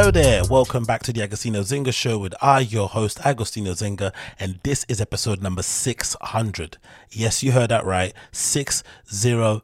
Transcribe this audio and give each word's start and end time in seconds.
Hello 0.00 0.10
there, 0.10 0.42
welcome 0.48 0.84
back 0.84 1.02
to 1.02 1.12
the 1.12 1.20
Agostinho 1.20 1.60
Zinga 1.60 1.92
Show 1.92 2.16
with 2.18 2.34
I, 2.40 2.60
your 2.60 2.88
host, 2.88 3.18
Agostinho 3.18 3.72
Zinga, 3.76 4.14
and 4.38 4.58
this 4.62 4.86
is 4.88 4.98
episode 4.98 5.42
number 5.42 5.60
600. 5.60 6.78
Yes, 7.10 7.42
you 7.42 7.52
heard 7.52 7.68
that 7.68 7.84
right, 7.84 8.14
600 8.32 8.82
of 9.44 9.62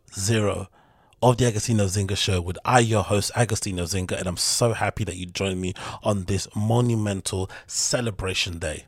the 1.38 1.44
Agostinho 1.46 1.86
Zinga 1.86 2.18
Show 2.18 2.42
with 2.42 2.58
I, 2.66 2.80
your 2.80 3.02
host, 3.02 3.32
Agostinho 3.34 3.84
Zinga, 3.84 4.18
and 4.18 4.28
I'm 4.28 4.36
so 4.36 4.74
happy 4.74 5.04
that 5.04 5.16
you 5.16 5.24
joined 5.24 5.62
me 5.62 5.72
on 6.02 6.24
this 6.24 6.48
monumental 6.54 7.50
celebration 7.66 8.58
day. 8.58 8.84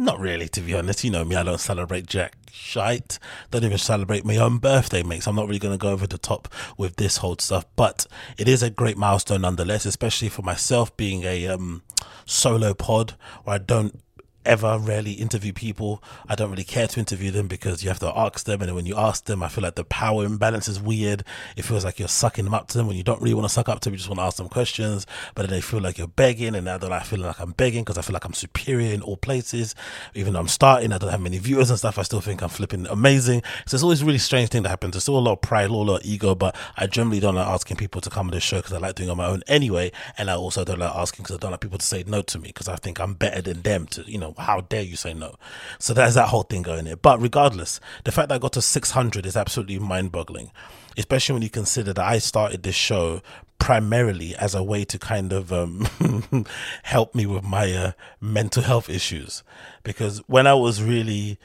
Not 0.00 0.18
really, 0.18 0.48
to 0.48 0.62
be 0.62 0.74
honest. 0.74 1.04
You 1.04 1.10
know 1.10 1.26
me, 1.26 1.36
I 1.36 1.42
don't 1.42 1.60
celebrate 1.60 2.06
jack 2.06 2.34
shite. 2.50 3.18
Don't 3.50 3.64
even 3.64 3.76
celebrate 3.76 4.24
my 4.24 4.38
own 4.38 4.56
birthday, 4.56 5.02
mate. 5.02 5.24
So 5.24 5.30
I'm 5.30 5.36
not 5.36 5.46
really 5.46 5.58
going 5.58 5.74
to 5.74 5.82
go 5.82 5.90
over 5.90 6.06
the 6.06 6.16
top 6.16 6.48
with 6.78 6.96
this 6.96 7.18
whole 7.18 7.36
stuff. 7.38 7.66
But 7.76 8.06
it 8.38 8.48
is 8.48 8.62
a 8.62 8.70
great 8.70 8.96
milestone 8.96 9.42
nonetheless, 9.42 9.84
especially 9.84 10.30
for 10.30 10.40
myself 10.40 10.96
being 10.96 11.24
a 11.24 11.48
um, 11.48 11.82
solo 12.24 12.72
pod 12.72 13.12
where 13.44 13.56
I 13.56 13.58
don't 13.58 14.00
ever 14.44 14.78
rarely 14.78 15.12
interview 15.12 15.52
people. 15.52 16.02
I 16.28 16.34
don't 16.34 16.50
really 16.50 16.64
care 16.64 16.86
to 16.86 17.00
interview 17.00 17.30
them 17.30 17.48
because 17.48 17.82
you 17.82 17.88
have 17.90 17.98
to 18.00 18.16
ask 18.16 18.44
them, 18.44 18.62
and 18.62 18.74
when 18.74 18.86
you 18.86 18.96
ask 18.96 19.24
them, 19.24 19.42
I 19.42 19.48
feel 19.48 19.62
like 19.62 19.74
the 19.74 19.84
power 19.84 20.24
imbalance 20.24 20.68
is 20.68 20.80
weird. 20.80 21.24
It 21.56 21.64
feels 21.64 21.84
like 21.84 21.98
you're 21.98 22.08
sucking 22.08 22.44
them 22.44 22.54
up 22.54 22.68
to 22.68 22.78
them 22.78 22.86
when 22.86 22.96
you 22.96 23.02
don't 23.02 23.20
really 23.20 23.34
want 23.34 23.46
to 23.46 23.52
suck 23.52 23.68
up 23.68 23.80
to 23.80 23.88
them. 23.88 23.94
You 23.94 23.98
just 23.98 24.08
want 24.08 24.18
to 24.18 24.24
ask 24.24 24.36
them 24.36 24.48
questions, 24.48 25.06
but 25.34 25.42
then 25.42 25.50
they 25.50 25.60
feel 25.60 25.80
like 25.80 25.98
you're 25.98 26.08
begging, 26.08 26.54
and 26.54 26.68
I 26.68 26.78
don't 26.78 26.90
like 26.90 27.04
feeling 27.04 27.26
like 27.26 27.40
I'm 27.40 27.52
begging 27.52 27.84
because 27.84 27.98
I 27.98 28.02
feel 28.02 28.14
like 28.14 28.24
I'm 28.24 28.34
superior 28.34 28.92
in 28.92 29.02
all 29.02 29.16
places. 29.16 29.74
Even 30.14 30.32
though 30.32 30.40
I'm 30.40 30.48
starting, 30.48 30.92
I 30.92 30.98
don't 30.98 31.10
have 31.10 31.20
many 31.20 31.38
viewers 31.38 31.70
and 31.70 31.78
stuff. 31.78 31.98
I 31.98 32.02
still 32.02 32.20
think 32.20 32.42
I'm 32.42 32.48
flipping 32.48 32.86
amazing. 32.86 33.42
So 33.66 33.74
it's 33.74 33.82
always 33.82 34.02
a 34.02 34.04
really 34.04 34.18
strange 34.18 34.50
thing 34.50 34.62
that 34.62 34.70
happens. 34.70 34.92
There's 34.92 35.04
still 35.04 35.18
a 35.18 35.20
lot 35.20 35.32
of 35.32 35.40
pride, 35.40 35.70
a 35.70 35.72
lot 35.72 36.00
of 36.00 36.04
ego, 36.04 36.34
but 36.34 36.56
I 36.76 36.86
generally 36.86 37.20
don't 37.20 37.34
like 37.34 37.46
asking 37.46 37.76
people 37.76 38.00
to 38.00 38.10
come 38.10 38.28
on 38.28 38.32
the 38.32 38.40
show 38.40 38.58
because 38.58 38.72
I 38.72 38.78
like 38.78 38.94
doing 38.94 39.10
on 39.10 39.16
my 39.16 39.26
own 39.26 39.42
anyway, 39.46 39.92
and 40.18 40.30
I 40.30 40.34
also 40.34 40.64
don't 40.64 40.78
like 40.78 40.94
asking 40.94 41.24
because 41.24 41.36
I 41.36 41.38
don't 41.38 41.50
like 41.50 41.60
people 41.60 41.78
to 41.78 41.86
say 41.86 42.04
no 42.06 42.22
to 42.22 42.38
me 42.38 42.48
because 42.48 42.68
I 42.68 42.76
think 42.76 43.00
I'm 43.00 43.14
better 43.14 43.42
than 43.42 43.62
them. 43.62 43.86
To 43.86 44.02
you 44.10 44.18
know, 44.18 44.29
how 44.38 44.62
dare 44.62 44.82
you 44.82 44.96
say 44.96 45.14
no? 45.14 45.36
So 45.78 45.94
there's 45.94 46.14
that 46.14 46.28
whole 46.28 46.42
thing 46.42 46.62
going 46.62 46.84
there. 46.84 46.96
But 46.96 47.20
regardless, 47.20 47.80
the 48.04 48.12
fact 48.12 48.28
that 48.28 48.36
I 48.36 48.38
got 48.38 48.52
to 48.54 48.62
600 48.62 49.26
is 49.26 49.36
absolutely 49.36 49.78
mind-boggling, 49.78 50.50
especially 50.96 51.34
when 51.34 51.42
you 51.42 51.50
consider 51.50 51.92
that 51.92 52.04
I 52.04 52.18
started 52.18 52.62
this 52.62 52.74
show 52.74 53.22
primarily 53.58 54.34
as 54.36 54.54
a 54.54 54.62
way 54.62 54.84
to 54.86 54.98
kind 54.98 55.32
of 55.32 55.52
um, 55.52 55.86
help 56.82 57.14
me 57.14 57.26
with 57.26 57.44
my 57.44 57.72
uh, 57.72 57.92
mental 58.20 58.62
health 58.62 58.88
issues. 58.88 59.42
Because 59.82 60.18
when 60.26 60.46
I 60.46 60.54
was 60.54 60.82
really 60.82 61.38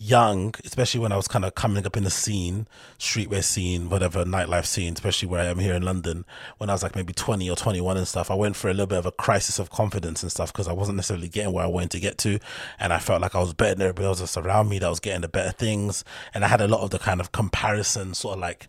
young, 0.00 0.54
especially 0.64 0.98
when 0.98 1.12
I 1.12 1.16
was 1.16 1.28
kind 1.28 1.44
of 1.44 1.54
coming 1.54 1.84
up 1.84 1.94
in 1.94 2.04
the 2.04 2.10
scene, 2.10 2.66
streetwear 2.98 3.44
scene, 3.44 3.90
whatever 3.90 4.24
nightlife 4.24 4.64
scene, 4.64 4.94
especially 4.94 5.28
where 5.28 5.42
I 5.42 5.46
am 5.46 5.58
here 5.58 5.74
in 5.74 5.82
London, 5.82 6.24
when 6.56 6.70
I 6.70 6.72
was 6.72 6.82
like 6.82 6.96
maybe 6.96 7.12
20 7.12 7.48
or 7.50 7.54
21 7.54 7.98
and 7.98 8.08
stuff, 8.08 8.30
I 8.30 8.34
went 8.34 8.56
for 8.56 8.70
a 8.70 8.72
little 8.72 8.86
bit 8.86 8.98
of 8.98 9.04
a 9.04 9.12
crisis 9.12 9.58
of 9.58 9.68
confidence 9.68 10.22
and 10.22 10.32
stuff 10.32 10.52
because 10.52 10.66
I 10.68 10.72
wasn't 10.72 10.96
necessarily 10.96 11.28
getting 11.28 11.52
where 11.52 11.64
I 11.64 11.68
wanted 11.68 11.90
to 11.90 12.00
get 12.00 12.16
to. 12.18 12.38
And 12.78 12.94
I 12.94 12.98
felt 12.98 13.20
like 13.20 13.34
I 13.34 13.40
was 13.40 13.52
better 13.52 13.74
than 13.74 13.82
everybody 13.82 14.06
else 14.06 14.36
around 14.38 14.70
me 14.70 14.78
that 14.78 14.88
was 14.88 15.00
getting 15.00 15.20
the 15.20 15.28
better 15.28 15.52
things. 15.52 16.02
And 16.32 16.46
I 16.46 16.48
had 16.48 16.62
a 16.62 16.68
lot 16.68 16.80
of 16.80 16.90
the 16.90 16.98
kind 16.98 17.20
of 17.20 17.32
comparison 17.32 18.14
sort 18.14 18.34
of 18.34 18.40
like 18.40 18.68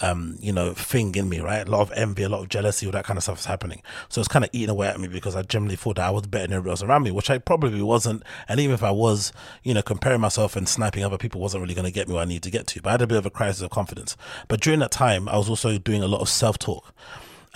um, 0.00 0.36
you 0.40 0.52
know, 0.52 0.72
thing 0.72 1.14
in 1.14 1.28
me, 1.28 1.40
right? 1.40 1.66
A 1.66 1.70
lot 1.70 1.80
of 1.80 1.92
envy, 1.92 2.22
a 2.22 2.28
lot 2.28 2.40
of 2.40 2.48
jealousy, 2.48 2.86
all 2.86 2.92
that 2.92 3.04
kind 3.04 3.16
of 3.16 3.22
stuff 3.22 3.40
is 3.40 3.44
happening. 3.46 3.82
So 4.08 4.20
it's 4.20 4.28
kind 4.28 4.44
of 4.44 4.50
eating 4.52 4.70
away 4.70 4.88
at 4.88 4.98
me 4.98 5.08
because 5.08 5.36
I 5.36 5.42
generally 5.42 5.76
thought 5.76 5.96
that 5.96 6.06
I 6.06 6.10
was 6.10 6.26
better 6.26 6.46
than 6.46 6.54
everybody 6.54 6.70
else 6.70 6.82
around 6.82 7.02
me, 7.02 7.10
which 7.10 7.30
I 7.30 7.38
probably 7.38 7.82
wasn't. 7.82 8.22
And 8.48 8.60
even 8.60 8.74
if 8.74 8.82
I 8.82 8.90
was, 8.90 9.32
you 9.62 9.74
know, 9.74 9.82
comparing 9.82 10.20
myself 10.20 10.56
and 10.56 10.68
sniping 10.68 11.04
other 11.04 11.18
people 11.18 11.40
wasn't 11.40 11.62
really 11.62 11.74
going 11.74 11.84
to 11.86 11.92
get 11.92 12.08
me 12.08 12.14
where 12.14 12.22
I 12.22 12.26
need 12.26 12.42
to 12.44 12.50
get 12.50 12.66
to. 12.68 12.82
But 12.82 12.90
I 12.90 12.92
had 12.92 13.02
a 13.02 13.06
bit 13.06 13.18
of 13.18 13.26
a 13.26 13.30
crisis 13.30 13.62
of 13.62 13.70
confidence. 13.70 14.16
But 14.48 14.60
during 14.60 14.80
that 14.80 14.90
time, 14.90 15.28
I 15.28 15.36
was 15.36 15.48
also 15.48 15.78
doing 15.78 16.02
a 16.02 16.08
lot 16.08 16.20
of 16.20 16.28
self 16.28 16.58
talk 16.58 16.94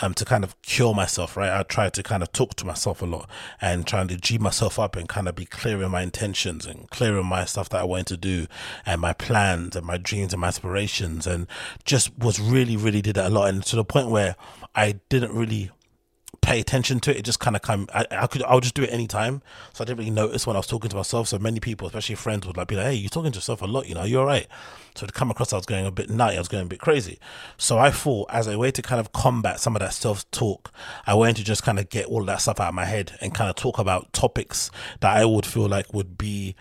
um, 0.00 0.14
to 0.14 0.24
kind 0.24 0.44
of 0.44 0.60
cure 0.62 0.94
myself, 0.94 1.36
right? 1.36 1.52
I 1.52 1.62
try 1.62 1.88
to 1.88 2.02
kind 2.02 2.22
of 2.22 2.32
talk 2.32 2.54
to 2.56 2.66
myself 2.66 3.02
a 3.02 3.06
lot 3.06 3.28
and 3.60 3.86
trying 3.86 4.08
to 4.08 4.16
G 4.16 4.38
myself 4.38 4.78
up 4.78 4.96
and 4.96 5.08
kind 5.08 5.28
of 5.28 5.34
be 5.34 5.44
clear 5.44 5.82
in 5.82 5.90
my 5.90 6.02
intentions 6.02 6.66
and 6.66 6.88
clear 6.90 7.18
in 7.18 7.26
my 7.26 7.44
stuff 7.44 7.68
that 7.70 7.80
I 7.80 7.84
wanted 7.84 8.06
to 8.08 8.16
do 8.16 8.46
and 8.84 9.00
my 9.00 9.12
plans 9.12 9.76
and 9.76 9.86
my 9.86 9.96
dreams 9.96 10.32
and 10.32 10.40
my 10.40 10.48
aspirations 10.48 11.26
and 11.26 11.46
just 11.84 12.16
was 12.18 12.40
really, 12.40 12.76
really 12.76 13.02
did 13.02 13.16
that 13.16 13.26
a 13.26 13.30
lot. 13.30 13.48
And 13.48 13.64
to 13.66 13.76
the 13.76 13.84
point 13.84 14.10
where 14.10 14.36
I 14.74 15.00
didn't 15.08 15.32
really 15.32 15.70
pay 16.44 16.60
attention 16.60 17.00
to 17.00 17.10
it. 17.10 17.18
It 17.18 17.24
just 17.24 17.40
kind 17.40 17.56
of 17.56 17.62
come. 17.62 17.88
I, 17.92 18.06
I 18.10 18.26
could. 18.26 18.42
I 18.42 18.54
would 18.54 18.62
just 18.62 18.74
do 18.74 18.82
it 18.82 18.90
anytime. 18.92 19.42
So 19.72 19.82
I 19.82 19.84
didn't 19.86 19.98
really 19.98 20.10
notice 20.10 20.46
when 20.46 20.56
I 20.56 20.58
was 20.58 20.66
talking 20.66 20.90
to 20.90 20.96
myself. 20.96 21.28
So 21.28 21.38
many 21.38 21.58
people, 21.58 21.88
especially 21.88 22.14
friends, 22.16 22.46
would 22.46 22.56
like 22.56 22.68
be 22.68 22.76
like, 22.76 22.86
"Hey, 22.86 22.94
you're 22.94 23.08
talking 23.08 23.32
to 23.32 23.36
yourself 23.36 23.62
a 23.62 23.66
lot. 23.66 23.88
You 23.88 23.94
know, 23.94 24.04
you're 24.04 24.26
right." 24.26 24.46
So 24.94 25.06
to 25.06 25.12
come 25.12 25.30
across, 25.30 25.52
I 25.52 25.56
was 25.56 25.66
going 25.66 25.86
a 25.86 25.90
bit 25.90 26.10
nutty. 26.10 26.36
I 26.36 26.38
was 26.38 26.48
going 26.48 26.64
a 26.64 26.68
bit 26.68 26.80
crazy. 26.80 27.18
So 27.56 27.78
I 27.78 27.90
thought, 27.90 28.28
as 28.30 28.46
a 28.46 28.58
way 28.58 28.70
to 28.70 28.82
kind 28.82 29.00
of 29.00 29.12
combat 29.12 29.58
some 29.58 29.74
of 29.74 29.80
that 29.80 29.94
self 29.94 30.30
talk, 30.30 30.70
I 31.06 31.14
wanted 31.14 31.36
to 31.36 31.44
just 31.44 31.62
kind 31.62 31.78
of 31.78 31.88
get 31.88 32.06
all 32.06 32.24
that 32.24 32.40
stuff 32.40 32.60
out 32.60 32.68
of 32.68 32.74
my 32.74 32.84
head 32.84 33.12
and 33.20 33.34
kind 33.34 33.50
of 33.50 33.56
talk 33.56 33.78
about 33.78 34.12
topics 34.12 34.70
that 35.00 35.16
I 35.16 35.24
would 35.24 35.46
feel 35.46 35.66
like 35.66 35.92
would 35.94 36.18
be 36.18 36.54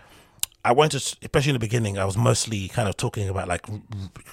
I 0.64 0.72
went 0.72 0.92
to, 0.92 0.96
especially 0.96 1.50
in 1.50 1.54
the 1.54 1.60
beginning, 1.60 1.98
I 1.98 2.06
was 2.06 2.16
mostly 2.16 2.68
kind 2.68 2.88
of 2.88 2.96
talking 2.96 3.28
about 3.28 3.48
like 3.48 3.66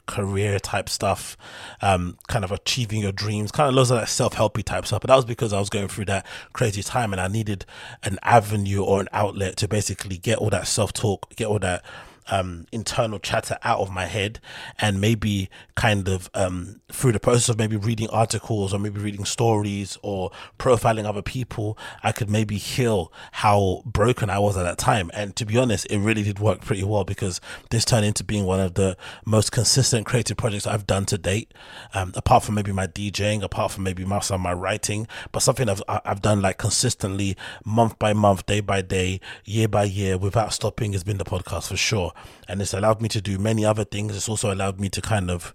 career 0.05 0.59
type 0.59 0.87
stuff, 0.87 1.35
um, 1.81 2.17
kind 2.29 2.45
of 2.45 2.53
achieving 2.53 3.01
your 3.01 3.11
dreams, 3.11 3.51
kind 3.51 3.67
of 3.67 3.75
loads 3.75 3.91
of 3.91 3.99
that 3.99 4.07
self 4.07 4.33
helpy 4.35 4.63
type 4.63 4.85
stuff. 4.85 5.01
But 5.01 5.09
that 5.09 5.17
was 5.17 5.25
because 5.25 5.51
I 5.51 5.59
was 5.59 5.69
going 5.69 5.89
through 5.89 6.05
that 6.05 6.25
crazy 6.53 6.83
time 6.83 7.11
and 7.11 7.21
I 7.21 7.27
needed 7.27 7.65
an 8.03 8.17
avenue 8.23 8.81
or 8.81 9.01
an 9.01 9.09
outlet 9.11 9.57
to 9.57 9.67
basically 9.67 10.17
get 10.17 10.37
all 10.37 10.49
that 10.51 10.67
self 10.67 10.93
talk, 10.93 11.35
get 11.35 11.47
all 11.47 11.59
that 11.59 11.83
um, 12.29 12.65
internal 12.71 13.19
chatter 13.19 13.57
out 13.63 13.79
of 13.79 13.91
my 13.91 14.05
head 14.05 14.39
and 14.79 15.01
maybe 15.01 15.49
kind 15.75 16.07
of 16.07 16.29
um, 16.33 16.81
through 16.91 17.11
the 17.11 17.19
process 17.19 17.49
of 17.49 17.57
maybe 17.57 17.75
reading 17.75 18.09
articles 18.09 18.73
or 18.73 18.79
maybe 18.79 18.99
reading 18.99 19.25
stories 19.25 19.97
or 20.01 20.31
profiling 20.59 21.05
other 21.05 21.21
people, 21.21 21.77
I 22.03 22.11
could 22.11 22.29
maybe 22.29 22.57
heal 22.57 23.11
how 23.31 23.83
broken 23.85 24.29
I 24.29 24.39
was 24.39 24.57
at 24.57 24.63
that 24.63 24.77
time. 24.77 25.09
And 25.13 25.35
to 25.37 25.45
be 25.45 25.57
honest, 25.57 25.85
it 25.89 25.99
really 25.99 26.23
did 26.23 26.39
work 26.39 26.61
pretty 26.61 26.83
well 26.83 27.03
because 27.03 27.41
this 27.69 27.85
turned 27.85 28.05
into 28.05 28.23
being 28.23 28.45
one 28.45 28.59
of 28.59 28.75
the 28.75 28.97
most 29.25 29.51
consistent 29.51 30.05
creative 30.05 30.37
projects 30.37 30.67
I've 30.67 30.87
done 30.87 31.05
to 31.05 31.17
date. 31.17 31.53
Um, 31.93 32.13
apart 32.15 32.43
from 32.43 32.55
maybe 32.55 32.71
my 32.71 32.87
DJing, 32.87 33.41
apart 33.43 33.71
from 33.71 33.83
maybe 33.83 34.05
some 34.21 34.35
of 34.35 34.41
my 34.41 34.53
writing, 34.53 35.07
but 35.31 35.41
something 35.41 35.69
I've, 35.69 35.81
I've 35.87 36.21
done 36.21 36.41
like 36.41 36.57
consistently 36.57 37.35
month 37.65 37.97
by 37.99 38.13
month, 38.13 38.45
day 38.45 38.59
by 38.59 38.81
day, 38.81 39.19
year 39.45 39.67
by 39.67 39.83
year 39.83 40.17
without 40.17 40.53
stopping 40.53 40.93
has 40.93 41.03
been 41.03 41.17
the 41.17 41.25
podcast 41.25 41.67
for 41.67 41.77
sure 41.77 42.10
and 42.47 42.61
it's 42.61 42.73
allowed 42.73 43.01
me 43.01 43.09
to 43.09 43.21
do 43.21 43.37
many 43.37 43.65
other 43.65 43.83
things. 43.83 44.15
It's 44.15 44.29
also 44.29 44.53
allowed 44.53 44.79
me 44.79 44.89
to 44.89 45.01
kind 45.01 45.29
of 45.29 45.53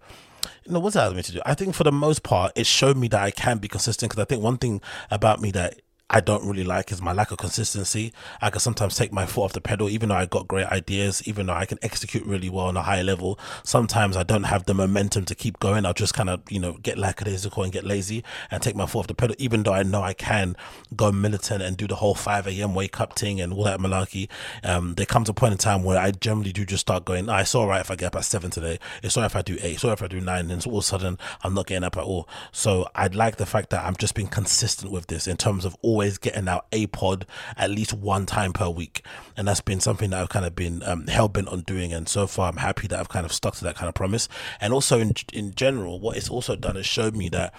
you 0.65 0.73
know, 0.73 0.81
what's 0.81 0.97
it 0.97 1.01
allowed 1.01 1.17
me 1.17 1.23
to 1.23 1.33
do? 1.33 1.41
I 1.45 1.55
think 1.55 1.75
for 1.75 1.85
the 1.85 1.93
most 1.93 2.23
part, 2.23 2.53
it 2.55 2.67
showed 2.67 2.97
me 2.97 3.09
that 3.09 3.21
I 3.21 3.31
can 3.31 3.59
be 3.59 3.69
consistent. 3.69 4.11
Because 4.11 4.23
I 4.23 4.27
think 4.27 4.43
one 4.43 4.59
thing 4.59 4.81
about 5.11 5.41
me 5.41 5.51
that 5.53 5.81
I 6.09 6.21
don't 6.21 6.47
really 6.47 6.63
like 6.63 6.93
is 6.93 7.03
my 7.03 7.13
lack 7.13 7.33
of 7.33 7.39
consistency. 7.39 8.13
I 8.41 8.51
can 8.51 8.61
sometimes 8.61 8.95
take 8.95 9.13
my 9.13 9.27
foot 9.27 9.43
off 9.43 9.53
the 9.55 9.61
pedal, 9.61 9.91
even 9.91 10.11
though 10.11 10.15
I 10.15 10.27
got 10.27 10.47
great 10.47 10.69
ideas, 10.69 11.21
even 11.27 11.47
though 11.47 11.55
I 11.55 11.67
can 11.67 11.81
execute 11.83 12.25
really 12.25 12.49
well 12.49 12.67
on 12.67 12.77
a 12.77 12.83
high 12.83 13.03
level. 13.03 13.41
Sometimes 13.65 14.17
I 14.17 14.23
don't 14.23 14.45
have 14.45 14.67
the 14.67 14.75
momentum 14.75 15.25
to 15.25 15.35
keep 15.35 15.59
going. 15.59 15.85
I'll 15.85 15.95
just 15.95 16.15
kind 16.15 16.31
of, 16.31 16.43
you 16.49 16.61
know, 16.61 16.75
get 16.75 16.97
lackadaisical 16.97 17.65
and 17.65 17.73
get 17.73 17.85
lazy 17.85 18.23
and 18.53 18.63
take 18.63 18.77
my 18.77 18.87
foot 18.87 19.01
off 19.01 19.07
the 19.09 19.15
pedal, 19.15 19.35
even 19.41 19.65
though 19.65 19.73
I 19.73 19.83
know 19.83 20.01
I 20.01 20.15
can 20.15 20.55
go 20.95 21.11
militant 21.11 21.61
and 21.61 21.77
do 21.77 21.89
the 21.89 21.97
whole 21.97 22.15
5 22.15 22.47
a.m. 22.47 22.77
wake 22.77 23.01
up 23.01 23.19
thing 23.19 23.41
and 23.41 23.53
all 23.53 23.65
that 23.65 23.81
malarkey. 23.81 24.29
Um, 24.63 24.95
there 24.95 25.07
comes 25.07 25.29
a 25.29 25.35
point 25.35 25.53
in 25.53 25.59
time 25.59 25.83
where 25.83 25.99
I 25.99 26.13
generally 26.13 26.53
do 26.53 26.65
just 26.65 26.83
start 26.83 27.05
going, 27.05 27.29
ah, 27.29 27.41
it's 27.41 27.55
all 27.57 27.67
right 27.67 27.81
if 27.81 27.91
I 27.91 27.97
get 27.97 28.07
up 28.07 28.17
at 28.17 28.25
7 28.25 28.49
today. 28.53 28.79
It's 29.03 29.17
all 29.17 29.23
right 29.23 29.31
if 29.31 29.35
I 29.35 29.43
do 29.43 29.59
8. 29.61 29.65
It's 29.65 29.83
all 29.83 29.91
right 29.91 29.99
if 29.99 30.05
I 30.05 30.07
do 30.07 30.21
9. 30.21 30.39
And 30.39 30.53
it's 30.53 30.67
all 30.69 30.79
of 30.79 30.85
a 30.85 30.87
sudden, 30.87 31.19
I'm 31.43 31.55
not 31.55 31.67
getting 31.67 31.83
up 31.83 31.97
at 31.97 32.05
all. 32.05 32.29
So 32.53 32.87
I'd 32.95 33.17
like 33.17 33.39
the 33.39 33.47
fact 33.47 33.71
that 33.71 33.85
I'm 33.85 33.97
just 33.97 34.15
being 34.15 34.29
consistent 34.29 34.93
with 34.93 35.09
this 35.09 35.27
in 35.27 35.37
terms 35.37 35.65
of 35.65 35.77
all 35.83 35.96
always 35.97 36.19
getting 36.19 36.47
out 36.47 36.67
a 36.73 36.87
pod 36.89 37.25
at 37.57 37.71
least 37.71 37.95
one 37.95 38.27
time 38.27 38.53
per 38.53 38.69
week. 38.69 39.03
And 39.35 39.49
that's 39.49 39.63
been 39.63 39.81
something 39.81 40.11
that 40.11 40.21
I've 40.21 40.29
kind 40.29 40.45
of 40.45 40.55
been 40.55 40.83
um, 40.83 41.07
hell 41.07 41.29
bent 41.29 41.49
on 41.49 41.63
doing. 41.63 41.95
And 41.95 42.07
so 42.07 42.27
far, 42.27 42.51
I'm 42.51 42.59
happy 42.59 42.87
that 42.89 43.01
I've 43.01 43.09
kind 43.09 43.25
of 43.25 43.33
stuck 43.33 43.55
to 43.57 43.65
that 43.65 43.77
kind 43.77 43.89
of 43.89 43.95
promise. 43.95 44.29
And 44.61 44.75
also, 44.75 45.01
in, 45.01 45.15
in 45.33 45.55
general, 45.55 45.99
what 45.99 46.19
it's 46.19 46.29
also 46.29 46.55
done 46.55 46.77
is 46.77 46.85
showed 46.85 47.17
me 47.17 47.31
that 47.31 47.55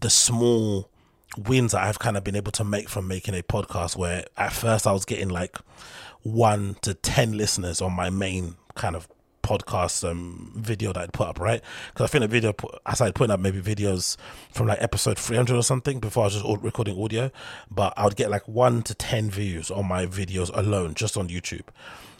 the 0.00 0.08
small 0.08 0.88
wins 1.36 1.72
that 1.72 1.82
I've 1.82 1.98
kind 1.98 2.16
of 2.16 2.24
been 2.24 2.36
able 2.36 2.52
to 2.52 2.64
make 2.64 2.88
from 2.88 3.06
making 3.06 3.34
a 3.34 3.42
podcast 3.42 3.96
where 3.96 4.24
at 4.38 4.54
first 4.54 4.86
I 4.86 4.92
was 4.92 5.04
getting 5.04 5.28
like 5.28 5.58
one 6.22 6.76
to 6.80 6.94
10 6.94 7.36
listeners 7.36 7.82
on 7.82 7.92
my 7.92 8.08
main 8.08 8.56
kind 8.76 8.96
of 8.96 9.08
podcast 9.48 10.08
um, 10.08 10.52
video 10.54 10.92
that 10.92 11.00
I'd 11.00 11.12
put 11.12 11.28
up, 11.28 11.40
right? 11.40 11.62
Because 11.92 12.04
I 12.04 12.08
think 12.08 12.22
the 12.22 12.28
video, 12.28 12.54
I 12.84 12.94
started 12.94 13.14
putting 13.14 13.32
up 13.32 13.40
maybe 13.40 13.60
videos 13.60 14.16
from 14.52 14.66
like 14.66 14.82
episode 14.82 15.18
300 15.18 15.56
or 15.56 15.62
something 15.62 16.00
before 16.00 16.24
I 16.24 16.26
was 16.26 16.34
just 16.34 16.62
recording 16.62 17.02
audio, 17.02 17.30
but 17.70 17.94
I 17.96 18.04
would 18.04 18.16
get 18.16 18.30
like 18.30 18.46
one 18.46 18.82
to 18.82 18.94
10 18.94 19.30
views 19.30 19.70
on 19.70 19.86
my 19.86 20.06
videos 20.06 20.50
alone 20.52 20.94
just 20.94 21.16
on 21.16 21.28
YouTube 21.28 21.64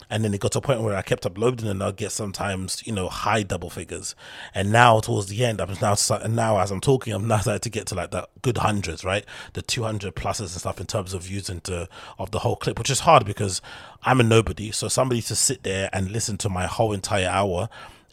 and 0.09 0.23
then 0.23 0.33
it 0.33 0.39
got 0.41 0.51
to 0.53 0.59
a 0.59 0.61
point 0.61 0.81
where 0.81 0.95
I 0.95 1.01
kept 1.01 1.25
uploading 1.25 1.67
and 1.67 1.83
I'll 1.83 1.91
get 1.91 2.11
sometimes 2.11 2.85
you 2.85 2.93
know 2.93 3.09
high 3.09 3.43
double 3.43 3.69
figures, 3.69 4.15
and 4.53 4.71
now 4.71 4.99
towards 4.99 5.27
the 5.27 5.45
end 5.45 5.61
I'm 5.61 5.73
now 5.81 5.95
now 6.27 6.59
as 6.59 6.71
I'm 6.71 6.81
talking 6.81 7.13
I'm 7.13 7.27
now 7.27 7.39
starting 7.39 7.61
to 7.61 7.69
get 7.69 7.87
to 7.87 7.95
like 7.95 8.11
that 8.11 8.29
good 8.41 8.57
hundreds, 8.57 9.03
right? 9.03 9.25
The 9.53 9.61
200 9.61 10.15
pluses 10.15 10.39
and 10.39 10.49
stuff 10.49 10.79
in 10.79 10.85
terms 10.85 11.13
of 11.13 11.23
views 11.23 11.49
into 11.49 11.87
of 12.17 12.31
the 12.31 12.39
whole 12.39 12.55
clip, 12.55 12.79
which 12.79 12.89
is 12.89 13.01
hard 13.01 13.25
because 13.25 13.61
I'm 14.03 14.19
a 14.19 14.23
nobody, 14.23 14.71
so 14.71 14.87
somebody 14.87 15.21
to 15.23 15.35
sit 15.35 15.63
there 15.63 15.89
and 15.93 16.11
listen 16.11 16.37
to 16.39 16.49
my 16.49 16.65
whole 16.65 16.93
entire 16.93 17.27
hour 17.27 17.69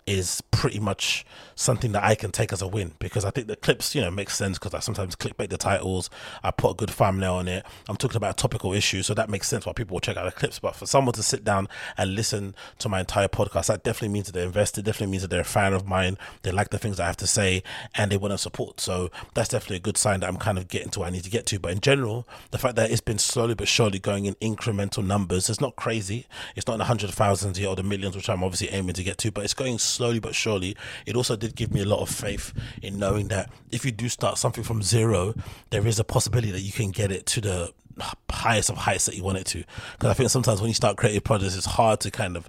is 0.07 0.41
pretty 0.53 0.79
much 0.79 1.27
something 1.57 1.93
that 1.93 2.05
I 2.05 2.15
can 2.15 2.31
take 2.31 2.53
as 2.53 2.63
a 2.63 2.69
win 2.69 2.93
because 2.99 3.25
I 3.25 3.31
think 3.31 3.49
the 3.49 3.57
clips, 3.57 3.95
you 3.95 4.03
know, 4.03 4.11
make 4.11 4.31
sense 4.31 4.59
because 4.59 4.75
I 4.75 4.79
sometimes 4.81 5.17
clickbait 5.17 5.49
the 5.49 5.57
titles. 5.57 6.11
I 6.45 6.51
put 6.51 6.73
a 6.73 6.75
good 6.75 6.91
thumbnail 6.91 7.35
on 7.35 7.49
it. 7.49 7.67
I'm 7.89 7.97
talking 7.97 8.19
about 8.19 8.33
a 8.33 8.37
topical 8.37 8.73
issue, 8.75 9.03
so 9.03 9.15
that 9.15 9.31
makes 9.31 9.49
sense 9.49 9.67
why 9.67 9.73
people 9.73 9.95
will 9.95 10.01
check 10.01 10.19
out 10.19 10.27
the 10.27 10.33
clips. 10.33 10.59
But 10.59 10.77
for 10.77 10.87
someone 10.87 11.15
to 11.15 11.23
sit 11.23 11.45
down 11.45 11.69
and 11.97 12.15
listen 12.15 12.55
to 12.79 12.89
my 12.89 13.01
entire 13.01 13.29
podcast, 13.29 13.67
that 13.67 13.83
definitely 13.83 14.11
means 14.11 14.27
that 14.27 14.33
they're 14.33 14.47
invested. 14.47 14.85
Definitely 14.85 15.13
means 15.13 15.23
that 15.23 15.29
they're 15.29 15.41
a 15.41 15.45
fan 15.45 15.73
of 15.73 15.89
mine. 15.89 16.19
They 16.43 16.53
like 16.53 16.69
the 16.71 16.79
things 16.79 17.01
I 17.01 17.07
have 17.07 17.17
to 17.19 17.27
say 17.27 17.63
and 17.95 18.13
they 18.13 18.19
want 18.19 18.33
to 18.33 18.39
support. 18.39 18.79
So 18.81 19.11
that's 19.35 19.49
definitely 19.49 19.77
a 19.77 19.81
good 19.81 19.97
sign 19.97 20.21
that 20.21 20.29
I'm 20.29 20.37
kind 20.37 20.59
of 20.59 20.69
getting 20.69 20.91
to 20.91 21.01
where 21.01 21.09
I 21.09 21.11
need 21.11 21.25
to 21.25 21.31
get 21.31 21.47
to. 21.47 21.59
But 21.59 21.73
in 21.73 21.81
general, 21.81 22.29
the 22.51 22.59
fact 22.59 22.77
that 22.77 22.91
it's 22.91 23.01
been 23.01 23.19
slowly 23.19 23.55
but 23.55 23.67
surely 23.67 23.99
going 23.99 24.27
in 24.27 24.35
incremental 24.37 25.05
numbers, 25.05 25.49
it's 25.49 25.61
not 25.61 25.77
crazy. 25.77 26.27
It's 26.55 26.67
not 26.67 26.75
in 26.75 26.79
the 26.81 26.85
hundred 26.85 27.11
thousands 27.13 27.59
or 27.65 27.77
the 27.77 27.83
millions, 27.83 28.15
which 28.15 28.29
I'm 28.29 28.45
obviously 28.45 28.69
aiming 28.69 28.95
to 28.95 29.03
get 29.03 29.17
to, 29.19 29.31
but 29.31 29.45
it's 29.45 29.55
going 29.55 29.79
slowly 29.79 30.19
but 30.19 30.35
surely. 30.35 30.77
It 31.07 31.17
also 31.17 31.37
did 31.37 31.46
give 31.55 31.73
me 31.73 31.81
a 31.81 31.85
lot 31.85 32.01
of 32.01 32.09
faith 32.09 32.53
in 32.83 32.99
knowing 32.99 33.29
that 33.29 33.51
if 33.71 33.85
you 33.85 33.93
do 33.93 34.09
start 34.09 34.39
something 34.39 34.65
from 34.65 34.83
zero, 34.83 35.35
there 35.71 35.87
is 35.87 35.99
a 35.99 36.05
possibility 36.05 36.51
that 36.51 36.61
you 36.61 36.73
can 36.73 36.91
get 36.91 37.13
it 37.13 37.27
to 37.27 37.41
the 37.41 37.73
highest 38.31 38.71
of 38.71 38.77
heights 38.77 39.07
that 39.07 39.17
you 39.17 39.23
want 39.23 39.39
it 39.39 39.47
to. 39.47 39.65
Because 39.93 40.11
I 40.11 40.15
think 40.15 40.31
sometimes 40.31 40.61
when 40.61 40.69
you 40.69 40.75
start 40.75 40.97
creative 40.97 41.25
projects, 41.25 41.57
it's 41.57 41.67
hard 41.67 42.01
to 42.01 42.11
kind 42.11 42.37
of 42.37 42.49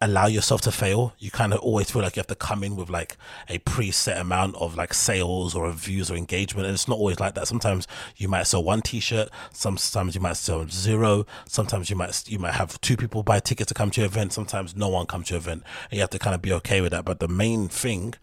allow 0.00 0.26
yourself 0.26 0.60
to 0.62 0.72
fail. 0.72 1.14
You 1.18 1.30
kind 1.30 1.52
of 1.52 1.60
always 1.60 1.90
feel 1.90 2.02
like 2.02 2.16
you 2.16 2.20
have 2.20 2.26
to 2.28 2.34
come 2.34 2.62
in 2.64 2.76
with 2.76 2.90
like 2.90 3.16
a 3.48 3.58
preset 3.60 4.20
amount 4.20 4.56
of 4.56 4.76
like 4.76 4.94
sales 4.94 5.54
or 5.54 5.70
views 5.72 6.10
or 6.10 6.16
engagement. 6.16 6.66
And 6.66 6.74
it's 6.74 6.88
not 6.88 6.98
always 6.98 7.20
like 7.20 7.34
that. 7.34 7.48
Sometimes 7.48 7.86
you 8.16 8.28
might 8.28 8.44
sell 8.44 8.62
one 8.62 8.82
t-shirt. 8.82 9.28
Sometimes 9.52 10.14
you 10.14 10.20
might 10.20 10.36
sell 10.36 10.66
zero. 10.68 11.26
Sometimes 11.46 11.90
you 11.90 11.96
might, 11.96 12.28
you 12.28 12.38
might 12.38 12.54
have 12.54 12.80
two 12.80 12.96
people 12.96 13.22
buy 13.22 13.40
tickets 13.40 13.68
to 13.68 13.74
come 13.74 13.90
to 13.90 14.00
your 14.00 14.08
event. 14.08 14.32
Sometimes 14.32 14.76
no 14.76 14.88
one 14.88 15.06
comes 15.06 15.28
to 15.28 15.34
your 15.34 15.40
event 15.40 15.62
and 15.90 15.96
you 15.96 16.00
have 16.00 16.10
to 16.10 16.18
kind 16.18 16.34
of 16.34 16.42
be 16.42 16.52
okay 16.52 16.80
with 16.80 16.92
that. 16.92 17.04
But 17.04 17.20
the 17.20 17.28
main 17.28 17.68
thing 17.68 18.14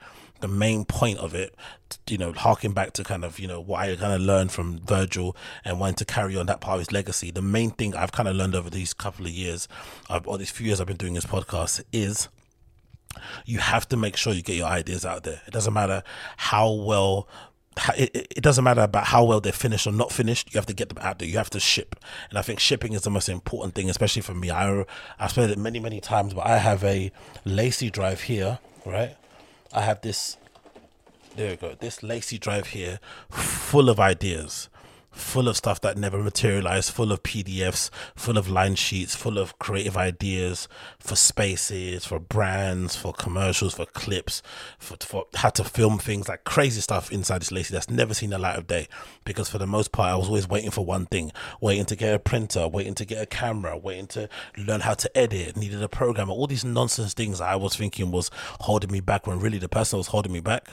the 0.41 0.47
main 0.47 0.85
point 0.85 1.19
of 1.19 1.33
it, 1.33 1.55
you 2.07 2.17
know, 2.17 2.31
harking 2.33 2.71
back 2.71 2.93
to 2.93 3.03
kind 3.03 3.23
of, 3.23 3.39
you 3.39 3.47
know, 3.47 3.59
what 3.59 3.81
I 3.81 3.95
kind 3.95 4.13
of 4.13 4.21
learned 4.21 4.51
from 4.51 4.79
Virgil 4.79 5.35
and 5.65 5.79
wanting 5.79 5.95
to 5.95 6.05
carry 6.05 6.35
on 6.35 6.45
that 6.47 6.61
part 6.61 6.75
of 6.75 6.79
his 6.79 6.91
legacy. 6.91 7.31
The 7.31 7.41
main 7.41 7.71
thing 7.71 7.95
I've 7.95 8.11
kind 8.11 8.29
of 8.29 8.35
learned 8.35 8.55
over 8.55 8.69
these 8.69 8.93
couple 8.93 9.25
of 9.25 9.31
years, 9.31 9.67
or 10.25 10.37
these 10.37 10.51
few 10.51 10.67
years 10.67 10.79
I've 10.79 10.87
been 10.87 10.97
doing 10.97 11.13
this 11.13 11.25
podcast, 11.25 11.83
is 11.91 12.29
you 13.45 13.59
have 13.59 13.87
to 13.89 13.97
make 13.97 14.15
sure 14.15 14.33
you 14.33 14.41
get 14.41 14.55
your 14.55 14.67
ideas 14.67 15.05
out 15.05 15.23
there. 15.23 15.41
It 15.47 15.51
doesn't 15.51 15.73
matter 15.73 16.03
how 16.37 16.71
well 16.71 17.27
it, 17.97 18.27
it 18.35 18.41
doesn't 18.41 18.63
matter 18.63 18.81
about 18.81 19.05
how 19.05 19.23
well 19.23 19.39
they're 19.39 19.53
finished 19.53 19.87
or 19.87 19.93
not 19.93 20.11
finished. 20.11 20.53
You 20.53 20.57
have 20.57 20.65
to 20.65 20.73
get 20.73 20.89
them 20.89 20.97
out 21.01 21.19
there. 21.19 21.27
You 21.27 21.37
have 21.37 21.49
to 21.51 21.59
ship, 21.59 21.95
and 22.29 22.37
I 22.37 22.41
think 22.41 22.59
shipping 22.59 22.93
is 22.93 23.03
the 23.03 23.09
most 23.09 23.29
important 23.29 23.75
thing, 23.75 23.89
especially 23.89 24.21
for 24.21 24.33
me. 24.33 24.51
I 24.51 24.85
I've 25.17 25.31
said 25.31 25.49
it 25.49 25.57
many 25.57 25.79
many 25.79 26.01
times, 26.01 26.33
but 26.33 26.45
I 26.45 26.57
have 26.57 26.83
a 26.83 27.11
LaCie 27.45 27.91
drive 27.91 28.21
here, 28.21 28.59
right? 28.85 29.15
I 29.73 29.81
have 29.81 30.01
this, 30.01 30.37
there 31.35 31.51
we 31.51 31.55
go, 31.57 31.75
this 31.79 31.99
LaCie 31.99 32.39
drive 32.39 32.67
here 32.67 32.99
full 33.29 33.89
of 33.89 33.99
ideas, 33.99 34.69
full 35.11 35.47
of 35.47 35.57
stuff 35.57 35.81
that 35.81 35.97
never 35.97 36.19
materialized, 36.19 36.91
full 36.91 37.11
of 37.11 37.23
PDFs, 37.23 37.89
full 38.15 38.37
of 38.37 38.49
line 38.49 38.75
sheets, 38.75 39.15
full 39.15 39.37
of 39.37 39.57
creative 39.59 39.97
ideas 39.97 40.67
for 40.99 41.15
spaces, 41.15 42.05
for 42.05 42.19
brands, 42.19 42.95
for 42.95 43.13
commercials, 43.13 43.73
for 43.73 43.85
clips, 43.85 44.41
for, 44.77 44.97
for 45.01 45.25
how 45.35 45.49
to 45.49 45.63
film 45.63 45.97
things 45.97 46.27
like 46.27 46.43
crazy 46.43 46.81
stuff 46.81 47.11
inside 47.11 47.41
this 47.41 47.49
LaCie 47.49 47.69
that's 47.69 47.89
never 47.89 48.13
seen 48.13 48.29
the 48.29 48.37
light 48.37 48.57
of 48.57 48.67
day. 48.67 48.87
Because 49.25 49.49
for 49.49 49.57
the 49.57 49.67
most 49.67 49.91
part, 49.91 50.11
I 50.11 50.15
was 50.15 50.27
always 50.27 50.47
waiting 50.47 50.71
for 50.71 50.85
one 50.85 51.05
thing, 51.05 51.31
waiting 51.61 51.85
to 51.85 51.95
get 51.95 52.13
a 52.13 52.19
printer, 52.19 52.67
waiting 52.67 52.95
to 52.95 53.05
get 53.05 53.21
a 53.21 53.25
camera, 53.25 53.77
waiting 53.77 54.07
to 54.07 54.29
learn 54.57 54.81
how 54.81 54.93
to 54.93 55.17
edit, 55.17 55.57
needed 55.57 55.81
a 55.81 55.89
programmer, 55.89 56.33
all 56.33 56.47
these 56.47 56.65
nonsense 56.65 57.13
things 57.13 57.41
I 57.41 57.55
was 57.55 57.75
thinking 57.75 58.11
was 58.11 58.29
holding 58.61 58.91
me 58.91 58.99
back 58.99 59.27
when 59.27 59.39
really 59.39 59.57
the 59.57 59.69
person 59.69 59.97
was 59.97 60.07
holding 60.07 60.31
me 60.31 60.39
back 60.39 60.69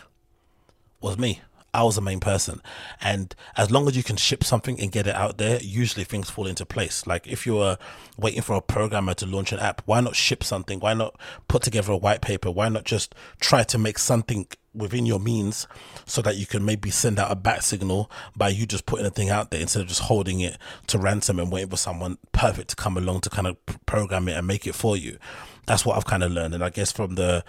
was 1.01 1.19
me. 1.19 1.41
I 1.77 1.83
was 1.83 1.97
the 1.97 2.01
main 2.01 2.21
person. 2.21 2.63
And 3.01 3.35
as 3.57 3.71
long 3.71 3.87
as 3.87 3.97
you 3.97 4.03
can 4.03 4.17
ship 4.17 4.43
something 4.43 4.81
and 4.81 4.91
get 4.91 5.07
it 5.07 5.15
out 5.15 5.37
there, 5.37 5.61
usually 5.61 6.05
things 6.05 6.31
fall 6.31 6.47
into 6.47 6.65
place. 6.65 7.07
Like 7.07 7.27
if 7.27 7.47
you 7.47 7.57
were 7.57 7.77
waiting 8.17 8.43
for 8.43 8.57
a 8.57 8.63
programmer 8.63 9.13
to 9.15 9.27
launch 9.27 9.53
an 9.53 9.59
app, 9.59 9.83
why 9.85 10.01
not 10.01 10.17
ship 10.17 10.43
something? 10.43 10.81
Why 10.81 10.95
not 10.95 11.21
put 11.49 11.63
together 11.63 11.93
a 11.93 11.97
white 11.97 12.23
paper? 12.23 12.51
Why 12.51 12.71
not 12.71 12.85
just 12.85 13.15
try 13.41 13.63
to 13.65 13.79
make 13.79 13.99
something 13.99 14.47
within 14.73 15.07
your 15.07 15.21
means 15.21 15.67
so 16.07 16.23
that 16.23 16.37
you 16.37 16.47
can 16.47 16.65
maybe 16.65 16.91
send 16.91 17.19
out 17.19 17.31
a 17.31 17.35
bat 17.35 17.63
signal 17.63 18.11
by 18.35 18.49
you 18.49 18.67
just 18.67 18.87
putting 18.87 19.07
a 19.07 19.11
thing 19.11 19.31
out 19.31 19.51
there 19.51 19.61
instead 19.61 19.83
of 19.83 19.89
just 19.89 20.03
holding 20.03 20.41
it 20.41 20.59
to 20.87 20.99
ransom 20.99 21.39
and 21.39 21.51
waiting 21.51 21.71
for 21.71 21.79
someone 21.79 22.19
perfect 22.33 22.69
to 22.69 22.77
come 22.77 22.97
along 22.97 23.21
to 23.21 23.31
kind 23.31 23.47
of 23.47 23.57
program 23.87 24.29
it 24.29 24.37
and 24.37 24.47
make 24.47 24.67
it 24.67 24.75
for 24.75 24.95
you 24.97 25.19
that's 25.67 25.85
what 25.85 25.97
I've 25.97 26.07
kind 26.07 26.23
of 26.23 26.33
learned. 26.33 26.55
And 26.55 26.65
I 26.65 26.71
guess 26.71 26.93
from 26.93 27.17
the 27.17 27.45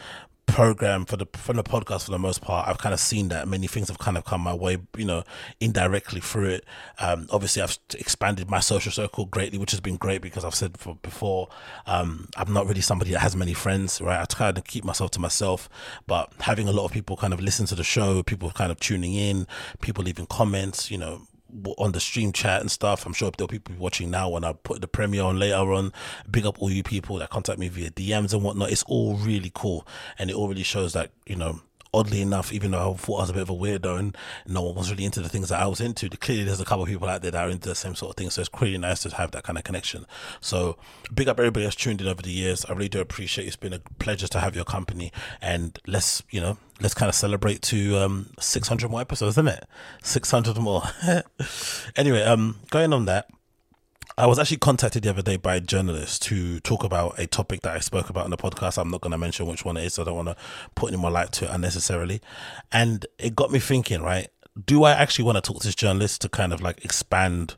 program 0.47 1.05
for 1.05 1.17
the 1.17 1.27
from 1.33 1.57
the 1.57 1.63
podcast 1.63 2.05
for 2.05 2.11
the 2.11 2.17
most 2.17 2.41
part 2.41 2.67
i've 2.67 2.77
kind 2.77 2.93
of 2.93 2.99
seen 2.99 3.27
that 3.27 3.47
many 3.47 3.67
things 3.67 3.89
have 3.89 3.99
kind 3.99 4.17
of 4.17 4.25
come 4.25 4.41
my 4.41 4.53
way 4.53 4.77
you 4.97 5.05
know 5.05 5.23
indirectly 5.59 6.19
through 6.19 6.47
it. 6.47 6.65
Um, 6.99 7.27
obviously 7.31 7.61
i've 7.61 7.77
expanded 7.95 8.49
my 8.49 8.59
social 8.59 8.91
circle 8.91 9.25
greatly 9.25 9.59
which 9.59 9.71
has 9.71 9.79
been 9.79 9.97
great 9.97 10.21
because 10.21 10.43
i've 10.43 10.55
said 10.55 10.77
for 10.77 10.95
before 10.95 11.49
um, 11.85 12.27
i'm 12.37 12.51
not 12.51 12.65
really 12.65 12.81
somebody 12.81 13.11
that 13.11 13.19
has 13.19 13.35
many 13.35 13.53
friends 13.53 14.01
right? 14.01 14.19
I 14.19 14.25
try 14.25 14.51
to 14.51 14.61
keep 14.61 14.83
myself 14.83 15.11
to 15.11 15.19
myself 15.19 15.69
but 16.07 16.31
having 16.39 16.67
a 16.67 16.71
lot 16.71 16.85
of 16.85 16.91
people 16.91 17.17
kind 17.17 17.33
of 17.33 17.41
listen 17.41 17.65
to 17.67 17.75
the 17.75 17.83
show 17.83 18.23
people 18.23 18.49
kind 18.51 18.71
of 18.71 18.79
tuning 18.79 19.13
in 19.13 19.47
people 19.81 20.03
leaving 20.03 20.25
comments 20.25 20.89
you 20.89 20.97
know 20.97 21.21
on 21.77 21.91
the 21.91 21.99
stream 21.99 22.31
chat 22.31 22.61
and 22.61 22.71
stuff. 22.71 23.05
I'm 23.05 23.13
sure 23.13 23.31
there'll 23.37 23.47
be 23.47 23.59
people 23.59 23.81
watching 23.81 24.11
now 24.11 24.29
when 24.29 24.43
I 24.43 24.53
put 24.53 24.81
the 24.81 24.87
premiere 24.87 25.23
on 25.23 25.39
later 25.39 25.73
on. 25.73 25.93
Big 26.29 26.45
up 26.45 26.61
all 26.61 26.71
you 26.71 26.83
people 26.83 27.17
that 27.17 27.29
contact 27.29 27.59
me 27.59 27.67
via 27.67 27.89
DMs 27.89 28.33
and 28.33 28.43
whatnot. 28.43 28.71
It's 28.71 28.83
all 28.83 29.15
really 29.15 29.51
cool, 29.53 29.87
and 30.17 30.29
it 30.29 30.35
all 30.35 30.47
really 30.47 30.63
shows 30.63 30.93
that 30.93 31.11
you 31.25 31.35
know 31.35 31.61
oddly 31.93 32.21
enough, 32.21 32.51
even 32.51 32.71
though 32.71 32.91
I 32.91 32.95
thought 32.95 33.17
I 33.17 33.21
was 33.21 33.29
a 33.29 33.33
bit 33.33 33.41
of 33.43 33.49
a 33.49 33.53
weirdo 33.53 33.99
and 33.99 34.17
no 34.45 34.61
one 34.61 34.75
was 34.75 34.91
really 34.91 35.05
into 35.05 35.21
the 35.21 35.29
things 35.29 35.49
that 35.49 35.61
I 35.61 35.67
was 35.67 35.81
into, 35.81 36.09
clearly 36.09 36.43
there's 36.43 36.61
a 36.61 36.65
couple 36.65 36.83
of 36.83 36.89
people 36.89 37.07
out 37.07 37.21
there 37.21 37.31
that 37.31 37.47
are 37.47 37.49
into 37.49 37.69
the 37.69 37.75
same 37.75 37.95
sort 37.95 38.11
of 38.11 38.15
thing. 38.17 38.29
So 38.29 38.41
it's 38.41 38.49
pretty 38.49 38.77
nice 38.77 39.01
to 39.03 39.15
have 39.15 39.31
that 39.31 39.43
kind 39.43 39.57
of 39.57 39.63
connection. 39.63 40.05
So 40.41 40.77
big 41.13 41.27
up 41.27 41.39
everybody 41.39 41.65
that's 41.65 41.75
tuned 41.75 42.01
in 42.01 42.07
over 42.07 42.21
the 42.21 42.31
years. 42.31 42.65
I 42.65 42.73
really 42.73 42.89
do 42.89 43.01
appreciate 43.01 43.45
it. 43.45 43.47
It's 43.47 43.55
been 43.55 43.73
a 43.73 43.79
pleasure 43.99 44.27
to 44.27 44.39
have 44.39 44.55
your 44.55 44.65
company 44.65 45.11
and 45.41 45.79
let's, 45.87 46.23
you 46.29 46.41
know, 46.41 46.57
let's 46.81 46.93
kind 46.93 47.09
of 47.09 47.15
celebrate 47.15 47.61
to 47.63 47.97
um 47.97 48.29
600 48.39 48.89
more 48.89 49.01
episodes, 49.01 49.33
isn't 49.33 49.47
it? 49.47 49.65
600 50.03 50.57
more. 50.57 50.83
anyway, 51.95 52.21
um, 52.23 52.59
going 52.69 52.93
on 52.93 53.05
that, 53.05 53.29
I 54.19 54.25
was 54.25 54.39
actually 54.39 54.57
contacted 54.57 55.03
the 55.03 55.11
other 55.11 55.21
day 55.21 55.35
by 55.37 55.57
a 55.57 55.59
journalist 55.59 56.23
to 56.23 56.59
talk 56.61 56.83
about 56.83 57.19
a 57.19 57.27
topic 57.27 57.61
that 57.61 57.75
I 57.75 57.79
spoke 57.79 58.09
about 58.09 58.25
in 58.25 58.31
the 58.31 58.37
podcast. 58.37 58.79
I'm 58.79 58.89
not 58.89 59.01
going 59.01 59.11
to 59.11 59.17
mention 59.17 59.45
which 59.45 59.63
one 59.63 59.77
it 59.77 59.83
is. 59.83 59.93
So 59.93 60.01
I 60.01 60.05
don't 60.05 60.15
want 60.15 60.29
to 60.29 60.35
put 60.73 60.91
any 60.91 60.99
more 60.99 61.11
light 61.11 61.31
to 61.33 61.45
it 61.45 61.51
unnecessarily. 61.51 62.19
And 62.71 63.05
it 63.19 63.35
got 63.35 63.51
me 63.51 63.59
thinking, 63.59 64.01
right? 64.01 64.29
Do 64.65 64.85
I 64.85 64.93
actually 64.93 65.25
want 65.25 65.35
to 65.35 65.41
talk 65.43 65.61
to 65.61 65.67
this 65.67 65.75
journalist 65.75 66.21
to 66.21 66.29
kind 66.29 66.51
of 66.51 66.61
like 66.61 66.83
expand 66.83 67.57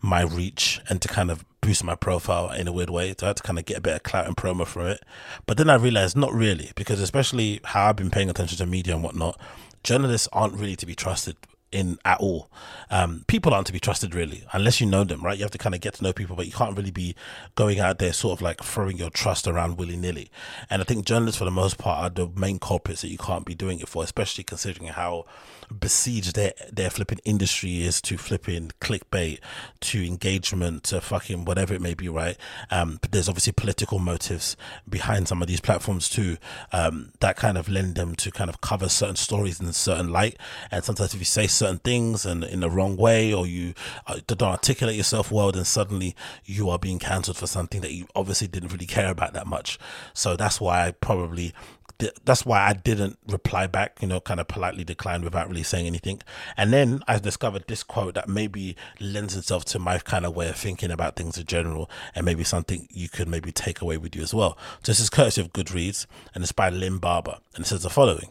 my 0.00 0.22
reach 0.22 0.80
and 0.88 1.02
to 1.02 1.08
kind 1.08 1.30
of 1.30 1.44
boost 1.60 1.84
my 1.84 1.94
profile 1.94 2.50
in 2.52 2.66
a 2.66 2.72
weird 2.72 2.88
way 2.88 3.12
to, 3.12 3.34
to 3.34 3.42
kind 3.42 3.58
of 3.58 3.66
get 3.66 3.76
a 3.76 3.82
bit 3.82 3.96
of 3.96 4.02
clout 4.02 4.26
and 4.26 4.34
promo 4.34 4.66
from 4.66 4.86
it. 4.86 5.04
But 5.44 5.58
then 5.58 5.68
I 5.68 5.74
realized 5.74 6.16
not 6.16 6.32
really, 6.32 6.72
because 6.74 7.02
especially 7.02 7.60
how 7.64 7.86
I've 7.86 7.96
been 7.96 8.08
paying 8.08 8.30
attention 8.30 8.56
to 8.56 8.64
media 8.64 8.94
and 8.94 9.04
whatnot, 9.04 9.38
journalists 9.82 10.26
aren't 10.32 10.54
really 10.54 10.76
to 10.76 10.86
be 10.86 10.94
trusted 10.94 11.36
in 11.70 11.98
at 12.04 12.18
all. 12.20 12.50
Um, 12.90 13.24
people 13.26 13.52
aren't 13.52 13.66
to 13.66 13.72
be 13.72 13.80
trusted 13.80 14.14
really, 14.14 14.44
unless 14.52 14.80
you 14.80 14.86
know 14.86 15.04
them, 15.04 15.22
right? 15.22 15.36
You 15.36 15.44
have 15.44 15.50
to 15.52 15.58
kind 15.58 15.74
of 15.74 15.80
get 15.80 15.94
to 15.94 16.04
know 16.04 16.12
people, 16.12 16.36
but 16.36 16.46
you 16.46 16.52
can't 16.52 16.76
really 16.76 16.90
be 16.90 17.14
going 17.54 17.80
out 17.80 17.98
there 17.98 18.12
sort 18.12 18.38
of 18.38 18.42
like 18.42 18.62
throwing 18.62 18.96
your 18.96 19.10
trust 19.10 19.46
around 19.46 19.78
willy 19.78 19.96
nilly. 19.96 20.30
And 20.70 20.80
I 20.82 20.84
think 20.84 21.04
journalists, 21.04 21.38
for 21.38 21.44
the 21.44 21.50
most 21.50 21.78
part, 21.78 22.02
are 22.02 22.10
the 22.10 22.30
main 22.38 22.58
culprits 22.58 23.02
that 23.02 23.08
you 23.08 23.18
can't 23.18 23.44
be 23.44 23.54
doing 23.54 23.80
it 23.80 23.88
for, 23.88 24.02
especially 24.02 24.44
considering 24.44 24.88
how 24.88 25.26
besieged 25.68 26.34
their 26.34 26.52
their 26.72 26.90
flipping 26.90 27.20
industry 27.24 27.82
is 27.82 28.00
to 28.02 28.18
flipping 28.18 28.72
clickbait, 28.80 29.38
to 29.80 30.06
engagement, 30.06 30.84
to 30.84 31.00
fucking 31.00 31.44
whatever 31.44 31.74
it 31.74 31.80
may 31.80 31.94
be, 31.94 32.08
right? 32.08 32.36
Um, 32.70 32.98
but 33.00 33.12
there's 33.12 33.28
obviously 33.28 33.52
political 33.52 33.98
motives 33.98 34.56
behind 34.88 35.28
some 35.28 35.42
of 35.42 35.48
these 35.48 35.60
platforms 35.60 36.08
too, 36.08 36.36
um, 36.72 37.12
that 37.20 37.36
kind 37.36 37.58
of 37.58 37.68
lend 37.68 37.94
them 37.94 38.14
to 38.16 38.30
kind 38.30 38.50
of 38.50 38.60
cover 38.60 38.88
certain 38.88 39.16
stories 39.16 39.60
in 39.60 39.66
a 39.66 39.72
certain 39.72 40.10
light. 40.10 40.36
And 40.70 40.84
sometimes 40.84 41.14
if 41.14 41.20
you 41.20 41.26
say 41.26 41.46
certain 41.46 41.78
things 41.78 42.24
and 42.24 42.44
in 42.44 42.60
the 42.60 42.70
wrong 42.70 42.96
way, 42.96 43.32
or 43.32 43.46
you 43.46 43.74
uh, 44.06 44.20
don't 44.26 44.42
articulate 44.42 44.96
yourself 44.96 45.30
well, 45.30 45.52
then 45.52 45.64
suddenly 45.64 46.14
you 46.44 46.70
are 46.70 46.78
being 46.78 46.98
cancelled 46.98 47.36
for 47.36 47.46
something 47.46 47.80
that 47.80 47.92
you 47.92 48.06
obviously 48.14 48.48
didn't 48.48 48.72
really 48.72 48.86
care 48.86 49.10
about 49.10 49.32
that 49.34 49.46
much. 49.46 49.78
So 50.14 50.36
that's 50.36 50.60
why 50.60 50.86
I 50.86 50.90
probably 50.92 51.52
that's 52.24 52.46
why 52.46 52.60
I 52.60 52.74
didn't 52.74 53.18
reply 53.26 53.66
back, 53.66 53.98
you 54.00 54.06
know, 54.06 54.20
kind 54.20 54.38
of 54.38 54.46
politely 54.46 54.84
declined 54.84 55.24
without 55.24 55.48
really 55.48 55.62
saying 55.62 55.86
anything. 55.86 56.20
And 56.56 56.72
then 56.72 57.02
I 57.08 57.18
discovered 57.18 57.64
this 57.66 57.82
quote 57.82 58.14
that 58.14 58.28
maybe 58.28 58.76
lends 59.00 59.36
itself 59.36 59.64
to 59.66 59.78
my 59.78 59.98
kind 59.98 60.24
of 60.24 60.36
way 60.36 60.48
of 60.48 60.56
thinking 60.56 60.90
about 60.90 61.16
things 61.16 61.38
in 61.38 61.46
general, 61.46 61.90
and 62.14 62.24
maybe 62.24 62.44
something 62.44 62.86
you 62.90 63.08
could 63.08 63.28
maybe 63.28 63.50
take 63.50 63.80
away 63.80 63.96
with 63.96 64.14
you 64.14 64.22
as 64.22 64.32
well. 64.32 64.56
So 64.82 64.92
this 64.92 65.00
is 65.00 65.10
courtesy 65.10 65.40
of 65.40 65.52
Goodreads, 65.52 66.06
and 66.34 66.42
it's 66.42 66.52
by 66.52 66.68
Lynn 66.70 66.98
Barber, 66.98 67.38
and 67.54 67.64
it 67.64 67.68
says 67.68 67.82
the 67.82 67.90
following. 67.90 68.30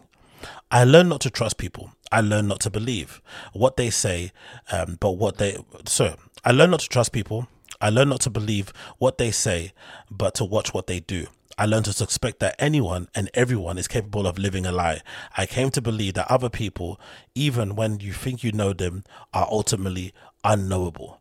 I 0.72 0.84
learn 0.84 1.10
not 1.10 1.22
to 1.22 1.30
trust 1.30 1.58
people. 1.58 1.92
I 2.12 2.22
learn 2.22 2.48
not 2.48 2.62
to 2.62 2.70
believe 2.70 3.22
what 3.54 3.76
they 3.76 3.90
say, 3.90 4.32
um, 4.72 4.98
but 5.00 5.12
what 5.12 5.38
they. 5.38 5.58
So 5.86 6.16
I 6.46 6.52
learn 6.52 6.72
not 6.72 6.82
to 6.82 6.90
trust 6.90 7.12
people. 7.12 7.48
I 7.82 7.90
learn 7.90 8.10
not 8.10 8.22
to 8.22 8.30
believe 8.30 8.72
what 8.98 9.18
they 9.18 9.32
say, 9.32 9.74
but 10.10 10.36
to 10.36 10.46
watch 10.46 10.74
what 10.74 10.88
they 10.88 11.00
do. 11.00 11.28
I 11.58 11.66
learned 11.66 11.86
to 11.86 11.94
suspect 11.94 12.40
that 12.40 12.56
anyone 12.60 13.10
and 13.16 13.32
everyone 13.34 13.78
is 13.78 13.88
capable 13.88 14.28
of 14.28 14.38
living 14.38 14.66
a 14.66 14.72
lie. 14.72 15.02
I 15.36 15.46
came 15.48 15.72
to 15.72 15.82
believe 15.82 16.14
that 16.14 16.30
other 16.30 16.50
people, 16.50 17.00
even 17.34 17.76
when 17.76 18.00
you 18.00 18.14
think 18.14 18.44
you 18.44 18.52
know 18.52 18.74
them, 18.74 19.04
are 19.34 19.48
ultimately 19.50 20.14
unknowable. 20.44 21.20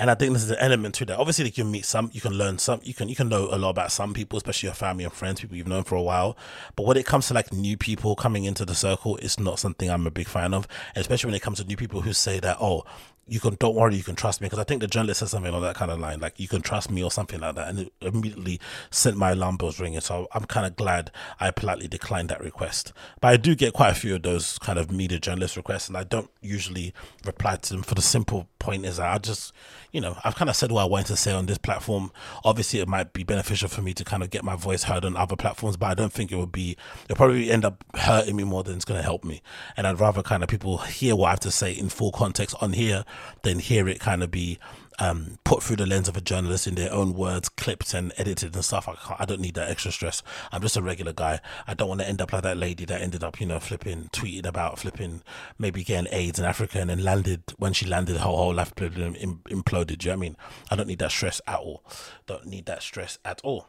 And 0.00 0.10
I 0.10 0.14
think 0.14 0.32
this 0.32 0.44
is 0.44 0.50
an 0.50 0.58
element 0.60 0.94
to 0.96 1.04
that. 1.06 1.18
Obviously, 1.18 1.46
you 1.46 1.52
can 1.52 1.70
meet 1.70 1.84
some, 1.84 2.08
you 2.12 2.20
can 2.20 2.32
learn 2.32 2.58
some, 2.58 2.80
you 2.84 2.94
can 2.94 3.08
you 3.08 3.16
can 3.16 3.28
know 3.28 3.48
a 3.50 3.58
lot 3.58 3.70
about 3.70 3.90
some 3.90 4.14
people, 4.14 4.36
especially 4.36 4.68
your 4.68 4.74
family 4.74 5.02
and 5.02 5.12
friends, 5.12 5.40
people 5.40 5.56
you've 5.56 5.66
known 5.66 5.82
for 5.82 5.96
a 5.96 6.02
while. 6.02 6.36
But 6.76 6.86
when 6.86 6.96
it 6.96 7.04
comes 7.04 7.26
to 7.28 7.34
like 7.34 7.52
new 7.52 7.76
people 7.76 8.14
coming 8.14 8.44
into 8.44 8.64
the 8.64 8.76
circle, 8.76 9.16
it's 9.16 9.40
not 9.40 9.58
something 9.58 9.90
I'm 9.90 10.06
a 10.06 10.10
big 10.12 10.28
fan 10.28 10.54
of. 10.54 10.68
And 10.94 11.00
especially 11.00 11.28
when 11.28 11.34
it 11.34 11.42
comes 11.42 11.58
to 11.58 11.64
new 11.64 11.76
people 11.76 12.02
who 12.02 12.12
say 12.12 12.38
that, 12.38 12.58
oh, 12.60 12.84
you 13.28 13.40
can 13.40 13.54
don't 13.54 13.74
worry, 13.74 13.96
you 13.96 14.02
can 14.02 14.14
trust 14.14 14.40
me 14.40 14.46
because 14.46 14.58
I 14.58 14.64
think 14.64 14.80
the 14.80 14.86
journalist 14.86 15.20
said 15.20 15.28
something 15.28 15.52
on 15.52 15.62
that 15.62 15.76
kind 15.76 15.90
of 15.90 15.98
line, 15.98 16.20
like 16.20 16.38
you 16.40 16.48
can 16.48 16.62
trust 16.62 16.90
me 16.90 17.02
or 17.02 17.10
something 17.10 17.40
like 17.40 17.54
that, 17.56 17.68
and 17.68 17.78
it 17.80 17.92
immediately 18.00 18.60
sent 18.90 19.16
my 19.16 19.32
alarm 19.32 19.56
bells 19.56 19.78
ringing. 19.78 20.00
So 20.00 20.28
I'm 20.32 20.44
kind 20.44 20.66
of 20.66 20.76
glad 20.76 21.10
I 21.38 21.50
politely 21.50 21.88
declined 21.88 22.28
that 22.30 22.40
request. 22.40 22.92
But 23.20 23.28
I 23.28 23.36
do 23.36 23.54
get 23.54 23.72
quite 23.72 23.90
a 23.90 23.94
few 23.94 24.14
of 24.16 24.22
those 24.22 24.58
kind 24.58 24.78
of 24.78 24.90
media 24.90 25.18
journalist 25.18 25.56
requests, 25.56 25.88
and 25.88 25.96
I 25.96 26.04
don't 26.04 26.30
usually 26.40 26.94
reply 27.24 27.56
to 27.56 27.74
them 27.74 27.82
for 27.82 27.94
the 27.94 28.02
simple 28.02 28.48
point 28.58 28.84
is 28.84 28.96
that 28.96 29.12
I 29.12 29.18
just, 29.18 29.52
you 29.92 30.00
know, 30.00 30.16
I've 30.24 30.34
kind 30.34 30.50
of 30.50 30.56
said 30.56 30.72
what 30.72 30.82
I 30.82 30.84
wanted 30.84 31.06
to 31.08 31.16
say 31.16 31.32
on 31.32 31.46
this 31.46 31.58
platform. 31.58 32.10
Obviously, 32.44 32.80
it 32.80 32.88
might 32.88 33.12
be 33.12 33.24
beneficial 33.24 33.68
for 33.68 33.82
me 33.82 33.94
to 33.94 34.04
kind 34.04 34.22
of 34.22 34.30
get 34.30 34.44
my 34.44 34.56
voice 34.56 34.84
heard 34.84 35.04
on 35.04 35.16
other 35.16 35.36
platforms, 35.36 35.76
but 35.76 35.86
I 35.86 35.94
don't 35.94 36.12
think 36.12 36.32
it 36.32 36.36
would 36.36 36.52
be. 36.52 36.76
It'll 37.04 37.16
probably 37.16 37.50
end 37.50 37.64
up 37.64 37.84
hurting 37.94 38.36
me 38.36 38.44
more 38.44 38.62
than 38.62 38.76
it's 38.76 38.84
going 38.84 38.98
to 38.98 39.04
help 39.04 39.24
me. 39.24 39.42
And 39.76 39.86
I'd 39.86 40.00
rather 40.00 40.22
kind 40.22 40.42
of 40.42 40.48
people 40.48 40.78
hear 40.78 41.16
what 41.16 41.26
I 41.28 41.30
have 41.30 41.40
to 41.40 41.50
say 41.50 41.72
in 41.72 41.88
full 41.88 42.12
context 42.12 42.56
on 42.60 42.72
here 42.72 43.04
than 43.42 43.58
hear 43.58 43.88
it 43.88 44.00
kind 44.00 44.22
of 44.22 44.30
be 44.30 44.58
um, 44.98 45.38
put 45.44 45.62
through 45.62 45.76
the 45.76 45.86
lens 45.86 46.08
of 46.08 46.16
a 46.16 46.20
journalist 46.20 46.66
in 46.66 46.74
their 46.74 46.92
own 46.92 47.14
words, 47.14 47.48
clipped 47.48 47.94
and 47.94 48.12
edited 48.16 48.54
and 48.54 48.64
stuff. 48.64 48.88
I, 48.88 49.16
I 49.20 49.24
don't 49.24 49.40
need 49.40 49.54
that 49.54 49.70
extra 49.70 49.92
stress. 49.92 50.22
I'm 50.50 50.62
just 50.62 50.76
a 50.76 50.82
regular 50.82 51.12
guy. 51.12 51.40
I 51.66 51.74
don't 51.74 51.88
want 51.88 52.00
to 52.00 52.08
end 52.08 52.20
up 52.20 52.32
like 52.32 52.42
that 52.42 52.56
lady 52.56 52.84
that 52.86 53.00
ended 53.00 53.22
up, 53.22 53.40
you 53.40 53.46
know, 53.46 53.60
flipping, 53.60 54.08
tweeted 54.12 54.46
about 54.46 54.78
flipping, 54.78 55.22
maybe 55.58 55.84
getting 55.84 56.12
AIDS 56.12 56.38
in 56.38 56.44
Africa 56.44 56.80
and 56.80 56.90
then 56.90 57.04
landed, 57.04 57.42
when 57.58 57.72
she 57.72 57.86
landed, 57.86 58.16
her 58.16 58.24
whole 58.24 58.54
life 58.54 58.74
imploded. 58.74 60.04
You 60.04 60.10
know 60.10 60.14
I 60.14 60.16
mean? 60.16 60.36
I 60.70 60.76
don't 60.76 60.88
need 60.88 60.98
that 60.98 61.12
stress 61.12 61.40
at 61.46 61.58
all. 61.58 61.84
Don't 62.26 62.46
need 62.46 62.66
that 62.66 62.82
stress 62.82 63.18
at 63.24 63.40
all. 63.44 63.68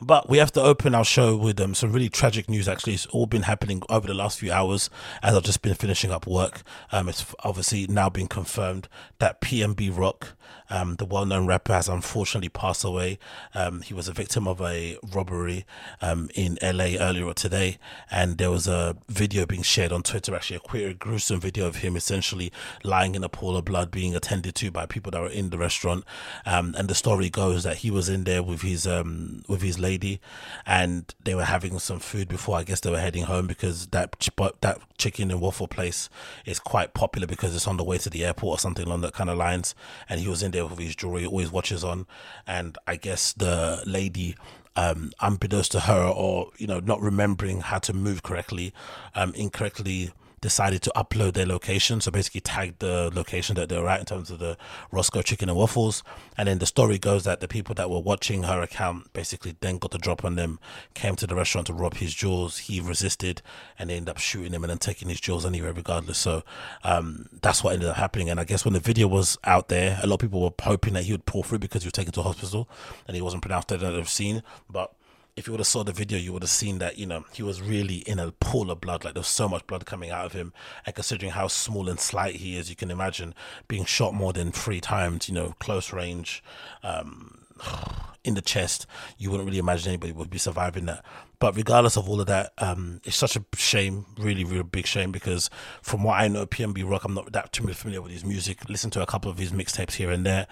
But 0.00 0.28
we 0.28 0.38
have 0.38 0.52
to 0.52 0.62
open 0.62 0.94
our 0.94 1.04
show 1.04 1.36
with 1.36 1.60
um, 1.60 1.74
some 1.74 1.92
really 1.92 2.08
tragic 2.08 2.48
news. 2.48 2.68
Actually, 2.68 2.94
it's 2.94 3.06
all 3.06 3.26
been 3.26 3.42
happening 3.42 3.82
over 3.88 4.06
the 4.06 4.14
last 4.14 4.38
few 4.38 4.52
hours 4.52 4.90
as 5.22 5.34
I've 5.34 5.42
just 5.42 5.62
been 5.62 5.74
finishing 5.74 6.10
up 6.10 6.26
work. 6.26 6.62
Um, 6.92 7.08
it's 7.08 7.24
obviously 7.44 7.86
now 7.86 8.08
been 8.08 8.28
confirmed 8.28 8.88
that 9.18 9.40
PNB 9.40 9.96
Rock 9.96 10.34
um, 10.70 10.96
the 10.96 11.04
well-known 11.04 11.46
rapper 11.46 11.74
has 11.74 11.88
unfortunately 11.88 12.48
passed 12.48 12.84
away. 12.84 13.18
Um, 13.54 13.82
he 13.82 13.94
was 13.94 14.08
a 14.08 14.12
victim 14.12 14.48
of 14.48 14.60
a 14.60 14.98
robbery 15.12 15.64
um, 16.00 16.30
in 16.34 16.58
LA 16.62 16.96
earlier 16.98 17.32
today, 17.34 17.78
and 18.10 18.38
there 18.38 18.50
was 18.50 18.66
a 18.66 18.96
video 19.08 19.46
being 19.46 19.62
shared 19.62 19.92
on 19.92 20.02
Twitter, 20.02 20.34
actually 20.34 20.56
a 20.56 20.60
quite 20.60 20.98
gruesome 20.98 21.40
video 21.40 21.66
of 21.66 21.76
him 21.76 21.96
essentially 21.96 22.52
lying 22.82 23.14
in 23.14 23.24
a 23.24 23.28
pool 23.28 23.56
of 23.56 23.64
blood, 23.64 23.90
being 23.90 24.14
attended 24.14 24.54
to 24.56 24.70
by 24.70 24.86
people 24.86 25.10
that 25.10 25.20
were 25.20 25.28
in 25.28 25.50
the 25.50 25.58
restaurant. 25.58 26.04
Um, 26.46 26.74
and 26.78 26.88
the 26.88 26.94
story 26.94 27.30
goes 27.30 27.64
that 27.64 27.78
he 27.78 27.90
was 27.90 28.08
in 28.08 28.24
there 28.24 28.42
with 28.42 28.62
his 28.62 28.86
um, 28.86 29.44
with 29.48 29.62
his 29.62 29.78
lady, 29.78 30.20
and 30.66 31.14
they 31.22 31.34
were 31.34 31.44
having 31.44 31.78
some 31.78 31.98
food 31.98 32.28
before. 32.28 32.56
I 32.56 32.64
guess 32.64 32.80
they 32.80 32.90
were 32.90 33.00
heading 33.00 33.24
home 33.24 33.46
because 33.46 33.88
that 33.88 34.16
that 34.60 34.78
chicken 34.98 35.30
and 35.30 35.40
waffle 35.40 35.68
place 35.68 36.08
is 36.46 36.58
quite 36.58 36.94
popular 36.94 37.26
because 37.26 37.54
it's 37.54 37.66
on 37.66 37.76
the 37.76 37.84
way 37.84 37.98
to 37.98 38.10
the 38.10 38.24
airport 38.24 38.56
or 38.56 38.58
something 38.58 38.86
along 38.86 39.02
that 39.02 39.12
kind 39.12 39.30
of 39.30 39.36
lines. 39.36 39.74
And 40.08 40.20
he 40.20 40.28
was 40.28 40.33
in 40.42 40.50
there 40.50 40.66
with 40.66 40.78
his 40.78 40.96
jewelry, 40.96 41.26
always 41.26 41.50
watches 41.50 41.84
on. 41.84 42.06
And 42.46 42.76
I 42.86 42.96
guess 42.96 43.32
the 43.32 43.82
lady 43.86 44.36
um, 44.76 45.12
unbeknownst 45.20 45.72
to 45.72 45.80
her 45.80 46.02
or 46.04 46.50
you 46.56 46.66
know 46.66 46.80
not 46.80 47.00
remembering 47.00 47.60
how 47.60 47.78
to 47.78 47.92
move 47.92 48.22
correctly 48.22 48.72
um, 49.14 49.32
incorrectly 49.34 50.10
decided 50.44 50.82
to 50.82 50.92
upload 50.94 51.32
their 51.32 51.46
location. 51.46 52.02
So 52.02 52.10
basically 52.10 52.42
tagged 52.42 52.80
the 52.80 53.10
location 53.14 53.56
that 53.56 53.70
they 53.70 53.78
were 53.80 53.88
at 53.88 54.00
in 54.00 54.04
terms 54.04 54.30
of 54.30 54.40
the 54.40 54.58
Roscoe 54.92 55.22
Chicken 55.22 55.48
and 55.48 55.56
Waffles. 55.56 56.02
And 56.36 56.48
then 56.48 56.58
the 56.58 56.66
story 56.66 56.98
goes 56.98 57.24
that 57.24 57.40
the 57.40 57.48
people 57.48 57.74
that 57.76 57.88
were 57.88 58.00
watching 58.00 58.42
her 58.42 58.60
account 58.60 59.10
basically 59.14 59.56
then 59.60 59.78
got 59.78 59.90
the 59.92 59.98
drop 59.98 60.22
on 60.22 60.36
them, 60.36 60.60
came 60.92 61.16
to 61.16 61.26
the 61.26 61.34
restaurant 61.34 61.68
to 61.68 61.72
rob 61.72 61.94
his 61.94 62.12
jewels. 62.12 62.58
He 62.58 62.78
resisted 62.78 63.40
and 63.78 63.88
they 63.88 63.96
ended 63.96 64.10
up 64.10 64.18
shooting 64.18 64.52
him 64.52 64.64
and 64.64 64.70
then 64.70 64.76
taking 64.76 65.08
his 65.08 65.18
jewels 65.18 65.46
anyway, 65.46 65.72
regardless. 65.72 66.18
So 66.18 66.42
um, 66.82 67.26
that's 67.40 67.64
what 67.64 67.72
ended 67.72 67.88
up 67.88 67.96
happening. 67.96 68.28
And 68.28 68.38
I 68.38 68.44
guess 68.44 68.66
when 68.66 68.74
the 68.74 68.80
video 68.80 69.08
was 69.08 69.38
out 69.44 69.68
there, 69.68 69.98
a 70.02 70.06
lot 70.06 70.16
of 70.16 70.20
people 70.20 70.42
were 70.42 70.52
hoping 70.60 70.92
that 70.92 71.04
he 71.04 71.12
would 71.12 71.24
pull 71.24 71.42
through 71.42 71.60
because 71.60 71.84
he 71.84 71.86
was 71.86 71.94
taken 71.94 72.12
to 72.12 72.22
hospital 72.22 72.68
and 73.08 73.16
he 73.16 73.22
wasn't 73.22 73.40
pronounced 73.40 73.68
dead 73.68 73.82
at 73.82 73.94
the 73.94 74.04
scene. 74.04 74.42
But 74.68 74.92
if 75.36 75.46
you 75.46 75.52
would 75.52 75.60
have 75.60 75.66
saw 75.66 75.82
the 75.82 75.92
video, 75.92 76.18
you 76.18 76.32
would 76.32 76.42
have 76.42 76.50
seen 76.50 76.78
that 76.78 76.96
you 76.96 77.06
know 77.06 77.24
he 77.32 77.42
was 77.42 77.60
really 77.60 77.96
in 77.96 78.18
a 78.18 78.30
pool 78.32 78.70
of 78.70 78.80
blood. 78.80 79.04
Like 79.04 79.14
there 79.14 79.20
was 79.20 79.28
so 79.28 79.48
much 79.48 79.66
blood 79.66 79.84
coming 79.86 80.10
out 80.10 80.26
of 80.26 80.32
him, 80.32 80.52
and 80.86 80.94
considering 80.94 81.32
how 81.32 81.48
small 81.48 81.88
and 81.88 81.98
slight 81.98 82.36
he 82.36 82.56
is, 82.56 82.70
you 82.70 82.76
can 82.76 82.90
imagine 82.90 83.34
being 83.66 83.84
shot 83.84 84.14
more 84.14 84.32
than 84.32 84.52
three 84.52 84.80
times. 84.80 85.28
You 85.28 85.34
know, 85.34 85.54
close 85.58 85.92
range, 85.92 86.42
um, 86.82 87.46
in 88.24 88.34
the 88.34 88.42
chest. 88.42 88.86
You 89.18 89.30
wouldn't 89.30 89.46
really 89.46 89.58
imagine 89.58 89.88
anybody 89.88 90.12
would 90.12 90.30
be 90.30 90.38
surviving 90.38 90.86
that. 90.86 91.04
But 91.38 91.56
regardless 91.56 91.96
of 91.96 92.08
all 92.08 92.20
of 92.20 92.26
that, 92.28 92.52
um, 92.58 93.00
it's 93.04 93.16
such 93.16 93.36
a 93.36 93.44
shame, 93.54 94.06
really, 94.18 94.44
really 94.44 94.62
big 94.62 94.86
shame 94.86 95.12
because 95.12 95.50
from 95.82 96.02
what 96.02 96.18
I 96.18 96.28
know, 96.28 96.46
PNB 96.46 96.88
Rock, 96.88 97.04
I'm 97.04 97.14
not 97.14 97.32
that 97.32 97.52
too 97.52 97.66
familiar 97.74 98.00
with 98.00 98.12
his 98.12 98.24
music. 98.24 98.68
Listen 98.68 98.90
to 98.92 99.02
a 99.02 99.06
couple 99.06 99.30
of 99.30 99.38
his 99.38 99.52
mixtapes 99.52 99.92
here 99.92 100.10
and 100.10 100.24
there, 100.24 100.46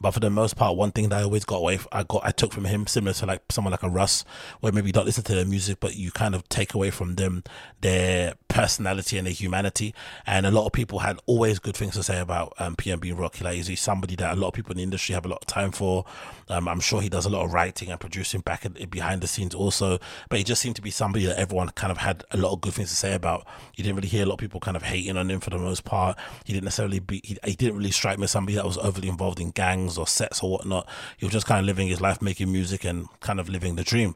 but 0.00 0.12
for 0.12 0.20
the 0.20 0.30
most 0.30 0.56
part, 0.56 0.76
one 0.76 0.92
thing 0.92 1.08
that 1.08 1.20
I 1.20 1.22
always 1.22 1.44
got 1.44 1.56
away, 1.56 1.78
I 1.90 2.02
got, 2.02 2.22
I 2.24 2.30
took 2.30 2.52
from 2.52 2.64
him, 2.64 2.86
similar 2.86 3.14
to 3.14 3.26
like 3.26 3.42
someone 3.50 3.72
like 3.72 3.82
a 3.82 3.88
Russ, 3.88 4.24
where 4.60 4.72
maybe 4.72 4.88
you 4.88 4.92
don't 4.92 5.06
listen 5.06 5.24
to 5.24 5.34
their 5.34 5.46
music, 5.46 5.78
but 5.80 5.96
you 5.96 6.10
kind 6.10 6.34
of 6.34 6.48
take 6.48 6.74
away 6.74 6.90
from 6.90 7.14
them 7.14 7.42
their 7.80 8.34
personality 8.48 9.16
and 9.16 9.26
their 9.26 9.34
humanity. 9.34 9.94
And 10.26 10.44
a 10.44 10.50
lot 10.50 10.66
of 10.66 10.72
people 10.72 11.00
had 11.00 11.18
always 11.26 11.58
good 11.58 11.76
things 11.76 11.94
to 11.94 12.02
say 12.02 12.20
about 12.20 12.52
um, 12.58 12.76
PNB 12.76 13.18
Rock. 13.18 13.40
Like 13.40 13.54
he's 13.56 13.80
somebody 13.80 14.16
that 14.16 14.36
a 14.36 14.36
lot 14.36 14.48
of 14.48 14.54
people 14.54 14.72
in 14.72 14.78
the 14.78 14.82
industry 14.82 15.14
have 15.14 15.24
a 15.24 15.28
lot 15.28 15.40
of 15.42 15.46
time 15.46 15.72
for. 15.72 16.04
Um, 16.48 16.68
I'm 16.68 16.80
sure 16.80 17.00
he 17.00 17.08
does 17.16 17.26
a 17.26 17.30
lot 17.30 17.44
of 17.44 17.52
writing 17.52 17.90
and 17.90 17.98
producing 17.98 18.40
back 18.40 18.64
in, 18.64 18.72
behind 18.88 19.20
the 19.22 19.26
scenes 19.26 19.54
also. 19.54 19.98
But 20.28 20.38
he 20.38 20.44
just 20.44 20.60
seemed 20.60 20.76
to 20.76 20.82
be 20.82 20.90
somebody 20.90 21.26
that 21.26 21.38
everyone 21.38 21.70
kind 21.70 21.90
of 21.90 21.98
had 21.98 22.24
a 22.30 22.36
lot 22.36 22.52
of 22.52 22.60
good 22.60 22.74
things 22.74 22.90
to 22.90 22.96
say 22.96 23.14
about. 23.14 23.46
You 23.74 23.82
didn't 23.82 23.96
really 23.96 24.08
hear 24.08 24.22
a 24.22 24.26
lot 24.26 24.34
of 24.34 24.40
people 24.40 24.60
kind 24.60 24.76
of 24.76 24.82
hating 24.82 25.16
on 25.16 25.30
him 25.30 25.40
for 25.40 25.50
the 25.50 25.58
most 25.58 25.84
part. 25.84 26.18
He 26.44 26.52
didn't 26.52 26.64
necessarily 26.64 27.00
be. 27.00 27.20
He, 27.24 27.38
he 27.44 27.54
didn't 27.54 27.76
really 27.76 27.90
strike 27.90 28.18
me 28.18 28.24
as 28.24 28.30
somebody 28.30 28.54
that 28.56 28.64
was 28.64 28.78
overly 28.78 29.08
involved 29.08 29.40
in 29.40 29.50
gangs 29.50 29.98
or 29.98 30.06
sets 30.06 30.42
or 30.42 30.50
whatnot. 30.50 30.88
He 31.16 31.24
was 31.24 31.32
just 31.32 31.46
kind 31.46 31.60
of 31.60 31.66
living 31.66 31.88
his 31.88 32.00
life, 32.00 32.22
making 32.22 32.52
music 32.52 32.84
and 32.84 33.08
kind 33.20 33.40
of 33.40 33.48
living 33.48 33.76
the 33.76 33.84
dream. 33.84 34.14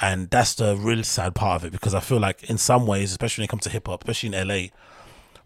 And 0.00 0.30
that's 0.30 0.54
the 0.54 0.76
really 0.76 1.02
sad 1.02 1.34
part 1.34 1.60
of 1.60 1.66
it 1.66 1.72
because 1.72 1.94
I 1.94 2.00
feel 2.00 2.20
like 2.20 2.48
in 2.48 2.56
some 2.56 2.86
ways, 2.86 3.10
especially 3.10 3.42
when 3.42 3.46
it 3.46 3.50
comes 3.50 3.64
to 3.64 3.70
hip 3.70 3.88
hop, 3.88 4.04
especially 4.04 4.36
in 4.36 4.48
LA, 4.48 4.68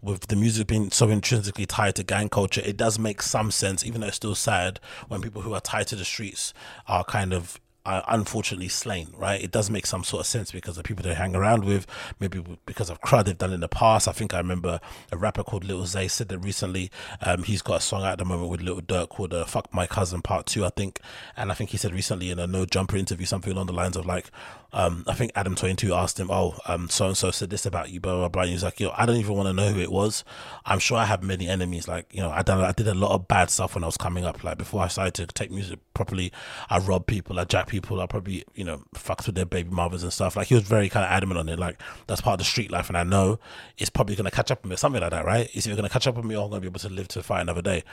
with 0.03 0.27
the 0.27 0.35
music 0.35 0.67
being 0.67 0.91
so 0.91 1.09
intrinsically 1.09 1.65
tied 1.65 1.95
to 1.95 2.03
gang 2.03 2.29
culture, 2.29 2.61
it 2.63 2.77
does 2.77 2.99
make 2.99 3.21
some 3.21 3.51
sense, 3.51 3.85
even 3.85 4.01
though 4.01 4.07
it's 4.07 4.17
still 4.17 4.35
sad 4.35 4.79
when 5.07 5.21
people 5.21 5.41
who 5.41 5.53
are 5.53 5.61
tied 5.61 5.87
to 5.87 5.95
the 5.95 6.05
streets 6.05 6.53
are 6.87 7.03
kind 7.03 7.33
of 7.33 7.59
are 7.85 8.03
unfortunately 8.07 8.69
slain, 8.69 9.13
right? 9.17 9.41
It 9.41 9.51
does 9.51 9.69
make 9.69 9.85
some 9.85 10.03
sort 10.03 10.21
of 10.21 10.27
sense 10.27 10.51
because 10.51 10.77
the 10.77 10.83
people 10.83 11.03
they 11.03 11.13
hang 11.13 11.35
around 11.35 11.65
with, 11.65 11.85
maybe 12.19 12.41
because 12.65 12.89
of 12.89 13.01
crowd 13.01 13.25
they've 13.25 13.37
done 13.37 13.51
in 13.51 13.59
the 13.59 13.67
past. 13.67 14.07
I 14.07 14.13
think 14.13 14.33
I 14.33 14.37
remember 14.37 14.79
a 15.11 15.17
rapper 15.17 15.43
called 15.43 15.65
Little 15.65 15.85
Zay 15.85 16.07
said 16.07 16.29
that 16.29 16.39
recently 16.39 16.89
um, 17.21 17.43
he's 17.43 17.61
got 17.61 17.77
a 17.77 17.81
song 17.81 18.03
out 18.03 18.13
at 18.13 18.17
the 18.19 18.25
moment 18.25 18.49
with 18.49 18.61
Little 18.61 18.81
Durk 18.81 19.09
called 19.09 19.33
uh, 19.33 19.43
Fuck 19.43 19.73
My 19.73 19.85
Cousin 19.85 20.21
Part 20.21 20.45
2, 20.45 20.63
I 20.63 20.69
think. 20.69 20.99
And 21.35 21.51
I 21.51 21.55
think 21.55 21.71
he 21.71 21.77
said 21.77 21.93
recently 21.93 22.31
in 22.31 22.39
a 22.39 22.47
No 22.47 22.65
Jumper 22.65 22.95
interview 22.95 23.25
something 23.25 23.51
along 23.51 23.65
the 23.65 23.73
lines 23.73 23.97
of 23.97 24.05
like, 24.05 24.31
um, 24.73 25.03
I 25.07 25.13
think 25.13 25.31
Adam22 25.33 25.95
asked 25.95 26.19
him, 26.19 26.31
"Oh, 26.31 26.55
so 26.89 27.07
and 27.07 27.17
so 27.17 27.31
said 27.31 27.51
this 27.51 27.65
about 27.65 27.91
you, 27.91 27.99
blah 27.99 28.15
blah 28.15 28.29
blah." 28.29 28.41
And 28.41 28.51
he's 28.51 28.63
like, 28.63 28.79
"Yo, 28.79 28.91
I 28.97 29.05
don't 29.05 29.17
even 29.17 29.35
want 29.35 29.47
to 29.47 29.53
know 29.53 29.69
who 29.69 29.79
it 29.79 29.91
was. 29.91 30.23
I'm 30.65 30.79
sure 30.79 30.97
I 30.97 31.05
have 31.05 31.21
many 31.21 31.47
enemies. 31.47 31.87
Like, 31.87 32.07
you 32.11 32.21
know, 32.21 32.31
I 32.31 32.41
done, 32.41 32.59
I 32.61 32.71
did 32.71 32.87
a 32.87 32.95
lot 32.95 33.11
of 33.11 33.27
bad 33.27 33.49
stuff 33.51 33.75
when 33.75 33.83
I 33.83 33.87
was 33.87 33.97
coming 33.97 34.25
up. 34.25 34.43
Like 34.43 34.57
before 34.57 34.81
I 34.81 34.87
started 34.87 35.13
to 35.15 35.27
take 35.27 35.51
music 35.51 35.79
properly, 35.93 36.31
I 36.69 36.79
robbed 36.79 37.05
people, 37.07 37.39
I 37.39 37.45
jacked 37.45 37.69
people 37.69 38.01
I 38.01 38.07
probably 38.07 38.43
you 38.55 38.63
know 38.63 38.83
fucked 38.95 39.27
with 39.27 39.35
their 39.35 39.45
baby 39.45 39.69
mothers 39.69 40.03
and 40.03 40.11
stuff. 40.11 40.35
Like 40.35 40.47
he 40.47 40.55
was 40.55 40.63
very 40.63 40.89
kind 40.89 41.05
of 41.05 41.11
adamant 41.11 41.39
on 41.39 41.49
it. 41.49 41.59
Like 41.59 41.79
that's 42.07 42.21
part 42.21 42.33
of 42.33 42.39
the 42.39 42.45
street 42.45 42.71
life, 42.71 42.89
and 42.89 42.97
I 42.97 43.03
know 43.03 43.39
it's 43.77 43.89
probably 43.89 44.15
to 44.15 44.31
catch 44.31 44.51
up 44.51 44.63
with 44.63 44.71
me, 44.71 44.75
something 44.75 45.01
like 45.01 45.11
that, 45.11 45.25
right? 45.25 45.49
It's 45.53 45.67
either 45.67 45.81
to 45.81 45.89
catch 45.89 46.07
up 46.07 46.15
with 46.15 46.25
me 46.25 46.35
or 46.35 46.45
I'm 46.45 46.51
to 46.51 46.59
be 46.59 46.67
able 46.67 46.79
to 46.79 46.89
live 46.89 47.07
to 47.09 47.23
fight 47.23 47.41
another 47.41 47.61
day. 47.61 47.83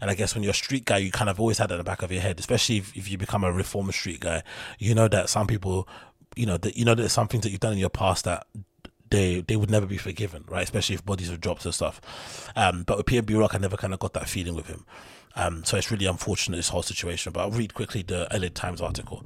And 0.00 0.10
I 0.10 0.14
guess 0.14 0.34
when 0.34 0.42
you're 0.42 0.52
a 0.52 0.54
street 0.54 0.86
guy, 0.86 0.98
you 0.98 1.10
kind 1.10 1.28
of 1.28 1.38
always 1.38 1.58
had 1.58 1.70
in 1.70 1.78
the 1.78 1.84
back 1.84 2.02
of 2.02 2.10
your 2.10 2.22
head, 2.22 2.38
especially 2.40 2.78
if, 2.78 2.96
if 2.96 3.10
you 3.10 3.18
become 3.18 3.44
a 3.44 3.52
reformer 3.52 3.92
street 3.92 4.20
guy. 4.20 4.42
You 4.78 4.94
know 4.94 5.08
that 5.08 5.28
some 5.28 5.46
people, 5.46 5.86
you 6.36 6.46
know, 6.46 6.56
that 6.56 6.76
you 6.76 6.84
know 6.84 6.94
there's 6.94 7.12
some 7.12 7.28
things 7.28 7.42
that 7.44 7.50
you've 7.50 7.60
done 7.60 7.72
in 7.72 7.78
your 7.78 7.90
past 7.90 8.24
that 8.24 8.46
they 9.10 9.40
they 9.40 9.56
would 9.56 9.70
never 9.70 9.86
be 9.86 9.98
forgiven, 9.98 10.44
right? 10.48 10.62
Especially 10.62 10.94
if 10.94 11.04
bodies 11.04 11.28
have 11.30 11.40
dropped 11.40 11.64
and 11.64 11.74
stuff. 11.74 12.00
Um, 12.56 12.84
but 12.84 12.96
with 12.96 13.06
PNB 13.06 13.38
Rock, 13.38 13.54
I 13.54 13.58
never 13.58 13.76
kind 13.76 13.92
of 13.92 14.00
got 14.00 14.14
that 14.14 14.28
feeling 14.28 14.54
with 14.54 14.66
him. 14.66 14.86
Um, 15.36 15.64
so 15.64 15.76
it's 15.76 15.90
really 15.90 16.06
unfortunate 16.06 16.56
this 16.56 16.68
whole 16.70 16.82
situation. 16.82 17.32
But 17.32 17.40
I'll 17.40 17.50
read 17.50 17.74
quickly 17.74 18.02
the 18.02 18.26
LA 18.32 18.48
Times 18.52 18.80
article. 18.80 19.24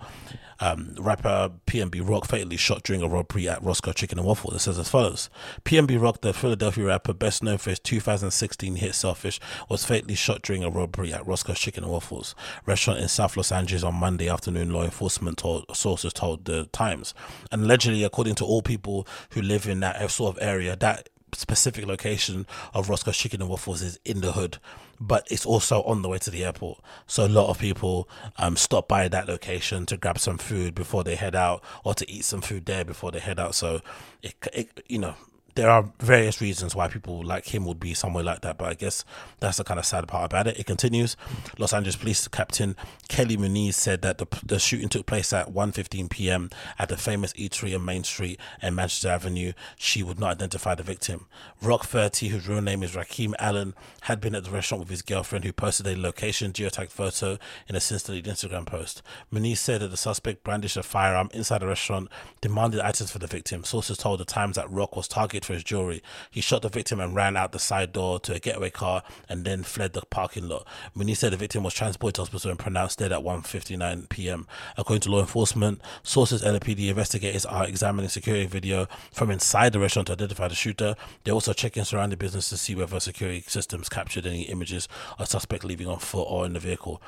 Um, 0.61 0.95
rapper 0.99 1.51
PNB 1.67 2.09
Rock 2.09 2.27
fatally 2.27 2.57
shot 2.57 2.85
during 2.85 3.03
a 3.03 3.09
robbery 3.09 3.49
at 3.49 3.63
Roscoe 3.63 3.93
Chicken 3.93 4.19
and 4.19 4.27
Waffle. 4.27 4.55
It 4.55 4.61
says 4.61 4.79
as 4.79 4.89
follows: 4.89 5.29
PNB 5.65 6.01
Rock, 6.01 6.21
the 6.21 6.33
Philadelphia 6.33 6.85
rapper 6.85 7.13
best 7.13 7.43
known 7.43 7.59
for 7.59 7.71
his 7.71 7.81
2016 7.81 8.77
hit 8.77 8.95
"Selfish," 8.95 9.41
was 9.69 9.85
fatally 9.85 10.15
shot 10.15 10.43
during 10.43 10.63
a 10.63 10.71
robbery 10.71 11.13
at 11.13 11.27
Roscoe 11.27 11.55
Chicken 11.55 11.85
and 11.85 11.93
Waffles 11.93 12.35
restaurant 12.67 13.01
in 13.01 13.09
South 13.09 13.37
Los 13.37 13.51
Angeles 13.51 13.83
on 13.83 13.95
Monday 13.95 14.29
afternoon. 14.29 14.73
Law 14.73 14.85
enforcement 14.85 15.39
told 15.39 15.65
sources 15.77 16.13
told 16.13 16.45
the 16.45 16.67
Times, 16.67 17.15
and 17.51 17.65
allegedly, 17.65 18.05
according 18.05 18.37
to 18.37 18.45
all 18.45 18.63
people 18.63 19.07
who 19.31 19.43
live 19.43 19.67
in 19.67 19.81
that 19.81 20.11
sort 20.11 20.37
of 20.37 20.43
area, 20.43 20.77
that 20.77 21.09
specific 21.33 21.87
location 21.87 22.47
of 22.73 22.89
Roscoe's 22.89 23.17
Chicken 23.17 23.41
and 23.41 23.51
Waffles 23.51 23.83
is 23.83 23.99
in 24.05 24.21
the 24.21 24.33
hood, 24.33 24.59
but 25.01 25.27
it's 25.31 25.47
also 25.47 25.83
on 25.83 26.03
the 26.03 26.09
way 26.09 26.19
to 26.19 26.31
the 26.31 26.45
airport. 26.45 26.81
So 27.07 27.27
a 27.27 27.29
lot 27.29 27.49
of 27.49 27.59
people 27.59 28.09
um, 28.39 28.57
stop 28.57 28.89
by 28.89 29.09
that 29.09 29.29
location 29.29 29.87
to 29.87 29.97
grab 29.97 30.19
some 30.19 30.39
food 30.39 30.75
before 30.75 31.05
they 31.05 31.17
head 31.17 31.35
out, 31.35 31.63
or 31.85 31.95
to 31.95 32.11
eat 32.11 32.25
some 32.25 32.41
food 32.41 32.67
there 32.67 32.85
before 32.85 33.11
they 33.11 33.21
head 33.21 33.39
out. 33.39 33.55
So 33.55 33.81
it, 34.23 34.35
it 34.53 34.85
you 34.89 34.99
know, 34.99 35.15
there 35.55 35.71
are 35.71 35.93
various 36.01 36.41
reasons 36.41 36.75
why 36.75 36.89
people 36.89 37.23
like 37.23 37.55
him 37.55 37.65
would 37.65 37.79
be 37.79 37.95
somewhere 37.95 38.25
like 38.25 38.41
that, 38.41 38.59
but 38.59 38.69
I 38.69 38.75
guess 38.75 39.05
that's 39.39 39.59
the 39.59 39.65
kind 39.65 39.79
of 39.79 39.87
sad 39.87 40.09
part 40.09 40.25
about 40.27 40.49
it. 40.49 40.59
It 40.59 40.67
continues. 40.67 41.17
Los 41.59 41.73
Angeles 41.73 41.97
Police 41.97 42.27
Captain 42.29 42.75
Kelly 43.09 43.37
Muniz 43.37 43.75
said 43.75 44.03
that 44.03 44.19
the, 44.19 44.27
the 44.45 44.59
shooting 44.59 44.89
took 44.89 45.07
place 45.07 45.33
at 45.33 45.53
1.15 45.53 46.11
p.m. 46.11 46.51
at 46.79 46.89
the 46.89 46.97
famous 46.97 47.33
eatery 47.35 47.75
on 47.75 47.85
Main 47.85 48.03
Street 48.03 48.41
and 48.61 48.75
Manchester 48.75 49.11
Avenue. 49.11 49.53
She 49.77 50.03
would 50.03 50.19
not 50.19 50.33
identify 50.33 50.75
the 50.75 50.83
victim. 50.83 51.27
Rock 51.63 51.85
30, 51.85 52.29
whose 52.29 52.49
real 52.49 52.61
name 52.61 52.83
is 52.83 52.97
Rakim 52.97 53.35
Allen, 53.39 53.75
had 54.03 54.21
been 54.21 54.35
at 54.35 54.45
the 54.45 54.51
restaurant 54.51 54.81
with 54.81 54.91
his 54.91 55.03
girlfriend, 55.03 55.45
who 55.45 55.53
posted 55.53 55.87
a 55.87 55.97
location 55.97 56.53
geotagged 56.53 56.91
photo 56.91 57.39
in 57.69 57.77
a 57.77 57.81
since-deleted 57.81 58.33
Instagram 58.33 58.67
post. 58.67 59.03
Muniz 59.33 59.59
said 59.59 59.83
that 59.83 59.89
the 59.89 59.97
suspect 59.97 60.43
brandished 60.43 60.77
a 60.77 60.83
firearm 60.83 61.31
inside 61.33 61.59
the 61.59 61.69
restaurant, 61.69 62.09
demanded 62.41 62.81
items 62.81 63.13
for 63.13 63.21
the 63.21 63.27
victim. 63.29 63.63
Sources 63.63 63.99
told 63.99 64.19
the 64.19 64.25
Times 64.25 64.57
that 64.57 64.71
Rock 64.71 64.97
was 64.97 65.07
targeted 65.07 65.44
for 65.45 65.55
his 65.55 65.65
jewelry. 65.65 66.03
He 66.31 66.41
shot 66.41 66.63
the 66.63 66.69
victim 66.69 67.01
and 67.01 67.15
ran 67.15 67.37
out 67.37 67.53
the 67.53 67.59
side 67.59 67.93
door 67.93 68.19
to 68.21 68.35
a 68.35 68.39
getaway 68.39 68.71
car 68.71 69.03
and 69.29 69.45
then 69.45 69.63
fled 69.63 69.93
the 69.93 70.03
parking 70.03 70.49
lot. 70.49 70.67
Muniz 70.97 71.19
said 71.19 71.33
the 71.33 71.37
victim 71.37 71.63
was 71.63 71.75
transported 71.75 72.17
to 72.17 72.23
hospital 72.23 72.51
and 72.51 72.59
pronounced 72.59 72.99
dead 72.99 73.13
at 73.13 73.21
1:59 73.21 74.09
p.m. 74.09 74.47
According 74.77 75.03
to 75.03 75.11
law 75.11 75.21
enforcement, 75.21 75.81
sources 76.03 76.43
LAPD 76.43 76.89
investigators 76.89 77.47
are 77.47 77.67
examining 77.67 78.09
security 78.09 78.47
video 78.47 78.87
from 79.13 79.31
inside 79.31 79.73
the 79.73 79.81
restaurant 79.81 80.07
to 80.07 80.13
identify 80.15 80.49
the 80.49 80.55
shooter. 80.55 80.95
They're 81.23 81.35
also 81.35 81.53
checking 81.53 81.85
surrounding 81.85 82.19
business 82.19 82.49
to 82.51 82.57
see 82.57 82.75
whether 82.75 82.99
security 83.01 83.45
systems 83.47 83.89
captured 83.89 84.27
any 84.27 84.43
images 84.43 84.89
of 85.19 85.29
suspect 85.29 85.65
leaving 85.65 85.87
on 85.87 85.99
foot 85.99 86.27
or 86.29 86.47
in 86.47 86.55
the 86.55 86.61
vehicle 86.61 87.01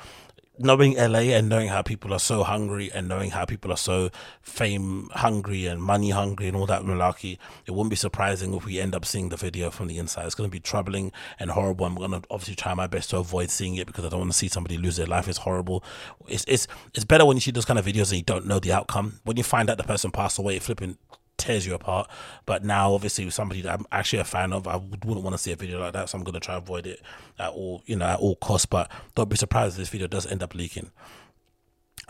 knowing 0.59 0.95
LA 0.95 1.35
and 1.35 1.49
knowing 1.49 1.67
how 1.67 1.81
people 1.81 2.13
are 2.13 2.19
so 2.19 2.43
hungry 2.43 2.91
and 2.91 3.07
knowing 3.07 3.31
how 3.31 3.45
people 3.45 3.71
are 3.71 3.77
so 3.77 4.09
fame 4.41 5.09
hungry 5.13 5.65
and 5.65 5.81
money 5.81 6.09
hungry 6.09 6.47
and 6.47 6.55
all 6.55 6.65
that 6.65 6.83
malarkey, 6.83 7.37
it 7.65 7.71
wouldn't 7.71 7.89
be 7.89 7.95
surprising 7.95 8.53
if 8.53 8.65
we 8.65 8.79
end 8.79 8.95
up 8.95 9.05
seeing 9.05 9.29
the 9.29 9.37
video 9.37 9.69
from 9.69 9.87
the 9.87 9.97
inside. 9.97 10.25
It's 10.25 10.35
going 10.35 10.49
to 10.49 10.51
be 10.51 10.59
troubling 10.59 11.11
and 11.39 11.51
horrible. 11.51 11.85
I'm 11.85 11.95
going 11.95 12.11
to 12.11 12.21
obviously 12.29 12.55
try 12.55 12.73
my 12.73 12.87
best 12.87 13.09
to 13.11 13.17
avoid 13.17 13.49
seeing 13.49 13.75
it 13.75 13.87
because 13.87 14.05
I 14.05 14.09
don't 14.09 14.19
want 14.19 14.31
to 14.31 14.37
see 14.37 14.47
somebody 14.47 14.77
lose 14.77 14.97
their 14.97 15.07
life. 15.07 15.27
It's 15.27 15.39
horrible. 15.39 15.83
It's 16.27 16.45
it's 16.47 16.67
it's 16.93 17.05
better 17.05 17.25
when 17.25 17.37
you 17.37 17.41
see 17.41 17.51
those 17.51 17.65
kind 17.65 17.79
of 17.79 17.85
videos 17.85 18.11
and 18.11 18.17
you 18.17 18.23
don't 18.23 18.45
know 18.45 18.59
the 18.59 18.73
outcome. 18.73 19.19
When 19.23 19.37
you 19.37 19.43
find 19.43 19.69
out 19.69 19.77
the 19.77 19.83
person 19.83 20.11
passed 20.11 20.39
away, 20.39 20.59
flipping 20.59 20.97
tears 21.37 21.65
you 21.65 21.73
apart. 21.73 22.09
But 22.45 22.63
now, 22.63 22.93
obviously, 22.93 23.25
with 23.25 23.33
somebody 23.33 23.61
that 23.61 23.73
I'm 23.79 23.85
actually 23.91 24.19
a 24.19 24.25
fan 24.25 24.53
of, 24.53 24.67
I 24.67 24.77
wouldn't 24.77 25.23
want 25.23 25.33
to 25.33 25.37
see 25.37 25.51
a 25.51 25.55
video 25.55 25.79
like 25.79 25.93
that, 25.93 26.09
so 26.09 26.17
I'm 26.17 26.23
going 26.23 26.33
to 26.33 26.39
try 26.39 26.55
avoid 26.55 26.87
it 26.87 27.01
at 27.39 27.51
all, 27.51 27.83
you 27.85 27.95
know, 27.95 28.05
at 28.05 28.19
all 28.19 28.35
costs. 28.35 28.65
But 28.65 28.91
don't 29.15 29.29
be 29.29 29.37
surprised 29.37 29.73
if 29.73 29.77
this 29.77 29.89
video 29.89 30.07
does 30.07 30.25
end 30.25 30.43
up 30.43 30.55
leaking. 30.55 30.91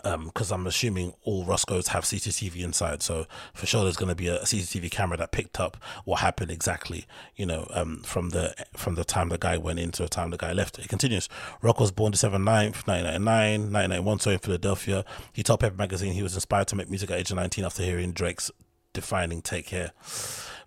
Because 0.04 0.52
um, 0.52 0.60
I'm 0.60 0.66
assuming 0.68 1.12
all 1.24 1.44
Roscoe's 1.44 1.88
have 1.88 2.04
CCTV 2.04 2.62
inside, 2.62 3.02
so 3.02 3.26
for 3.52 3.66
sure 3.66 3.82
there's 3.82 3.96
going 3.96 4.10
to 4.10 4.14
be 4.14 4.28
a 4.28 4.38
CCTV 4.38 4.92
camera 4.92 5.16
that 5.18 5.32
picked 5.32 5.58
up 5.58 5.76
what 6.04 6.20
happened 6.20 6.52
exactly, 6.52 7.04
you 7.34 7.44
know, 7.44 7.66
um, 7.72 8.02
from 8.04 8.30
the 8.30 8.54
from 8.76 8.94
the 8.94 9.04
time 9.04 9.28
the 9.28 9.38
guy 9.38 9.58
went 9.58 9.80
in 9.80 9.90
to 9.90 10.02
the 10.02 10.08
time 10.08 10.30
the 10.30 10.36
guy 10.36 10.52
left. 10.52 10.78
It 10.78 10.88
continues. 10.88 11.28
Rock 11.62 11.80
was 11.80 11.90
born 11.90 12.12
December 12.12 12.38
9th, 12.38 12.86
1999, 12.86 13.72
1991, 13.72 14.18
so 14.20 14.30
in 14.30 14.38
Philadelphia. 14.38 15.04
He 15.32 15.42
told 15.42 15.58
Paper 15.58 15.74
Magazine 15.74 16.12
he 16.12 16.22
was 16.22 16.34
inspired 16.34 16.68
to 16.68 16.76
make 16.76 16.88
music 16.88 17.10
at 17.10 17.18
age 17.18 17.32
19 17.32 17.64
after 17.64 17.82
hearing 17.82 18.12
Drake's 18.12 18.52
defining 18.92 19.42
Take 19.42 19.66
Care. 19.66 19.92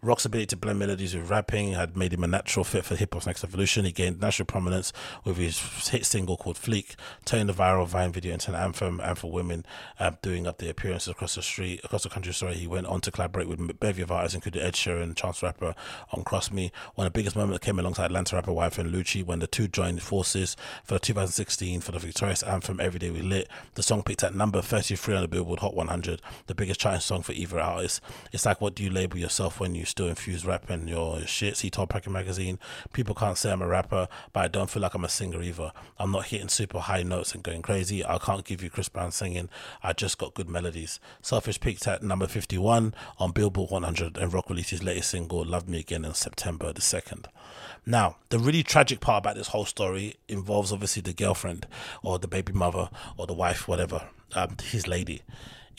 Rock's 0.04 0.26
ability 0.26 0.48
to 0.48 0.58
blend 0.58 0.80
melodies 0.80 1.14
with 1.14 1.30
rapping 1.30 1.74
had 1.74 1.96
made 1.96 2.12
him 2.12 2.24
a 2.24 2.28
natural 2.28 2.64
fit 2.64 2.84
for 2.84 2.96
hip 2.96 3.14
hop's 3.14 3.28
next 3.28 3.44
evolution. 3.44 3.86
He 3.86 3.92
gained 3.92 4.20
national 4.20 4.48
prominence 4.48 4.92
with 5.24 5.38
his 5.38 5.60
hit 5.90 6.08
single 6.08 6.38
called 6.38 6.56
Fleek, 6.56 6.96
turning 7.24 7.46
the 7.46 7.54
viral 7.54 7.86
Vine 7.86 8.12
video 8.12 8.34
into 8.34 8.50
an 8.50 8.56
anthem 8.56 9.00
and 9.00 9.16
for 9.16 9.32
women, 9.32 9.64
uh, 10.00 10.10
doing 10.24 10.48
up 10.48 10.58
the 10.58 10.72
appearances 10.72 11.10
across 11.10 11.36
the 11.36 11.44
street, 11.44 11.82
across 11.84 12.02
the 12.02 12.10
country. 12.10 12.34
Sorry, 12.34 12.56
he 12.56 12.66
went 12.66 12.88
on 12.88 13.00
to 13.02 13.12
collaborate 13.12 13.48
with 13.48 13.80
bevy 13.80 14.02
of 14.02 14.12
artists, 14.12 14.34
including 14.34 14.64
Ed 14.64 14.74
Sheeran, 14.74 15.16
Chance 15.16 15.44
Rapper 15.44 15.76
on 16.12 16.24
Cross 16.24 16.50
Me. 16.50 16.72
One 16.96 17.06
of 17.06 17.14
the 17.14 17.20
biggest 17.20 17.36
moments 17.36 17.64
came 17.64 17.78
alongside 17.78 18.06
Atlanta 18.06 18.38
rapper 18.38 18.54
YFN 18.54 18.92
Lucci 18.92 19.24
when 19.24 19.38
the 19.38 19.46
two 19.46 19.68
joined 19.68 20.02
forces 20.02 20.58
for 20.84 20.98
2016 20.98 21.80
for 21.80 21.92
the 21.92 22.00
victorious 22.00 22.42
anthem 22.42 22.80
Everyday 22.80 23.12
We 23.12 23.22
Lit. 23.22 23.48
The 23.76 23.84
song 23.84 24.02
picked 24.02 24.24
at 24.24 24.34
number 24.34 24.64
33 24.64 25.14
on 25.14 25.22
the 25.22 25.28
Billboard 25.28 25.60
Hot 25.60 25.76
100, 25.76 26.24
the 26.48 26.56
biggest 26.56 26.80
charting 26.80 27.02
song 27.02 27.22
for 27.22 27.34
either 27.34 27.60
artist. 27.60 28.02
It's 28.32 28.48
like, 28.48 28.62
what 28.62 28.74
do 28.74 28.84
you 28.84 28.90
label 28.90 29.20
yourself 29.20 29.60
when 29.60 29.76
you 29.76 29.86
still 29.92 30.08
infuse 30.08 30.46
rap 30.46 30.70
and 30.70 30.90
your 30.90 31.22
shit. 31.28 31.58
See 31.58 31.70
Todd 31.70 31.90
Paper 31.90 32.10
magazine. 32.10 32.58
People 32.94 33.14
can't 33.14 33.38
say 33.38 33.52
I'm 33.52 33.62
a 33.62 33.68
rapper, 33.68 34.08
but 34.34 34.40
I 34.40 34.48
don't 34.48 34.70
feel 34.70 34.82
like 34.82 34.96
I'm 34.96 35.06
a 35.06 35.10
singer 35.10 35.42
either. 35.42 35.72
I'm 36.00 36.12
not 36.12 36.28
hitting 36.28 36.50
super 36.50 36.80
high 36.80 37.04
notes 37.04 37.34
and 37.34 37.44
going 37.44 37.62
crazy. 37.62 38.04
I 38.04 38.18
can't 38.18 38.44
give 38.44 38.64
you 38.64 38.70
Chris 38.70 38.90
Brown 38.90 39.12
singing. 39.12 39.50
I 39.84 39.94
just 39.94 40.18
got 40.18 40.34
good 40.34 40.50
melodies. 40.50 41.00
Selfish 41.22 41.60
peaked 41.60 41.88
at 41.88 42.02
number 42.02 42.28
51 42.28 42.96
on 43.20 43.32
Billboard 43.32 43.70
100 43.70 44.18
and 44.18 44.34
Rock 44.34 44.50
released 44.50 44.72
his 44.72 44.84
latest 44.84 45.12
single, 45.12 45.46
Love 45.46 45.70
Me 45.70 45.80
Again, 45.80 46.06
in 46.06 46.14
September 46.14 46.74
the 46.74 46.82
2nd. 46.82 47.26
Now, 47.86 48.18
the 48.30 48.40
really 48.40 48.64
tragic 48.64 49.00
part 49.00 49.24
about 49.24 49.36
this 49.36 49.50
whole 49.50 49.66
story 49.66 50.16
involves 50.28 50.72
obviously 50.72 51.02
the 51.02 51.14
girlfriend 51.14 51.68
or 52.02 52.18
the 52.18 52.28
baby 52.28 52.54
mother 52.54 52.90
or 53.18 53.28
the 53.28 53.34
wife, 53.34 53.68
whatever, 53.68 54.08
um, 54.34 54.56
his 54.64 54.88
lady 54.88 55.22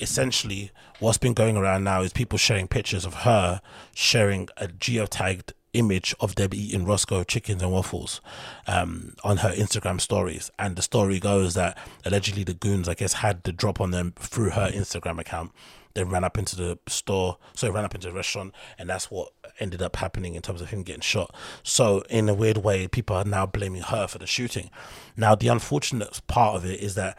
essentially 0.03 0.71
what's 0.99 1.19
been 1.19 1.33
going 1.33 1.57
around 1.57 1.85
now 1.85 2.03
is 2.03 2.13
people 2.13 2.39
sharing 2.39 2.69
pictures 2.69 3.05
of 3.05 3.15
her 3.15 3.61
sharing 3.95 4.49
a 4.57 4.67
geotagged 4.67 5.53
image 5.73 6.15
of 6.21 6.35
Debbie 6.35 6.59
eating 6.69 6.85
Roscoe 6.85 7.25
chickens 7.25 7.63
and 7.63 7.73
waffles 7.73 8.21
um, 8.67 9.15
on 9.25 9.39
her 9.39 9.51
Instagram 9.53 10.01
stories. 10.01 10.51
And 10.59 10.77
the 10.77 10.83
story 10.83 11.19
goes 11.19 11.55
that 11.55 11.79
allegedly 12.05 12.45
the 12.45 12.55
goons, 12.55 12.89
I 12.89 12.95
guess, 12.95 13.15
had 13.15 13.43
the 13.45 13.53
drop 13.53 13.81
on 13.81 13.91
them 13.91 14.13
through 14.17 14.51
her 14.51 14.71
Instagram 14.71 15.19
account. 15.19 15.53
They 15.95 16.05
ran 16.05 16.25
up 16.25 16.39
into 16.39 16.57
the 16.57 16.79
store, 16.89 17.37
so 17.55 17.71
ran 17.71 17.85
up 17.85 17.95
into 17.95 18.09
the 18.09 18.15
restaurant, 18.15 18.55
and 18.79 18.89
that's 18.89 19.11
what 19.11 19.33
ended 19.61 19.83
up 19.83 19.97
happening 19.97 20.35
in 20.35 20.43
terms 20.43 20.63
of 20.63 20.71
him 20.71 20.83
getting 20.83 21.03
shot. 21.03 21.35
So, 21.63 22.03
in 22.09 22.31
a 22.31 22.35
weird 22.35 22.59
way, 22.59 22.89
people 22.89 23.15
are 23.15 23.25
now 23.25 23.45
blaming 23.45 23.83
her 23.83 24.07
for 24.07 24.17
the 24.17 24.27
shooting. 24.27 24.71
Now, 25.19 25.35
the 25.35 25.49
unfortunate 25.49 26.23
part 26.29 26.57
of 26.57 26.65
it 26.65 26.81
is 26.81 26.95
that 26.95 27.19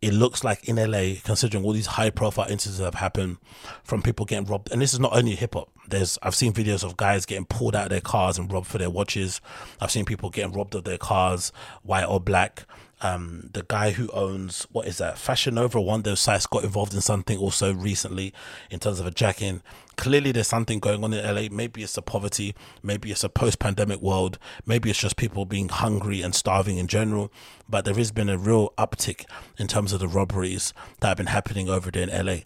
it 0.00 0.12
looks 0.12 0.44
like 0.44 0.68
in 0.68 0.76
LA, 0.76 1.14
considering 1.24 1.64
all 1.64 1.72
these 1.72 1.86
high 1.86 2.10
profile 2.10 2.48
incidents 2.48 2.78
that 2.78 2.84
have 2.84 2.94
happened 2.94 3.38
from 3.82 4.00
people 4.00 4.24
getting 4.24 4.46
robbed, 4.46 4.70
and 4.70 4.80
this 4.80 4.94
is 4.94 5.00
not 5.00 5.16
only 5.16 5.34
hip 5.34 5.54
hop. 5.54 5.70
There's 5.88 6.18
I've 6.22 6.34
seen 6.34 6.52
videos 6.52 6.84
of 6.84 6.96
guys 6.96 7.26
getting 7.26 7.46
pulled 7.46 7.74
out 7.74 7.84
of 7.84 7.90
their 7.90 8.00
cars 8.00 8.38
and 8.38 8.52
robbed 8.52 8.66
for 8.66 8.78
their 8.78 8.90
watches. 8.90 9.40
I've 9.80 9.90
seen 9.90 10.04
people 10.04 10.30
getting 10.30 10.52
robbed 10.52 10.74
of 10.74 10.84
their 10.84 10.98
cars, 10.98 11.52
white 11.82 12.04
or 12.04 12.20
black 12.20 12.66
um, 13.00 13.50
the 13.52 13.64
guy 13.68 13.92
who 13.92 14.08
owns 14.08 14.66
what 14.72 14.86
is 14.86 14.98
that 14.98 15.18
Fashion 15.18 15.54
Nova, 15.54 15.80
one 15.80 16.00
of 16.00 16.04
those 16.04 16.20
sites, 16.20 16.46
got 16.46 16.64
involved 16.64 16.94
in 16.94 17.00
something 17.00 17.38
also 17.38 17.72
recently 17.72 18.32
in 18.70 18.80
terms 18.80 18.98
of 19.00 19.06
a 19.06 19.10
jacking. 19.10 19.62
Clearly, 19.96 20.32
there's 20.32 20.48
something 20.48 20.78
going 20.78 21.02
on 21.04 21.12
in 21.12 21.24
LA. 21.24 21.48
Maybe 21.50 21.82
it's 21.82 21.96
a 21.96 22.02
poverty, 22.02 22.54
maybe 22.82 23.10
it's 23.10 23.24
a 23.24 23.28
post-pandemic 23.28 24.00
world, 24.00 24.38
maybe 24.66 24.90
it's 24.90 24.98
just 24.98 25.16
people 25.16 25.44
being 25.44 25.68
hungry 25.68 26.22
and 26.22 26.34
starving 26.34 26.78
in 26.78 26.86
general. 26.86 27.32
But 27.68 27.84
there 27.84 27.94
has 27.94 28.10
been 28.10 28.28
a 28.28 28.38
real 28.38 28.72
uptick 28.78 29.24
in 29.58 29.68
terms 29.68 29.92
of 29.92 30.00
the 30.00 30.08
robberies 30.08 30.72
that 31.00 31.08
have 31.08 31.16
been 31.16 31.26
happening 31.26 31.68
over 31.68 31.90
there 31.90 32.08
in 32.08 32.26
LA, 32.26 32.38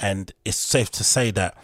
and 0.00 0.32
it's 0.44 0.56
safe 0.56 0.90
to 0.92 1.04
say 1.04 1.30
that 1.32 1.56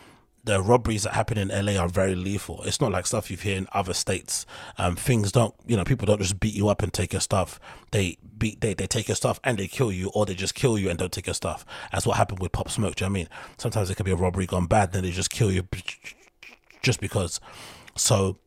the 0.44 0.60
robberies 0.62 1.04
that 1.04 1.14
happen 1.14 1.38
in 1.38 1.48
LA 1.48 1.80
are 1.80 1.88
very 1.88 2.14
lethal. 2.14 2.62
It's 2.64 2.80
not 2.80 2.92
like 2.92 3.06
stuff 3.06 3.30
you 3.30 3.36
hear 3.36 3.56
in 3.56 3.66
other 3.72 3.94
states. 3.94 4.44
Um, 4.76 4.94
things 4.94 5.32
don't, 5.32 5.54
you 5.66 5.76
know, 5.76 5.84
people 5.84 6.06
don't 6.06 6.20
just 6.20 6.38
beat 6.38 6.54
you 6.54 6.68
up 6.68 6.82
and 6.82 6.92
take 6.92 7.12
your 7.12 7.20
stuff. 7.20 7.58
They 7.92 8.18
beat, 8.36 8.60
they, 8.60 8.74
they 8.74 8.86
take 8.86 9.08
your 9.08 9.16
stuff 9.16 9.40
and 9.42 9.58
they 9.58 9.66
kill 9.66 9.90
you, 9.90 10.10
or 10.14 10.26
they 10.26 10.34
just 10.34 10.54
kill 10.54 10.78
you 10.78 10.90
and 10.90 10.98
don't 10.98 11.12
take 11.12 11.26
your 11.26 11.34
stuff. 11.34 11.64
That's 11.92 12.06
what 12.06 12.18
happened 12.18 12.40
with 12.40 12.52
Pop 12.52 12.68
Smoke. 12.68 12.96
Do 12.96 13.04
you 13.04 13.10
know 13.10 13.12
I 13.12 13.14
mean? 13.14 13.28
Sometimes 13.56 13.88
it 13.88 13.94
could 13.94 14.06
be 14.06 14.12
a 14.12 14.16
robbery 14.16 14.46
gone 14.46 14.66
bad, 14.66 14.92
then 14.92 15.02
they 15.02 15.10
just 15.10 15.30
kill 15.30 15.50
you 15.50 15.66
just 16.82 17.00
because. 17.00 17.40
So 17.96 18.38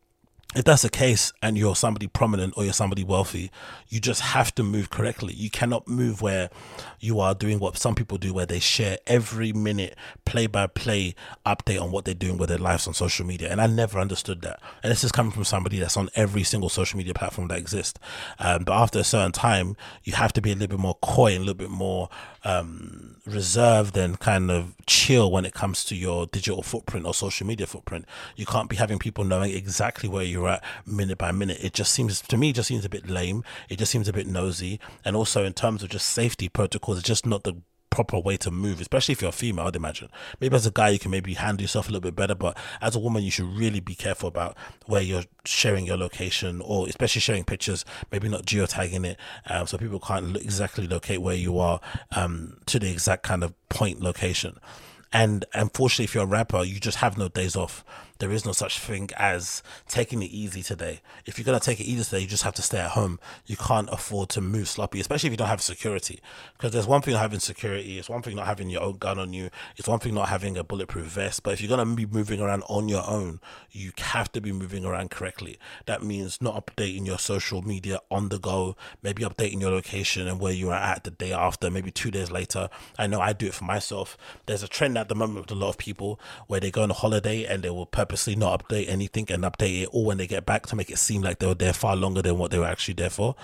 if 0.55 0.63
that's 0.63 0.81
the 0.81 0.89
case 0.89 1.33
and 1.41 1.57
you're 1.57 1.75
somebody 1.75 2.07
prominent 2.07 2.53
or 2.55 2.63
you're 2.63 2.73
somebody 2.73 3.03
wealthy, 3.03 3.51
you 3.89 3.99
just 3.99 4.21
have 4.21 4.55
to 4.55 4.63
move 4.63 4.89
correctly. 4.89 5.33
You 5.33 5.49
cannot 5.49 5.87
move 5.87 6.21
where 6.21 6.49
you 6.99 7.19
are 7.19 7.35
doing 7.35 7.59
what 7.59 7.77
some 7.77 7.95
people 7.95 8.17
do, 8.17 8.33
where 8.33 8.45
they 8.45 8.59
share 8.59 8.97
every 9.05 9.51
minute, 9.51 9.95
play 10.25 10.47
by 10.47 10.67
play 10.67 11.15
update 11.45 11.81
on 11.81 11.91
what 11.91 12.05
they're 12.05 12.13
doing 12.13 12.37
with 12.37 12.47
their 12.47 12.57
lives 12.57 12.87
on 12.87 12.93
social 12.93 13.25
media. 13.25 13.51
And 13.51 13.59
I 13.59 13.67
never 13.67 13.99
understood 13.99 14.41
that. 14.43 14.61
And 14.81 14.89
this 14.89 15.03
is 15.03 15.11
coming 15.11 15.33
from 15.33 15.43
somebody 15.43 15.79
that's 15.79 15.97
on 15.97 16.09
every 16.15 16.43
single 16.43 16.69
social 16.69 16.97
media 16.97 17.13
platform 17.13 17.49
that 17.49 17.57
exists. 17.57 17.99
Um, 18.39 18.63
but 18.63 18.73
after 18.73 18.99
a 18.99 19.03
certain 19.03 19.33
time, 19.33 19.75
you 20.05 20.13
have 20.13 20.31
to 20.33 20.41
be 20.41 20.51
a 20.51 20.55
little 20.55 20.77
bit 20.77 20.79
more 20.79 20.97
coy 21.01 21.33
and 21.33 21.37
a 21.37 21.45
little 21.45 21.55
bit 21.55 21.69
more 21.69 22.07
um, 22.45 23.16
reserved 23.27 23.97
and 23.97 24.19
kind 24.19 24.49
of 24.49 24.75
chill 24.85 25.31
when 25.31 25.45
it 25.45 25.53
comes 25.53 25.83
to 25.85 25.95
your 25.95 26.25
digital 26.27 26.63
footprint 26.63 27.05
or 27.05 27.13
social 27.13 27.45
media 27.45 27.67
footprint. 27.67 28.05
You 28.35 28.45
can't 28.45 28.69
be 28.69 28.77
having 28.77 28.99
people 28.99 29.23
knowing 29.23 29.51
exactly 29.51 30.09
where 30.09 30.23
you're 30.23 30.49
at 30.49 30.63
minute 30.85 31.17
by 31.17 31.31
minute. 31.31 31.59
It 31.61 31.73
just 31.73 31.91
seems 31.91 32.21
to 32.21 32.37
me, 32.37 32.53
just 32.53 32.67
seems 32.67 32.85
a 32.85 32.89
bit 32.89 33.09
lame. 33.09 33.43
It 33.69 33.77
just 33.77 33.91
seems 33.91 34.07
a 34.07 34.13
bit 34.13 34.27
nosy. 34.27 34.79
And 35.03 35.15
also 35.15 35.43
in 35.43 35.53
terms 35.53 35.83
of 35.83 35.89
just 35.89 36.09
safety 36.09 36.49
protocols, 36.49 36.99
it's 36.99 37.07
just 37.07 37.25
not 37.25 37.43
the 37.43 37.61
proper 37.89 38.19
way 38.19 38.37
to 38.37 38.51
move, 38.51 38.81
especially 38.81 39.13
if 39.13 39.21
you're 39.21 39.29
a 39.29 39.33
female, 39.33 39.67
I'd 39.67 39.75
imagine. 39.75 40.09
Maybe 40.39 40.55
as 40.55 40.65
a 40.65 40.71
guy, 40.71 40.89
you 40.89 40.99
can 40.99 41.11
maybe 41.11 41.33
handle 41.33 41.61
yourself 41.61 41.87
a 41.87 41.91
little 41.91 42.01
bit 42.01 42.15
better, 42.15 42.35
but 42.35 42.57
as 42.81 42.95
a 42.95 42.99
woman, 42.99 43.23
you 43.23 43.31
should 43.31 43.45
really 43.45 43.79
be 43.79 43.95
careful 43.95 44.27
about 44.27 44.57
where 44.85 45.01
you're 45.01 45.23
sharing 45.45 45.85
your 45.85 45.97
location 45.97 46.61
or 46.61 46.87
especially 46.87 47.21
sharing 47.21 47.43
pictures, 47.43 47.85
maybe 48.11 48.29
not 48.29 48.45
geotagging 48.45 49.05
it 49.05 49.17
um, 49.47 49.65
so 49.67 49.77
people 49.77 49.99
can't 49.99 50.35
exactly 50.37 50.87
locate 50.87 51.21
where 51.21 51.35
you 51.35 51.59
are 51.59 51.79
um, 52.11 52.57
to 52.65 52.79
the 52.79 52.91
exact 52.91 53.23
kind 53.23 53.43
of 53.43 53.53
point 53.69 54.01
location. 54.01 54.57
And 55.13 55.45
unfortunately, 55.53 56.05
if 56.05 56.15
you're 56.15 56.25
a 56.25 56.27
rapper, 56.27 56.63
you 56.63 56.79
just 56.79 56.97
have 56.97 57.17
no 57.17 57.29
days 57.29 57.55
off. 57.55 57.83
There 58.19 58.31
is 58.31 58.45
no 58.45 58.51
such 58.51 58.79
thing 58.79 59.09
as 59.17 59.61
taking 59.87 60.21
it 60.23 60.31
easy 60.31 60.63
today. 60.63 61.01
If 61.25 61.37
you're 61.37 61.45
going 61.45 61.59
to 61.59 61.65
take 61.65 61.79
it 61.79 61.85
easy 61.85 62.03
today, 62.03 62.19
you 62.19 62.27
just 62.27 62.43
have 62.43 62.55
to 62.55 62.61
stay 62.61 62.79
at 62.79 62.91
home. 62.91 63.19
You 63.45 63.55
can't 63.55 63.89
afford 63.91 64.29
to 64.29 64.41
move 64.41 64.67
sloppy, 64.67 64.99
especially 64.99 65.27
if 65.27 65.33
you 65.33 65.37
don't 65.37 65.47
have 65.47 65.61
security. 65.61 66.19
Because 66.53 66.71
there's 66.71 66.87
one 66.87 67.01
thing 67.01 67.13
not 67.13 67.21
having 67.21 67.39
security, 67.39 67.99
it's 67.99 68.09
one 68.09 68.21
thing 68.21 68.35
not 68.35 68.47
having 68.47 68.69
your 68.69 68.81
own 68.81 68.97
gun 68.97 69.19
on 69.19 69.33
you, 69.33 69.49
it's 69.75 69.87
one 69.87 69.99
thing 69.99 70.15
not 70.15 70.29
having 70.29 70.57
a 70.57 70.63
bulletproof 70.63 71.05
vest. 71.05 71.43
But 71.43 71.53
if 71.53 71.61
you're 71.61 71.75
going 71.75 71.87
to 71.87 71.95
be 71.95 72.05
moving 72.05 72.41
around 72.41 72.63
on 72.63 72.89
your 72.89 73.07
own, 73.07 73.39
you 73.71 73.91
have 73.99 74.31
to 74.31 74.41
be 74.41 74.51
moving 74.51 74.83
around 74.83 75.11
correctly. 75.11 75.59
That 75.85 76.01
means 76.01 76.41
not 76.41 76.65
updating 76.65 77.05
your 77.05 77.19
social 77.19 77.61
media 77.61 77.99
on 78.09 78.29
the 78.29 78.39
go, 78.39 78.75
maybe 79.03 79.23
updating 79.23 79.61
your 79.61 79.71
location 79.71 80.27
and 80.27 80.39
where 80.39 80.53
you 80.53 80.69
are 80.69 80.75
at 80.75 81.03
the 81.03 81.11
day 81.11 81.33
after, 81.33 81.69
maybe 81.69 81.91
two 81.91 82.11
days 82.11 82.31
later. 82.31 82.69
I 82.97 83.05
know 83.07 83.21
I 83.21 83.33
do 83.33 83.47
it 83.47 83.53
for 83.53 83.65
myself. 83.65 84.17
There's 84.47 84.63
a 84.63 84.67
trend 84.67 84.97
at 84.97 85.09
the 85.09 85.15
moment 85.15 85.41
with 85.41 85.51
a 85.51 85.55
lot 85.55 85.69
of 85.69 85.77
people 85.77 86.19
where 86.47 86.59
they 86.59 86.71
go 86.71 86.83
on 86.83 86.91
a 86.91 86.95
holiday 86.95 87.45
and 87.45 87.61
they 87.61 87.69
will 87.69 87.85
purposely 87.85 88.06
not 88.35 88.67
update 88.67 88.89
anything 88.89 89.27
and 89.29 89.43
update 89.43 89.83
it 89.83 89.89
all 89.89 90.05
when 90.05 90.17
they 90.17 90.27
get 90.27 90.45
back 90.45 90.65
to 90.67 90.75
make 90.75 90.89
it 90.89 90.97
seem 90.97 91.21
like 91.21 91.39
they 91.39 91.47
were 91.47 91.53
there 91.53 91.73
far 91.73 91.95
longer 91.95 92.21
than 92.21 92.37
what 92.37 92.51
they 92.51 92.59
were 92.59 92.65
actually 92.65 92.95
there 92.95 93.09
for. 93.09 93.35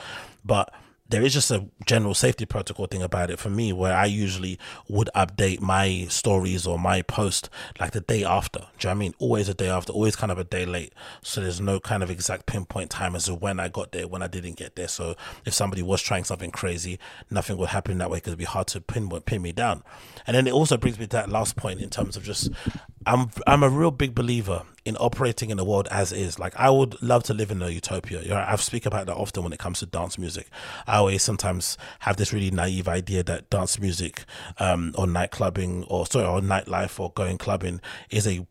But 0.43 0.73
there 1.09 1.21
is 1.21 1.33
just 1.33 1.51
a 1.51 1.67
general 1.85 2.15
safety 2.15 2.45
protocol 2.45 2.87
thing 2.87 3.03
about 3.03 3.29
it 3.29 3.37
for 3.37 3.49
me 3.49 3.71
where 3.71 3.93
I 3.93 4.05
usually 4.05 4.57
would 4.87 5.11
update 5.15 5.59
my 5.59 6.07
stories 6.09 6.65
or 6.65 6.79
my 6.79 7.01
post 7.03 7.49
like 7.79 7.91
the 7.91 8.01
day 8.01 8.23
after. 8.23 8.59
Do 8.79 8.87
you 8.87 8.87
know 8.87 8.91
I 8.91 8.93
mean? 8.95 9.13
Always 9.19 9.47
a 9.47 9.53
day 9.53 9.69
after, 9.69 9.93
always 9.93 10.15
kind 10.15 10.31
of 10.31 10.39
a 10.39 10.43
day 10.43 10.65
late. 10.65 10.93
So 11.21 11.41
there's 11.41 11.61
no 11.61 11.79
kind 11.79 12.01
of 12.01 12.09
exact 12.09 12.45
pinpoint 12.45 12.89
time 12.89 13.15
as 13.15 13.25
to 13.25 13.35
when 13.35 13.59
I 13.59 13.67
got 13.67 13.91
there, 13.91 14.07
when 14.07 14.23
I 14.23 14.27
didn't 14.27 14.57
get 14.57 14.75
there. 14.75 14.87
So 14.87 15.15
if 15.45 15.53
somebody 15.53 15.83
was 15.83 16.01
trying 16.01 16.23
something 16.23 16.51
crazy, 16.51 16.97
nothing 17.29 17.57
would 17.57 17.69
happen 17.69 17.97
that 17.99 18.09
way 18.09 18.17
because 18.17 18.31
it'd 18.31 18.39
be 18.39 18.45
hard 18.45 18.67
to 18.67 18.81
pin 18.81 19.09
pin 19.21 19.41
me 19.41 19.51
down. 19.51 19.83
And 20.25 20.35
then 20.35 20.47
it 20.47 20.53
also 20.53 20.77
brings 20.77 20.99
me 20.99 21.05
to 21.05 21.17
that 21.17 21.29
last 21.29 21.55
point 21.55 21.81
in 21.81 21.89
terms 21.89 22.15
of 22.17 22.23
just 22.23 22.49
I'm 23.05 23.29
I'm 23.47 23.63
a 23.63 23.69
real 23.69 23.91
big 23.91 24.15
believer 24.15 24.63
in 24.85 24.97
operating 24.97 25.49
in 25.49 25.57
the 25.57 25.63
world 25.63 25.87
as 25.91 26.11
is. 26.11 26.39
Like 26.39 26.55
I 26.57 26.69
would 26.69 27.01
love 27.01 27.23
to 27.23 27.33
live 27.33 27.51
in 27.51 27.61
a 27.61 27.69
utopia. 27.69 28.21
You 28.21 28.29
know, 28.29 28.45
I 28.47 28.55
speak 28.57 28.85
about 28.85 29.05
that 29.07 29.15
often 29.15 29.43
when 29.43 29.53
it 29.53 29.59
comes 29.59 29.79
to 29.79 29.85
dance 29.85 30.17
music. 30.17 30.47
I 30.87 30.97
always 30.97 31.23
sometimes 31.23 31.77
have 31.99 32.17
this 32.17 32.33
really 32.33 32.51
naive 32.51 32.87
idea 32.87 33.23
that 33.23 33.49
dance 33.49 33.79
music, 33.79 34.25
um, 34.59 34.93
or 34.97 35.07
night 35.07 35.31
clubbing, 35.31 35.83
or 35.85 36.05
sorry, 36.05 36.25
or 36.25 36.41
nightlife, 36.41 36.99
or 36.99 37.11
going 37.11 37.37
clubbing 37.37 37.81
is 38.09 38.27
a 38.27 38.45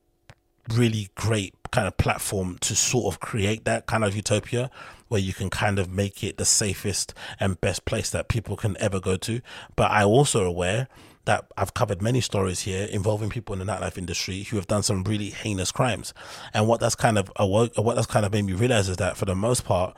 really 0.74 1.08
great 1.14 1.54
kind 1.70 1.88
of 1.88 1.96
platform 1.96 2.58
to 2.60 2.76
sort 2.76 3.12
of 3.12 3.20
create 3.20 3.64
that 3.64 3.86
kind 3.86 4.04
of 4.04 4.14
utopia 4.14 4.70
where 5.08 5.20
you 5.20 5.32
can 5.32 5.50
kind 5.50 5.78
of 5.78 5.90
make 5.90 6.22
it 6.22 6.36
the 6.38 6.44
safest 6.44 7.12
and 7.40 7.60
best 7.60 7.84
place 7.84 8.10
that 8.10 8.28
people 8.28 8.56
can 8.56 8.76
ever 8.78 9.00
go 9.00 9.16
to. 9.16 9.40
But 9.76 9.90
I 9.90 10.04
also 10.04 10.44
aware 10.44 10.88
that 11.24 11.46
I've 11.56 11.74
covered 11.74 12.02
many 12.02 12.20
stories 12.20 12.60
here 12.60 12.86
involving 12.90 13.30
people 13.30 13.52
in 13.52 13.64
the 13.64 13.64
nightlife 13.64 13.96
industry 13.96 14.42
who 14.44 14.56
have 14.56 14.66
done 14.66 14.82
some 14.82 15.04
really 15.04 15.30
heinous 15.30 15.70
crimes. 15.70 16.12
And 16.52 16.66
what 16.66 16.80
that's 16.80 16.94
kind 16.94 17.18
of 17.18 17.30
what 17.36 17.94
that's 17.94 18.06
kind 18.06 18.26
of 18.26 18.32
made 18.32 18.42
me 18.42 18.54
realize 18.54 18.88
is 18.88 18.96
that 18.96 19.16
for 19.16 19.24
the 19.24 19.34
most 19.34 19.64
part, 19.64 19.96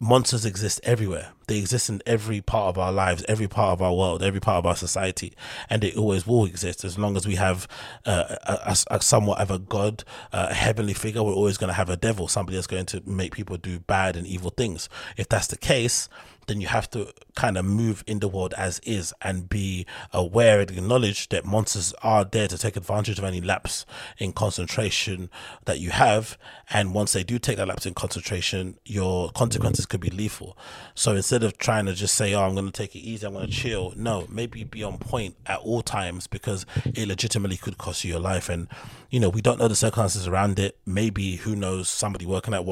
monsters 0.00 0.44
exist 0.44 0.80
everywhere. 0.84 1.32
They 1.46 1.58
exist 1.58 1.88
in 1.88 2.02
every 2.06 2.40
part 2.40 2.68
of 2.68 2.78
our 2.78 2.92
lives, 2.92 3.24
every 3.28 3.48
part 3.48 3.72
of 3.72 3.82
our 3.82 3.94
world, 3.94 4.22
every 4.22 4.40
part 4.40 4.58
of 4.58 4.66
our 4.66 4.76
society, 4.76 5.34
and 5.70 5.82
they 5.82 5.92
always 5.92 6.26
will 6.26 6.44
exist 6.44 6.84
as 6.84 6.98
long 6.98 7.16
as 7.16 7.26
we 7.26 7.36
have 7.36 7.68
uh, 8.06 8.36
a, 8.44 8.76
a, 8.90 9.00
somewhat 9.00 9.40
of 9.40 9.50
a 9.50 9.58
god, 9.58 10.04
uh, 10.32 10.48
a 10.50 10.54
heavenly 10.54 10.94
figure. 10.94 11.22
We're 11.22 11.32
always 11.32 11.58
going 11.58 11.68
to 11.68 11.74
have 11.74 11.90
a 11.90 11.96
devil, 11.96 12.28
somebody 12.28 12.56
that's 12.56 12.66
going 12.66 12.86
to 12.86 13.02
make 13.06 13.34
people 13.34 13.56
do 13.56 13.78
bad 13.78 14.16
and 14.16 14.26
evil 14.26 14.50
things. 14.50 14.88
If 15.16 15.28
that's 15.28 15.48
the 15.48 15.58
case, 15.58 16.08
then 16.46 16.60
you 16.60 16.68
have 16.68 16.88
to 16.90 17.12
kind 17.34 17.58
of 17.58 17.64
move 17.64 18.02
in 18.06 18.20
the 18.20 18.28
world 18.28 18.54
as 18.56 18.78
is 18.80 19.12
and 19.20 19.48
be 19.48 19.86
aware 20.12 20.60
and 20.60 20.70
acknowledge 20.70 21.28
that 21.28 21.44
monsters 21.44 21.92
are 22.02 22.24
there 22.24 22.48
to 22.48 22.56
take 22.56 22.76
advantage 22.76 23.18
of 23.18 23.24
any 23.24 23.40
lapse 23.40 23.84
in 24.18 24.32
concentration 24.32 25.28
that 25.64 25.80
you 25.80 25.90
have. 25.90 26.38
And 26.70 26.94
once 26.94 27.12
they 27.12 27.24
do 27.24 27.38
take 27.38 27.56
that 27.58 27.68
lapse 27.68 27.86
in 27.86 27.94
concentration, 27.94 28.78
your 28.84 29.30
consequences 29.30 29.86
could 29.86 30.00
be 30.00 30.10
lethal. 30.10 30.56
So 30.94 31.14
instead 31.14 31.42
of 31.42 31.58
trying 31.58 31.86
to 31.86 31.92
just 31.92 32.14
say, 32.14 32.32
oh, 32.34 32.42
I'm 32.42 32.54
going 32.54 32.66
to 32.66 32.72
take 32.72 32.96
it 32.96 33.00
easy, 33.00 33.26
I'm 33.26 33.34
going 33.34 33.46
to 33.46 33.52
chill, 33.52 33.92
no, 33.96 34.26
maybe 34.30 34.64
be 34.64 34.82
on 34.82 34.98
point 34.98 35.36
at 35.46 35.58
all 35.58 35.82
times 35.82 36.26
because 36.26 36.64
it 36.84 37.08
legitimately 37.08 37.56
could 37.56 37.78
cost 37.78 38.04
you 38.04 38.10
your 38.10 38.20
life. 38.20 38.48
And, 38.48 38.68
you 39.10 39.20
know, 39.20 39.28
we 39.28 39.40
don't 39.40 39.58
know 39.58 39.68
the 39.68 39.74
circumstances 39.74 40.26
around 40.26 40.58
it. 40.58 40.78
Maybe, 40.86 41.36
who 41.36 41.54
knows, 41.56 41.88
somebody 41.88 42.26
working 42.26 42.54
at 42.54 42.64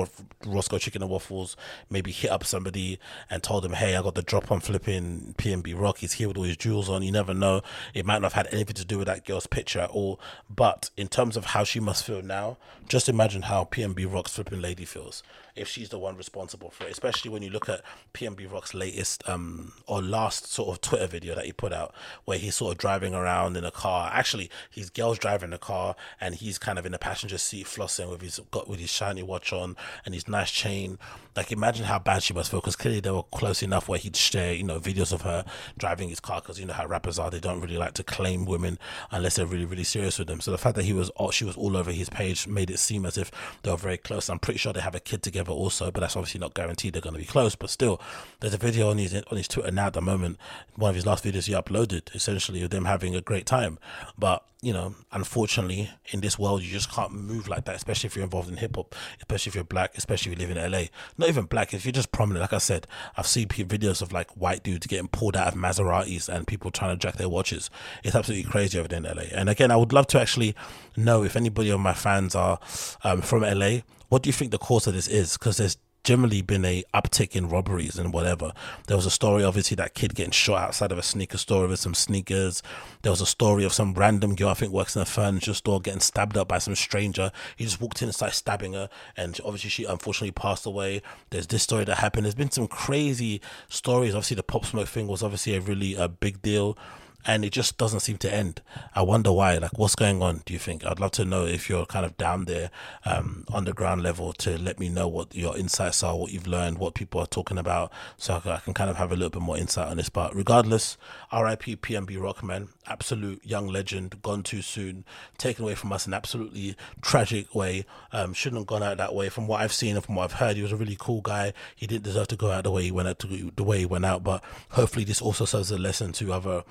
Roscoe 0.47 0.79
Chicken 0.79 1.03
and 1.03 1.11
Waffles 1.11 1.57
maybe 1.91 2.13
hit 2.13 2.31
up 2.31 2.45
somebody 2.45 2.99
and 3.29 3.43
told 3.43 3.62
them, 3.63 3.73
hey, 3.73 3.97
I 3.97 4.03
got 4.03 4.15
the 4.15 4.23
drop 4.23 4.51
on 4.51 4.61
flipping 4.61 5.35
PNB 5.39 5.79
Rock. 5.79 5.99
He's 5.99 6.15
here 6.15 6.29
with 6.29 6.37
all 6.37 6.45
his 6.45 6.57
jewels 6.57 6.89
on. 6.89 7.03
You 7.03 7.13
never 7.13 7.35
know. 7.35 7.63
It 7.95 8.05
might 8.05 8.21
not 8.21 8.33
have 8.33 8.47
had 8.47 8.53
anything 8.53 8.75
to 8.75 8.85
do 8.85 8.99
with 8.99 9.07
that 9.07 9.25
girl's 9.25 9.47
picture 9.47 9.81
at 9.81 9.91
all. 9.91 10.21
But 10.51 10.91
in 10.97 11.09
terms 11.09 11.37
of 11.37 11.47
how 11.47 11.65
she 11.65 11.81
must 11.81 12.05
feel 12.05 12.23
now, 12.23 12.59
just 12.89 13.09
imagine 13.09 13.43
how 13.43 13.65
PNB 13.65 14.13
Rock's 14.13 14.35
flipping 14.35 14.61
lady 14.61 14.85
feels 14.85 15.23
if 15.55 15.69
she's 15.69 15.91
the 15.91 15.99
one 15.99 16.17
responsible 16.17 16.71
for 16.71 16.85
it, 16.85 16.91
especially 16.91 17.31
when 17.31 17.43
you 17.43 17.51
look 17.51 17.69
at 17.69 17.83
PNB 18.15 18.51
Rock's 18.51 18.75
latest 18.75 19.29
um 19.29 19.73
or 19.87 20.03
last 20.03 20.51
sort 20.51 20.71
of 20.71 20.81
Twitter 20.81 21.07
video 21.07 21.35
that 21.35 21.45
he 21.45 21.53
put 21.53 21.73
out 21.73 21.95
where 22.25 22.39
he's 22.39 22.57
sort 22.57 22.73
of 22.73 22.79
driving 22.79 23.15
around 23.15 23.57
in 23.57 23.65
a 23.65 23.71
car. 23.71 24.11
Actually, 24.13 24.51
his 24.71 24.89
girl's 24.91 25.19
driving 25.19 25.51
the 25.51 25.59
car 25.59 25.95
and 26.21 26.35
he's 26.37 26.59
kind 26.59 26.79
of 26.79 26.87
in 26.87 26.93
the 26.93 26.99
passenger 26.99 27.39
seat 27.39 27.67
flossing 27.67 28.11
with 28.11 28.23
his 28.23 28.41
got 28.51 28.69
with 28.69 28.81
his 28.81 28.91
shiny 28.91 29.23
watch 29.23 29.53
on 29.53 29.77
and 30.05 30.15
his 30.15 30.27
nice 30.27 30.51
chain. 30.51 30.99
Like 31.37 31.53
imagine 31.53 31.85
how 31.85 31.99
bad 31.99 32.23
she 32.23 32.35
must 32.35 32.51
feel 32.51 32.61
because 32.61 32.77
clearly 32.77 33.01
they 33.01 33.11
were 33.11 33.23
close 33.23 33.63
enough 33.63 33.89
where 33.89 33.99
he'd 33.99 34.17
share 34.17 34.55
you 34.55 34.65
know 34.65 34.81
videos 34.81 35.13
of 35.13 35.23
her 35.23 35.45
driving 35.77 36.09
his 36.09 36.21
car 36.21 36.41
because 36.41 36.59
you 36.59 36.67
know 36.67 36.75
how 36.75 36.87
rappers 36.87 37.19
are 37.19 37.31
they 37.31 37.41
don't 37.41 37.61
really 37.61 37.77
like 37.77 37.95
to 37.95 38.03
claim 38.03 38.47
women 38.47 38.79
unless 39.11 39.37
they're 39.37 39.47
really 39.47 39.67
really 39.67 39.85
serious 39.85 40.19
with 40.19 40.29
them. 40.29 40.41
So 40.41 40.51
the 40.51 40.59
fact 40.59 40.77
that 40.77 40.85
he 40.85 40.95
was 40.95 41.11
she 41.31 41.45
was 41.45 41.57
all 41.57 41.77
over 41.77 41.93
his 41.93 42.09
page 42.09 42.47
made 42.47 42.71
it 42.71 42.79
seem 42.79 43.05
as 43.05 43.19
if 43.19 43.31
they 43.63 43.71
were 43.71 43.77
very 43.77 43.99
close. 43.99 44.31
I'm 44.31 44.39
pretty 44.39 44.59
sure 44.59 44.73
they 44.73 44.81
have 44.81 44.95
a 44.95 45.01
kid 45.01 45.23
together 45.23 45.42
also, 45.51 45.91
but 45.91 46.01
that's 46.01 46.17
obviously 46.17 46.41
not 46.41 46.55
guaranteed 46.55 46.93
they're 46.93 47.03
going 47.03 47.15
to 47.15 47.21
be 47.21 47.27
close. 47.27 47.55
But 47.55 47.71
still, 47.71 48.01
there's 48.41 48.55
a 48.55 48.59
video 48.59 48.91
on 48.91 48.99
his 48.99 49.15
on 49.15 49.37
his 49.37 49.49
Twitter 49.49 49.71
now 49.71 49.87
at 49.87 49.95
the 49.95 50.03
moment. 50.03 50.39
One 50.77 50.91
of 50.91 50.95
his 50.95 51.07
last 51.07 51.25
videos 51.25 51.47
he 51.47 51.53
uploaded, 51.55 52.15
essentially 52.15 52.63
of 52.63 52.71
them 52.71 52.85
having 52.85 53.15
a 53.15 53.21
great 53.21 53.47
time. 53.47 53.79
But 54.19 54.45
you 54.63 54.73
know, 54.73 54.95
unfortunately, 55.11 55.91
in 56.13 56.21
this 56.21 56.39
world, 56.39 56.63
you 56.63 56.71
just 56.71 56.89
can't 56.89 57.13
move 57.13 57.49
like 57.49 57.65
that, 57.65 57.75
especially 57.75 58.07
if 58.07 58.15
you're 58.15 58.23
involved 58.23 58.49
in 58.49 58.57
hip 58.59 58.77
hop, 58.77 58.95
especially 59.19 59.51
if 59.51 59.55
you're 59.57 59.65
black, 59.65 59.91
especially 59.99 60.31
if 60.31 60.39
you 60.39 60.47
live 60.47 60.57
in 60.57 60.71
LA. 60.71 60.85
Not 61.19 61.29
even 61.29 61.47
black, 61.47 61.75
if 61.75 61.85
you're 61.85 61.93
just 61.93 62.13
prominent. 62.13 62.43
Like 62.43 62.53
I 62.53 62.59
said, 62.59 62.87
I've 63.17 63.27
seen 63.27 63.49
videos 63.49 64.03
of 64.03 64.13
like 64.13 64.31
white 64.37 64.63
dudes 64.63 64.87
getting 64.87 65.09
pulled 65.09 65.37
out 65.37 65.49
of 65.49 65.55
Maseratis 65.55 66.29
and 66.29 66.47
people 66.47 66.71
trying 66.71 66.97
to 66.97 66.97
jack 66.97 67.17
their 67.17 67.29
watches. 67.29 67.71
It's 68.05 68.15
absolutely 68.15 68.49
crazy 68.49 68.79
over 68.79 68.87
there 68.87 68.99
in 68.99 69.05
LA. 69.05 69.25
And 69.33 69.49
again, 69.49 69.73
I 69.73 69.77
would 69.77 69.93
love 69.93 70.07
to 70.09 70.21
actually 70.21 70.55
know 70.97 71.25
if 71.25 71.35
anybody 71.35 71.71
of 71.71 71.81
my 71.81 71.95
fans 71.95 72.37
are 72.37 72.61
um, 73.03 73.21
from 73.21 73.43
LA 73.43 73.79
what 74.13 74.21
do 74.23 74.29
you 74.29 74.35
think 74.35 74.51
the 74.51 74.59
cause 74.59 74.87
of 74.87 74.93
this 74.93 75.09
is? 75.09 75.39
Because 75.39 75.57
there's 75.57 75.79
generally 76.05 76.43
been 76.43 76.67
a 76.67 76.85
uptick 76.93 77.35
in 77.35 77.49
robberies 77.49 77.99
and 77.99 78.13
whatever. 78.13 78.53
There 78.87 78.95
was 78.99 79.07
a 79.07 79.11
story, 79.11 79.43
obviously, 79.43 79.75
that 79.77 79.95
kid 79.95 80.15
getting 80.15 80.33
shot 80.33 80.61
outside 80.61 80.93
of 80.93 80.99
a 80.99 81.03
sneaker 81.03 81.39
store 81.39 81.67
with 81.67 81.81
some 81.81 81.95
sneakers. 81.95 82.63
There 83.01 83.11
was 83.11 83.23
a 83.23 83.27
story 83.27 83.65
of 83.65 83.73
some 83.73 83.95
random 83.95 84.35
girl, 84.35 84.51
I 84.51 84.55
think, 84.55 84.71
works 84.71 84.97
in 84.97 85.01
a 85.01 85.07
furniture 85.07 85.55
store, 85.55 85.81
getting 85.81 86.01
stabbed 86.01 86.37
up 86.37 86.47
by 86.47 86.59
some 86.59 86.75
stranger. 86.75 87.33
He 87.57 87.65
just 87.65 87.81
walked 87.81 88.03
in 88.03 88.09
and 88.09 88.15
started 88.15 88.35
stabbing 88.35 88.75
her, 88.75 88.91
and 89.17 89.41
obviously, 89.47 89.71
she 89.71 89.85
unfortunately 89.85 90.33
passed 90.33 90.67
away. 90.67 91.01
There's 91.31 91.47
this 91.47 91.63
story 91.63 91.85
that 91.87 91.97
happened. 91.97 92.27
There's 92.27 92.35
been 92.35 92.51
some 92.51 92.69
crazy 92.69 93.41
stories. 93.71 94.15
Obviously, 94.15 94.35
the 94.35 94.43
pop 94.43 94.67
smoke 94.67 94.89
thing 94.89 95.07
was 95.07 95.23
obviously 95.23 95.57
a 95.57 95.61
really 95.63 95.95
a 95.95 96.07
big 96.07 96.43
deal 96.43 96.77
and 97.25 97.45
it 97.45 97.51
just 97.51 97.79
doesn't 97.79 98.01
seem 98.01 98.19
to 98.19 98.33
end. 98.33 98.63
I 98.95 99.03
wonder 99.03 99.33
why. 99.33 99.57
Like, 99.59 99.79
what's 99.79 99.95
going 99.95 100.23
on? 100.23 100.43
Do 100.45 100.53
you 100.53 100.59
think? 100.59 100.85
I'd 100.85 101.01
love 101.01 101.13
to 101.13 101.25
know 101.25 101.47
if 101.47 101.69
you're 101.69 101.87
kind 101.87 102.05
of 102.05 102.17
down 102.17 102.47
there, 102.47 102.71
um, 103.05 103.45
underground 103.53 104.03
level, 104.03 104.33
to 104.35 104.59
let 104.59 104.79
me 104.79 104.89
know 104.89 105.07
what 105.09 105.35
your 105.35 105.57
insights 105.57 106.03
are, 106.03 106.17
what 106.17 106.33
you've 106.33 106.47
learned, 106.47 106.79
what 106.79 106.95
people 106.95 107.21
are 107.21 107.27
talking 107.27 107.59
about, 107.59 107.93
so 108.17 108.41
I 108.45 108.59
can 108.59 108.75
kind 108.75 108.91
of 108.91 108.97
have 108.97 109.13
a 109.13 109.15
little 109.15 109.31
bit 109.31 109.43
more 109.43 109.57
insight 109.57 109.89
on 109.89 109.97
this. 109.97 110.09
But 110.09 110.35
regardless, 110.35 110.97
R.I.P. 111.31 111.77
PNB 111.77 112.17
Rockman, 112.19 112.69
absolute 112.87 113.45
young 113.45 113.69
legend, 113.69 114.21
gone 114.23 114.43
too 114.43 114.63
soon, 114.63 115.05
taken 115.39 115.65
away 115.65 115.75
from 115.75 115.93
us 115.93 116.07
in 116.07 116.15
absolutely 116.15 116.77
tragic 117.01 117.55
way. 117.55 117.85
Um, 118.13 118.33
shouldn't 118.33 118.61
have 118.61 118.67
gone 118.67 118.83
out 118.83 118.97
that 118.99 119.15
way. 119.15 119.29
From 119.29 119.47
what 119.47 119.61
I've 119.61 119.73
seen 119.73 119.97
and 119.97 120.05
from 120.05 120.17
what 120.17 120.25
I've 120.25 120.39
heard, 120.39 120.57
he 120.57 120.63
was 120.63 120.73
a 120.73 120.77
really 120.77 120.97
cool 120.99 121.21
guy. 121.21 121.53
He 121.77 121.87
didn't 121.87 122.05
deserve 122.05 122.29
to 122.29 122.37
go 122.37 122.51
out 122.51 122.65
the 122.65 122.71
way 122.71 122.83
he 122.83 122.91
went 122.91 123.09
out 123.09 123.19
to 123.21 123.51
the 123.55 123.65
way 123.65 123.79
he 123.79 123.87
went 123.87 124.05
out. 124.05 124.25
But 124.25 124.43
hopefully, 124.71 125.05
this 125.05 125.23
also 125.23 125.45
serves 125.45 125.71
a 125.71 125.79
lesson 125.79 126.13
to 126.13 126.33
other 126.33 126.65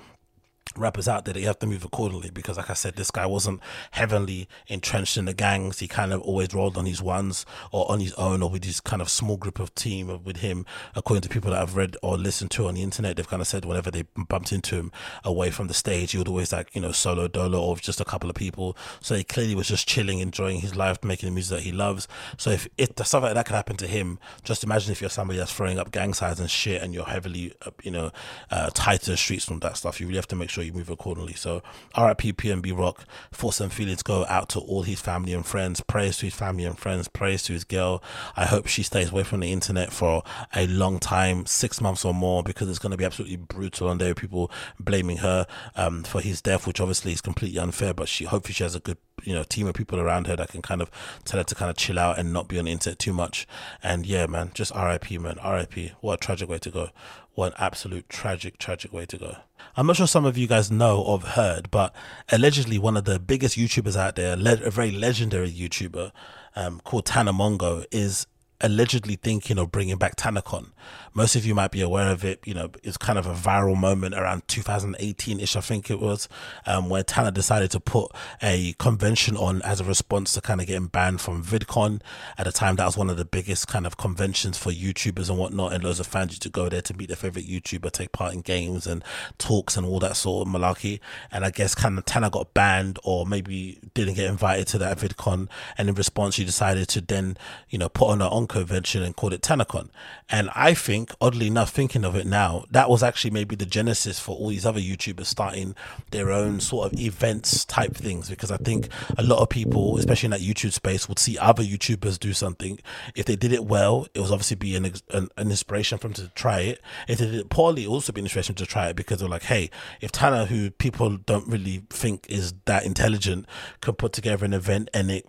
rappers 0.76 1.08
out 1.08 1.24
there 1.24 1.34
that 1.34 1.40
you 1.40 1.46
have 1.46 1.58
to 1.58 1.66
move 1.66 1.84
accordingly 1.84 2.30
because 2.30 2.56
like 2.56 2.70
I 2.70 2.74
said 2.74 2.94
this 2.94 3.10
guy 3.10 3.26
wasn't 3.26 3.60
heavily 3.90 4.48
entrenched 4.68 5.16
in 5.16 5.26
the 5.26 5.34
gangs. 5.34 5.80
He 5.80 5.88
kind 5.88 6.12
of 6.12 6.22
always 6.22 6.54
rolled 6.54 6.78
on 6.78 6.86
his 6.86 7.02
ones 7.02 7.44
or 7.72 7.90
on 7.90 8.00
his 8.00 8.12
own 8.14 8.42
or 8.42 8.50
with 8.50 8.64
his 8.64 8.80
kind 8.80 9.02
of 9.02 9.08
small 9.08 9.36
group 9.36 9.58
of 9.58 9.74
team 9.74 10.22
with 10.24 10.38
him. 10.38 10.64
According 10.94 11.22
to 11.22 11.28
people 11.28 11.50
that 11.50 11.60
I've 11.60 11.76
read 11.76 11.96
or 12.02 12.16
listened 12.16 12.50
to 12.52 12.68
on 12.68 12.74
the 12.74 12.82
internet 12.82 13.16
they've 13.16 13.28
kind 13.28 13.42
of 13.42 13.48
said 13.48 13.64
whenever 13.64 13.90
they 13.90 14.04
bumped 14.28 14.52
into 14.52 14.76
him 14.76 14.92
away 15.24 15.50
from 15.50 15.68
the 15.68 15.74
stage 15.74 16.12
he 16.12 16.18
would 16.18 16.28
always 16.28 16.52
like 16.52 16.74
you 16.74 16.80
know 16.80 16.92
solo 16.92 17.28
dolo 17.28 17.60
or 17.60 17.76
just 17.76 18.00
a 18.00 18.04
couple 18.04 18.30
of 18.30 18.36
people. 18.36 18.76
So 19.00 19.14
he 19.14 19.24
clearly 19.24 19.54
was 19.54 19.68
just 19.68 19.86
chilling 19.86 20.20
enjoying 20.20 20.60
his 20.60 20.74
life 20.74 21.02
making 21.04 21.28
the 21.28 21.34
music 21.34 21.58
that 21.58 21.64
he 21.64 21.72
loves. 21.72 22.08
So 22.38 22.50
if 22.50 22.68
it 22.78 22.98
stuff 23.06 23.22
like 23.22 23.34
that 23.34 23.46
can 23.46 23.56
happen 23.56 23.76
to 23.76 23.86
him 23.86 24.18
just 24.42 24.64
imagine 24.64 24.92
if 24.92 25.00
you're 25.00 25.10
somebody 25.10 25.38
that's 25.38 25.52
throwing 25.52 25.78
up 25.78 25.90
gang 25.90 26.14
signs 26.14 26.40
and 26.40 26.50
shit 26.50 26.82
and 26.82 26.94
you're 26.94 27.04
heavily 27.04 27.52
uh, 27.66 27.70
you 27.82 27.90
know 27.90 28.10
uh, 28.50 28.70
tied 28.74 29.02
to 29.02 29.10
the 29.10 29.16
streets 29.16 29.44
from 29.44 29.58
that 29.60 29.76
stuff. 29.76 30.00
You 30.00 30.06
really 30.06 30.16
have 30.16 30.28
to 30.28 30.36
make 30.36 30.50
sure 30.52 30.62
you 30.62 30.72
move 30.72 30.90
accordingly. 30.90 31.32
So 31.34 31.62
RIP 31.98 32.36
PNB 32.36 32.76
Rock, 32.78 33.06
thoughts 33.32 33.60
and 33.60 33.72
feelings 33.72 34.02
go 34.02 34.26
out 34.28 34.48
to 34.50 34.60
all 34.60 34.82
his 34.82 35.00
family 35.00 35.32
and 35.32 35.44
friends. 35.44 35.80
Prayers 35.80 36.18
to 36.18 36.26
his 36.26 36.34
family 36.34 36.64
and 36.64 36.78
friends. 36.78 37.08
Prayers 37.08 37.42
to 37.44 37.52
his 37.52 37.64
girl. 37.64 38.02
I 38.36 38.44
hope 38.44 38.66
she 38.66 38.82
stays 38.82 39.10
away 39.10 39.24
from 39.24 39.40
the 39.40 39.52
internet 39.52 39.92
for 39.92 40.22
a 40.54 40.66
long 40.66 40.98
time, 40.98 41.46
six 41.46 41.80
months 41.80 42.04
or 42.04 42.14
more, 42.14 42.42
because 42.42 42.68
it's 42.68 42.78
going 42.78 42.92
to 42.92 42.96
be 42.96 43.04
absolutely 43.04 43.36
brutal. 43.36 43.90
And 43.90 44.00
there 44.00 44.10
are 44.10 44.14
people 44.14 44.50
blaming 44.78 45.18
her 45.18 45.46
um, 45.74 46.04
for 46.04 46.20
his 46.20 46.40
death, 46.40 46.66
which 46.66 46.80
obviously 46.80 47.12
is 47.12 47.20
completely 47.20 47.58
unfair. 47.58 47.94
But 47.94 48.08
she 48.08 48.24
hopefully 48.24 48.54
she 48.54 48.62
has 48.62 48.74
a 48.74 48.80
good 48.80 48.98
you 49.24 49.34
know 49.34 49.44
team 49.44 49.66
of 49.66 49.74
people 49.74 50.00
around 50.00 50.26
her 50.26 50.36
that 50.36 50.48
can 50.48 50.62
kind 50.62 50.82
of 50.82 50.90
tell 51.24 51.38
her 51.38 51.44
to 51.44 51.54
kind 51.54 51.70
of 51.70 51.76
chill 51.76 51.98
out 51.98 52.18
and 52.18 52.32
not 52.32 52.48
be 52.48 52.58
on 52.58 52.66
the 52.66 52.70
internet 52.70 52.98
too 52.98 53.12
much. 53.12 53.46
And 53.82 54.06
yeah, 54.06 54.26
man, 54.26 54.50
just 54.54 54.74
RIP, 54.74 55.12
man, 55.12 55.38
RIP. 55.44 55.92
What 56.00 56.14
a 56.14 56.16
tragic 56.18 56.48
way 56.48 56.58
to 56.58 56.70
go. 56.70 56.90
What 57.34 57.52
an 57.52 57.58
absolute 57.58 58.08
tragic, 58.08 58.58
tragic 58.58 58.92
way 58.92 59.06
to 59.06 59.16
go. 59.16 59.36
I'm 59.74 59.86
not 59.86 59.96
sure 59.96 60.06
some 60.06 60.26
of 60.26 60.36
you 60.36 60.46
guys 60.46 60.70
know 60.70 61.00
or 61.00 61.18
have 61.18 61.28
heard, 61.30 61.70
but 61.70 61.94
allegedly 62.30 62.78
one 62.78 62.96
of 62.96 63.04
the 63.04 63.18
biggest 63.18 63.56
YouTubers 63.56 63.96
out 63.96 64.16
there, 64.16 64.34
a 64.34 64.70
very 64.70 64.90
legendary 64.90 65.50
YouTuber 65.50 66.12
um, 66.56 66.80
called 66.84 67.06
Tana 67.06 67.32
Mongeau, 67.32 67.86
is 67.90 68.26
allegedly 68.62 69.16
thinking 69.16 69.58
of 69.58 69.72
bringing 69.72 69.96
back 69.96 70.16
TanaCon. 70.16 70.68
Most 71.14 71.36
of 71.36 71.44
you 71.44 71.54
might 71.54 71.70
be 71.70 71.80
aware 71.80 72.10
of 72.10 72.24
it. 72.24 72.40
You 72.46 72.54
know, 72.54 72.70
it's 72.82 72.96
kind 72.96 73.18
of 73.18 73.26
a 73.26 73.34
viral 73.34 73.76
moment 73.76 74.14
around 74.14 74.48
2018 74.48 75.40
ish, 75.40 75.56
I 75.56 75.60
think 75.60 75.90
it 75.90 76.00
was, 76.00 76.28
um, 76.64 76.88
where 76.88 77.02
Tana 77.02 77.30
decided 77.30 77.70
to 77.72 77.80
put 77.80 78.12
a 78.42 78.74
convention 78.78 79.36
on 79.36 79.60
as 79.62 79.80
a 79.80 79.84
response 79.84 80.32
to 80.32 80.40
kind 80.40 80.60
of 80.60 80.66
getting 80.66 80.86
banned 80.86 81.20
from 81.20 81.44
VidCon. 81.44 82.00
At 82.38 82.46
the 82.46 82.52
time, 82.52 82.76
that 82.76 82.86
was 82.86 82.96
one 82.96 83.10
of 83.10 83.16
the 83.16 83.24
biggest 83.24 83.68
kind 83.68 83.86
of 83.86 83.96
conventions 83.96 84.56
for 84.56 84.70
YouTubers 84.70 85.28
and 85.28 85.38
whatnot, 85.38 85.72
and 85.72 85.84
loads 85.84 86.00
of 86.00 86.06
fans 86.06 86.30
used 86.30 86.42
to 86.42 86.48
go 86.48 86.68
there 86.68 86.82
to 86.82 86.94
meet 86.94 87.08
their 87.08 87.16
favorite 87.16 87.46
YouTuber, 87.46 87.90
take 87.90 88.12
part 88.12 88.32
in 88.32 88.40
games 88.40 88.86
and 88.86 89.04
talks 89.38 89.76
and 89.76 89.84
all 89.84 89.98
that 89.98 90.16
sort 90.16 90.46
of 90.46 90.54
malarkey. 90.54 91.00
And 91.30 91.44
I 91.44 91.50
guess 91.50 91.74
kind 91.74 91.98
of 91.98 92.04
Tana 92.04 92.30
got 92.30 92.54
banned 92.54 92.98
or 93.02 93.26
maybe 93.26 93.80
didn't 93.94 94.14
get 94.14 94.30
invited 94.30 94.66
to 94.68 94.78
that 94.78 94.98
VidCon. 94.98 95.48
And 95.76 95.88
in 95.88 95.94
response, 95.94 96.36
she 96.36 96.44
decided 96.44 96.88
to 96.88 97.00
then, 97.00 97.36
you 97.68 97.78
know, 97.78 97.88
put 97.88 98.08
on 98.08 98.20
her 98.20 98.28
own 98.30 98.46
convention 98.52 99.02
and 99.02 99.16
called 99.16 99.32
it 99.32 99.42
TanaCon. 99.42 99.88
And 100.28 100.50
I 100.54 100.74
think, 100.74 101.12
oddly 101.20 101.46
enough, 101.48 101.70
thinking 101.70 102.04
of 102.04 102.14
it 102.14 102.26
now, 102.26 102.64
that 102.70 102.88
was 102.88 103.02
actually 103.02 103.30
maybe 103.30 103.56
the 103.56 103.66
genesis 103.66 104.20
for 104.20 104.36
all 104.36 104.48
these 104.48 104.66
other 104.66 104.80
YouTubers 104.80 105.26
starting 105.26 105.74
their 106.10 106.30
own 106.30 106.60
sort 106.60 106.92
of 106.92 107.00
events 107.00 107.64
type 107.64 107.94
things. 107.94 108.28
Because 108.28 108.50
I 108.50 108.58
think 108.58 108.88
a 109.16 109.22
lot 109.22 109.40
of 109.40 109.48
people, 109.48 109.98
especially 109.98 110.28
in 110.28 110.30
that 110.32 110.40
YouTube 110.40 110.72
space, 110.72 111.08
would 111.08 111.18
see 111.18 111.38
other 111.38 111.62
YouTubers 111.62 112.18
do 112.18 112.32
something. 112.32 112.78
If 113.14 113.26
they 113.26 113.36
did 113.36 113.52
it 113.52 113.64
well, 113.64 114.06
it 114.14 114.20
was 114.20 114.30
obviously 114.30 114.56
be 114.56 114.76
an, 114.76 114.84
an, 115.10 115.28
an 115.36 115.50
inspiration 115.50 115.98
for 115.98 116.08
them 116.08 116.14
to 116.14 116.28
try 116.34 116.60
it. 116.60 116.80
If 117.08 117.18
they 117.18 117.26
did 117.26 117.34
it 117.34 117.48
poorly, 117.48 117.84
it 117.84 117.88
also 117.88 118.12
be 118.12 118.20
an 118.20 118.26
inspiration 118.26 118.54
to 118.56 118.66
try 118.66 118.88
it 118.88 118.96
because 118.96 119.20
they're 119.20 119.28
like, 119.28 119.44
hey, 119.44 119.70
if 120.00 120.12
Tana, 120.12 120.46
who 120.46 120.70
people 120.70 121.16
don't 121.16 121.48
really 121.48 121.84
think 121.88 122.26
is 122.28 122.54
that 122.66 122.84
intelligent, 122.84 123.46
could 123.80 123.98
put 123.98 124.12
together 124.12 124.44
an 124.44 124.52
event 124.52 124.90
and 124.92 125.10
it 125.10 125.26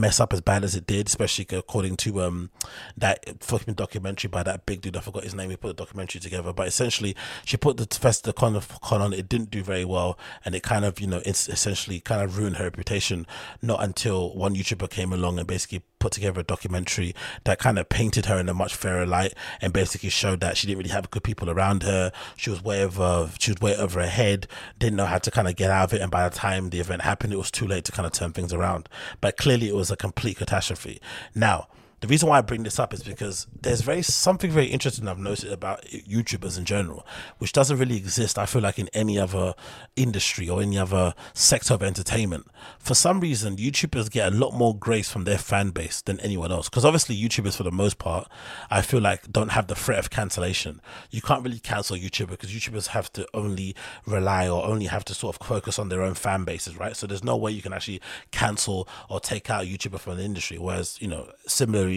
mess 0.00 0.20
up 0.20 0.32
as 0.32 0.40
bad 0.40 0.64
as 0.64 0.74
it 0.74 0.86
did, 0.86 1.06
especially 1.06 1.46
according 1.56 1.96
to 1.98 2.22
um 2.22 2.50
that 2.96 3.42
fucking 3.42 3.74
documentary 3.74 4.28
by 4.28 4.42
that 4.42 4.66
big 4.66 4.80
dude. 4.80 4.96
I 4.96 5.00
forgot 5.00 5.24
his 5.24 5.34
name. 5.34 5.50
He 5.50 5.56
put 5.56 5.68
the 5.76 5.82
documentary 5.82 6.20
together, 6.20 6.52
but 6.52 6.68
essentially 6.68 7.16
she 7.44 7.56
put 7.56 7.76
the 7.76 7.86
fest 7.86 8.24
the 8.24 8.32
con, 8.32 8.60
con 8.82 9.00
on. 9.00 9.12
It 9.12 9.28
didn't 9.28 9.50
do 9.50 9.62
very 9.62 9.84
well, 9.84 10.18
and 10.44 10.54
it 10.54 10.62
kind 10.62 10.84
of 10.84 11.00
you 11.00 11.06
know 11.06 11.22
it's 11.24 11.48
essentially 11.48 12.00
kind 12.00 12.22
of 12.22 12.38
ruined 12.38 12.56
her 12.56 12.64
reputation. 12.64 13.26
Not 13.62 13.82
until 13.82 14.34
one 14.34 14.54
YouTuber 14.54 14.90
came 14.90 15.12
along 15.12 15.38
and 15.38 15.46
basically 15.46 15.82
put 16.04 16.12
together 16.12 16.40
a 16.40 16.44
documentary 16.44 17.14
that 17.44 17.58
kind 17.58 17.78
of 17.78 17.88
painted 17.88 18.26
her 18.26 18.38
in 18.38 18.46
a 18.46 18.52
much 18.52 18.74
fairer 18.74 19.06
light 19.06 19.32
and 19.62 19.72
basically 19.72 20.10
showed 20.10 20.40
that 20.40 20.54
she 20.54 20.66
didn't 20.66 20.76
really 20.76 20.90
have 20.90 21.10
good 21.10 21.24
people 21.24 21.48
around 21.48 21.82
her. 21.82 22.12
She 22.36 22.50
was 22.50 22.62
way 22.62 22.84
over 22.84 23.30
she 23.38 23.52
was 23.52 23.60
way 23.62 23.74
over 23.74 24.02
her 24.02 24.06
head. 24.06 24.46
Didn't 24.78 24.96
know 24.96 25.06
how 25.06 25.16
to 25.16 25.30
kind 25.30 25.48
of 25.48 25.56
get 25.56 25.70
out 25.70 25.84
of 25.84 25.94
it, 25.94 26.02
and 26.02 26.10
by 26.10 26.28
the 26.28 26.34
time 26.34 26.68
the 26.68 26.78
event 26.78 27.00
happened, 27.00 27.32
it 27.32 27.38
was 27.38 27.50
too 27.50 27.66
late 27.66 27.86
to 27.86 27.92
kind 27.92 28.04
of 28.04 28.12
turn 28.12 28.32
things 28.32 28.52
around. 28.52 28.86
But 29.22 29.38
clearly 29.38 29.68
it 29.68 29.74
was 29.74 29.90
a 29.90 29.96
complete 29.96 30.36
catastrophe. 30.36 31.00
Now, 31.34 31.68
the 32.04 32.08
reason 32.08 32.28
why 32.28 32.36
I 32.36 32.42
bring 32.42 32.64
this 32.64 32.78
up 32.78 32.92
is 32.92 33.02
because 33.02 33.46
there's 33.62 33.80
very 33.80 34.02
something 34.02 34.50
very 34.50 34.66
interesting 34.66 35.08
I've 35.08 35.18
noticed 35.18 35.44
about 35.50 35.86
YouTubers 35.86 36.58
in 36.58 36.66
general, 36.66 37.06
which 37.38 37.52
doesn't 37.52 37.78
really 37.78 37.96
exist. 37.96 38.38
I 38.38 38.44
feel 38.44 38.60
like 38.60 38.78
in 38.78 38.90
any 38.92 39.18
other 39.18 39.54
industry 39.96 40.46
or 40.46 40.60
any 40.60 40.76
other 40.76 41.14
sector 41.32 41.72
of 41.72 41.82
entertainment. 41.82 42.46
For 42.78 42.94
some 42.94 43.20
reason, 43.20 43.56
YouTubers 43.56 44.10
get 44.10 44.30
a 44.30 44.36
lot 44.36 44.52
more 44.52 44.76
grace 44.76 45.10
from 45.10 45.24
their 45.24 45.38
fan 45.38 45.70
base 45.70 46.02
than 46.02 46.20
anyone 46.20 46.52
else. 46.52 46.68
Because 46.68 46.84
obviously, 46.84 47.16
YouTubers 47.16 47.56
for 47.56 47.62
the 47.62 47.70
most 47.70 47.96
part, 47.96 48.28
I 48.70 48.82
feel 48.82 49.00
like 49.00 49.32
don't 49.32 49.52
have 49.52 49.68
the 49.68 49.74
threat 49.74 49.98
of 49.98 50.10
cancellation. 50.10 50.82
You 51.10 51.22
can't 51.22 51.42
really 51.42 51.58
cancel 51.58 51.96
YouTuber 51.96 52.30
because 52.30 52.52
YouTubers 52.52 52.88
have 52.88 53.10
to 53.14 53.26
only 53.32 53.74
rely 54.04 54.46
or 54.46 54.62
only 54.62 54.86
have 54.86 55.06
to 55.06 55.14
sort 55.14 55.36
of 55.36 55.46
focus 55.46 55.78
on 55.78 55.88
their 55.88 56.02
own 56.02 56.12
fan 56.12 56.44
bases, 56.44 56.76
right? 56.76 56.94
So 56.94 57.06
there's 57.06 57.24
no 57.24 57.36
way 57.36 57.50
you 57.52 57.62
can 57.62 57.72
actually 57.72 58.02
cancel 58.30 58.86
or 59.08 59.20
take 59.20 59.48
out 59.48 59.64
a 59.64 59.66
YouTuber 59.66 59.98
from 59.98 60.18
the 60.18 60.22
industry. 60.22 60.58
Whereas 60.58 61.00
you 61.00 61.08
know, 61.08 61.30
similarly 61.46 61.93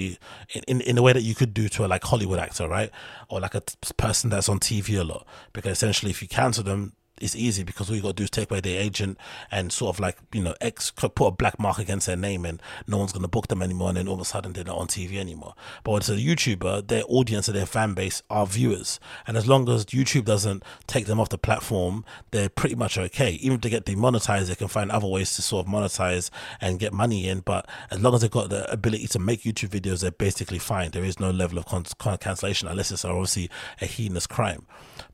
in, 0.54 0.64
in, 0.68 0.82
in 0.82 0.98
a 0.98 1.02
way 1.02 1.14
that 1.14 1.24
you 1.24 1.36
could 1.36 1.54
do 1.54 1.68
to 1.70 1.86
a 1.86 1.88
like 1.88 2.04
Hollywood 2.04 2.40
actor, 2.40 2.68
right? 2.68 2.92
Or 3.30 3.40
like 3.40 3.56
a 3.56 3.64
person 3.98 4.30
that's 4.30 4.50
on 4.50 4.60
TV 4.60 5.00
a 5.00 5.04
lot. 5.04 5.26
Because 5.54 5.74
essentially, 5.74 6.12
if 6.12 6.22
you 6.22 6.28
cancel 6.28 6.64
them, 6.64 6.94
it's 7.22 7.36
easy 7.36 7.64
because 7.64 7.90
all 7.90 7.96
you 7.96 8.02
got 8.02 8.10
to 8.10 8.14
do 8.14 8.24
is 8.24 8.30
take 8.30 8.52
away 8.52 8.60
their 8.60 8.82
agent 8.82 9.18
and 9.52 9.72
sort 9.72 9.96
of 9.96 10.00
like 10.00 10.18
you 10.34 10.42
know 10.42 10.56
ex 10.62 10.92
put 10.92 11.26
a 11.26 11.32
black 11.32 11.60
mark 11.60 11.80
against 11.80 12.08
their 12.08 12.16
name 12.16 12.46
and 12.46 12.62
no 12.88 12.98
one's 12.98 13.12
going 13.12 13.24
to 13.24 13.28
book 13.28 13.48
them 13.48 13.62
anymore 13.62 13.90
and 13.90 13.98
then 13.98 14.08
all 14.08 14.16
of 14.16 14.22
a 14.22 14.26
sudden 14.26 14.54
they're 14.54 14.64
not 14.64 14.78
on 14.78 14.88
TV 14.88 15.18
anymore. 15.18 15.54
But 15.84 15.92
when 15.92 16.00
it's 16.00 16.10
a 16.10 16.16
YouTuber, 16.16 16.88
their 16.88 17.04
audience 17.08 17.48
and 17.48 17.58
their 17.58 17.66
fan 17.66 17.94
base 17.94 18.22
are 18.30 18.46
viewers, 18.46 19.00
and 19.26 19.38
as 19.38 19.48
long 19.48 19.70
as 19.70 19.86
YouTube 19.86 20.26
doesn't 20.26 20.64
take 20.88 21.06
them 21.06 21.20
off 21.20 21.30
the 21.30 21.38
platform, 21.38 22.06
they're 22.32 22.50
pretty 22.50 22.76
much 22.76 22.98
okay. 22.98 23.32
Even 23.34 23.56
if 23.56 23.62
they 23.62 23.70
get 23.70 23.86
demonetized, 23.86 24.50
they 24.50 24.56
can 24.56 24.68
find 24.68 24.92
other 24.92 25.08
ways 25.08 25.36
to 25.36 25.42
sort 25.42 25.66
of 25.66 25.72
monetize 25.72 26.30
and 26.62 26.80
get 26.80 26.94
money 26.94 27.28
in. 27.28 27.40
But 27.42 27.68
as 27.92 28.02
long 28.02 28.14
as 28.14 28.22
they've 28.22 28.32
got 28.32 28.50
the 28.50 28.70
ability 28.72 29.08
to 29.08 29.20
make 29.20 29.44
YouTube 29.44 29.70
videos, 29.70 30.02
they're 30.02 30.12
basically 30.12 30.60
fine. 30.60 30.92
There 30.92 31.04
is 31.04 31.20
no 31.20 31.32
level 31.32 31.58
of 31.58 31.66
con- 31.66 31.86
cancellation 32.20 32.68
unless 32.68 32.92
it's 32.92 33.06
obviously 33.06 33.50
a 33.82 33.86
heinous 33.86 34.28
crime. 34.28 34.66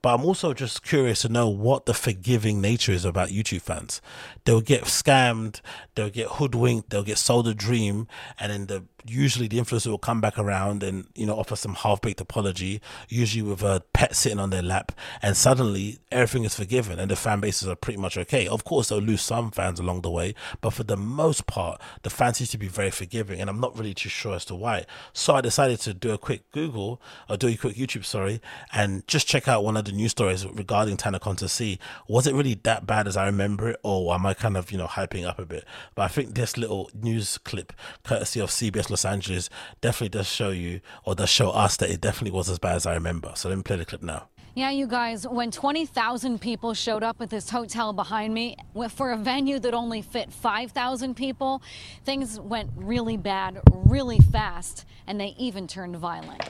But 0.04 0.16
I'm 0.16 0.26
also 0.26 0.54
just 0.54 0.84
curious 0.84 1.22
to 1.22 1.30
know 1.30 1.48
what 1.48 1.86
the 1.86 1.94
forgiving 1.94 2.60
nature 2.60 2.92
is 2.92 3.06
about 3.06 3.30
YouTube 3.30 3.62
fans. 3.62 4.02
They'll 4.44 4.60
get 4.60 4.84
scammed, 4.84 5.62
they'll 5.96 6.10
get 6.10 6.28
hoodwinked, 6.28 6.90
they'll 6.90 7.04
get 7.04 7.18
sold 7.18 7.48
a 7.48 7.54
dream, 7.54 8.08
and 8.38 8.52
then 8.52 8.66
the 8.68 8.84
usually 9.06 9.48
the 9.48 9.58
influencer 9.58 9.88
will 9.88 9.98
come 9.98 10.22
back 10.22 10.38
around 10.38 10.84
and 10.84 11.08
you 11.16 11.26
know 11.26 11.38
offer 11.38 11.56
some 11.56 11.76
half-baked 11.76 12.22
apology 12.22 12.82
usually 13.10 13.42
with 13.42 13.62
a 13.62 13.84
pet 13.94 14.16
sitting 14.16 14.40
on 14.40 14.50
their 14.50 14.62
lap 14.62 14.92
and 15.22 15.36
suddenly 15.36 16.00
everything 16.12 16.44
is 16.44 16.56
forgiven 16.56 17.00
and 17.00 17.12
the 17.12 17.16
fan 17.16 17.40
bases 17.40 17.68
are 17.68 17.76
pretty 17.76 18.00
much 18.00 18.18
okay. 18.18 18.48
Of 18.48 18.64
course 18.64 18.90
they'll 18.90 19.00
lose 19.00 19.22
some 19.22 19.52
fans 19.52 19.80
along 19.80 20.02
the 20.02 20.12
way 20.12 20.36
but 20.62 20.72
for 20.72 20.84
the 20.84 20.98
most 20.98 21.48
part 21.48 21.82
the 22.04 22.10
fans 22.10 22.38
seem 22.38 22.48
to 22.48 22.58
be 22.58 22.68
very 22.68 22.92
forgiving 22.92 23.40
and 23.42 23.50
i'm 23.50 23.60
not 23.60 23.78
really 23.78 23.94
too 23.94 24.10
sure 24.10 24.36
as 24.36 24.46
to 24.46 24.56
why. 24.56 24.86
So 25.14 25.36
i 25.36 25.42
decided 25.42 25.80
to 25.82 25.94
do 25.94 26.12
a 26.12 26.18
quick 26.18 26.50
google 26.52 27.02
or 27.30 27.38
do 27.38 27.48
a 27.48 27.56
quick 27.56 27.76
youtube 27.76 28.06
sorry 28.06 28.42
and 28.72 29.06
just 29.08 29.28
check 29.28 29.48
out 29.48 29.64
one 29.64 29.78
of 29.78 29.86
the 29.86 29.92
news 29.92 30.12
stories 30.12 30.46
regarding 30.46 30.98
TanaCon 30.98 31.38
to 31.38 31.50
see 31.50 31.80
was 32.08 32.28
it 32.28 32.34
really 32.34 32.56
that 32.64 32.86
bad 32.86 33.08
as 33.08 33.18
i 33.18 33.26
remember 33.26 33.70
it 33.70 33.80
or 33.84 34.14
am 34.14 34.26
i 34.26 34.34
kind 34.34 34.58
of 34.58 34.72
you 34.72 34.78
know 34.78 34.88
hyping 34.88 35.28
up 35.28 35.40
a 35.40 35.46
bit? 35.46 35.66
But 35.96 36.04
i 36.04 36.08
think 36.08 36.36
this 36.36 36.58
little 36.58 36.90
news 36.94 37.38
clip 37.38 37.74
courtesy 38.04 38.40
of 38.40 38.50
cbs 38.50 38.90
Los 38.94 39.06
Angeles 39.06 39.50
definitely 39.82 40.10
does 40.10 40.28
show 40.28 40.52
you 40.52 40.80
or 41.04 41.16
does 41.16 41.30
show 41.30 41.50
us 41.50 41.78
that 41.78 41.90
it 41.90 42.00
definitely 42.00 42.30
was 42.30 42.48
as 42.48 42.60
bad 42.60 42.76
as 42.76 42.86
I 42.86 42.94
remember. 42.94 43.32
So 43.36 43.50
let 43.50 43.58
me 43.58 43.64
play 43.64 43.78
the 43.78 43.86
clip 43.86 44.04
now. 44.04 44.28
Yeah, 44.56 44.70
you 44.70 44.86
guys, 44.86 45.28
when 45.28 45.50
20,000 45.50 46.40
people 46.40 46.76
showed 46.76 47.02
up 47.02 47.20
at 47.22 47.32
this 47.32 47.50
hotel 47.50 47.92
behind 47.92 48.36
me 48.36 48.56
for 48.92 49.12
a 49.12 49.18
venue 49.18 49.58
that 49.58 49.74
only 49.74 50.04
fit 50.04 50.32
5,000 50.32 51.16
people, 51.16 51.64
things 52.06 52.40
went 52.40 52.70
really 52.76 53.18
bad, 53.18 53.60
really 53.72 54.20
fast, 54.20 54.86
and 55.08 55.20
they 55.20 55.34
even 55.40 55.66
turned 55.66 55.96
violent. 55.96 56.44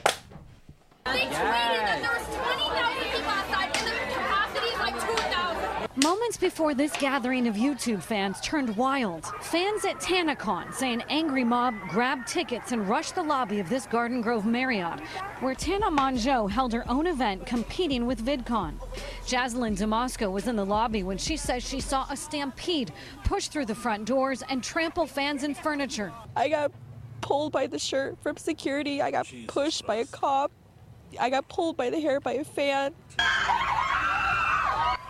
They 1.06 1.20
tweeted 1.20 1.32
that 1.32 2.00
there 2.02 2.12
was 2.12 2.26
20,000 2.26 3.04
people 3.10 3.30
outside 3.30 3.74
and 3.74 3.86
the 3.86 4.14
capacity 4.14 4.66
is 4.66 4.78
like 4.78 4.94
2,000. 5.00 5.93
Moments 6.04 6.36
before 6.36 6.74
this 6.74 6.92
gathering 6.98 7.48
of 7.48 7.54
YouTube 7.54 8.02
fans 8.02 8.38
turned 8.42 8.76
wild, 8.76 9.24
fans 9.40 9.86
at 9.86 10.00
TanaCon 10.00 10.74
say 10.74 10.92
an 10.92 11.02
angry 11.08 11.44
mob 11.44 11.74
grabbed 11.88 12.28
tickets 12.28 12.72
and 12.72 12.86
rushed 12.86 13.14
the 13.14 13.22
lobby 13.22 13.58
of 13.58 13.70
this 13.70 13.86
Garden 13.86 14.20
Grove 14.20 14.44
Marriott, 14.44 15.00
where 15.40 15.54
Tana 15.54 15.90
Mongeau 15.90 16.50
held 16.50 16.74
her 16.74 16.86
own 16.90 17.06
event 17.06 17.46
competing 17.46 18.04
with 18.04 18.22
VidCon. 18.22 18.74
Jaslyn 19.24 19.78
Damasco 19.78 20.30
was 20.30 20.46
in 20.46 20.56
the 20.56 20.66
lobby 20.66 21.02
when 21.02 21.16
she 21.16 21.38
says 21.38 21.66
she 21.66 21.80
saw 21.80 22.06
a 22.10 22.16
stampede 22.18 22.92
push 23.24 23.48
through 23.48 23.64
the 23.64 23.74
front 23.74 24.04
doors 24.04 24.42
and 24.50 24.62
trample 24.62 25.06
fans 25.06 25.42
and 25.42 25.56
furniture. 25.56 26.12
I 26.36 26.50
got 26.50 26.70
pulled 27.22 27.50
by 27.50 27.66
the 27.66 27.78
shirt 27.78 28.18
from 28.20 28.36
security. 28.36 29.00
I 29.00 29.10
got 29.10 29.26
pushed 29.46 29.86
by 29.86 29.94
a 29.94 30.04
cop. 30.04 30.52
I 31.18 31.30
got 31.30 31.48
pulled 31.48 31.78
by 31.78 31.88
the 31.88 31.98
hair 31.98 32.20
by 32.20 32.34
a 32.34 32.44
fan. 32.44 32.92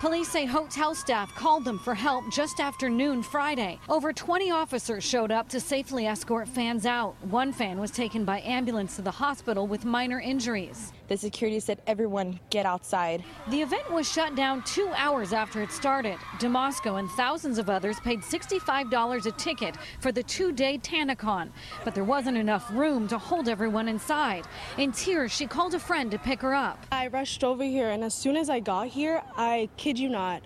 Police 0.04 0.28
say 0.28 0.44
hotel 0.44 0.94
staff 0.94 1.34
called 1.34 1.64
them 1.64 1.78
for 1.78 1.94
help 1.94 2.30
just 2.30 2.60
after 2.60 2.90
noon 2.90 3.22
Friday. 3.22 3.78
Over 3.88 4.12
20 4.12 4.50
officers 4.50 5.02
showed 5.02 5.32
up 5.32 5.48
to 5.48 5.58
safely 5.58 6.06
escort 6.06 6.46
fans 6.46 6.84
out. 6.84 7.16
One 7.30 7.54
fan 7.54 7.80
was 7.80 7.90
taken 7.90 8.22
by 8.22 8.42
ambulance 8.42 8.96
to 8.96 9.02
the 9.02 9.10
hospital 9.10 9.66
with 9.66 9.86
minor 9.86 10.20
injuries. 10.20 10.92
The 11.08 11.16
security 11.16 11.60
said, 11.60 11.82
everyone 11.86 12.40
get 12.50 12.64
outside. 12.64 13.22
The 13.48 13.60
event 13.60 13.90
was 13.90 14.10
shut 14.10 14.34
down 14.34 14.62
two 14.62 14.90
hours 14.96 15.32
after 15.32 15.60
it 15.60 15.70
started. 15.70 16.16
Damasco 16.38 16.98
and 16.98 17.10
thousands 17.10 17.58
of 17.58 17.68
others 17.68 18.00
paid 18.00 18.20
$65 18.20 19.26
a 19.26 19.32
ticket 19.32 19.76
for 20.00 20.12
the 20.12 20.22
two 20.22 20.52
day 20.52 20.78
TanaCon, 20.78 21.50
but 21.84 21.94
there 21.94 22.04
wasn't 22.04 22.38
enough 22.38 22.70
room 22.72 23.06
to 23.08 23.18
hold 23.18 23.48
everyone 23.48 23.88
inside. 23.88 24.46
In 24.78 24.92
tears, 24.92 25.32
she 25.32 25.46
called 25.46 25.74
a 25.74 25.78
friend 25.78 26.10
to 26.10 26.18
pick 26.18 26.40
her 26.40 26.54
up. 26.54 26.86
I 26.90 27.08
rushed 27.08 27.44
over 27.44 27.64
here, 27.64 27.90
and 27.90 28.02
as 28.02 28.14
soon 28.14 28.36
as 28.36 28.48
I 28.48 28.60
got 28.60 28.88
here, 28.88 29.22
I 29.36 29.68
kid 29.76 29.98
you 29.98 30.08
not, 30.08 30.42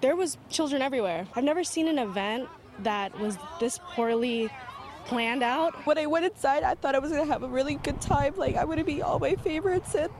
there 0.00 0.16
was 0.16 0.36
children 0.50 0.82
everywhere. 0.82 1.26
I've 1.34 1.44
never 1.44 1.64
seen 1.64 1.88
an 1.88 1.98
event 1.98 2.48
that 2.80 3.18
was 3.18 3.36
this 3.58 3.80
poorly 3.94 4.50
planned 5.08 5.42
out. 5.42 5.74
When 5.86 5.98
I 5.98 6.06
went 6.06 6.24
inside, 6.26 6.62
I 6.62 6.74
thought 6.74 6.94
I 6.94 6.98
was 7.00 7.10
gonna 7.10 7.24
have 7.24 7.42
a 7.42 7.48
really 7.48 7.74
good 7.76 8.00
time. 8.00 8.34
Like 8.36 8.54
I 8.56 8.64
would 8.64 8.84
be 8.86 9.02
all 9.02 9.18
my 9.18 9.34
favorites, 9.36 9.94
and 9.94 10.10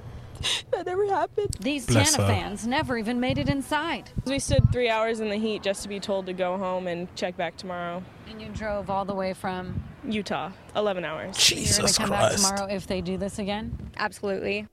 that 0.70 0.86
never 0.86 1.06
happened. 1.06 1.56
These 1.60 1.86
Bless 1.86 2.14
Tana 2.14 2.26
her. 2.26 2.32
fans 2.34 2.66
never 2.66 2.96
even 2.96 3.20
made 3.20 3.36
it 3.38 3.48
inside. 3.48 4.10
We 4.24 4.38
stood 4.38 4.72
three 4.72 4.88
hours 4.88 5.20
in 5.20 5.28
the 5.28 5.36
heat 5.36 5.62
just 5.62 5.82
to 5.82 5.88
be 5.88 6.00
told 6.00 6.26
to 6.26 6.32
go 6.32 6.56
home 6.56 6.86
and 6.86 7.14
check 7.14 7.36
back 7.36 7.56
tomorrow. 7.56 8.02
And 8.28 8.40
you 8.40 8.48
drove 8.48 8.88
all 8.88 9.04
the 9.04 9.14
way 9.14 9.34
from. 9.34 9.82
Utah, 10.02 10.50
11 10.74 11.04
hours. 11.04 11.50
You're 11.50 11.56
going 11.56 11.66
Jesus 11.66 11.92
to 11.96 12.00
come 12.00 12.08
Christ. 12.08 12.42
back 12.42 12.56
tomorrow 12.56 12.74
if 12.74 12.86
they 12.86 13.02
do 13.02 13.18
this 13.18 13.38
again? 13.38 13.90
Absolutely. 13.98 14.66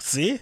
See? 0.00 0.40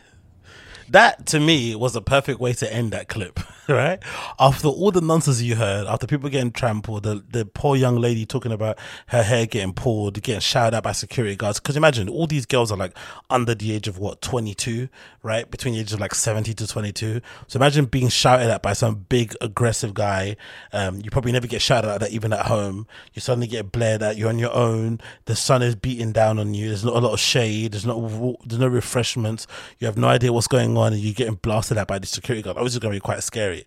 That 0.88 1.26
to 1.26 1.38
me 1.40 1.74
was 1.74 1.94
a 1.94 2.00
perfect 2.00 2.40
way 2.40 2.54
to 2.54 2.72
end 2.72 2.92
that 2.92 3.08
clip, 3.08 3.38
right? 3.74 4.02
After 4.40 4.68
all 4.68 4.90
the 4.90 5.02
nonsense 5.02 5.42
you 5.42 5.54
heard, 5.54 5.86
after 5.86 6.06
people 6.06 6.30
getting 6.30 6.52
trampled, 6.52 7.02
the, 7.02 7.22
the 7.30 7.44
poor 7.44 7.76
young 7.76 8.00
lady 8.00 8.24
talking 8.24 8.50
about 8.50 8.78
her 9.08 9.22
hair 9.22 9.44
getting 9.44 9.74
pulled, 9.74 10.22
getting 10.22 10.40
shouted 10.40 10.74
at 10.74 10.82
by 10.82 10.92
security 10.92 11.36
guards. 11.36 11.60
Because 11.60 11.76
imagine 11.76 12.08
all 12.08 12.26
these 12.26 12.46
girls 12.46 12.72
are 12.72 12.78
like 12.78 12.96
under 13.28 13.54
the 13.54 13.72
age 13.72 13.86
of 13.86 13.98
what, 13.98 14.22
22, 14.22 14.88
right? 15.22 15.50
Between 15.50 15.74
the 15.74 15.80
ages 15.80 15.92
of 15.92 16.00
like 16.00 16.14
70 16.14 16.54
to 16.54 16.66
22. 16.66 17.20
So 17.46 17.58
imagine 17.58 17.84
being 17.84 18.08
shouted 18.08 18.50
at 18.50 18.62
by 18.62 18.72
some 18.72 19.04
big 19.10 19.34
aggressive 19.42 19.92
guy. 19.92 20.36
Um, 20.72 21.02
you 21.02 21.10
probably 21.10 21.32
never 21.32 21.46
get 21.46 21.60
shouted 21.60 21.90
at 21.90 22.00
that 22.00 22.10
even 22.10 22.32
at 22.32 22.46
home. 22.46 22.86
You 23.12 23.20
suddenly 23.20 23.48
get 23.48 23.70
blared 23.70 24.02
at. 24.02 24.16
You're 24.16 24.30
on 24.30 24.38
your 24.38 24.54
own. 24.54 24.98
The 25.26 25.36
sun 25.36 25.60
is 25.60 25.74
beating 25.74 26.12
down 26.12 26.38
on 26.38 26.54
you. 26.54 26.68
There's 26.68 26.86
not 26.86 26.96
a 26.96 27.00
lot 27.00 27.12
of 27.12 27.20
shade. 27.20 27.72
There's 27.72 27.84
no 27.84 28.38
there's 28.46 28.60
no 28.60 28.68
refreshments. 28.68 29.46
You 29.78 29.86
have 29.88 29.98
no 29.98 30.08
idea 30.08 30.32
what's 30.32 30.48
going 30.48 30.74
on, 30.78 30.94
and 30.94 31.02
you're 31.02 31.12
getting 31.12 31.34
blasted 31.34 31.76
at 31.76 31.86
by 31.86 31.98
the 31.98 32.06
security 32.06 32.42
guard. 32.42 32.56
Obviously, 32.56 32.80
going 32.80 32.92
to 32.92 32.96
be 32.96 33.00
quite 33.00 33.22
scary. 33.22 33.57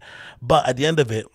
But 0.41 0.67
at 0.67 0.77
the 0.77 0.85
end 0.85 0.99
of 0.99 1.11
it, 1.11 1.25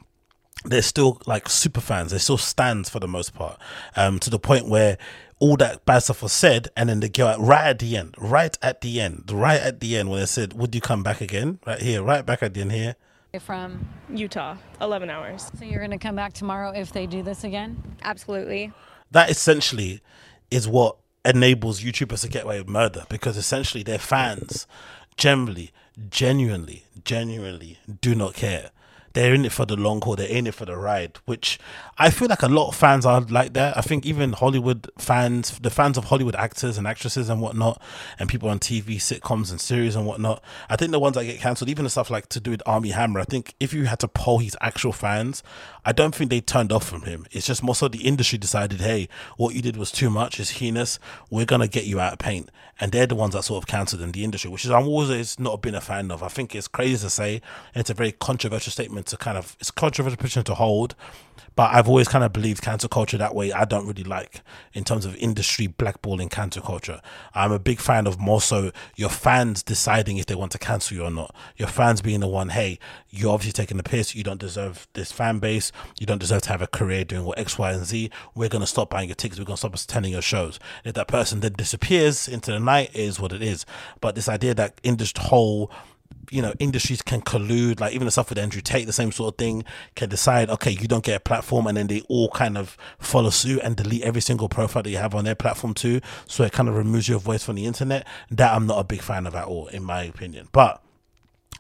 they're 0.65 0.83
still 0.83 1.21
like 1.27 1.49
super 1.49 1.81
fans. 1.81 2.11
They're 2.11 2.21
still 2.21 2.39
stands 2.39 2.89
for 2.89 3.01
the 3.01 3.09
most 3.09 3.35
part. 3.35 3.61
Um, 3.95 4.19
to 4.21 4.31
the 4.31 4.39
point 4.39 4.69
where 4.69 4.99
all 5.39 5.57
that 5.59 5.85
bad 5.85 5.99
stuff 6.01 6.23
was 6.23 6.33
said, 6.33 6.69
and 6.77 6.89
then 6.89 7.01
they 7.01 7.09
go 7.09 7.37
right 7.39 7.67
at 7.67 7.79
the 7.79 7.97
end, 7.97 8.15
right 8.19 8.57
at 8.63 8.81
the 8.81 9.01
end, 9.01 9.31
right 9.31 9.61
at 9.61 9.81
the 9.81 9.97
end 9.97 10.11
when 10.11 10.21
they 10.21 10.27
said, 10.27 10.55
"Would 10.55 10.75
you 10.75 10.81
come 10.81 11.03
back 11.03 11.21
again?" 11.21 11.59
Right 11.67 11.81
here, 11.81 12.03
right 12.03 12.25
back 12.25 12.43
at 12.43 12.55
the 12.55 12.63
end 12.63 12.73
here. 12.73 12.97
From. 13.41 13.87
Utah, 14.09 14.57
11 14.81 15.11
hours. 15.11 15.51
So 15.59 15.67
you're 15.67 15.81
going 15.81 15.91
to 15.91 15.99
come 15.99 16.17
back 16.17 16.33
tomorrow 16.33 16.71
if 16.71 16.93
they 16.93 17.07
do 17.07 17.23
this 17.23 17.45
again? 17.45 17.83
Absolutely. 18.03 18.73
that 19.11 19.29
essentially 19.31 20.01
is 20.51 20.67
what 20.67 20.97
enables 21.25 21.81
YouTubers 21.83 22.23
to 22.23 22.29
get 22.29 22.45
away 22.45 22.59
with 22.59 22.69
murder 22.69 23.05
because 23.09 23.37
essentially 23.37 23.83
their 23.83 23.99
fans 23.99 24.67
generally, 25.17 25.71
genuinely, 26.09 26.85
genuinely 27.05 27.79
do 28.01 28.15
not 28.15 28.35
care. 28.35 28.71
They're 29.17 29.33
in 29.33 29.47
it 29.47 29.53
for 29.53 29.65
the 29.65 29.77
long 29.77 30.03
haul. 30.03 30.15
They're 30.15 30.29
in 30.29 30.47
it 30.47 30.53
for 30.53 30.67
the 30.67 30.77
ride, 30.77 31.17
which 31.25 31.59
I 31.97 32.11
feel 32.11 32.29
like 32.29 32.43
a 32.43 32.49
lot 32.49 32.69
of 32.69 32.77
fans 32.77 33.07
are 33.07 33.23
like 33.23 33.55
that. 33.55 33.75
I 33.75 33.81
think 33.81 34.05
even 34.05 34.35
Hollywood 34.35 34.91
fans, 34.99 35.59
the 35.59 35.71
fans 35.71 35.97
of 35.97 36.05
Hollywood 36.05 36.37
actors 36.37 36.77
and 36.77 36.87
actresses 36.87 37.31
and 37.31 37.41
whatnot, 37.41 37.81
and 38.19 38.29
people 38.29 38.51
on 38.51 38.59
TV, 38.59 38.97
sitcoms 38.97 39.51
and 39.51 39.59
series 39.59 39.97
and 39.97 40.05
whatnot, 40.05 40.45
I 40.69 40.77
think 40.77 40.91
the 40.91 40.99
ones 40.99 41.15
that 41.15 41.25
get 41.25 41.41
cancelled, 41.41 41.71
even 41.71 41.85
the 41.85 41.91
stuff 41.91 42.11
like 42.11 42.29
to 42.29 42.41
do 42.41 42.51
with 42.51 42.63
Armie 42.67 42.91
Hammer, 42.91 43.21
I 43.21 43.25
think 43.25 43.55
if 43.59 43.73
you 43.73 43.87
had 43.87 44.01
to 44.01 44.09
poll 44.09 44.41
his 44.41 44.55
actual 44.61 44.93
fans, 44.93 45.43
I 45.87 45.93
don't 45.93 46.13
think 46.13 46.31
they 46.31 46.41
turned 46.41 46.73
off 46.73 46.85
from 46.85 47.03
him. 47.03 47.27
It's 47.31 47.47
just 47.47 47.63
more 47.63 47.77
so 47.77 47.87
the 47.87 48.05
industry 48.05 48.39
decided, 48.39 48.81
hey, 48.81 49.09
what 49.37 49.55
you 49.55 49.63
did 49.63 49.77
was 49.77 49.93
too 49.93 50.11
much, 50.11 50.41
it's 50.41 50.51
heinous, 50.51 50.99
we're 51.31 51.47
gonna 51.47 51.69
get 51.69 51.85
you 51.85 52.01
out 52.01 52.15
of 52.15 52.19
paint. 52.19 52.51
And 52.81 52.91
they're 52.91 53.07
the 53.07 53.15
ones 53.15 53.35
that 53.35 53.45
sort 53.45 53.63
of 53.63 53.69
cancelled 53.69 54.03
in 54.03 54.11
the 54.11 54.25
industry, 54.25 54.51
which 54.51 54.65
is 54.65 54.73
I'm 54.73 54.89
always 54.89 55.39
not 55.39 55.63
been 55.63 55.77
a 55.77 55.81
fan 55.81 56.11
of. 56.11 56.25
I 56.25 56.29
think 56.29 56.57
it's 56.57 56.67
crazy 56.67 56.99
to 57.05 57.09
say, 57.09 57.41
it's 57.75 57.89
a 57.89 57.95
very 57.95 58.11
controversial 58.11 58.73
statement 58.73 59.07
to 59.07 59.17
kind 59.17 59.39
of 59.39 59.57
it's 59.61 59.71
controversial 59.71 60.17
position 60.17 60.43
to 60.45 60.55
hold. 60.55 60.97
But 61.55 61.75
I've 61.75 61.89
always 61.89 62.07
kind 62.07 62.23
of 62.23 62.35
believed 62.35 62.61
cancel 62.61 62.91
culture 62.91 63.17
that 63.17 63.35
way. 63.35 63.51
I 63.51 63.65
don't 63.65 63.87
really 63.87 64.05
like 64.05 64.43
in 64.75 64.85
terms 64.85 65.07
of 65.07 65.17
industry 65.17 65.67
blackballing 65.67 66.31
cancel 66.31 66.63
culture. 66.63 67.01
I'm 67.35 67.51
a 67.51 67.59
big 67.59 67.81
fan 67.81 68.07
of 68.07 68.21
more 68.21 68.43
so 68.43 68.73
your 68.95 69.09
fans 69.09 69.63
deciding 69.63 70.19
if 70.19 70.27
they 70.27 70.35
want 70.35 70.53
to 70.53 70.59
cancel 70.59 70.99
you 70.99 71.05
or 71.05 71.11
not. 71.11 71.35
Your 71.57 71.69
fans 71.69 72.03
being 72.03 72.21
the 72.21 72.29
one, 72.29 72.51
hey, 72.51 72.79
you're 73.09 73.33
obviously 73.33 73.53
taking 73.53 73.79
the 73.79 73.83
piss. 73.83 74.15
You 74.15 74.23
don't 74.23 74.41
deserve 74.41 74.87
this 74.93 75.11
fan 75.11 75.39
base. 75.39 75.73
You 75.99 76.07
don't 76.07 76.19
deserve 76.19 76.43
to 76.43 76.49
have 76.51 76.63
a 76.63 76.67
career 76.67 77.05
doing 77.05 77.25
what 77.25 77.39
X, 77.39 77.59
Y, 77.59 77.73
and 77.73 77.85
Z. 77.85 78.11
We're 78.35 78.49
gonna 78.49 78.67
stop 78.67 78.91
buying 78.91 79.09
your 79.09 79.17
tickets. 79.17 79.39
We're 79.39 79.47
gonna 79.47 79.57
stop 79.57 79.75
attending 79.75 80.13
your 80.13 80.23
shows. 80.23 80.59
If 80.85 80.95
that 80.95 81.09
person 81.09 81.41
then 81.41 81.53
disappears 81.53 82.29
into 82.29 82.51
the 82.51 82.61
night, 82.61 82.91
is 82.95 83.21
what 83.21 83.33
it 83.33 83.43
is. 83.43 83.67
But 84.01 84.15
this 84.15 84.29
idea 84.29 84.55
that 84.55 84.81
in 84.83 84.97
this 84.97 85.13
whole 85.17 85.71
you 86.31 86.43
know 86.43 86.53
industries 86.59 87.03
can 87.03 87.21
collude 87.21 87.81
like 87.81 87.93
even 87.93 88.05
the 88.05 88.11
stuff 88.11 88.29
with 88.29 88.39
andrew 88.39 88.61
tate 88.61 88.87
the 88.87 88.93
same 88.93 89.13
sort 89.13 89.35
of 89.35 89.39
thing 89.39 89.65
can 89.95 90.09
decide 90.09 90.51
okay 90.51 90.71
you 90.71 90.89
don't 90.89 91.05
get 91.05 91.17
a 91.17 91.21
platform 91.21 91.67
and 91.67 91.77
then 91.77 91.87
they 91.87 92.01
all 92.09 92.29
kind 92.31 92.59
of 92.59 92.77
follow 92.99 93.31
suit 93.31 93.61
and 93.63 93.77
delete 93.77 94.03
every 94.03 94.21
single 94.21 94.49
profile 94.49 94.83
that 94.83 94.91
you 94.91 94.97
have 94.97 95.15
on 95.15 95.25
their 95.25 95.35
platform 95.35 95.75
too 95.75 96.01
so 96.27 96.43
it 96.43 96.53
kind 96.53 96.69
of 96.69 96.75
removes 96.75 97.09
your 97.09 97.19
voice 97.19 97.45
from 97.45 97.57
the 97.57 97.65
internet 97.65 98.07
that 98.31 98.55
i'm 98.55 98.67
not 98.67 98.79
a 98.79 98.85
big 98.85 99.01
fan 99.01 99.27
of 99.27 99.35
at 99.35 99.45
all 99.45 99.67
in 99.69 99.83
my 99.83 100.03
opinion 100.03 100.49
but 100.53 100.83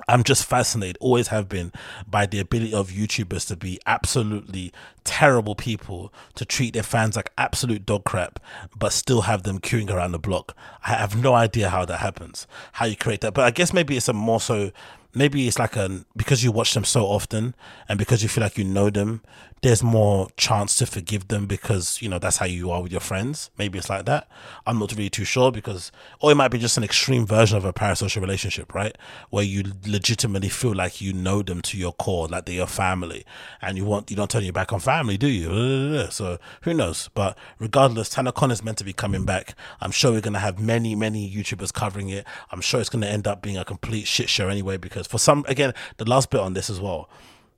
I'm 0.08 0.22
just 0.22 0.44
fascinated, 0.44 0.98
always 1.00 1.28
have 1.28 1.48
been, 1.48 1.72
by 2.06 2.26
the 2.26 2.38
ability 2.38 2.74
of 2.74 2.90
YouTubers 2.90 3.46
to 3.48 3.56
be 3.56 3.80
absolutely 3.86 4.72
terrible 5.04 5.54
people, 5.54 6.12
to 6.34 6.44
treat 6.44 6.74
their 6.74 6.82
fans 6.82 7.16
like 7.16 7.32
absolute 7.38 7.86
dog 7.86 8.04
crap, 8.04 8.38
but 8.76 8.92
still 8.92 9.22
have 9.22 9.42
them 9.42 9.58
queuing 9.58 9.90
around 9.90 10.12
the 10.12 10.18
block. 10.18 10.56
I 10.84 10.90
have 10.90 11.20
no 11.20 11.34
idea 11.34 11.70
how 11.70 11.84
that 11.86 11.98
happens, 11.98 12.46
how 12.72 12.86
you 12.86 12.96
create 12.96 13.22
that. 13.22 13.34
But 13.34 13.44
I 13.44 13.50
guess 13.50 13.72
maybe 13.72 13.96
it's 13.96 14.08
a 14.08 14.12
more 14.12 14.40
so 14.40 14.70
maybe 15.14 15.48
it's 15.48 15.58
like 15.58 15.76
a 15.76 16.04
because 16.14 16.44
you 16.44 16.52
watch 16.52 16.74
them 16.74 16.84
so 16.84 17.06
often 17.06 17.54
and 17.88 17.98
because 17.98 18.22
you 18.22 18.28
feel 18.28 18.42
like 18.44 18.58
you 18.58 18.64
know 18.64 18.90
them 18.90 19.22
there's 19.62 19.82
more 19.82 20.28
chance 20.36 20.76
to 20.76 20.86
forgive 20.86 21.28
them 21.28 21.46
because 21.46 22.00
you 22.02 22.08
know 22.08 22.18
that's 22.18 22.36
how 22.36 22.46
you 22.46 22.70
are 22.70 22.82
with 22.82 22.92
your 22.92 23.00
friends. 23.00 23.50
Maybe 23.56 23.78
it's 23.78 23.88
like 23.88 24.04
that. 24.04 24.28
I'm 24.66 24.78
not 24.78 24.92
really 24.92 25.08
too 25.08 25.24
sure 25.24 25.50
because 25.50 25.90
or 26.20 26.30
it 26.30 26.34
might 26.34 26.48
be 26.48 26.58
just 26.58 26.76
an 26.76 26.84
extreme 26.84 27.26
version 27.26 27.56
of 27.56 27.64
a 27.64 27.72
parasocial 27.72 28.20
relationship 28.20 28.74
right? 28.74 28.96
Where 29.30 29.44
you 29.44 29.64
legitimately 29.86 30.50
feel 30.50 30.74
like 30.74 31.00
you 31.00 31.12
know 31.12 31.42
them 31.42 31.62
to 31.62 31.78
your 31.78 31.92
core 31.92 32.28
like 32.28 32.44
they're 32.44 32.54
your 32.56 32.66
family. 32.66 33.24
And 33.62 33.78
you 33.78 33.84
want 33.84 34.10
you 34.10 34.16
don't 34.16 34.30
turn 34.30 34.44
your 34.44 34.52
back 34.52 34.72
on 34.72 34.80
family 34.80 35.16
do 35.16 35.28
you? 35.28 36.06
So 36.16 36.38
who 36.62 36.72
knows? 36.72 37.08
But 37.14 37.36
regardless 37.58 38.10
TanaCon 38.10 38.52
is 38.52 38.62
meant 38.62 38.78
to 38.78 38.84
be 38.84 38.92
coming 38.92 39.24
back. 39.24 39.54
I'm 39.80 39.90
sure 39.90 40.12
we're 40.12 40.20
going 40.20 40.34
to 40.34 40.38
have 40.38 40.58
many 40.58 40.94
many 40.94 41.28
youtubers 41.30 41.72
covering 41.72 42.10
it. 42.10 42.26
I'm 42.52 42.60
sure 42.60 42.80
it's 42.80 42.90
going 42.90 43.02
to 43.02 43.08
end 43.08 43.26
up 43.26 43.42
being 43.42 43.56
a 43.56 43.64
complete 43.64 44.06
shit 44.06 44.28
show 44.28 44.48
anyway 44.48 44.76
because 44.76 45.06
for 45.06 45.18
some 45.18 45.44
again 45.48 45.72
the 45.96 46.04
last 46.04 46.30
bit 46.30 46.40
on 46.40 46.52
this 46.52 46.68
as 46.68 46.80
well 46.80 47.08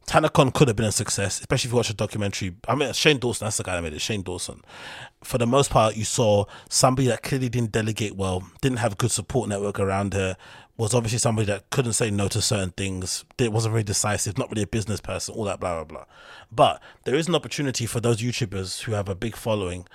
TanaCon 0.09 0.55
could 0.55 0.69
have 0.69 0.77
been 0.77 0.87
a 0.87 0.93
success, 0.93 1.39
especially 1.39 1.69
if 1.69 1.73
you 1.73 1.77
watch 1.77 1.91
a 1.91 1.95
documentary. 1.95 2.57
I 2.67 2.75
mean, 2.75 2.93
Shane 2.95 3.19
Dawson, 3.19 3.45
that's 3.45 3.59
the 3.59 3.63
guy 3.63 3.77
that 3.77 3.83
made 3.83 3.93
it, 3.93 4.01
Shane 4.01 4.23
Dawson. 4.23 4.63
For 5.23 5.37
the 5.37 5.47
most 5.47 5.71
part, 5.71 5.97
you 5.97 6.05
saw 6.05 6.47
somebody 6.71 7.09
that 7.09 7.23
clearly 7.23 7.51
didn't 7.51 7.73
delegate 7.73 8.17
well, 8.17 8.43
didn't 8.63 8.79
have 8.79 8.95
a 8.95 8.97
good 8.97 9.11
support 9.11 9.51
network 9.51 9.79
around 9.79 10.15
her, 10.15 10.37
was 10.79 10.95
obviously 10.95 11.19
somebody 11.19 11.45
that 11.47 11.69
couldn't 11.71 11.93
say 11.93 12.11
no 12.11 12.27
to 12.29 12.41
certain 12.41 12.71
things, 12.71 13.25
it 13.37 13.53
wasn't 13.53 13.73
very 13.73 13.83
decisive, 13.83 14.39
not 14.39 14.49
really 14.49 14.63
a 14.63 14.67
business 14.67 15.01
person, 15.01 15.35
all 15.35 15.45
that, 15.45 15.61
blah, 15.61 15.75
blah, 15.75 15.85
blah. 15.85 16.05
But 16.51 16.81
there 17.05 17.17
is 17.17 17.29
an 17.29 17.35
opportunity 17.35 17.85
for 17.85 18.01
those 18.01 18.23
YouTubers 18.23 18.83
who 18.83 18.93
have 18.93 19.09
a 19.09 19.15
big 19.15 19.37
following 19.37 19.87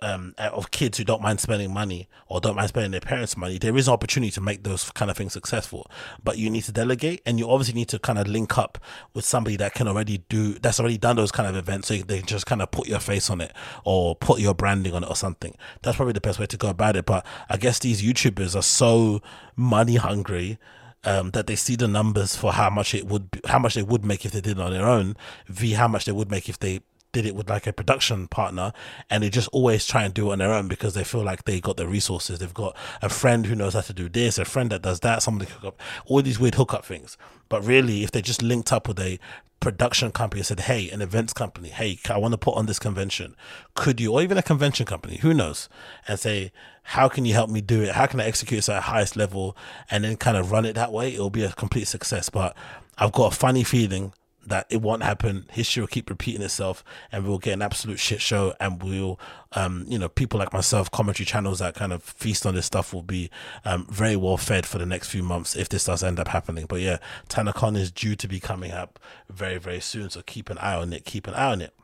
um, 0.00 0.34
of 0.38 0.70
kids 0.70 0.98
who 0.98 1.04
don't 1.04 1.22
mind 1.22 1.40
spending 1.40 1.72
money 1.72 2.08
or 2.26 2.40
don't 2.40 2.56
mind 2.56 2.68
spending 2.68 2.90
their 2.90 3.00
parents' 3.00 3.36
money, 3.36 3.58
there 3.58 3.76
is 3.76 3.88
an 3.88 3.94
opportunity 3.94 4.30
to 4.32 4.40
make 4.40 4.62
those 4.64 4.90
kind 4.90 5.10
of 5.10 5.16
things 5.16 5.32
successful. 5.32 5.90
But 6.22 6.38
you 6.38 6.50
need 6.50 6.64
to 6.64 6.72
delegate, 6.72 7.22
and 7.26 7.38
you 7.38 7.50
obviously 7.50 7.74
need 7.74 7.88
to 7.88 7.98
kind 7.98 8.18
of 8.18 8.26
link 8.26 8.56
up 8.58 8.78
with 9.14 9.24
somebody 9.24 9.56
that 9.56 9.74
can 9.74 9.88
already 9.88 10.18
do 10.28 10.54
that's 10.54 10.80
already 10.80 10.98
done 10.98 11.16
those 11.16 11.32
kind 11.32 11.48
of 11.48 11.56
events, 11.56 11.88
so 11.88 11.96
they 11.96 12.22
just 12.22 12.46
kind 12.46 12.62
of 12.62 12.70
put 12.70 12.88
your 12.88 13.00
face 13.00 13.30
on 13.30 13.40
it 13.40 13.52
or 13.84 14.16
put 14.16 14.40
your 14.40 14.54
branding 14.54 14.94
on 14.94 15.04
it 15.04 15.10
or 15.10 15.16
something. 15.16 15.54
That's 15.82 15.96
probably 15.96 16.12
the 16.12 16.20
best 16.20 16.38
way 16.38 16.46
to 16.46 16.56
go 16.56 16.68
about 16.68 16.96
it. 16.96 17.06
But 17.06 17.26
I 17.48 17.56
guess 17.56 17.78
these 17.78 18.02
YouTubers 18.02 18.56
are 18.56 18.62
so 18.62 19.20
money 19.56 19.96
hungry. 19.96 20.58
Um, 21.02 21.30
that 21.30 21.46
they 21.46 21.56
see 21.56 21.76
the 21.76 21.88
numbers 21.88 22.36
for 22.36 22.52
how 22.52 22.68
much 22.68 22.94
it 22.94 23.06
would, 23.06 23.30
be, 23.30 23.40
how 23.46 23.58
much 23.58 23.72
they 23.72 23.82
would 23.82 24.04
make 24.04 24.26
if 24.26 24.32
they 24.32 24.42
did 24.42 24.58
it 24.58 24.60
on 24.60 24.70
their 24.70 24.86
own, 24.86 25.16
v 25.46 25.72
how 25.72 25.88
much 25.88 26.04
they 26.04 26.12
would 26.12 26.30
make 26.30 26.46
if 26.46 26.58
they 26.58 26.80
did 27.12 27.26
it 27.26 27.34
with 27.34 27.48
like 27.48 27.66
a 27.66 27.72
production 27.72 28.28
partner 28.28 28.72
and 29.08 29.22
they 29.22 29.30
just 29.30 29.48
always 29.48 29.86
try 29.86 30.04
and 30.04 30.14
do 30.14 30.28
it 30.28 30.32
on 30.32 30.38
their 30.38 30.52
own 30.52 30.68
because 30.68 30.94
they 30.94 31.04
feel 31.04 31.22
like 31.22 31.44
they 31.44 31.60
got 31.60 31.76
the 31.76 31.86
resources. 31.86 32.38
They've 32.38 32.54
got 32.54 32.76
a 33.02 33.08
friend 33.08 33.46
who 33.46 33.54
knows 33.54 33.74
how 33.74 33.80
to 33.82 33.92
do 33.92 34.08
this, 34.08 34.38
a 34.38 34.44
friend 34.44 34.70
that 34.70 34.82
does 34.82 35.00
that, 35.00 35.22
somebody 35.22 35.50
hook 35.50 35.64
up, 35.64 35.80
all 36.06 36.22
these 36.22 36.38
weird 36.38 36.54
hookup 36.54 36.84
things. 36.84 37.16
But 37.48 37.64
really, 37.64 38.04
if 38.04 38.12
they 38.12 38.22
just 38.22 38.42
linked 38.42 38.72
up 38.72 38.86
with 38.86 39.00
a 39.00 39.18
production 39.60 40.10
company 40.10 40.40
and 40.40 40.46
said, 40.46 40.60
Hey, 40.60 40.90
an 40.90 41.02
events 41.02 41.32
company, 41.32 41.68
hey, 41.68 41.98
I 42.08 42.18
want 42.18 42.32
to 42.32 42.38
put 42.38 42.56
on 42.56 42.66
this 42.66 42.78
convention. 42.78 43.36
Could 43.74 44.00
you, 44.00 44.12
or 44.12 44.22
even 44.22 44.38
a 44.38 44.42
convention 44.42 44.86
company, 44.86 45.18
who 45.18 45.34
knows, 45.34 45.68
and 46.08 46.18
say, 46.18 46.52
How 46.82 47.08
can 47.08 47.24
you 47.24 47.34
help 47.34 47.50
me 47.50 47.60
do 47.60 47.82
it? 47.82 47.92
How 47.92 48.06
can 48.06 48.20
I 48.20 48.24
execute 48.24 48.58
this 48.58 48.68
at 48.68 48.76
the 48.76 48.80
highest 48.82 49.16
level? 49.16 49.56
And 49.90 50.04
then 50.04 50.16
kind 50.16 50.36
of 50.36 50.50
run 50.50 50.64
it 50.64 50.74
that 50.74 50.92
way, 50.92 51.12
it'll 51.12 51.30
be 51.30 51.44
a 51.44 51.52
complete 51.52 51.88
success. 51.88 52.30
But 52.30 52.56
I've 52.98 53.12
got 53.12 53.32
a 53.32 53.36
funny 53.36 53.64
feeling 53.64 54.12
that 54.46 54.66
it 54.70 54.82
won't 54.82 55.02
happen. 55.02 55.46
History 55.50 55.80
will 55.80 55.88
keep 55.88 56.08
repeating 56.10 56.42
itself, 56.42 56.82
and 57.12 57.26
we'll 57.26 57.38
get 57.38 57.54
an 57.54 57.62
absolute 57.62 57.98
shit 57.98 58.20
show. 58.20 58.54
And 58.60 58.82
we'll, 58.82 59.18
um, 59.52 59.84
you 59.88 59.98
know, 59.98 60.08
people 60.08 60.38
like 60.38 60.52
myself, 60.52 60.90
commentary 60.90 61.26
channels 61.26 61.58
that 61.58 61.74
kind 61.74 61.92
of 61.92 62.02
feast 62.02 62.46
on 62.46 62.54
this 62.54 62.66
stuff 62.66 62.92
will 62.92 63.02
be 63.02 63.30
um, 63.64 63.86
very 63.90 64.16
well 64.16 64.36
fed 64.36 64.66
for 64.66 64.78
the 64.78 64.86
next 64.86 65.08
few 65.08 65.22
months 65.22 65.56
if 65.56 65.68
this 65.68 65.84
does 65.84 66.02
end 66.02 66.18
up 66.18 66.28
happening. 66.28 66.66
But 66.66 66.80
yeah, 66.80 66.98
TanaCon 67.28 67.76
is 67.76 67.90
due 67.90 68.16
to 68.16 68.28
be 68.28 68.40
coming 68.40 68.72
up 68.72 68.98
very, 69.28 69.58
very 69.58 69.80
soon. 69.80 70.10
So 70.10 70.22
keep 70.22 70.50
an 70.50 70.58
eye 70.58 70.76
on 70.76 70.92
it. 70.92 71.04
Keep 71.04 71.26
an 71.26 71.34
eye 71.34 71.52
on 71.52 71.60
it. 71.60 71.74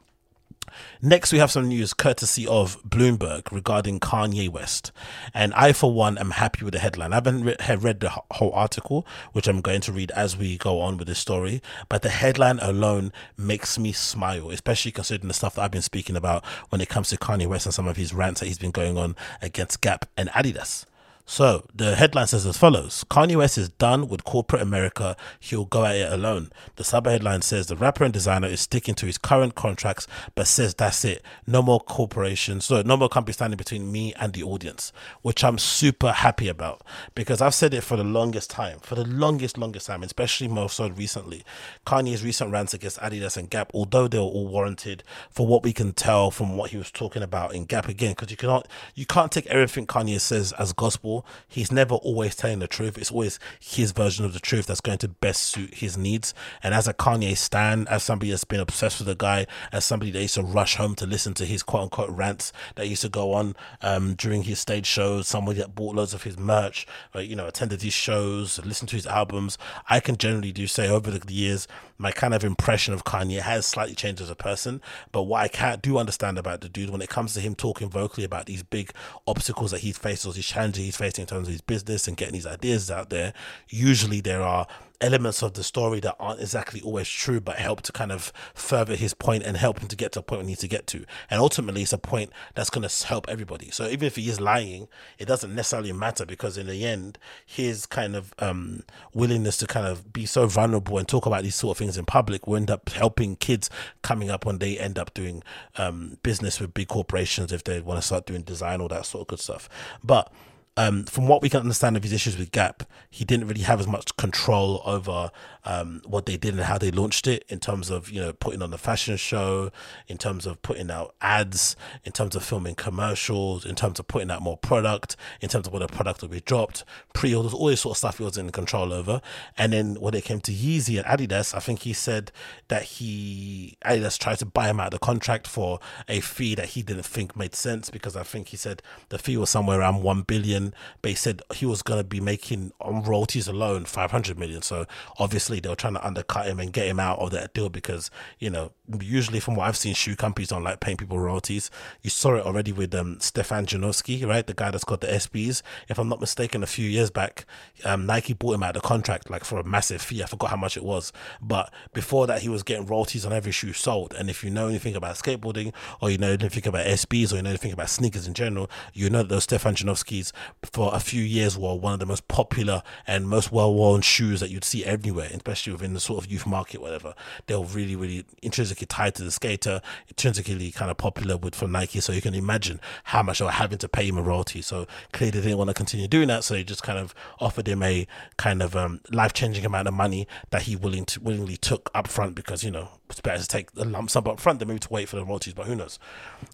Next, 1.03 1.33
we 1.33 1.39
have 1.39 1.51
some 1.51 1.69
news 1.69 1.95
courtesy 1.95 2.47
of 2.47 2.83
Bloomberg 2.83 3.51
regarding 3.53 4.01
Kanye 4.01 4.49
West. 4.49 4.93
And 5.35 5.53
I, 5.55 5.73
for 5.73 5.93
one, 5.93 6.19
am 6.19 6.31
happy 6.33 6.64
with 6.64 6.75
the 6.75 6.81
headline. 6.81 7.12
I 7.12 7.17
haven't 7.17 7.45
re- 7.45 7.57
read 7.77 8.01
the 8.01 8.11
whole 8.31 8.53
article, 8.53 9.07
which 9.33 9.49
I'm 9.49 9.61
going 9.61 9.81
to 9.83 9.93
read 9.93 10.11
as 10.12 10.37
we 10.37 10.57
go 10.59 10.81
on 10.81 10.97
with 10.97 11.09
the 11.09 11.14
story. 11.14 11.62
But 11.89 12.03
the 12.03 12.09
headline 12.09 12.59
alone 12.61 13.12
makes 13.37 13.79
me 13.79 13.93
smile, 13.93 14.51
especially 14.51 14.93
considering 14.93 15.29
the 15.29 15.35
stuff 15.35 15.55
that 15.55 15.62
I've 15.62 15.71
been 15.71 15.83
speaking 15.83 16.17
about 16.17 16.45
when 16.71 16.81
it 16.81 16.89
comes 16.89 17.09
to 17.11 17.17
Kanye 17.17 17.47
West 17.47 17.67
and 17.67 17.75
some 17.75 17.87
of 17.89 17.97
his 17.97 18.14
rants 18.14 18.41
that 18.41 18.47
he's 18.47 18.59
been 18.59 18.71
going 18.71 18.97
on 18.97 19.17
against 19.43 19.81
Gap 19.81 20.07
and 20.17 20.29
Adidas. 20.31 20.87
So 21.29 21.64
the 21.74 21.97
headline 21.97 22.29
says 22.29 22.47
as 22.47 22.57
follows 22.57 23.05
Kanye 23.11 23.35
West 23.35 23.59
is 23.59 23.68
done 23.68 24.07
with 24.07 24.22
corporate 24.22 24.62
America. 24.62 25.16
He'll 25.41 25.64
go 25.64 25.85
at 25.85 25.97
it 25.97 26.12
alone. 26.12 26.53
The 26.77 26.85
sub 26.85 27.07
headline 27.07 27.43
says 27.43 27.66
the 27.66 27.74
rapper 27.74 28.05
and 28.05 28.12
designer 28.12 28.47
is 28.47 28.61
sticking 28.61 28.95
to 28.95 29.07
his 29.07 29.18
current 29.18 29.57
contracts, 29.57 30.07
but 30.37 30.47
says 30.47 30.72
that's 30.72 31.05
it. 31.05 31.22
No 31.45 31.62
more 31.62 31.81
corporations. 31.81 32.66
So 32.66 32.81
no 32.83 32.97
more 32.97 33.09
company 33.09 33.33
standing 33.33 33.57
between 33.57 33.91
me 33.91 34.14
and 34.14 34.35
the 34.35 34.45
audience, 34.45 34.93
which 35.22 35.43
I'm 35.43 35.59
super 35.59 36.12
happy 36.12 36.47
about 36.47 36.83
because 37.16 37.43
I've 37.43 37.55
said 37.55 37.74
it 37.74 37.83
for 37.83 37.97
the 37.97 38.05
longest 38.05 38.49
time, 38.49 38.79
for 38.79 38.95
the 38.95 39.05
longest, 39.05 39.59
longest 39.59 39.89
time, 39.89 40.05
especially 40.05 40.47
more 40.47 40.70
so 40.70 40.89
recently. 40.91 41.45
Kanye's 41.85 42.22
recent 42.22 42.53
rants 42.53 42.72
against 42.72 43.01
Adidas 43.01 43.37
and 43.37 43.51
Gap, 43.51 43.72
although 43.74 44.07
they 44.07 44.18
were 44.18 44.24
all 44.24 44.47
warranted 44.47 45.03
for 45.31 45.45
what 45.45 45.64
we 45.64 45.72
can 45.72 45.93
tell 45.93 46.31
from 46.31 46.57
what 46.57 46.70
he 46.70 46.77
was 46.77 46.93
talking 46.93 47.24
about 47.24 47.53
in 47.53 47.64
Gap 47.64 47.89
again, 47.89 48.12
because 48.12 48.31
you 48.31 48.37
cannot, 48.37 48.68
you 48.95 49.07
can't 49.07 49.33
take 49.33 49.47
everything 49.47 49.89
Kanye 49.89 50.20
says 50.20 50.53
as 50.53 50.72
gospel 50.72 51.16
he's 51.49 51.73
never 51.73 51.95
always 51.97 52.35
telling 52.35 52.59
the 52.59 52.67
truth. 52.67 52.99
It's 52.99 53.11
always 53.11 53.39
his 53.61 53.93
version 53.93 54.25
of 54.25 54.33
the 54.33 54.41
truth 54.41 54.67
that's 54.67 54.81
going 54.81 54.99
to 54.99 55.09
best 55.09 55.43
suit 55.43 55.75
his 55.75 55.97
needs. 55.97 56.35
And 56.62 56.75
as 56.75 56.89
a 56.89 56.95
Kanye 56.95 57.37
stan, 57.37 57.87
as 57.89 58.03
somebody 58.03 58.31
that's 58.31 58.45
been 58.45 58.61
obsessed 58.61 58.99
with 58.99 59.09
the 59.09 59.14
guy, 59.14 59.47
as 59.73 59.85
somebody 59.85 60.11
that 60.11 60.23
used 60.23 60.35
to 60.35 60.43
rush 60.43 60.77
home 60.77 60.95
to 60.97 61.07
listen 61.07 61.35
to 61.35 61.45
his 61.45 61.62
quote 61.62 61.85
unquote 61.85 62.11
rants 62.11 62.53
that 62.75 62.89
used 62.89 63.03
to 63.03 63.09
go 63.09 63.33
on 63.33 63.55
um, 63.83 64.14
during 64.14 64.43
his 64.43 64.59
stage 64.59 64.87
shows, 64.87 65.29
somebody 65.29 65.61
that 65.61 65.75
bought 65.75 65.95
loads 65.95 66.14
of 66.14 66.23
his 66.25 66.39
merch, 66.39 66.87
uh, 67.14 67.21
you 67.21 67.37
know, 67.37 67.47
attended 67.47 67.83
his 67.83 67.95
shows, 67.95 68.64
listened 68.64 68.89
to 68.91 68.97
his 68.97 69.07
albums, 69.07 69.59
I 69.89 70.01
can 70.01 70.17
generally 70.17 70.53
do 70.53 70.67
say 70.67 70.89
over 70.89 71.11
the 71.11 71.33
years, 71.33 71.69
my 71.99 72.12
kind 72.12 72.35
of 72.35 72.45
impression 72.45 72.93
of 72.93 73.05
Kanye 73.05 73.41
has 73.41 73.67
slightly 73.67 73.95
changed 73.95 74.21
as 74.21 74.31
a 74.31 74.35
person. 74.35 74.81
But 75.12 75.23
what 75.23 75.43
I 75.43 75.49
can't 75.49 75.83
do 75.83 75.99
understand 75.99 76.39
about 76.39 76.61
the 76.61 76.69
dude 76.69 76.91
when 76.91 77.03
it 77.03 77.09
comes 77.09 77.35
to 77.35 77.41
him 77.41 77.55
talking 77.55 77.89
vocally 77.89 78.25
about 78.25 78.47
these 78.47 78.62
big 78.62 78.93
obstacles 79.27 79.71
that 79.71 79.81
he's 79.81 79.99
faced 79.99 80.27
or 80.27 80.33
these 80.33 80.47
challenges 80.47 80.85
he's 80.85 80.97
in 81.19 81.27
terms 81.27 81.49
of 81.49 81.53
his 81.53 81.61
business 81.61 82.09
and 82.09 82.17
getting 82.17 82.35
these 82.35 82.47
ideas 82.47 82.91
out 82.91 83.11
there, 83.11 83.33
usually 83.69 84.21
there 84.21 84.43
are 84.43 84.67
elements 85.01 85.43
of 85.43 85.55
the 85.55 85.65
story 85.65 86.01
that 86.01 86.17
aren't 86.19 86.41
exactly 86.41 86.81
always 86.81 87.09
true, 87.09 87.41
but 87.41 87.57
help 87.57 87.83
to 87.83 87.93
kind 87.93 88.13
of 88.13 88.33
further 88.55 88.97
his 88.97 89.15
point 89.15 89.43
and 89.43 89.57
help 89.57 89.81
him 89.81 89.89
to 89.89 89.97
get 89.97 90.13
to 90.13 90.21
a 90.21 90.23
point 90.23 90.43
he 90.43 90.49
needs 90.49 90.61
to 90.61 90.69
get 90.69 90.87
to. 90.89 91.05
And 91.31 91.41
ultimately, 91.41 91.83
it's 91.83 91.93
a 91.93 91.99
point 91.99 92.31
that's 92.55 92.71
going 92.71 92.87
to 92.87 93.07
help 93.07 93.29
everybody. 93.29 93.71
So 93.71 93.87
even 93.87 94.07
if 94.07 94.17
he 94.17 94.29
is 94.29 94.41
lying, 94.41 94.89
it 95.19 95.27
doesn't 95.27 95.55
necessarily 95.55 95.93
matter 95.93 96.25
because 96.25 96.57
in 96.57 96.67
the 96.67 96.85
end, 96.85 97.19
his 97.45 97.87
kind 97.87 98.17
of 98.17 98.35
um, 98.39 98.83
willingness 99.15 99.57
to 99.59 99.67
kind 99.67 99.87
of 99.87 100.13
be 100.13 100.27
so 100.27 100.47
vulnerable 100.47 100.99
and 100.99 101.07
talk 101.07 101.27
about 101.27 101.43
these 101.43 101.55
sort 101.55 101.77
of 101.77 101.79
things 101.79 101.97
in 101.97 102.05
public 102.05 102.47
will 102.47 102.57
end 102.57 102.71
up 102.71 102.89
helping 102.91 103.37
kids 103.37 103.71
coming 104.03 104.31
up 104.31 104.45
when 104.45 104.59
they 104.59 104.79
end 104.79 104.99
up 104.99 105.13
doing 105.15 105.43
um, 105.77 106.19
business 106.23 106.61
with 106.61 106.75
big 106.75 106.89
corporations 106.89 107.53
if 107.53 107.65
they 107.65 107.81
want 107.81 108.01
to 108.01 108.07
start 108.07 108.27
doing 108.27 108.43
design, 108.43 108.81
all 108.81 108.89
that 108.89 109.07
sort 109.07 109.23
of 109.23 109.29
good 109.29 109.41
stuff. 109.41 109.69
But 110.03 110.33
um, 110.77 111.05
from 111.05 111.27
what 111.27 111.41
we 111.41 111.49
can 111.49 111.61
understand 111.61 111.97
of 111.97 112.03
his 112.03 112.12
issues 112.12 112.37
with 112.37 112.53
Gap, 112.53 112.83
he 113.09 113.24
didn't 113.24 113.49
really 113.49 113.62
have 113.62 113.81
as 113.81 113.87
much 113.87 114.14
control 114.16 114.83
over 114.85 115.31
um, 115.64 116.03
what 116.05 116.27
they 116.27 116.37
did 116.37 116.55
and 116.55 116.64
how 116.64 116.77
they 116.77 116.91
launched 116.91 117.27
it 117.27 117.45
in 117.49 117.61
terms 117.61 117.91
of 117.91 118.11
you 118.11 118.20
know 118.20 118.33
putting 118.33 118.61
on 118.61 118.70
the 118.70 118.79
fashion 118.79 119.16
show, 119.16 119.70
in 120.07 120.18
terms 120.18 120.45
of 120.45 120.61
putting 120.61 120.91
out 120.91 121.14
ads, 121.20 121.77
in 122.05 122.12
terms 122.12 122.37
of 122.37 122.45
filming 122.45 122.74
commercials, 122.74 123.64
in 123.64 123.74
terms 123.74 123.99
of 123.99 124.07
putting 124.07 124.31
out 124.31 124.43
more 124.43 124.59
product, 124.59 125.16
in 125.41 125.49
terms 125.49 125.66
of 125.66 125.72
when 125.72 125.81
the 125.81 125.89
product 125.89 126.20
will 126.20 126.29
be 126.29 126.41
dropped, 126.41 126.85
pre-orders, 127.14 127.55
all 127.55 127.66
this 127.66 127.81
sort 127.81 127.95
of 127.95 127.99
stuff 127.99 128.18
he 128.18 128.24
was 128.24 128.37
in 128.37 128.51
control 128.51 128.93
over. 128.93 129.22
And 129.57 129.72
then 129.72 129.95
when 129.95 130.14
it 130.14 130.24
came 130.24 130.41
to 130.41 130.53
Yeezy 130.53 131.03
and 131.03 131.07
Adidas, 131.07 131.55
I 131.55 131.61
think 131.61 131.81
he 131.81 131.95
said 131.95 132.33
that 132.68 132.83
he 132.83 133.79
Adidas 133.85 134.18
tried 134.18 134.39
to 134.41 134.47
buy 134.47 134.68
him 134.68 134.79
out 134.79 134.89
of 134.89 134.93
the 134.93 134.99
contract 134.99 135.47
for 135.47 135.81
a 136.07 136.20
fee 136.20 136.55
that 136.55 136.70
he 136.70 136.83
didn't 136.83 137.05
think 137.05 137.35
made 137.35 137.55
sense 137.55 137.89
because 137.89 138.14
I 138.14 138.24
think 138.24 138.49
he 138.49 138.59
said 138.59 138.83
the 139.09 139.18
fee 139.18 139.39
was 139.39 139.49
somewhere 139.49 139.81
around 139.81 140.03
one 140.03 140.22
billion 140.22 140.66
but 141.03 141.11
he 141.11 141.14
said 141.14 141.43
he 141.55 141.67
was 141.67 141.83
going 141.83 142.01
to 142.01 142.05
be 142.05 142.21
making 142.21 142.73
on 142.81 143.03
royalties 143.03 143.49
alone 143.49 143.85
500 143.85 144.39
million. 144.39 144.62
So 144.62 144.87
obviously 145.19 145.61
they 145.61 145.69
were 145.69 145.77
trying 145.77 145.95
to 145.95 146.07
undercut 146.07 146.47
him 146.47 146.61
and 146.61 146.73
get 146.73 146.87
him 146.87 147.01
out 147.01 147.19
of 147.19 147.31
that 147.33 147.55
deal 147.55 147.69
because, 147.69 148.11
you 148.39 148.51
know, 148.51 148.73
usually 149.01 149.41
from 149.41 149.57
what 149.57 149.67
I've 149.67 149.77
seen, 149.77 149.95
shoe 149.95 150.17
companies 150.17 150.49
don't 150.49 150.62
like 150.62 150.81
paying 150.81 150.97
people 150.97 151.19
royalties. 151.19 151.71
You 152.03 152.11
saw 152.11 152.37
it 152.37 152.45
already 152.45 152.73
with 152.73 152.95
um, 152.95 153.19
Stefan 153.21 153.67
Janoski, 153.67 154.27
right? 154.27 154.47
The 154.47 154.55
guy 154.55 154.71
that's 154.71 154.85
got 154.85 155.01
the 155.01 155.09
SBs. 155.09 155.62
If 155.89 155.99
I'm 155.99 156.09
not 156.09 156.21
mistaken, 156.21 156.62
a 156.62 156.67
few 156.67 156.89
years 156.89 157.11
back, 157.11 157.47
um, 157.85 158.07
Nike 158.07 158.33
bought 158.33 158.55
him 158.55 158.62
out 158.62 158.77
of 158.77 158.83
the 158.83 158.89
contract 158.89 159.31
like 159.31 159.45
for 159.45 159.59
a 159.59 159.64
massive 159.64 160.03
fee. 160.03 160.23
I 160.23 160.27
forgot 160.27 160.51
how 160.51 160.57
much 160.57 160.77
it 160.77 160.85
was. 160.85 161.12
But 161.41 161.73
before 161.93 162.27
that, 162.27 162.43
he 162.43 162.49
was 162.49 162.62
getting 162.62 162.87
royalties 162.87 163.27
on 163.27 163.33
every 163.33 163.53
shoe 163.53 163.73
sold. 163.73 164.14
And 164.14 164.31
if 164.31 164.45
you 164.45 164.51
know 164.51 164.69
anything 164.69 164.97
about 164.97 165.17
skateboarding 165.17 165.73
or 166.01 166.11
you 166.11 166.19
know 166.19 166.33
anything 166.33 166.67
about 166.67 166.87
SBs 166.87 167.33
or 167.33 167.37
you 167.37 167.43
know 167.43 167.51
anything 167.51 167.73
about 167.73 167.91
sneakers 167.91 168.27
in 168.27 168.35
general, 168.35 168.71
you 168.93 169.11
know 169.11 169.23
those 169.23 169.45
Stefan 169.45 169.75
Janoski's 169.75 170.33
for 170.65 170.95
a 170.95 171.01
few 171.01 171.23
years 171.23 171.57
were 171.57 171.75
one 171.75 171.93
of 171.93 172.01
the 172.01 172.07
most 172.07 172.29
popular 172.29 172.83
and 173.07 173.29
most 173.29 173.53
well-worn 173.53 174.01
shoes 174.01 174.41
that 174.41 174.51
you'd 174.51 174.65
see 174.65 174.85
everywhere, 174.85 175.29
especially 175.33 175.73
within 175.73 175.95
the 175.95 176.01
sort 176.01 176.25
of 176.25 176.31
youth 176.31 176.47
market, 176.47 176.81
whatever. 176.81 177.15
They 177.47 177.55
were 177.55 177.65
really, 177.65 177.97
really 177.97 178.25
intrinsically 178.43 178.87
tied 178.87 179.15
to 179.17 179.25
the 179.25 179.31
skater, 179.31 179.81
intrinsically 180.09 180.71
kind 180.73 180.91
of 180.91 180.97
popular 180.97 181.37
with 181.37 181.55
from 181.55 181.73
Nike. 181.73 182.01
So 182.01 182.13
you 182.13 182.23
can 182.23 182.35
imagine 182.35 182.81
how 183.05 183.23
much 183.23 183.39
they 183.39 183.45
were 183.45 183.51
having 183.51 183.79
to 183.79 183.89
pay 183.89 184.09
him 184.09 184.19
a 184.19 184.23
royalty. 184.23 184.63
So 184.63 184.87
clearly 185.13 185.41
they 185.41 185.47
didn't 185.47 185.59
want 185.59 185.69
to 185.69 185.75
continue 185.75 186.09
doing 186.09 186.29
that. 186.29 186.45
So 186.45 186.55
they 186.55 186.65
just 186.65 186.83
kind 186.83 186.99
of 186.99 187.15
offered 187.41 187.69
him 187.69 187.83
a 187.83 188.07
kind 188.37 188.63
of 188.63 188.75
um, 188.77 189.01
life-changing 189.11 189.65
amount 189.65 189.89
of 189.89 189.95
money 189.95 190.27
that 190.51 190.63
he 190.63 190.77
willing 190.77 191.05
to 191.07 191.21
willingly 191.21 191.57
took 191.57 191.91
up 191.95 192.09
front 192.09 192.35
because 192.35 192.65
you 192.65 192.71
know 192.71 192.89
it's 193.09 193.21
better 193.21 193.41
to 193.41 193.49
take 193.49 193.73
the 193.73 193.85
lump 193.85 194.11
sum 194.11 194.27
up 194.27 194.41
front 194.41 194.59
than 194.59 194.69
maybe 194.69 194.81
to 194.81 194.89
wait 194.93 195.09
for 195.09 195.17
the 195.17 195.25
royalties. 195.25 195.55
But 195.55 195.67
who 195.67 195.77
knows? 195.77 195.99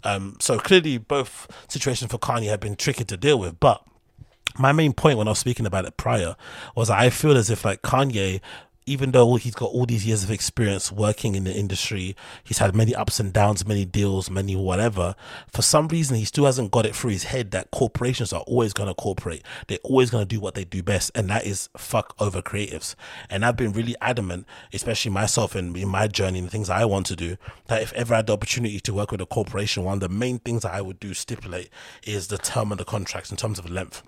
Um, 0.05 0.37
so 0.41 0.59
clearly 0.59 0.99
both 0.99 1.49
situations 1.69 2.11
for 2.11 2.19
Kanye 2.19 2.49
have 2.49 2.61
been 2.61 2.77
tricky 2.77 3.05
to 3.05 3.17
deal 3.17 3.39
with, 3.39 3.59
but 3.59 3.83
my 4.59 4.73
main 4.73 4.93
point 4.93 5.19
when 5.19 5.29
I 5.29 5.33
was 5.33 5.39
speaking 5.39 5.67
about 5.67 5.85
it 5.85 5.97
prior 5.97 6.37
was 6.77 6.91
I 6.91 7.11
feel 7.11 7.37
as 7.37 7.51
if 7.51 7.65
like 7.65 7.83
Kanye 7.83 8.41
even 8.87 9.13
though 9.13 9.37
he's 9.37 9.55
got 9.55 9.71
all 9.71 9.87
these 9.87 10.05
years 10.05 10.25
of 10.25 10.31
experience 10.31 10.91
working 10.91 11.35
in 11.35 11.45
the 11.45 11.53
industry, 11.53 12.17
he's 12.43 12.59
had 12.59 12.75
many 12.75 12.95
ups 12.95 13.21
and 13.21 13.33
downs, 13.33 13.67
many 13.67 13.85
deals, 13.85 14.29
many 14.29 14.57
whatever. 14.57 15.15
For 15.53 15.63
some 15.63 15.87
reason, 15.89 16.17
he 16.17 16.25
still 16.25 16.47
hasn't 16.47 16.73
got 16.73 16.87
it 16.87 16.97
through 16.97 17.13
his 17.13 17.25
head 17.25 17.53
that 17.53 17.71
corporations 17.71 18.33
are 18.33 18.41
always 18.43 18.73
going 18.73 18.89
to 18.89 18.95
cooperate. 18.95 19.43
They're 19.69 19.79
always 19.85 20.11
going 20.11 20.23
to 20.23 20.29
do 20.29 20.41
what 20.41 20.55
they 20.55 20.65
do 20.65 20.83
best, 20.83 21.13
and 21.15 21.31
that 21.31 21.47
is 21.47 21.69
fuck 21.77 22.15
over 22.19 22.43
creatives. 22.43 22.95
And 23.31 23.45
I've 23.45 23.57
been 23.57 23.73
really 23.73 23.95
adamant, 24.01 24.47
especially 24.73 25.13
myself 25.13 25.55
and 25.55 25.77
in 25.77 25.89
my 25.89 26.09
journey 26.09 26.41
and 26.41 26.49
the 26.49 26.53
things 26.53 26.69
I 26.69 26.85
want 26.85 27.07
to 27.07 27.17
do, 27.17 27.37
that 27.69 27.83
if 27.83 27.93
ever 27.93 28.15
I 28.15 28.19
had 28.19 28.27
the 28.27 28.33
opportunity 28.33 28.81
to 28.81 28.95
work 28.95 29.13
with 29.13 29.21
a 29.21 29.27
corporation, 29.27 29.85
one 29.85 29.95
of 29.95 30.01
the 30.01 30.09
main 30.09 30.41
things 30.41 30.63
that 30.63 30.75
I 30.75 30.81
would 30.81 30.99
do 30.99 31.15
stipulate 31.15 31.71
is 32.05 32.29
the 32.29 32.39
term 32.39 32.73
of 32.73 32.79
the 32.79 32.85
contracts 32.85 33.31
in 33.31 33.37
terms 33.37 33.59
of 33.61 33.71
length 33.71 34.03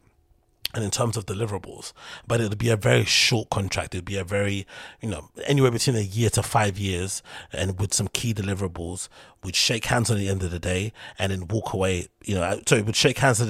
and 0.75 0.85
in 0.85 0.91
terms 0.91 1.17
of 1.17 1.27
deliverables, 1.27 1.93
but 2.27 2.41
it'd 2.41 2.59
be 2.59 2.71
a 2.71 2.77
very 2.77 3.05
short 3.05 3.51
contract. 3.51 3.95
It'd 3.95 4.05
be 4.05 4.19
a 4.19 4.25
very, 4.25 4.67
you 5.01 5.09
know, 5.09 5.31
anywhere 5.45 5.71
between 5.71 5.97
a 5.97 6.01
year 6.01 6.31
to 6.31 6.43
five 6.43 6.79
years, 6.79 7.23
and 7.53 7.79
with 7.79 7.95
some 7.95 8.09
key 8.09 8.35
deliverables. 8.35 9.09
We'd 9.43 9.57
shake 9.57 9.87
hands 9.87 10.11
on 10.11 10.17
the 10.17 10.29
end 10.29 10.43
of 10.43 10.51
the 10.51 10.59
day, 10.59 10.93
and 11.19 11.31
then 11.31 11.49
walk 11.49 11.73
away. 11.73 12.09
You 12.25 12.37
know, 12.37 12.61
sorry, 12.67 12.83
we'd 12.83 12.97
shake 12.97 13.19
hands 13.19 13.41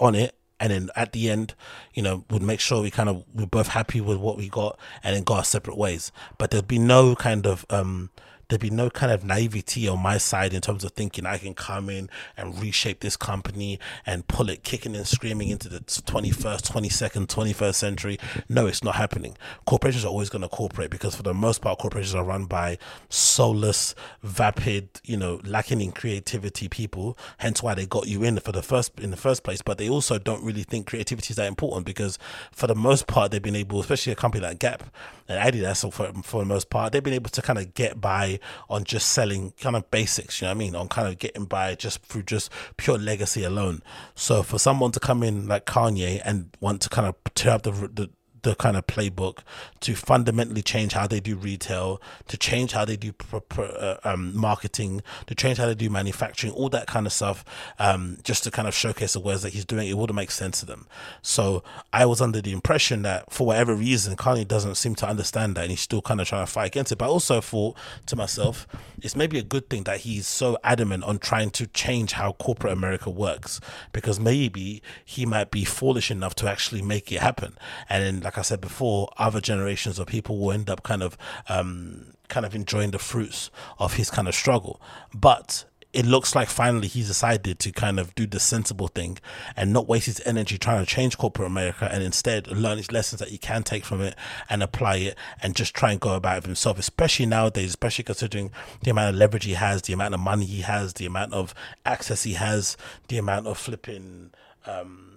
on 0.00 0.14
it, 0.14 0.34
and 0.60 0.72
then 0.72 0.90
at 0.96 1.12
the 1.12 1.30
end, 1.30 1.54
you 1.94 2.02
know, 2.02 2.24
would 2.30 2.42
make 2.42 2.60
sure 2.60 2.82
we 2.82 2.90
kind 2.90 3.08
of 3.08 3.24
we're 3.34 3.46
both 3.46 3.68
happy 3.68 4.00
with 4.00 4.18
what 4.18 4.36
we 4.36 4.48
got, 4.48 4.78
and 5.02 5.16
then 5.16 5.24
go 5.24 5.34
our 5.34 5.44
separate 5.44 5.76
ways. 5.76 6.12
But 6.36 6.50
there'd 6.50 6.68
be 6.68 6.78
no 6.78 7.14
kind 7.14 7.46
of 7.46 7.66
um 7.70 8.10
there'd 8.48 8.60
be 8.60 8.70
no 8.70 8.88
kind 8.88 9.12
of 9.12 9.24
naivety 9.24 9.86
on 9.86 10.00
my 10.00 10.16
side 10.16 10.54
in 10.54 10.60
terms 10.60 10.82
of 10.82 10.92
thinking 10.92 11.26
I 11.26 11.36
can 11.36 11.52
come 11.52 11.90
in 11.90 12.08
and 12.36 12.58
reshape 12.60 13.00
this 13.00 13.16
company 13.16 13.78
and 14.06 14.26
pull 14.26 14.48
it 14.48 14.64
kicking 14.64 14.96
and 14.96 15.06
screaming 15.06 15.50
into 15.50 15.68
the 15.68 15.80
21st, 15.80 16.62
22nd, 16.62 17.26
21st 17.26 17.74
century. 17.74 18.18
No, 18.48 18.66
it's 18.66 18.82
not 18.82 18.94
happening. 18.94 19.36
Corporations 19.66 20.04
are 20.04 20.08
always 20.08 20.30
going 20.30 20.42
to 20.42 20.48
cooperate 20.48 20.90
because 20.90 21.14
for 21.14 21.22
the 21.22 21.34
most 21.34 21.60
part, 21.60 21.78
corporations 21.78 22.14
are 22.14 22.24
run 22.24 22.46
by 22.46 22.78
soulless, 23.10 23.94
vapid, 24.22 24.88
you 25.04 25.18
know, 25.18 25.40
lacking 25.44 25.82
in 25.82 25.92
creativity 25.92 26.68
people. 26.68 27.18
Hence 27.38 27.62
why 27.62 27.74
they 27.74 27.84
got 27.84 28.08
you 28.08 28.22
in 28.22 28.40
for 28.40 28.52
the 28.52 28.62
first 28.62 28.98
in 28.98 29.10
the 29.10 29.16
first 29.16 29.42
place. 29.42 29.60
But 29.60 29.76
they 29.76 29.90
also 29.90 30.18
don't 30.18 30.42
really 30.42 30.62
think 30.62 30.86
creativity 30.86 31.32
is 31.32 31.36
that 31.36 31.48
important 31.48 31.84
because 31.84 32.18
for 32.52 32.66
the 32.66 32.74
most 32.74 33.06
part, 33.06 33.30
they've 33.30 33.42
been 33.42 33.56
able, 33.56 33.80
especially 33.80 34.12
a 34.12 34.16
company 34.16 34.42
like 34.42 34.58
Gap 34.58 34.84
and 35.28 35.38
Adidas, 35.38 35.80
for 35.92 36.12
for 36.22 36.40
the 36.40 36.46
most 36.46 36.70
part, 36.70 36.92
they've 36.92 37.02
been 37.02 37.12
able 37.12 37.30
to 37.30 37.42
kind 37.42 37.58
of 37.58 37.74
get 37.74 38.00
by 38.00 38.37
on 38.68 38.84
just 38.84 39.10
selling 39.10 39.52
kind 39.60 39.76
of 39.76 39.90
basics, 39.90 40.40
you 40.40 40.46
know 40.46 40.50
what 40.50 40.56
I 40.56 40.58
mean? 40.58 40.74
On 40.74 40.88
kind 40.88 41.08
of 41.08 41.18
getting 41.18 41.44
by 41.44 41.74
just 41.74 42.02
through 42.02 42.24
just 42.24 42.50
pure 42.76 42.98
legacy 42.98 43.44
alone. 43.44 43.82
So 44.14 44.42
for 44.42 44.58
someone 44.58 44.92
to 44.92 45.00
come 45.00 45.22
in 45.22 45.46
like 45.46 45.66
Kanye 45.66 46.20
and 46.24 46.56
want 46.60 46.82
to 46.82 46.88
kind 46.88 47.06
of 47.06 47.14
tear 47.34 47.52
up 47.52 47.62
the, 47.62 47.70
the 47.72 48.10
the 48.48 48.54
kind 48.54 48.78
of 48.78 48.86
playbook 48.86 49.40
to 49.80 49.94
fundamentally 49.94 50.62
change 50.62 50.94
how 50.94 51.06
they 51.06 51.20
do 51.20 51.36
retail, 51.36 52.00
to 52.28 52.36
change 52.38 52.72
how 52.72 52.84
they 52.84 52.96
do 52.96 53.12
uh, 53.58 53.96
um, 54.04 54.34
marketing, 54.34 55.02
to 55.26 55.34
change 55.34 55.58
how 55.58 55.66
they 55.66 55.74
do 55.74 55.90
manufacturing, 55.90 56.52
all 56.54 56.70
that 56.70 56.86
kind 56.86 57.06
of 57.06 57.12
stuff, 57.12 57.44
um, 57.78 58.16
just 58.24 58.44
to 58.44 58.50
kind 58.50 58.66
of 58.66 58.74
showcase 58.74 59.12
the 59.12 59.20
ways 59.20 59.42
that 59.42 59.52
he's 59.52 59.66
doing. 59.66 59.86
It 59.86 59.98
wouldn't 59.98 60.16
make 60.16 60.30
sense 60.30 60.60
to 60.60 60.66
them. 60.66 60.86
So 61.20 61.62
I 61.92 62.06
was 62.06 62.22
under 62.22 62.40
the 62.40 62.52
impression 62.52 63.02
that 63.02 63.30
for 63.30 63.46
whatever 63.46 63.74
reason, 63.74 64.16
Kanye 64.16 64.48
doesn't 64.48 64.76
seem 64.76 64.94
to 64.96 65.06
understand 65.06 65.54
that, 65.56 65.62
and 65.62 65.70
he's 65.70 65.82
still 65.82 66.00
kind 66.00 66.20
of 66.20 66.26
trying 66.26 66.46
to 66.46 66.50
fight 66.50 66.68
against 66.68 66.90
it. 66.90 66.96
But 66.96 67.04
I 67.04 67.08
also 67.08 67.42
thought 67.42 67.76
to 68.06 68.16
myself, 68.16 68.66
it's 69.02 69.14
maybe 69.14 69.38
a 69.38 69.42
good 69.42 69.68
thing 69.68 69.84
that 69.84 70.00
he's 70.00 70.26
so 70.26 70.56
adamant 70.64 71.04
on 71.04 71.18
trying 71.18 71.50
to 71.50 71.66
change 71.66 72.12
how 72.12 72.32
corporate 72.32 72.72
America 72.72 73.10
works, 73.10 73.60
because 73.92 74.18
maybe 74.18 74.82
he 75.04 75.26
might 75.26 75.50
be 75.50 75.66
foolish 75.66 76.10
enough 76.10 76.34
to 76.36 76.48
actually 76.48 76.80
make 76.80 77.12
it 77.12 77.20
happen, 77.20 77.58
and 77.90 78.02
then 78.02 78.20
like 78.20 78.37
I 78.38 78.42
said 78.42 78.60
before, 78.60 79.10
other 79.18 79.40
generations 79.40 79.98
of 79.98 80.06
people 80.06 80.38
will 80.38 80.52
end 80.52 80.70
up 80.70 80.82
kind 80.82 81.02
of 81.02 81.18
um, 81.48 82.14
kind 82.28 82.46
of 82.46 82.54
enjoying 82.54 82.90
the 82.90 82.98
fruits 82.98 83.50
of 83.78 83.94
his 83.94 84.10
kind 84.10 84.28
of 84.28 84.34
struggle. 84.34 84.80
But 85.14 85.64
it 85.92 86.04
looks 86.04 86.34
like 86.34 86.48
finally 86.48 86.86
he's 86.86 87.08
decided 87.08 87.58
to 87.58 87.72
kind 87.72 87.98
of 87.98 88.14
do 88.14 88.26
the 88.26 88.38
sensible 88.38 88.88
thing 88.88 89.18
and 89.56 89.72
not 89.72 89.88
waste 89.88 90.06
his 90.06 90.20
energy 90.26 90.58
trying 90.58 90.84
to 90.84 90.86
change 90.86 91.16
corporate 91.16 91.46
America 91.46 91.88
and 91.90 92.02
instead 92.02 92.46
learn 92.48 92.76
his 92.76 92.92
lessons 92.92 93.20
that 93.20 93.30
he 93.30 93.38
can 93.38 93.62
take 93.62 93.84
from 93.84 94.02
it 94.02 94.14
and 94.50 94.62
apply 94.62 94.96
it 94.96 95.16
and 95.42 95.56
just 95.56 95.74
try 95.74 95.90
and 95.90 96.00
go 96.00 96.14
about 96.14 96.38
it 96.38 96.44
himself, 96.44 96.78
especially 96.78 97.24
nowadays, 97.24 97.70
especially 97.70 98.04
considering 98.04 98.50
the 98.82 98.90
amount 98.90 99.14
of 99.14 99.18
leverage 99.18 99.44
he 99.44 99.54
has, 99.54 99.82
the 99.82 99.94
amount 99.94 100.12
of 100.12 100.20
money 100.20 100.44
he 100.44 100.60
has, 100.60 100.92
the 100.94 101.06
amount 101.06 101.32
of 101.32 101.54
access 101.86 102.22
he 102.22 102.34
has, 102.34 102.76
the 103.08 103.16
amount 103.16 103.46
of 103.46 103.56
flipping. 103.56 104.30
Um, 104.66 105.07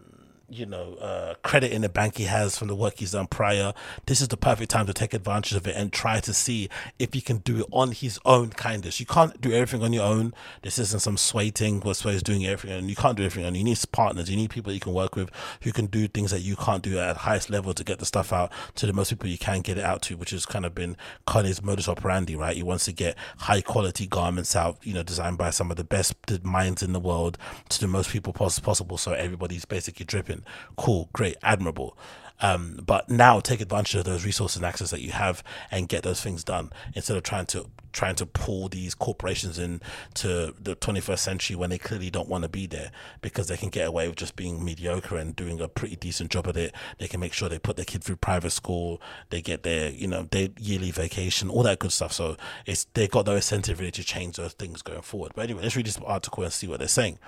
you 0.52 0.66
know, 0.66 0.96
uh, 0.96 1.36
credit 1.44 1.72
in 1.72 1.82
the 1.82 1.90
bank 1.90 2.18
he 2.18 2.26
has 2.26 2.58
from 2.58 2.68
the 2.68 2.76
work 2.76 2.96
he's 2.98 3.12
done 3.12 3.28
prior. 3.28 3.74
This 4.06 4.20
is 4.20 4.28
the 4.28 4.38
perfect 4.38 4.70
time 4.70 4.86
to 4.86 4.94
take 4.94 5.14
advantage 5.14 5.54
of 5.54 5.66
it 5.66 5.76
and 5.76 5.94
try 5.94 6.20
to 6.20 6.34
see 6.34 6.70
if 7.00 7.14
he 7.14 7.22
can 7.22 7.38
do 7.38 7.62
it 7.62 7.68
on 7.72 7.94
his 7.94 8.20
own 8.26 8.50
kindness. 8.50 9.00
You 9.00 9.06
can't 9.06 9.40
do 9.40 9.54
everything 9.54 9.84
on 9.84 9.94
your 9.94 10.04
own. 10.04 10.34
This 10.62 10.78
isn't 10.78 11.00
some 11.00 11.18
sway 11.18 11.52
thing 11.52 11.80
where 11.80 11.94
Sway's 11.94 12.22
doing 12.22 12.46
everything 12.46 12.78
and 12.78 12.90
you 12.90 12.96
can't 12.96 13.16
do 13.16 13.24
everything 13.24 13.46
on. 13.48 13.56
You 13.56 13.64
need 13.64 13.80
partners. 13.92 14.30
You 14.30 14.36
need 14.36 14.50
people 14.50 14.74
you 14.74 14.80
can 14.80 14.94
work 14.94 15.16
with 15.16 15.30
who 15.62 15.72
can 15.72 15.86
do 15.86 16.08
things 16.08 16.32
that 16.32 16.42
you 16.42 16.56
can't 16.58 16.84
do 16.84 17.00
at 17.00 17.18
highest 17.18 17.50
level 17.50 17.74
to 17.74 17.84
get 17.84 18.00
the 18.00 18.06
stuff 18.06 18.34
out 18.34 18.52
to 18.76 18.86
the 18.86 18.94
most 18.94 19.10
people 19.10 19.30
you 19.30 19.38
can 19.38 19.62
get 19.62 19.78
it 19.78 19.86
out 19.86 20.02
to, 20.04 20.18
which 20.18 20.32
has 20.32 20.46
kind 20.46 20.66
of 20.66 20.76
been 20.76 20.98
Kanye's 21.26 21.64
modus 21.64 21.88
operandi, 21.88 22.36
right? 22.36 22.56
He 22.56 22.64
wants 22.64 22.86
to 22.86 22.92
get 22.92 23.18
high 23.38 23.62
quality 23.62 24.06
garments 24.06 24.56
out, 24.56 24.78
you 24.84 24.94
know, 24.94 25.04
designed 25.04 25.38
by 25.38 25.50
some 25.52 25.72
of 25.72 25.78
the 25.78 25.84
best 25.84 26.16
minds 26.44 26.84
in 26.84 26.92
the 26.92 27.00
world 27.00 27.38
to 27.70 27.80
the 27.80 27.88
most 27.88 28.10
people 28.10 28.34
possible 28.34 28.98
so 28.98 29.14
everybody's 29.14 29.66
basically 29.66 30.06
dripping 30.06 30.41
cool, 30.78 31.10
great, 31.14 31.38
admirable. 31.44 31.98
Um, 32.42 32.80
but 32.86 33.10
now 33.10 33.40
take 33.40 33.62
advantage 33.62 33.96
of 33.96 34.04
those 34.04 34.26
resources 34.26 34.58
and 34.58 34.66
access 34.66 34.90
that 34.90 35.02
you 35.02 35.12
have 35.12 35.44
and 35.70 35.88
get 35.88 36.04
those 36.04 36.22
things 36.22 36.44
done 36.44 36.72
instead 36.96 37.16
of 37.16 37.24
trying 37.24 37.46
to 37.48 37.70
trying 37.94 38.16
to 38.16 38.26
pull 38.26 38.70
these 38.70 38.96
corporations 38.96 39.60
into 39.60 40.54
the 40.58 40.76
21st 40.78 41.20
century 41.20 41.56
when 41.58 41.70
they 41.70 41.78
clearly 41.78 42.10
don't 42.10 42.30
want 42.30 42.44
to 42.44 42.50
be 42.50 42.66
there 42.66 42.90
because 43.22 43.50
they 43.50 43.58
can 43.58 43.70
get 43.70 43.86
away 43.86 44.08
with 44.08 44.16
just 44.16 44.38
being 44.38 44.64
mediocre 44.64 45.18
and 45.18 45.36
doing 45.36 45.60
a 45.60 45.68
pretty 45.68 45.98
decent 45.98 46.32
job 46.32 46.48
at 46.48 46.56
it. 46.56 46.74
They 47.00 47.08
can 47.08 47.20
make 47.20 47.34
sure 47.34 47.50
they 47.50 47.60
put 47.60 47.76
their 47.76 47.86
kid 47.86 48.02
through 48.02 48.16
private 48.16 48.52
school, 48.52 49.02
they 49.30 49.42
get 49.42 49.64
their 49.64 49.92
you 49.92 50.08
know 50.08 50.28
their 50.32 50.50
yearly 50.58 50.92
vacation, 50.92 51.50
all 51.50 51.64
that 51.64 51.80
good 51.80 51.92
stuff. 51.92 52.14
So 52.14 52.38
it's 52.66 52.86
they've 52.94 53.12
got 53.12 53.26
no 53.26 53.36
incentive 53.36 53.80
really 53.80 53.92
to 53.92 54.04
change 54.04 54.38
those 54.38 54.54
things 54.54 54.82
going 54.82 55.02
forward. 55.02 55.34
But 55.36 55.44
anyway, 55.44 55.64
let's 55.64 55.76
read 55.76 55.86
this 55.86 56.00
article 56.06 56.44
and 56.44 56.54
see 56.54 56.68
what 56.68 56.80
they're 56.80 56.88
saying. 56.88 57.20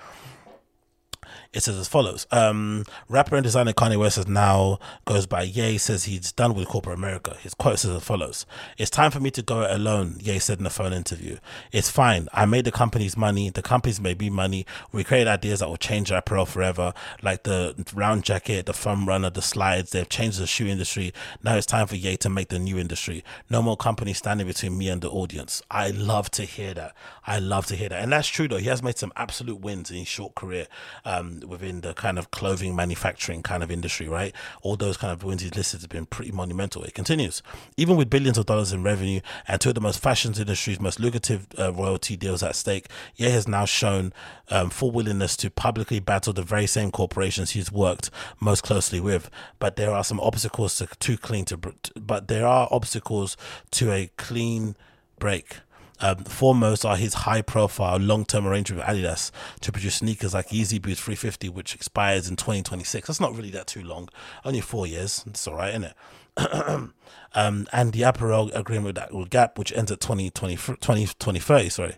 It 1.52 1.62
says 1.62 1.78
as 1.78 1.88
follows 1.88 2.26
um, 2.30 2.84
Rapper 3.08 3.36
and 3.36 3.44
designer 3.44 3.72
Kanye 3.72 3.98
West 3.98 4.16
has 4.16 4.26
now 4.28 4.78
goes 5.04 5.26
by 5.26 5.42
Ye 5.42 5.78
says 5.78 6.04
he's 6.04 6.32
done 6.32 6.54
with 6.54 6.68
corporate 6.68 6.98
America. 6.98 7.36
His 7.40 7.54
quote 7.54 7.78
says 7.78 7.90
as 7.90 8.02
follows 8.02 8.46
It's 8.78 8.90
time 8.90 9.10
for 9.10 9.20
me 9.20 9.30
to 9.32 9.42
go 9.42 9.62
it 9.62 9.70
alone, 9.70 10.16
Ye 10.20 10.38
said 10.38 10.60
in 10.60 10.66
a 10.66 10.70
phone 10.70 10.92
interview. 10.92 11.38
It's 11.72 11.90
fine. 11.90 12.28
I 12.32 12.44
made 12.44 12.64
the 12.64 12.72
company's 12.72 13.16
money. 13.16 13.50
The 13.50 13.62
company's 13.62 14.00
made 14.00 14.20
me 14.20 14.30
money. 14.30 14.66
We 14.92 15.04
created 15.04 15.28
ideas 15.28 15.60
that 15.60 15.68
will 15.68 15.76
change 15.76 16.10
apparel 16.10 16.46
forever, 16.46 16.92
like 17.22 17.44
the 17.44 17.74
round 17.94 18.24
jacket, 18.24 18.66
the 18.66 18.72
foam 18.72 19.06
runner, 19.06 19.30
the 19.30 19.42
slides. 19.42 19.90
They've 19.90 20.08
changed 20.08 20.40
the 20.40 20.46
shoe 20.46 20.66
industry. 20.66 21.12
Now 21.42 21.56
it's 21.56 21.66
time 21.66 21.86
for 21.86 21.96
Ye 21.96 22.16
to 22.18 22.28
make 22.28 22.48
the 22.48 22.58
new 22.58 22.78
industry. 22.78 23.24
No 23.50 23.62
more 23.62 23.76
company 23.76 24.12
standing 24.12 24.46
between 24.46 24.76
me 24.78 24.88
and 24.88 25.00
the 25.00 25.10
audience. 25.10 25.62
I 25.70 25.90
love 25.90 26.30
to 26.32 26.44
hear 26.44 26.74
that. 26.74 26.94
I 27.26 27.38
love 27.38 27.66
to 27.66 27.76
hear 27.76 27.88
that. 27.88 28.02
And 28.02 28.12
that's 28.12 28.28
true, 28.28 28.48
though. 28.48 28.58
He 28.58 28.68
has 28.68 28.82
made 28.82 28.98
some 28.98 29.12
absolute 29.16 29.60
wins 29.60 29.90
in 29.90 29.96
his 29.96 30.08
short 30.08 30.34
career. 30.34 30.66
Um, 31.04 31.23
within 31.46 31.80
the 31.80 31.94
kind 31.94 32.18
of 32.18 32.30
clothing 32.30 32.74
manufacturing 32.74 33.42
kind 33.42 33.62
of 33.62 33.70
industry, 33.70 34.08
right? 34.08 34.34
All 34.62 34.76
those 34.76 34.96
kind 34.96 35.12
of 35.12 35.24
wins 35.24 35.42
he's 35.42 35.54
listed 35.54 35.80
have 35.82 35.90
been 35.90 36.06
pretty 36.06 36.32
monumental. 36.32 36.82
It 36.84 36.94
continues. 36.94 37.42
Even 37.76 37.96
with 37.96 38.10
billions 38.10 38.38
of 38.38 38.46
dollars 38.46 38.72
in 38.72 38.82
revenue 38.82 39.20
and 39.48 39.60
two 39.60 39.70
of 39.70 39.74
the 39.74 39.80
most 39.80 40.00
fashion 40.00 40.32
industry's 40.34 40.80
most 40.80 41.00
lucrative 41.00 41.46
uh, 41.58 41.72
royalty 41.72 42.16
deals 42.16 42.42
at 42.42 42.56
stake, 42.56 42.88
Ye 43.16 43.30
has 43.30 43.48
now 43.48 43.64
shown 43.64 44.12
um, 44.50 44.70
full 44.70 44.90
willingness 44.90 45.36
to 45.38 45.50
publicly 45.50 46.00
battle 46.00 46.32
the 46.32 46.42
very 46.42 46.66
same 46.66 46.90
corporations 46.90 47.50
he's 47.50 47.72
worked 47.72 48.10
most 48.40 48.62
closely 48.62 49.00
with. 49.00 49.30
But 49.58 49.76
there 49.76 49.90
are 49.90 50.04
some 50.04 50.20
obstacles 50.20 50.76
to 50.76 50.86
too 50.98 51.16
clean 51.16 51.44
to, 51.46 51.56
but 51.56 52.28
there 52.28 52.46
are 52.46 52.68
obstacles 52.70 53.36
to 53.72 53.92
a 53.92 54.10
clean 54.16 54.76
break 55.18 55.58
Um, 56.00 56.24
foremost 56.24 56.84
are 56.84 56.96
his 56.96 57.14
high 57.14 57.42
profile 57.42 57.98
long 57.98 58.24
term 58.24 58.46
arrangement 58.46 58.84
with 58.84 58.96
Adidas 58.96 59.30
to 59.60 59.70
produce 59.70 59.96
sneakers 59.96 60.34
like 60.34 60.48
Yeezy 60.48 60.82
Boost 60.82 61.02
350, 61.02 61.48
which 61.50 61.74
expires 61.74 62.28
in 62.28 62.36
2026. 62.36 63.06
That's 63.06 63.20
not 63.20 63.34
really 63.34 63.50
that 63.50 63.66
too 63.66 63.82
long, 63.82 64.08
only 64.44 64.60
four 64.60 64.86
years. 64.86 65.24
It's 65.26 65.46
all 65.46 65.54
right, 65.54 65.70
isn't 65.70 65.84
it? 65.84 65.94
um, 67.34 67.68
and 67.72 67.92
the 67.92 68.02
apparel 68.02 68.50
agreement 68.54 68.98
with, 69.12 69.30
Gap, 69.30 69.56
which 69.56 69.72
ends 69.72 69.92
at 69.92 70.00
2020, 70.00 70.56
20, 70.56 71.06
2030, 71.06 71.68
sorry, 71.68 71.96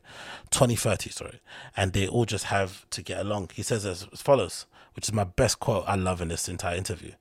2030, 0.50 1.10
sorry. 1.10 1.40
And 1.76 1.94
they 1.94 2.06
all 2.06 2.26
just 2.26 2.44
have 2.44 2.88
to 2.90 3.02
get 3.02 3.20
along. 3.20 3.50
He 3.54 3.62
says 3.62 3.86
as, 3.86 4.06
as 4.12 4.20
follows, 4.20 4.66
which 4.94 5.08
is 5.08 5.14
my 5.14 5.24
best 5.24 5.58
quote 5.58 5.84
I 5.86 5.94
love 5.94 6.20
in 6.20 6.28
this 6.28 6.48
entire 6.48 6.76
interview. 6.76 7.12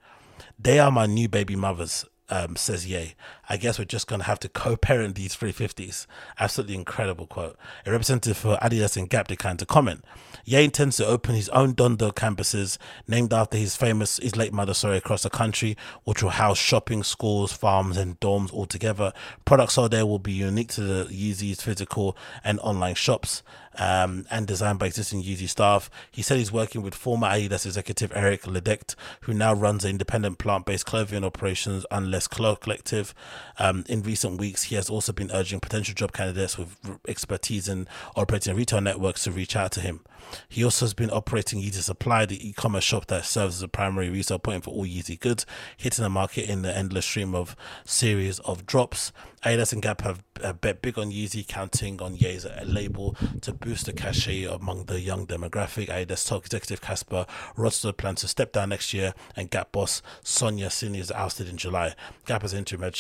They 0.60 0.80
are 0.80 0.92
my 0.92 1.06
new 1.06 1.30
baby 1.30 1.56
mothers 1.56 2.06
um, 2.30 2.56
says 2.56 2.88
Ye. 2.88 3.16
I 3.48 3.58
guess 3.58 3.78
we're 3.78 3.86
just 3.86 4.08
going 4.08 4.22
to 4.22 4.28
have 4.28 4.40
to 4.40 4.50
co-parent 4.50 5.16
these 5.16 5.36
350s. 5.36 6.06
Absolutely 6.40 6.76
incredible 6.76 7.28
quote. 7.28 7.58
A 7.86 7.92
representative 7.92 8.38
for 8.38 8.58
Adidas 8.58 8.98
and 8.98 9.10
Gap 9.10 9.28
declined 9.28 9.60
to 9.60 9.66
comment. 9.66 10.04
Ye 10.44 10.64
intends 10.64 10.98
to 10.98 11.06
open 11.06 11.36
his 11.36 11.50
own 11.50 11.74
Donda 11.74 12.14
campuses 12.14 12.78
named 13.08 13.34
after 13.34 13.58
his 13.58 13.76
famous, 13.76 14.18
his 14.18 14.36
late 14.36 14.54
mother, 14.54 14.74
sorry, 14.74 14.98
across 14.98 15.24
the 15.24 15.30
country, 15.30 15.76
which 16.04 16.22
will 16.22 16.32
house 16.32 16.58
shopping, 16.58 17.04
schools, 17.04 17.52
farms, 17.52 17.98
and 17.98 18.20
dorms 18.20 18.54
all 18.54 18.66
together. 18.66 19.14
Products 19.44 19.74
sold 19.74 19.92
there 19.92 20.06
will 20.06 20.20
be 20.20 20.34
unique 20.34 20.70
to 20.70 20.82
the 20.82 21.06
Yeezy's 21.06 21.62
physical 21.62 22.18
and 22.44 22.60
online 22.60 22.96
shops 22.96 23.44
um, 23.78 24.26
and 24.30 24.48
designed 24.48 24.80
by 24.80 24.88
existing 24.88 25.24
Yeezy 25.24 25.50
staff. 25.50 25.90
He 26.12 26.22
said 26.22 26.38
he's 26.38 26.52
working 26.52 26.82
with 26.82 26.96
former 26.96 27.28
Adidas 27.28 27.66
executive 27.66 28.12
Eric 28.16 28.44
Liedtke, 28.44 28.96
who 29.22 29.34
now 29.34 29.54
runs 29.54 29.84
an 29.84 29.92
independent 29.92 30.38
plant-based 30.38 30.86
clothing 30.86 31.24
operations 31.24 31.86
Unless 31.92 32.28
Clo 32.28 32.56
Collective. 32.56 33.14
Um, 33.58 33.84
in 33.88 34.02
recent 34.04 34.40
weeks, 34.40 34.64
he 34.64 34.76
has 34.76 34.90
also 34.90 35.12
been 35.14 35.32
urging 35.32 35.60
potential 35.60 35.94
job 35.96 36.12
candidates 36.12 36.58
with 36.58 36.78
expertise 37.08 37.68
in 37.68 37.88
operating 38.16 38.56
retail 38.56 38.82
networks 38.82 39.24
to 39.24 39.32
reach 39.32 39.56
out 39.56 39.72
to 39.74 39.82
him. 39.82 40.02
He 40.50 40.64
also 40.64 40.86
has 40.86 40.94
been 40.94 41.12
operating 41.12 41.62
Yeezy 41.62 41.82
Supply, 41.82 42.26
the 42.26 42.50
e-commerce 42.50 42.84
shop 42.84 43.08
that 43.08 43.26
serves 43.26 43.56
as 43.56 43.62
a 43.62 43.68
primary 43.68 44.10
resale 44.10 44.40
point 44.40 44.64
for 44.64 44.72
all 44.72 44.86
Yeezy 44.86 45.20
goods, 45.20 45.46
hitting 45.78 46.04
the 46.04 46.10
market 46.10 46.50
in 46.50 46.62
the 46.62 46.76
endless 46.76 47.06
stream 47.06 47.36
of 47.36 47.56
series 47.86 48.40
of 48.40 48.66
drops. 48.66 49.12
Adidas 49.44 49.74
and 49.74 49.82
Gap 49.82 50.02
have, 50.02 50.24
have 50.42 50.60
bet 50.60 50.82
big 50.82 50.98
on 50.98 51.12
Yeezy, 51.12 51.48
counting 51.48 52.02
on 52.02 52.16
Ye 52.16 52.36
as 52.36 52.46
a 52.46 52.64
label 52.66 53.16
to 53.42 53.54
boost 53.54 53.86
the 53.86 53.94
cachet 53.94 54.46
among 54.46 54.86
the 54.86 55.00
young 55.00 55.28
demographic. 55.28 55.88
Adidas 55.88 56.28
top 56.28 56.46
executive 56.46 56.82
Kasper 56.82 57.28
Rorsted 57.56 57.98
plans 57.98 58.22
to 58.22 58.28
step 58.28 58.54
down 58.54 58.70
next 58.70 58.94
year, 58.94 59.14
and 59.36 59.52
Gap 59.52 59.72
boss 59.72 60.02
Sonia 60.24 60.70
Syngal 60.70 60.98
is 60.98 61.12
ousted 61.12 61.48
in 61.48 61.58
July. 61.58 61.94
Gap 62.26 62.42
has 62.42 62.54
interim 62.54 62.82
head. 62.82 62.96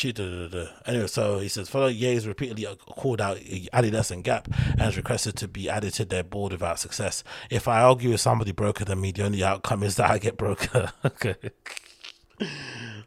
Anyway, 0.85 1.07
so 1.07 1.39
he 1.39 1.47
says, 1.47 1.69
follow 1.69 1.87
Ye 1.87 2.19
repeatedly 2.19 2.67
uh, 2.67 2.75
called 2.75 3.21
out 3.21 3.37
Adidas 3.37 4.11
and 4.11 4.23
Gap 4.23 4.47
and 4.71 4.81
has 4.81 4.97
requested 4.97 5.35
to 5.37 5.47
be 5.47 5.69
added 5.69 5.93
to 5.95 6.05
their 6.05 6.23
board 6.23 6.51
without 6.51 6.79
success. 6.79 7.14
If 7.49 7.67
I 7.67 7.81
argue 7.81 8.11
with 8.11 8.21
somebody 8.21 8.51
broker 8.51 8.85
than 8.85 9.01
me, 9.01 9.11
the 9.11 9.23
only 9.23 9.43
outcome 9.43 9.83
is 9.83 9.95
that 9.95 10.09
I 10.09 10.17
get 10.17 10.37
broker. 10.37 10.91
okay. 11.05 11.35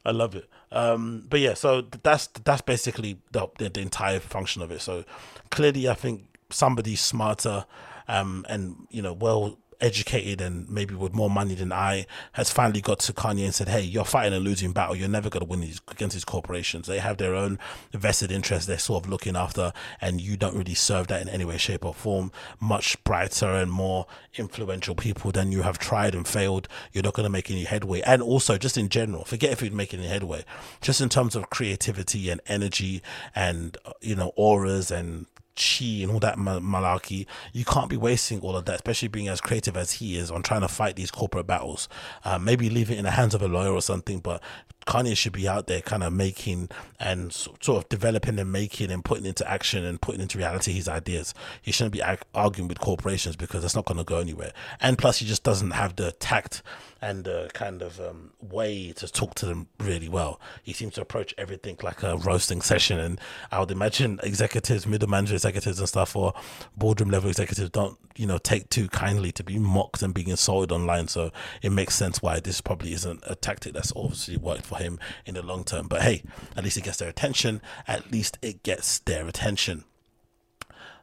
I 0.05 0.11
love 0.11 0.35
it. 0.35 0.49
Um, 0.71 1.27
but 1.29 1.41
yeah, 1.41 1.55
so 1.55 1.83
that's 2.03 2.29
that's 2.29 2.63
basically 2.63 3.19
the, 3.33 3.49
the, 3.59 3.69
the 3.69 3.81
entire 3.81 4.21
function 4.21 4.63
of 4.63 4.71
it. 4.71 4.81
So 4.81 5.05
clearly, 5.51 5.89
I 5.89 5.95
think 5.95 6.25
somebody 6.51 6.97
smarter 6.97 7.67
um, 8.07 8.45
and 8.49 8.87
you 8.91 9.03
know 9.03 9.13
well 9.13 9.59
educated 9.81 10.41
and 10.41 10.69
maybe 10.69 10.95
with 10.95 11.15
more 11.15 11.31
money 11.31 11.55
than 11.55 11.73
I 11.73 12.07
has 12.33 12.51
finally 12.51 12.81
got 12.81 12.99
to 13.01 13.13
Kanye 13.13 13.45
and 13.45 13.55
said, 13.55 13.69
"Hey, 13.69 13.83
you're 13.83 14.05
fighting 14.05 14.35
a 14.35 14.41
losing 14.41 14.73
battle. 14.73 14.97
You're 14.97 15.09
never 15.09 15.31
going 15.31 15.43
to 15.45 15.49
win 15.49 15.61
these 15.61 15.81
against 15.89 16.15
these 16.15 16.25
corporations. 16.25 16.87
They 16.87 16.99
have 16.99 17.19
their 17.19 17.35
own 17.35 17.59
vested 17.93 18.33
interests. 18.33 18.67
They're 18.67 18.79
sort 18.79 19.05
of 19.05 19.11
looking 19.11 19.37
after, 19.37 19.73
and 20.01 20.21
you 20.21 20.37
don't 20.37 20.57
really 20.57 20.75
serve 20.75 21.07
that 21.09 21.23
in 21.23 21.29
any 21.29 21.45
way, 21.45 21.59
shape, 21.59 21.85
or 21.85 21.95
form. 21.95 22.33
Much 22.61 23.03
brighter 23.05 23.51
and 23.51 23.71
more 23.71 24.07
influential 24.35 24.95
people 24.95 25.31
than 25.33 25.53
you 25.53 25.63
have 25.63 25.79
tried 25.79 26.15
and 26.15 26.27
failed. 26.27 26.69
You're 26.93 27.05
not 27.05 27.15
going 27.15 27.25
to 27.25 27.31
make 27.31 27.51
any 27.51 27.65
headway. 27.65 28.01
And 28.03 28.23
also, 28.23 28.59
just 28.59 28.77
in 28.77 28.89
general, 28.89 29.25
forget 29.25 29.53
if 29.53 29.63
you'd 29.63 29.73
make 29.73 29.95
any 29.95 30.07
headway. 30.07 30.45
Just 30.81 31.01
in 31.01 31.09
terms 31.09 31.37
of 31.37 31.51
creativity 31.51 32.31
and 32.31 32.41
energy, 32.47 33.03
and 33.35 33.77
you 34.01 34.17
know, 34.17 34.33
auras 34.37 34.91
and 34.91 35.27
chi 35.59 36.03
and 36.03 36.11
all 36.11 36.21
that 36.21 36.39
malarkey. 36.39 37.27
You 37.53 37.65
can't 37.65 37.91
be 37.91 37.97
wasting 37.97 38.41
all 38.41 38.57
of 38.57 38.65
that, 38.67 38.77
especially 38.77 39.09
being 39.09 39.29
as 39.29 39.41
creative 39.41 39.77
as 39.77 39.93
he 39.93 40.17
is 40.17 40.31
on 40.31 40.43
trying 40.43 40.63
to 40.63 40.69
fight 40.69 40.97
these 40.97 41.11
corporate 41.11 41.47
battles. 41.47 41.89
Uh, 42.25 42.39
maybe 42.39 42.71
leave 42.71 42.91
it 42.91 42.99
in 42.99 43.05
the 43.05 43.11
hands 43.11 43.35
of 43.35 43.43
a 43.43 43.49
lawyer 43.49 43.73
or 43.73 43.83
something, 43.83 44.21
but 44.21 44.43
Kanye 44.89 45.15
should 45.15 45.35
be 45.35 45.47
out 45.47 45.67
there 45.67 45.83
kind 45.83 46.03
of 46.03 46.15
making 46.15 46.71
and 46.99 47.31
sort 47.31 47.69
of 47.69 47.89
developing 47.91 48.39
and 48.39 48.51
making 48.51 48.91
and 48.91 49.05
putting 49.05 49.27
into 49.27 49.49
action 49.49 49.85
and 49.85 50.01
putting 50.01 50.23
into 50.23 50.39
reality 50.39 50.73
his 50.73 50.89
ideas. 50.89 51.35
He 51.61 51.73
shouldn't 51.73 51.93
be 51.93 52.03
arguing 52.35 52.69
with 52.69 52.81
corporations 52.81 53.37
because 53.37 53.61
that's 53.61 53.77
not 53.77 53.85
going 53.85 53.99
to 53.99 54.05
go 54.05 54.19
anywhere. 54.19 54.53
And 54.81 54.97
plus, 54.97 55.19
he 55.19 55.27
just 55.27 55.43
doesn't 55.43 55.73
have 55.73 55.97
the 55.97 56.13
tact 56.13 56.63
and 57.01 57.25
the 57.25 57.51
kind 57.53 57.83
of 57.83 58.01
um, 58.01 58.33
way 58.41 58.93
to 58.93 59.07
talk 59.07 59.35
to 59.35 59.47
them 59.47 59.69
really 59.79 60.09
well. 60.09 60.41
He 60.63 60.73
seems 60.73 60.95
to 60.95 61.03
approach 61.03 61.35
everything 61.39 61.77
like 61.83 62.03
a 62.03 62.17
roasting 62.17 62.63
session. 62.63 62.99
And 62.99 63.21
I 63.53 63.61
would 63.61 63.71
imagine 63.71 64.19
executives, 64.23 64.87
middle 64.87 65.09
manager 65.09 65.35
executives 65.35 65.79
and 65.79 65.89
stuff, 65.89 66.17
or 66.17 66.33
boardroom 66.77 67.11
level 67.11 67.29
executives 67.29 67.71
don't, 67.71 67.99
you 68.17 68.27
know, 68.27 68.39
take 68.39 68.69
too 68.71 68.89
kindly 68.89 69.31
to 69.33 69.45
be 69.45 69.59
mocked 69.59 70.03
and 70.03 70.13
being 70.13 70.29
insulted 70.29 70.73
online. 70.73 71.07
So 71.09 71.31
it 71.63 71.71
makes 71.71 71.95
sense 71.95 72.21
why 72.21 72.41
this 72.41 72.61
probably 72.61 72.93
isn't 72.95 73.23
a 73.27 73.37
tactic 73.37 73.75
that's 73.75 73.93
obviously 73.95 74.37
worked 74.37 74.67
for 74.67 74.78
him 74.79 74.99
in 75.27 75.35
the 75.35 75.43
long 75.43 75.65
term. 75.65 75.89
But 75.89 76.03
hey, 76.03 76.23
at 76.57 76.65
least 76.65 76.77
it 76.77 76.85
gets 76.85 76.99
their 76.99 77.09
attention. 77.09 77.61
At 77.87 78.11
least 78.11 78.39
it 78.43 78.63
gets 78.63 78.99
their 79.01 79.27
attention. 79.27 79.85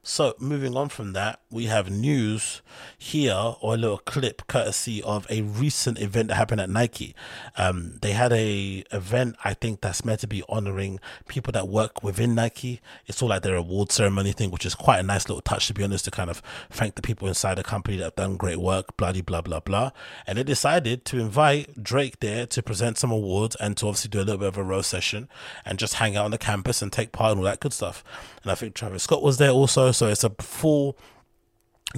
So, 0.07 0.35
moving 0.37 0.77
on 0.77 0.89
from 0.89 1.13
that, 1.13 1.39
we 1.49 1.65
have 1.65 1.89
news 1.89 2.61
here 2.95 3.55
or 3.59 3.73
a 3.73 3.77
little 3.77 3.97
clip 3.97 4.45
courtesy 4.45 5.01
of 5.01 5.25
a 5.31 5.41
recent 5.41 5.99
event 5.99 6.27
that 6.27 6.35
happened 6.35 6.61
at 6.61 6.69
Nike. 6.69 7.15
Um, 7.57 7.97
they 8.03 8.11
had 8.11 8.31
a 8.31 8.83
event, 8.91 9.35
I 9.43 9.55
think, 9.55 9.81
that's 9.81 10.05
meant 10.05 10.19
to 10.19 10.27
be 10.27 10.43
honoring 10.47 10.99
people 11.27 11.51
that 11.53 11.67
work 11.67 12.03
within 12.03 12.35
Nike. 12.35 12.81
It's 13.07 13.23
all 13.23 13.29
like 13.29 13.41
their 13.41 13.55
award 13.55 13.91
ceremony 13.91 14.31
thing, 14.31 14.51
which 14.51 14.63
is 14.63 14.75
quite 14.75 14.99
a 14.99 15.03
nice 15.03 15.27
little 15.27 15.41
touch, 15.41 15.65
to 15.67 15.73
be 15.73 15.83
honest, 15.83 16.05
to 16.05 16.11
kind 16.11 16.29
of 16.29 16.43
thank 16.69 16.93
the 16.93 17.01
people 17.01 17.27
inside 17.27 17.55
the 17.55 17.63
company 17.63 17.97
that 17.97 18.03
have 18.03 18.15
done 18.15 18.37
great 18.37 18.59
work, 18.59 18.95
bloody 18.97 19.21
blah, 19.21 19.41
blah, 19.41 19.59
blah. 19.59 19.89
And 20.27 20.37
they 20.37 20.43
decided 20.43 21.03
to 21.05 21.19
invite 21.19 21.81
Drake 21.83 22.19
there 22.19 22.45
to 22.45 22.61
present 22.61 22.99
some 22.99 23.09
awards 23.09 23.55
and 23.55 23.75
to 23.77 23.87
obviously 23.87 24.09
do 24.09 24.19
a 24.19 24.21
little 24.21 24.37
bit 24.37 24.49
of 24.49 24.57
a 24.59 24.63
roast 24.63 24.91
session 24.91 25.29
and 25.65 25.79
just 25.79 25.95
hang 25.95 26.15
out 26.15 26.25
on 26.25 26.31
the 26.31 26.37
campus 26.37 26.83
and 26.83 26.93
take 26.93 27.11
part 27.11 27.31
in 27.31 27.39
all 27.39 27.43
that 27.45 27.59
good 27.59 27.73
stuff. 27.73 28.03
And 28.43 28.51
I 28.51 28.55
think 28.55 28.75
Travis 28.75 29.01
Scott 29.01 29.23
was 29.23 29.39
there 29.39 29.49
also. 29.49 29.94
So 29.95 30.07
it's 30.07 30.23
a 30.23 30.31
full 30.39 30.97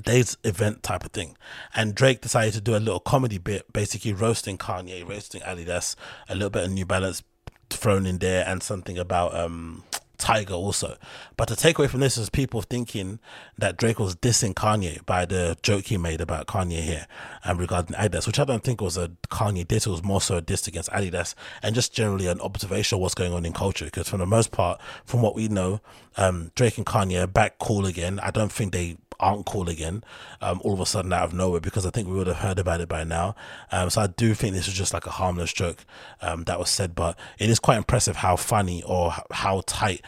days 0.01 0.37
event 0.43 0.83
type 0.83 1.03
of 1.03 1.11
thing. 1.11 1.35
And 1.75 1.95
Drake 1.95 2.21
decided 2.21 2.53
to 2.53 2.61
do 2.61 2.75
a 2.75 2.79
little 2.79 2.99
comedy 2.99 3.37
bit, 3.37 3.71
basically 3.73 4.13
roasting 4.13 4.57
Kanye, 4.57 5.07
roasting 5.07 5.41
Adidas, 5.41 5.95
a 6.29 6.35
little 6.35 6.49
bit 6.49 6.63
of 6.63 6.71
New 6.71 6.85
Balance 6.85 7.23
thrown 7.69 8.05
in 8.05 8.19
there, 8.19 8.45
and 8.47 8.63
something 8.63 8.97
about 8.97 9.35
um 9.35 9.83
Tyga 10.17 10.51
also. 10.51 10.97
But 11.35 11.47
the 11.47 11.55
takeaway 11.55 11.89
from 11.89 11.99
this 11.99 12.17
is 12.17 12.29
people 12.29 12.61
thinking 12.61 13.19
that 13.57 13.77
Drake 13.77 13.99
was 13.99 14.15
dissing 14.15 14.53
Kanye 14.53 15.05
by 15.05 15.25
the 15.25 15.57
joke 15.61 15.85
he 15.85 15.97
made 15.97 16.21
about 16.21 16.47
Kanye 16.47 16.81
here 16.81 17.07
and 17.43 17.59
regarding 17.59 17.95
Adidas, 17.95 18.27
which 18.27 18.39
I 18.39 18.45
don't 18.45 18.63
think 18.63 18.81
was 18.81 18.97
a 18.97 19.09
Kanye 19.29 19.67
diss. 19.67 19.87
It 19.87 19.91
was 19.91 20.03
more 20.03 20.21
so 20.21 20.37
a 20.37 20.41
diss 20.41 20.67
against 20.67 20.89
Adidas 20.91 21.35
and 21.61 21.75
just 21.75 21.93
generally 21.93 22.27
an 22.27 22.41
observation 22.41 22.97
of 22.97 23.01
what's 23.01 23.15
going 23.15 23.33
on 23.33 23.45
in 23.45 23.53
culture. 23.53 23.85
Because 23.85 24.09
for 24.09 24.17
the 24.17 24.25
most 24.25 24.51
part, 24.51 24.81
from 25.05 25.21
what 25.21 25.35
we 25.35 25.47
know, 25.47 25.81
um, 26.17 26.51
Drake 26.55 26.77
and 26.77 26.85
Kanye 26.85 27.23
are 27.23 27.27
back 27.27 27.59
cool 27.59 27.85
again. 27.85 28.19
I 28.19 28.31
don't 28.31 28.51
think 28.51 28.73
they 28.73 28.97
aren't 29.19 29.45
cool 29.45 29.69
again 29.69 30.03
um, 30.41 30.61
all 30.63 30.73
of 30.73 30.79
a 30.79 30.85
sudden 30.85 31.11
out 31.13 31.23
of 31.23 31.33
nowhere 31.33 31.59
because 31.59 31.85
I 31.85 31.89
think 31.89 32.07
we 32.07 32.15
would 32.15 32.27
have 32.27 32.37
heard 32.37 32.59
about 32.59 32.81
it 32.81 32.89
by 32.89 33.03
now. 33.03 33.35
Um, 33.71 33.89
so 33.89 34.01
I 34.01 34.07
do 34.07 34.33
think 34.33 34.53
this 34.53 34.67
was 34.67 34.75
just 34.75 34.93
like 34.93 35.05
a 35.05 35.11
harmless 35.11 35.53
joke 35.53 35.85
um, 36.21 36.43
that 36.43 36.59
was 36.59 36.69
said, 36.69 36.95
but 36.95 37.17
it 37.39 37.49
is 37.49 37.59
quite 37.59 37.77
impressive 37.77 38.17
how 38.17 38.35
funny 38.35 38.83
or 38.83 39.13
how 39.31 39.63
tight 39.65 40.01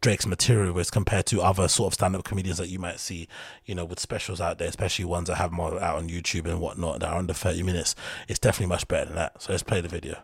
Drake's 0.00 0.26
material 0.26 0.78
is 0.78 0.90
compared 0.90 1.26
to 1.26 1.40
other 1.40 1.68
sort 1.68 1.88
of 1.88 1.94
stand-up 1.94 2.24
comedians 2.24 2.58
that 2.58 2.68
you 2.68 2.78
might 2.78 3.00
see, 3.00 3.26
you 3.64 3.74
know, 3.74 3.84
with 3.84 3.98
specials 3.98 4.40
out 4.40 4.58
there, 4.58 4.68
especially 4.68 5.04
ones 5.04 5.28
that 5.28 5.36
have 5.36 5.52
more 5.52 5.82
out 5.82 5.96
on 5.96 6.08
YouTube 6.08 6.44
and 6.44 6.60
whatnot 6.60 7.00
that 7.00 7.08
are 7.08 7.18
under 7.18 7.32
30 7.32 7.62
minutes. 7.62 7.94
It's 8.28 8.38
definitely 8.38 8.68
much 8.68 8.86
better 8.88 9.06
than 9.06 9.16
that. 9.16 9.42
So 9.42 9.52
let's 9.52 9.62
play 9.62 9.80
the 9.80 9.88
video. 9.88 10.18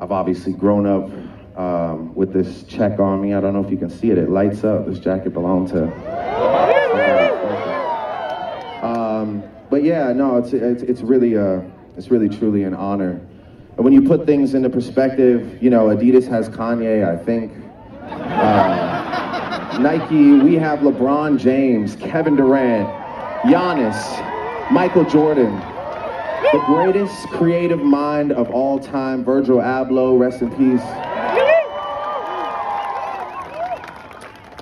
I've 0.00 0.12
obviously 0.12 0.52
grown 0.52 0.86
up 0.86 1.10
um, 1.58 2.14
with 2.14 2.32
this 2.32 2.62
check 2.62 3.00
on 3.00 3.20
me. 3.20 3.34
I 3.34 3.40
don't 3.40 3.52
know 3.52 3.62
if 3.64 3.70
you 3.70 3.76
can 3.76 3.90
see 3.90 4.10
it. 4.10 4.16
It 4.16 4.30
lights 4.30 4.64
up. 4.64 4.86
This 4.86 5.00
jacket 5.00 5.34
belonged 5.34 5.68
to. 5.70 5.84
Um, 8.82 9.42
but 9.68 9.82
yeah, 9.82 10.12
no, 10.12 10.38
it's 10.38 10.52
it's 10.52 10.82
it's 10.82 11.00
really 11.02 11.36
uh, 11.36 11.60
it's 11.96 12.10
really 12.10 12.28
truly 12.28 12.62
an 12.62 12.74
honor. 12.74 13.20
And 13.76 13.84
when 13.84 13.92
you 13.92 14.02
put 14.02 14.24
things 14.24 14.54
into 14.54 14.70
perspective, 14.70 15.62
you 15.62 15.70
know, 15.70 15.86
Adidas 15.86 16.28
has 16.28 16.48
Kanye, 16.48 17.06
I 17.06 17.22
think. 17.22 17.52
Uh, 18.02 19.78
Nike, 19.80 20.32
we 20.32 20.54
have 20.54 20.80
LeBron 20.80 21.38
James, 21.38 21.94
Kevin 21.96 22.34
Durant, 22.34 22.88
Giannis, 23.44 24.72
Michael 24.72 25.04
Jordan, 25.04 25.54
the 26.52 26.62
greatest 26.66 27.28
creative 27.28 27.80
mind 27.80 28.32
of 28.32 28.50
all 28.50 28.80
time, 28.80 29.24
Virgil 29.24 29.58
Abloh, 29.58 30.18
rest 30.18 30.42
in 30.42 30.50
peace. 30.50 30.82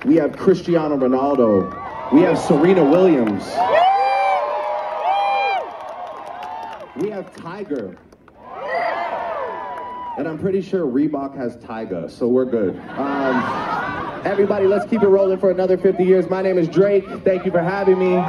We 0.07 0.15
have 0.15 0.37
Cristiano 0.37 0.95
Ronaldo. 0.95 2.13
We 2.13 2.21
have 2.21 2.39
Serena 2.39 2.81
Williams. 2.81 3.43
We 6.95 7.09
have 7.09 7.35
Tiger. 7.35 7.97
And 10.17 10.25
I'm 10.25 10.39
pretty 10.39 10.61
sure 10.61 10.85
Reebok 10.85 11.35
has 11.35 11.57
Tiger, 11.57 12.07
so 12.07 12.29
we're 12.29 12.45
good. 12.45 12.79
Um, 12.91 14.21
everybody, 14.23 14.65
let's 14.65 14.89
keep 14.89 15.03
it 15.03 15.09
rolling 15.09 15.39
for 15.39 15.51
another 15.51 15.77
50 15.77 16.05
years. 16.05 16.29
My 16.29 16.41
name 16.41 16.57
is 16.57 16.69
Drake. 16.69 17.03
Thank 17.25 17.43
you 17.43 17.51
for 17.51 17.61
having 17.61 17.99
me. 17.99 18.23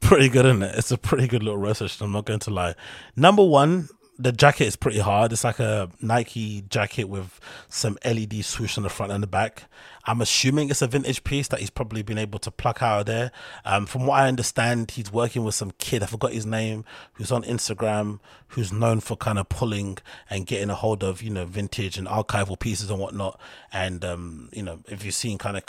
pretty 0.00 0.30
good, 0.30 0.46
isn't 0.46 0.62
it? 0.62 0.74
It's 0.74 0.90
a 0.90 0.96
pretty 0.96 1.26
good 1.26 1.42
little 1.42 1.60
research. 1.60 2.00
I'm 2.00 2.12
not 2.12 2.24
going 2.24 2.40
to 2.40 2.50
lie. 2.50 2.76
Number 3.14 3.44
one, 3.44 3.90
the 4.18 4.32
jacket 4.32 4.66
is 4.66 4.76
pretty 4.76 5.00
hard. 5.00 5.32
It's 5.32 5.44
like 5.44 5.58
a 5.58 5.90
Nike 6.00 6.62
jacket 6.62 7.04
with 7.04 7.40
some 7.68 7.98
LED 8.04 8.44
swoosh 8.44 8.78
on 8.78 8.84
the 8.84 8.88
front 8.88 9.12
and 9.12 9.22
the 9.22 9.26
back. 9.26 9.64
I'm 10.06 10.20
assuming 10.20 10.70
it's 10.70 10.82
a 10.82 10.86
vintage 10.86 11.24
piece 11.24 11.48
that 11.48 11.60
he's 11.60 11.70
probably 11.70 12.02
been 12.02 12.18
able 12.18 12.38
to 12.40 12.50
pluck 12.50 12.82
out 12.82 13.00
of 13.00 13.06
there. 13.06 13.32
Um, 13.64 13.86
from 13.86 14.06
what 14.06 14.20
I 14.20 14.28
understand, 14.28 14.90
he's 14.92 15.12
working 15.12 15.44
with 15.44 15.54
some 15.54 15.72
kid, 15.78 16.02
I 16.02 16.06
forgot 16.06 16.32
his 16.32 16.46
name, 16.46 16.84
who's 17.14 17.32
on 17.32 17.42
Instagram, 17.44 18.20
who's 18.48 18.72
known 18.72 19.00
for 19.00 19.16
kind 19.16 19.38
of 19.38 19.48
pulling 19.48 19.98
and 20.28 20.46
getting 20.46 20.70
a 20.70 20.74
hold 20.74 21.02
of, 21.02 21.22
you 21.22 21.30
know, 21.30 21.44
vintage 21.44 21.98
and 21.98 22.06
archival 22.06 22.58
pieces 22.58 22.90
and 22.90 23.00
whatnot. 23.00 23.40
And, 23.72 24.04
um, 24.04 24.50
you 24.52 24.62
know, 24.62 24.80
if 24.88 25.04
you've 25.04 25.14
seen 25.14 25.38
kind 25.38 25.56
of 25.56 25.64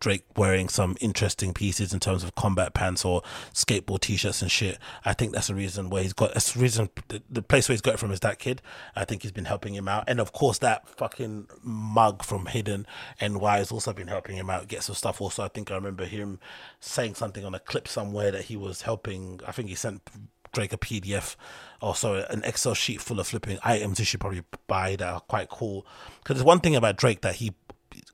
Drake 0.00 0.24
wearing 0.36 0.68
some 0.68 0.96
interesting 1.00 1.52
pieces 1.52 1.92
in 1.92 2.00
terms 2.00 2.24
of 2.24 2.34
combat 2.34 2.74
pants 2.74 3.04
or 3.04 3.22
skateboard 3.52 4.00
t 4.00 4.16
shirts 4.16 4.42
and 4.42 4.50
shit, 4.50 4.78
I 5.04 5.12
think 5.12 5.32
that's 5.32 5.48
the 5.48 5.54
reason 5.54 5.90
where 5.90 6.02
he's 6.02 6.12
got, 6.12 6.34
that's 6.34 6.54
the 6.54 6.60
reason, 6.60 6.88
the, 7.08 7.22
the 7.30 7.42
place 7.42 7.68
where 7.68 7.74
he's 7.74 7.82
got 7.82 7.94
it 7.94 8.00
from 8.00 8.10
is 8.10 8.20
that 8.20 8.38
kid. 8.38 8.62
I 8.96 9.04
think 9.04 9.22
he's 9.22 9.32
been 9.32 9.44
helping 9.44 9.74
him 9.74 9.88
out. 9.88 10.04
And 10.08 10.20
of 10.20 10.32
course, 10.32 10.58
that 10.58 10.88
fucking 10.88 11.48
mug 11.62 12.24
from 12.24 12.46
Hidden 12.46 12.86
NY 13.20 13.58
is 13.60 13.70
also 13.74 13.92
been 13.92 14.08
helping 14.08 14.36
him 14.36 14.48
out 14.48 14.68
get 14.68 14.82
some 14.82 14.94
stuff. 14.94 15.20
Also, 15.20 15.42
I 15.42 15.48
think 15.48 15.70
I 15.70 15.74
remember 15.74 16.04
him 16.04 16.38
saying 16.80 17.14
something 17.14 17.44
on 17.44 17.54
a 17.54 17.58
clip 17.58 17.88
somewhere 17.88 18.30
that 18.30 18.44
he 18.44 18.56
was 18.56 18.82
helping. 18.82 19.40
I 19.46 19.52
think 19.52 19.68
he 19.68 19.74
sent 19.74 20.02
Drake 20.52 20.72
a 20.72 20.78
PDF 20.78 21.36
or 21.82 21.94
an 22.30 22.42
Excel 22.44 22.74
sheet 22.74 23.00
full 23.00 23.20
of 23.20 23.26
flipping 23.26 23.58
items 23.62 23.98
he 23.98 24.04
should 24.04 24.20
probably 24.20 24.44
buy 24.66 24.96
that 24.96 25.06
are 25.06 25.20
quite 25.20 25.50
cool. 25.50 25.86
Because 26.22 26.36
there's 26.36 26.44
one 26.44 26.60
thing 26.60 26.76
about 26.76 26.96
Drake 26.96 27.20
that 27.20 27.36
he 27.36 27.52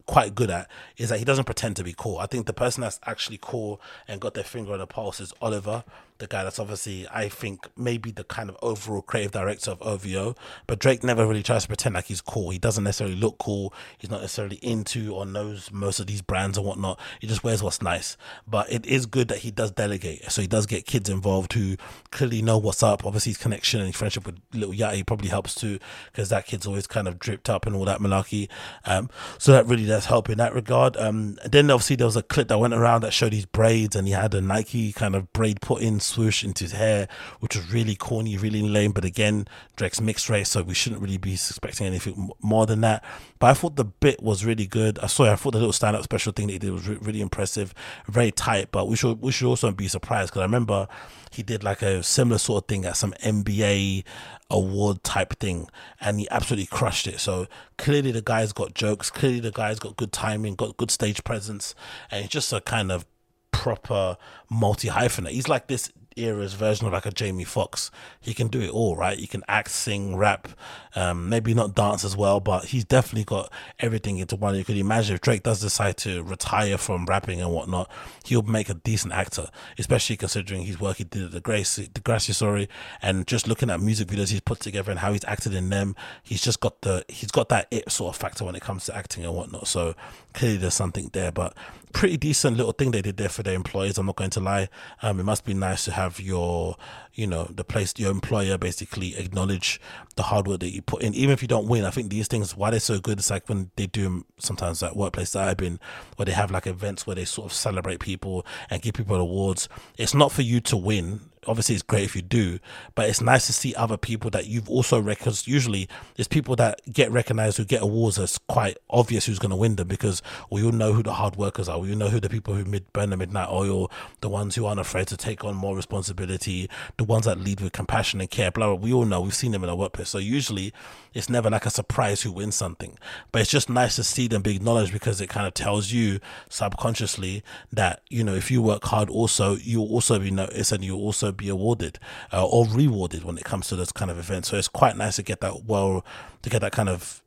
quite 0.07 0.35
good 0.35 0.51
at 0.51 0.69
is 0.97 1.09
that 1.09 1.19
he 1.19 1.25
doesn't 1.25 1.45
pretend 1.45 1.77
to 1.77 1.85
be 1.85 1.95
cool. 1.97 2.19
I 2.19 2.27
think 2.27 2.47
the 2.47 2.53
person 2.53 2.81
that's 2.81 2.99
actually 3.07 3.39
cool 3.41 3.81
and 4.09 4.21
got 4.21 4.35
their 4.35 4.45
finger 4.45 4.73
on 4.73 4.81
the 4.81 4.87
pulse 4.87 5.21
is 5.21 5.33
Oliver 5.41 5.85
the 6.21 6.27
guy 6.27 6.45
that's 6.45 6.59
obviously, 6.59 7.07
I 7.11 7.29
think, 7.29 7.67
maybe 7.77 8.13
the 8.13 8.25
kind 8.25 8.49
of 8.49 8.57
overall 8.63 9.03
creative 9.03 9.33
director 9.33 9.73
of 9.73 9.83
OVO. 9.83 10.37
But 10.67 10.79
Drake 10.79 11.03
never 11.03 11.27
really 11.27 11.43
tries 11.43 11.63
to 11.63 11.69
pretend 11.69 11.97
like 11.97 12.05
he's 12.07 12.21
cool. 12.21 12.51
He 12.51 12.59
doesn't 12.59 12.85
necessarily 12.85 13.17
look 13.17 13.39
cool. 13.39 13.75
He's 13.99 14.11
not 14.11 14.21
necessarily 14.21 14.57
into 14.57 15.13
or 15.15 15.27
knows 15.27 15.73
most 15.73 15.99
of 15.99 16.07
these 16.07 16.23
brands 16.23 16.57
and 16.57 16.67
whatnot. 16.67 17.01
He 17.21 17.27
just 17.27 17.43
wears 17.43 17.63
what's 17.63 17.83
nice. 17.83 18.17
But 18.47 18.71
it 18.73 18.87
is 18.87 19.07
good 19.07 19.29
that 19.29 19.39
he 19.39 19.51
does 19.51 19.73
delegate. 19.73 20.31
So 20.31 20.43
he 20.43 20.47
does 20.47 20.67
get 20.67 20.87
kids 20.87 21.09
involved 21.09 21.55
who 21.55 21.77
clearly 22.11 22.43
know 22.43 22.59
what's 22.59 22.83
up. 22.83 23.05
Obviously, 23.05 23.31
his 23.31 23.39
connection 23.39 23.81
and 23.81 23.89
his 23.89 23.97
friendship 23.97 24.27
with 24.27 24.39
Lil 24.55 24.73
Yachty 24.73 25.05
probably 25.07 25.29
helps 25.29 25.55
too, 25.55 25.79
because 26.13 26.29
that 26.29 26.47
kid's 26.47 26.67
always 26.67 26.87
kind 26.87 27.09
of 27.09 27.19
dripped 27.19 27.49
up 27.49 27.67
and 27.67 27.75
all 27.75 27.85
that 27.87 28.01
malarkey. 28.01 28.49
Um, 28.85 29.09
so 29.39 29.53
that 29.53 29.67
really 29.67 29.87
does 29.87 30.07
help 30.07 30.29
in 30.29 30.39
that 30.39 30.55
regard. 30.55 30.97
Um, 30.97 31.39
then 31.45 31.71
obviously 31.71 31.97
there 31.97 32.07
was 32.07 32.17
a 32.17 32.23
clip 32.23 32.49
that 32.49 32.59
went 32.59 32.75
around 32.75 33.03
that 33.03 33.13
showed 33.13 33.33
his 33.33 33.47
braids 33.47 33.97
and 33.97 34.07
he 34.07 34.13
had 34.13 34.35
a 34.35 34.41
Nike 34.41 34.93
kind 34.93 35.17
of 35.17 35.33
braid 35.33 35.61
put 35.61 35.81
in 35.81 36.01
swoosh 36.11 36.45
into 36.45 36.65
his 36.65 36.73
hair, 36.73 37.09
which 37.41 37.57
was 37.57 37.73
really 37.73 37.95
corny, 37.95 38.37
really 38.37 38.63
lame. 38.63 38.93
But 38.93 39.05
again, 39.05 39.47
Drake's 39.77 40.01
mixed 40.01 40.29
race, 40.29 40.49
so 40.49 40.63
we 40.63 40.75
shouldn't 40.75 41.01
really 41.01 41.19
be 41.19 41.35
expecting 41.35 41.87
anything 41.87 42.31
more 42.41 42.67
than 42.67 42.81
that. 42.83 43.05
But 43.39 43.49
I 43.49 43.55
thought 43.55 43.77
the 43.77 43.85
bit 43.85 44.23
was 44.23 44.45
really 44.45 44.67
good. 44.67 44.99
Uh, 44.99 45.05
I 45.05 45.07
saw, 45.07 45.33
I 45.33 45.37
thought 45.37 45.53
the 45.53 45.59
little 45.59 45.73
stand 45.73 45.97
up 45.97 46.05
special 46.05 46.33
thing 46.33 46.49
that 46.49 46.55
he 46.55 46.59
did 46.59 46.73
was 46.73 46.89
re- 46.89 46.99
really 47.01 47.21
impressive, 47.21 47.75
very 48.07 48.31
tight. 48.31 48.71
But 48.71 48.89
we 48.89 48.97
should 48.97 49.21
we 49.21 49.33
should 49.33 49.49
also 49.49 49.71
be 49.73 49.89
surprised 49.89 50.31
because 50.31 50.41
I 50.41 50.45
remember 50.45 50.89
he 51.31 51.43
did 51.43 51.63
like 51.63 51.83
a 51.83 52.03
similar 52.03 52.39
sort 52.39 52.65
of 52.65 52.69
thing 52.69 52.85
at 52.85 52.97
some 52.97 53.13
NBA 53.25 54.05
award 54.51 55.03
type 55.05 55.39
thing 55.39 55.69
and 56.01 56.19
he 56.19 56.29
absolutely 56.31 56.67
crushed 56.67 57.07
it. 57.07 57.21
So 57.21 57.47
clearly 57.79 58.11
the 58.11 58.23
guy's 58.23 58.53
got 58.53 58.75
jokes, 58.75 59.11
clearly 59.11 59.41
the 59.41 59.53
guy's 59.53 59.79
got 59.79 59.97
good 59.97 60.13
timing, 60.13 60.57
got 60.57 60.77
good 60.77 60.91
stage 60.91 61.23
presence, 61.23 61.75
and 62.11 62.25
it's 62.25 62.33
just 62.33 62.53
a 62.53 62.61
kind 62.61 62.91
of 62.91 63.07
proper 63.53 64.17
multi 64.51 64.89
hyphenate. 64.89 65.31
He's 65.31 65.49
like 65.49 65.69
this 65.69 65.93
era's 66.17 66.55
version 66.55 66.87
of 66.87 66.93
like 66.93 67.07
a 67.07 67.11
Jamie 67.11 67.45
Foxx. 67.45 67.91
He 68.21 68.35
can 68.35 68.49
do 68.49 68.61
it 68.61 68.71
all, 68.71 68.97
right? 68.97 69.19
He 69.19 69.27
can 69.27 69.43
act, 69.49 69.71
sing, 69.71 70.17
rap, 70.17 70.49
um, 70.95 71.29
maybe 71.29 71.55
not 71.55 71.75
dance 71.75 72.05
as 72.05 72.17
well, 72.17 72.41
but 72.41 72.67
he's 72.67 72.85
definitely 72.85 73.25
got 73.25 73.53
everything 73.79 74.19
into 74.19 74.37
one. 74.37 74.55
You 74.55 74.65
could 74.65 74.77
imagine 74.77 75.15
if 75.15 75.21
Drake 75.21 75.43
does 75.43 75.61
decide 75.61 75.97
to 75.99 76.23
retire 76.23 76.79
from 76.79 77.07
rapping 77.07 77.41
and 77.41 77.53
whatnot, 77.53 77.91
he'll 78.25 78.43
make 78.43 78.69
a 78.69 78.75
decent 78.75 79.13
actor, 79.13 79.49
especially 79.79 80.17
considering 80.17 80.63
his 80.63 80.81
work 80.81 80.97
he 80.97 81.05
did 81.05 81.25
at 81.25 81.31
the 81.33 81.41
Grace, 81.41 81.79
Degrassi, 81.79 82.35
sorry, 82.35 82.69
and 83.03 83.27
just 83.27 83.47
looking 83.49 83.71
at 83.71 83.81
music 83.81 84.09
videos 84.09 84.31
he's 84.31 84.41
put 84.41 84.61
together 84.61 84.91
and 84.91 85.01
how 85.01 85.13
he's 85.13 85.25
acted 85.25 85.55
in 85.55 85.71
them. 85.71 85.95
He's 86.23 86.43
just 86.43 86.61
got 86.61 86.81
the 86.83 87.05
he's 87.09 87.31
got 87.31 87.49
that 87.51 87.67
it 87.71 87.91
sort 87.91 88.15
of 88.15 88.21
factor 88.21 88.45
when 88.45 88.55
it 88.55 88.63
comes 88.63 88.85
to 88.87 88.97
acting 88.97 89.25
and 89.25 89.35
whatnot. 89.35 89.67
So 89.67 89.95
clearly 90.33 90.59
there's 90.59 90.75
something 90.75 91.11
there, 91.13 91.33
but 91.33 91.57
pretty 91.93 92.17
decent 92.17 92.57
little 92.57 92.73
thing 92.73 92.93
they 92.93 93.03
did 93.03 93.17
there 93.17 93.29
for 93.29 93.43
their 93.43 93.55
employees. 93.55 93.99
I'm 93.99 94.07
not 94.07 94.17
going 94.17 94.31
to 94.31 94.41
lie. 94.41 94.69
Um, 95.03 95.19
it 95.19 95.25
must 95.25 95.45
be 95.45 95.55
nice 95.55 95.85
to 95.87 95.93
have 95.93 96.21
your, 96.21 96.77
you 97.15 97.27
know, 97.27 97.49
the 97.51 97.65
place, 97.65 97.93
your 97.97 98.11
employer 98.11 98.57
basically 98.57 99.17
acknowledge 99.17 99.81
the 100.17 100.25
hard 100.25 100.47
work 100.47 100.61
that 100.61 100.73
you 100.73 100.83
put 100.83 101.03
in, 101.03 101.15
even 101.15 101.33
if 101.33 101.43
you 101.43 101.49
don't 101.49 101.67
win. 101.67 101.85
I 101.85 101.91
think 101.91 102.11
these 102.11 102.29
things, 102.29 102.57
why 102.57 102.71
they're 102.71 102.81
so 102.81 103.01
good, 103.01 103.19
it's 103.19 103.31
like 103.31 103.49
when 103.49 103.71
they 103.77 103.87
do 103.87 104.25
sometimes 104.39 104.83
at 104.83 104.97
workplace 104.97 105.33
that 105.33 105.49
I've 105.49 105.57
been, 105.57 105.81
where 106.17 106.27
they 106.27 106.33
have 106.33 106.51
like 106.51 106.67
events 106.67 107.07
where 107.07 107.17
they 107.17 107.25
sort 107.25 107.47
of 107.47 107.53
celebrate 107.53 108.01
people 108.01 108.47
and 108.69 108.81
give 108.83 108.95
people 108.95 109.17
awards. 109.17 109.69
It's 109.99 110.15
not 110.15 110.33
for 110.33 110.43
you 110.43 110.61
to 110.61 110.77
win 110.77 111.21
obviously 111.47 111.75
it's 111.75 111.83
great 111.83 112.05
if 112.05 112.15
you 112.15 112.23
do, 112.23 112.59
but 112.95 113.09
it's 113.09 113.21
nice 113.21 113.47
to 113.47 113.53
see 113.53 113.75
other 113.75 113.97
people 113.97 114.31
that 114.31 114.47
you've 114.47 114.69
also 114.69 115.01
recognized. 115.01 115.47
usually 115.47 115.89
it's 116.17 116.29
people 116.29 116.57
that 116.57 116.81
get 116.93 117.11
recognized 117.11 117.57
who 117.57 117.65
get 117.65 117.83
awards. 117.83 118.19
It's 118.19 118.39
quite 118.39 118.77
obvious 118.91 119.27
who's 119.27 119.39
going 119.39 119.51
to 119.51 119.57
win 119.57 119.77
them 119.77 119.89
because 119.89 120.23
we 120.51 120.63
all 120.63 120.73
know 120.73 120.93
who 120.93 121.03
the 121.03 121.15
hard 121.15 121.37
workers 121.37 121.69
are. 121.69 121.79
We 121.79 121.93
all 121.93 121.99
know 121.99 122.09
who 122.09 122.21
the 122.21 122.29
people 122.29 122.55
who 122.55 122.65
mid- 122.65 122.93
burn 122.93 123.11
the 123.11 123.17
midnight 123.17 123.49
oil, 123.49 123.91
the 124.21 124.29
ones 124.29 124.55
who 124.55 124.67
aren't 124.67 124.81
afraid 124.81 125.07
to 125.09 125.17
take 125.17 125.45
on 125.45 125.55
more 125.55 125.75
responsibility, 125.75 126.69
the 126.97 127.05
ones 127.05 127.25
that 127.25 127.41
lead 127.41 127.61
with 127.61 127.73
compassion 127.73 128.21
and 128.21 128.31
care. 128.31 128.51
Blah 128.51 128.67
blah. 128.67 128.75
We 128.75 128.93
all 128.93 129.05
know. 129.05 129.21
We've 129.21 129.35
seen 129.35 129.53
them 129.53 129.65
in 129.65 129.71
our 129.71 129.77
workplace. 129.77 130.11
So 130.11 130.19
usually 130.19 130.73
it's 131.15 131.29
never 131.29 131.51
like 131.51 131.67
a 131.67 131.71
surprise 131.71 132.23
who 132.23 132.33
wins 132.33 132.55
something, 132.55 132.99
but 133.33 133.43
it's 133.43 133.51
just 133.51 133.69
nice 133.69 133.97
to 133.97 134.05
see 134.05 134.29
them 134.29 134.43
be 134.43 134.57
acknowledged 134.57 134.93
because 134.93 135.21
it 135.21 135.29
kind 135.29 135.47
of 135.47 135.55
tells 135.55 135.91
you 135.91 136.21
subconsciously 136.49 137.43
that 137.73 138.03
you 138.09 138.23
know 138.23 138.35
if 138.35 138.51
you 138.51 138.63
work 138.63 138.85
hard, 138.85 139.11
also 139.11 139.57
you'll 139.57 139.89
also 139.89 140.19
be 140.19 140.31
noticed 140.31 140.73
and 140.73 140.85
you'll 140.85 141.01
also 141.01 141.30
be 141.33 141.49
awarded 141.49 141.99
uh, 142.33 142.47
or 142.47 142.67
rewarded 142.67 143.25
when 143.25 143.39
it 143.39 143.45
comes 143.45 143.69
to 143.69 143.77
those 143.77 143.93
kind 143.93 144.11
of 144.11 144.19
events. 144.19 144.49
So 144.49 144.57
it's 144.57 144.69
quite 144.69 144.97
nice 144.97 145.17
to 145.17 145.23
get 145.23 145.41
that 145.41 145.65
well, 145.65 146.05
to 146.43 146.51
get 146.51 146.61
that 146.61 146.73
kind 146.73 146.89
of 146.89 147.23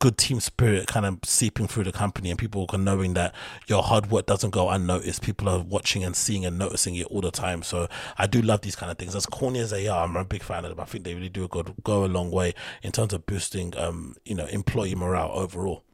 good 0.00 0.16
team 0.16 0.40
spirit 0.40 0.86
kind 0.86 1.04
of 1.04 1.18
seeping 1.24 1.68
through 1.68 1.84
the 1.84 1.92
company 1.92 2.30
and 2.30 2.38
people 2.38 2.66
knowing 2.78 3.12
that 3.14 3.34
your 3.66 3.82
hard 3.82 4.10
work 4.10 4.24
doesn't 4.24 4.50
go 4.50 4.70
unnoticed. 4.70 5.22
People 5.22 5.48
are 5.48 5.60
watching 5.60 6.02
and 6.02 6.16
seeing 6.16 6.44
and 6.44 6.58
noticing 6.58 6.96
it 6.96 7.06
all 7.08 7.20
the 7.20 7.30
time. 7.30 7.62
So 7.62 7.86
I 8.16 8.26
do 8.26 8.40
love 8.40 8.62
these 8.62 8.74
kind 8.74 8.90
of 8.90 8.96
things. 8.96 9.14
As 9.14 9.26
corny 9.26 9.60
as 9.60 9.70
they 9.70 9.88
are, 9.88 10.04
I'm 10.04 10.16
a 10.16 10.24
big 10.24 10.42
fan 10.42 10.64
of 10.64 10.70
them. 10.70 10.80
I 10.80 10.86
think 10.86 11.04
they 11.04 11.14
really 11.14 11.28
do 11.28 11.46
go, 11.48 11.62
go 11.84 12.04
a 12.04 12.06
long 12.06 12.30
way 12.30 12.54
in 12.82 12.92
terms 12.92 13.12
of 13.12 13.26
boosting, 13.26 13.76
um, 13.76 14.16
you 14.24 14.34
know, 14.34 14.46
employee 14.46 14.94
morale 14.94 15.30
overall. 15.34 15.84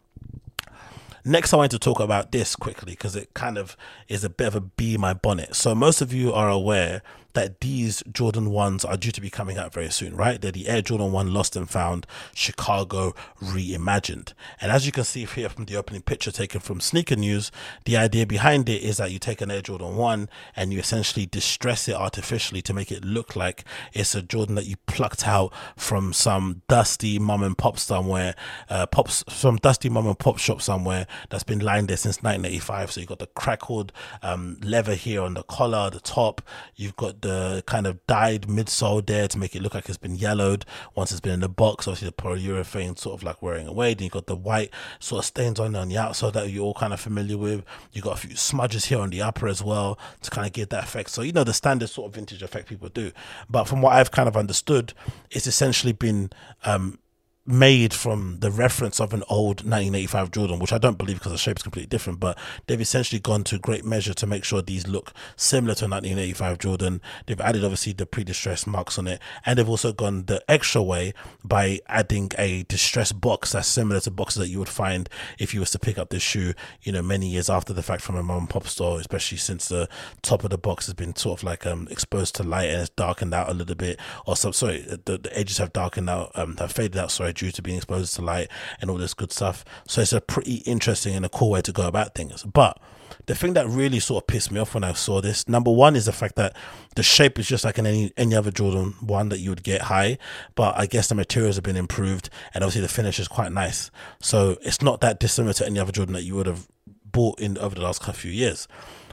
Next, 1.24 1.52
I 1.52 1.56
want 1.56 1.72
to 1.72 1.78
talk 1.80 1.98
about 1.98 2.30
this 2.30 2.54
quickly 2.54 2.92
because 2.92 3.16
it 3.16 3.34
kind 3.34 3.58
of 3.58 3.76
is 4.06 4.22
a 4.22 4.30
bit 4.30 4.46
of 4.46 4.54
a 4.54 4.60
bee 4.60 4.96
my 4.96 5.12
bonnet. 5.12 5.56
So 5.56 5.74
most 5.74 6.00
of 6.00 6.12
you 6.12 6.32
are 6.32 6.48
aware 6.48 7.02
that 7.36 7.60
these 7.60 8.02
Jordan 8.10 8.46
1s 8.46 8.88
are 8.88 8.96
due 8.96 9.12
to 9.12 9.20
be 9.20 9.28
coming 9.28 9.58
out 9.58 9.70
very 9.70 9.90
soon, 9.90 10.16
right? 10.16 10.40
They're 10.40 10.50
the 10.50 10.68
Air 10.68 10.80
Jordan 10.80 11.12
1 11.12 11.34
Lost 11.34 11.54
and 11.54 11.68
Found 11.68 12.06
Chicago 12.34 13.14
Reimagined. 13.42 14.32
And 14.58 14.72
as 14.72 14.86
you 14.86 14.90
can 14.90 15.04
see 15.04 15.26
here 15.26 15.50
from 15.50 15.66
the 15.66 15.76
opening 15.76 16.00
picture 16.00 16.30
taken 16.30 16.60
from 16.60 16.80
Sneaker 16.80 17.14
News, 17.14 17.52
the 17.84 17.98
idea 17.98 18.24
behind 18.24 18.70
it 18.70 18.82
is 18.82 18.96
that 18.96 19.10
you 19.10 19.18
take 19.18 19.42
an 19.42 19.50
Air 19.50 19.60
Jordan 19.60 19.96
1 19.96 20.30
and 20.56 20.72
you 20.72 20.78
essentially 20.78 21.26
distress 21.26 21.88
it 21.88 21.94
artificially 21.94 22.62
to 22.62 22.72
make 22.72 22.90
it 22.90 23.04
look 23.04 23.36
like 23.36 23.64
it's 23.92 24.14
a 24.14 24.22
Jordan 24.22 24.54
that 24.54 24.64
you 24.64 24.76
plucked 24.86 25.28
out 25.28 25.52
from 25.76 26.14
some 26.14 26.62
dusty 26.68 27.18
mom 27.18 27.42
and 27.42 27.58
pop 27.58 27.78
somewhere, 27.78 28.34
uh, 28.70 28.86
pops, 28.86 29.22
some 29.28 29.56
dusty 29.56 29.90
mom 29.90 30.06
and 30.06 30.18
pop 30.18 30.38
shop 30.38 30.62
somewhere 30.62 31.06
that's 31.28 31.44
been 31.44 31.58
lying 31.58 31.86
there 31.86 31.98
since 31.98 32.22
1985. 32.22 32.92
So 32.92 33.00
you've 33.00 33.10
got 33.10 33.18
the 33.18 33.26
crackled 33.26 33.92
um, 34.22 34.56
leather 34.62 34.94
here 34.94 35.20
on 35.20 35.34
the 35.34 35.42
collar, 35.42 35.90
the 35.90 36.00
top. 36.00 36.40
You've 36.76 36.96
got 36.96 37.20
the 37.26 37.62
kind 37.66 37.86
of 37.86 38.04
dyed 38.06 38.42
midsole 38.42 39.04
there 39.04 39.26
to 39.26 39.38
make 39.38 39.56
it 39.56 39.62
look 39.62 39.74
like 39.74 39.88
it's 39.88 39.98
been 39.98 40.14
yellowed 40.14 40.64
once 40.94 41.10
it's 41.10 41.20
been 41.20 41.32
in 41.32 41.40
the 41.40 41.48
box. 41.48 41.88
Obviously, 41.88 42.08
the 42.08 42.12
polyurethane 42.12 42.98
sort 42.98 43.18
of 43.18 43.22
like 43.24 43.42
wearing 43.42 43.66
away. 43.66 43.94
Then 43.94 44.04
you've 44.04 44.12
got 44.12 44.26
the 44.26 44.36
white 44.36 44.70
sort 45.00 45.20
of 45.20 45.24
stains 45.26 45.58
on 45.58 45.74
on 45.74 45.88
the 45.88 45.98
outside 45.98 46.34
that 46.34 46.50
you're 46.50 46.64
all 46.64 46.74
kind 46.74 46.92
of 46.92 47.00
familiar 47.00 47.36
with. 47.36 47.64
You've 47.92 48.04
got 48.04 48.14
a 48.14 48.26
few 48.26 48.36
smudges 48.36 48.86
here 48.86 49.00
on 49.00 49.10
the 49.10 49.22
upper 49.22 49.48
as 49.48 49.62
well 49.62 49.98
to 50.22 50.30
kind 50.30 50.46
of 50.46 50.52
give 50.52 50.68
that 50.68 50.84
effect. 50.84 51.10
So 51.10 51.22
you 51.22 51.32
know 51.32 51.44
the 51.44 51.52
standard 51.52 51.88
sort 51.88 52.08
of 52.08 52.14
vintage 52.14 52.42
effect 52.42 52.68
people 52.68 52.88
do. 52.88 53.12
But 53.50 53.64
from 53.64 53.82
what 53.82 53.94
I've 53.94 54.10
kind 54.10 54.28
of 54.28 54.36
understood, 54.36 54.92
it's 55.30 55.46
essentially 55.46 55.92
been 55.92 56.30
um, 56.64 56.98
made 57.46 57.94
from 57.94 58.38
the 58.40 58.50
reference 58.50 59.00
of 59.00 59.14
an 59.14 59.22
old 59.28 59.58
1985 59.58 60.30
Jordan, 60.32 60.58
which 60.58 60.72
I 60.72 60.78
don't 60.78 60.98
believe 60.98 61.18
because 61.18 61.32
the 61.32 61.38
shape 61.38 61.58
is 61.58 61.62
completely 61.62 61.88
different, 61.88 62.18
but 62.18 62.36
they've 62.66 62.80
essentially 62.80 63.20
gone 63.20 63.44
to 63.44 63.58
great 63.58 63.84
measure 63.84 64.14
to 64.14 64.26
make 64.26 64.44
sure 64.44 64.60
these 64.60 64.88
look 64.88 65.12
similar 65.36 65.74
to 65.76 65.84
a 65.84 65.88
1985 65.88 66.58
Jordan. 66.58 67.00
They've 67.26 67.40
added 67.40 67.64
obviously 67.64 67.92
the 67.92 68.06
pre-distressed 68.06 68.66
marks 68.66 68.98
on 68.98 69.06
it, 69.06 69.20
and 69.44 69.58
they've 69.58 69.68
also 69.68 69.92
gone 69.92 70.24
the 70.24 70.42
extra 70.48 70.82
way 70.82 71.14
by 71.44 71.80
adding 71.88 72.30
a 72.36 72.64
distressed 72.64 73.20
box 73.20 73.52
that's 73.52 73.68
similar 73.68 74.00
to 74.00 74.10
boxes 74.10 74.40
that 74.40 74.48
you 74.48 74.58
would 74.58 74.68
find 74.68 75.08
if 75.38 75.54
you 75.54 75.60
was 75.60 75.70
to 75.70 75.78
pick 75.78 75.98
up 75.98 76.10
this 76.10 76.22
shoe, 76.22 76.52
you 76.82 76.92
know, 76.92 77.02
many 77.02 77.28
years 77.28 77.48
after 77.48 77.72
the 77.72 77.82
fact 77.82 78.02
from 78.02 78.16
a 78.16 78.22
mom 78.22 78.38
and 78.38 78.50
pop 78.50 78.66
store, 78.66 78.98
especially 79.00 79.38
since 79.38 79.68
the 79.68 79.88
top 80.22 80.42
of 80.44 80.50
the 80.50 80.58
box 80.58 80.86
has 80.86 80.94
been 80.94 81.14
sort 81.14 81.40
of 81.40 81.44
like 81.44 81.64
um 81.66 81.86
exposed 81.90 82.34
to 82.34 82.42
light 82.42 82.68
and 82.68 82.80
it's 82.80 82.90
darkened 82.90 83.32
out 83.32 83.48
a 83.48 83.54
little 83.54 83.76
bit, 83.76 84.00
or 84.26 84.36
some 84.36 84.52
sorry, 84.52 84.80
the, 84.80 85.18
the 85.18 85.38
edges 85.38 85.58
have 85.58 85.72
darkened 85.72 86.10
out, 86.10 86.32
um, 86.34 86.56
have 86.56 86.72
faded 86.72 86.96
out, 86.96 87.10
sorry, 87.10 87.32
due 87.36 87.52
to 87.52 87.62
being 87.62 87.76
exposed 87.76 88.14
to 88.16 88.22
light 88.22 88.48
and 88.80 88.90
all 88.90 88.96
this 88.96 89.14
good 89.14 89.32
stuff. 89.32 89.64
So 89.86 90.00
it's 90.00 90.12
a 90.12 90.20
pretty 90.20 90.56
interesting 90.66 91.14
and 91.14 91.24
a 91.24 91.28
cool 91.28 91.50
way 91.50 91.62
to 91.62 91.72
go 91.72 91.86
about 91.86 92.14
things. 92.14 92.42
But 92.42 92.80
the 93.26 93.34
thing 93.34 93.54
that 93.54 93.68
really 93.68 94.00
sort 94.00 94.22
of 94.22 94.26
pissed 94.26 94.50
me 94.50 94.60
off 94.60 94.74
when 94.74 94.84
I 94.84 94.92
saw 94.92 95.20
this, 95.20 95.48
number 95.48 95.70
one, 95.70 95.96
is 95.96 96.06
the 96.06 96.12
fact 96.12 96.36
that 96.36 96.56
the 96.94 97.02
shape 97.02 97.38
is 97.38 97.46
just 97.46 97.64
like 97.64 97.78
in 97.78 97.86
any 97.86 98.12
any 98.16 98.34
other 98.34 98.50
Jordan 98.50 98.94
one 99.00 99.28
that 99.30 99.38
you 99.38 99.50
would 99.50 99.62
get 99.62 99.82
high, 99.82 100.18
but 100.54 100.76
I 100.76 100.86
guess 100.86 101.08
the 101.08 101.14
materials 101.14 101.56
have 101.56 101.64
been 101.64 101.76
improved 101.76 102.30
and 102.54 102.62
obviously 102.62 102.82
the 102.82 102.88
finish 102.88 103.18
is 103.18 103.28
quite 103.28 103.52
nice. 103.52 103.90
So 104.20 104.56
it's 104.62 104.82
not 104.82 105.00
that 105.00 105.20
dissimilar 105.20 105.54
to 105.54 105.66
any 105.66 105.78
other 105.78 105.92
Jordan 105.92 106.14
that 106.14 106.24
you 106.24 106.34
would 106.34 106.46
have 106.46 106.68
bought 107.04 107.40
in 107.40 107.58
over 107.58 107.74
the 107.74 107.82
last 107.82 108.02
few 108.14 108.30
years. 108.30 108.68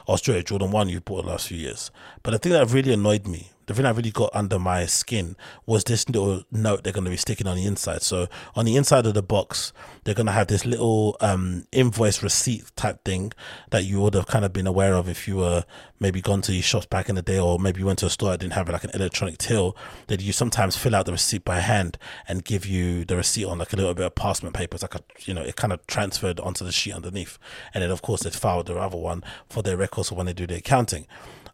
Australia 0.08 0.42
Jordan 0.42 0.70
1 0.70 0.88
you've 0.88 1.04
bought 1.04 1.24
the 1.24 1.30
last 1.30 1.48
few 1.48 1.56
years. 1.58 1.90
But 2.22 2.32
the 2.32 2.38
thing 2.38 2.52
that 2.52 2.70
really 2.70 2.92
annoyed 2.92 3.26
me, 3.26 3.50
the 3.66 3.74
thing 3.74 3.84
that 3.84 3.96
really 3.96 4.10
got 4.10 4.30
under 4.34 4.58
my 4.58 4.86
skin 4.86 5.36
was 5.66 5.84
this 5.84 6.08
little 6.08 6.44
note 6.50 6.84
they're 6.84 6.92
going 6.92 7.04
to 7.04 7.10
be 7.10 7.16
sticking 7.16 7.46
on 7.46 7.56
the 7.56 7.64
inside. 7.64 8.02
So 8.02 8.28
on 8.54 8.64
the 8.64 8.76
inside 8.76 9.06
of 9.06 9.14
the 9.14 9.22
box, 9.22 9.72
they're 10.04 10.14
going 10.14 10.26
to 10.26 10.32
have 10.32 10.48
this 10.48 10.66
little 10.66 11.16
um, 11.20 11.66
invoice 11.72 12.22
receipt 12.22 12.64
type 12.76 13.04
thing 13.04 13.32
that 13.70 13.84
you 13.84 14.00
would 14.00 14.14
have 14.14 14.26
kind 14.26 14.44
of 14.44 14.52
been 14.52 14.66
aware 14.66 14.94
of 14.94 15.08
if 15.08 15.26
you 15.26 15.36
were 15.36 15.64
maybe 15.98 16.20
gone 16.20 16.42
to 16.42 16.52
your 16.52 16.62
shops 16.62 16.86
back 16.86 17.08
in 17.08 17.14
the 17.14 17.22
day, 17.22 17.38
or 17.38 17.58
maybe 17.58 17.80
you 17.80 17.86
went 17.86 17.98
to 18.00 18.06
a 18.06 18.10
store 18.10 18.30
that 18.30 18.40
didn't 18.40 18.52
have 18.52 18.68
like 18.68 18.84
an 18.84 18.90
electronic 18.94 19.38
till. 19.38 19.76
That 20.08 20.20
you 20.20 20.32
sometimes 20.32 20.76
fill 20.76 20.94
out 20.94 21.06
the 21.06 21.12
receipt 21.12 21.44
by 21.44 21.60
hand 21.60 21.96
and 22.28 22.44
give 22.44 22.66
you 22.66 23.04
the 23.04 23.16
receipt 23.16 23.46
on 23.46 23.58
like 23.58 23.72
a 23.72 23.76
little 23.76 23.94
bit 23.94 24.04
of 24.04 24.14
parchment 24.14 24.54
paper. 24.54 24.74
It's 24.74 24.82
like 24.82 24.94
a 24.94 25.00
you 25.20 25.32
know 25.34 25.42
it 25.42 25.56
kind 25.56 25.72
of 25.72 25.86
transferred 25.86 26.40
onto 26.40 26.64
the 26.64 26.72
sheet 26.72 26.94
underneath, 26.94 27.38
and 27.72 27.82
then 27.82 27.90
of 27.90 28.02
course 28.02 28.22
they 28.22 28.30
filed 28.30 28.66
the 28.66 28.76
other 28.76 28.98
one 28.98 29.22
for 29.48 29.62
their 29.62 29.76
records 29.76 30.12
when 30.12 30.26
they 30.26 30.32
do 30.32 30.46
the 30.46 30.56
accounting. 30.56 31.06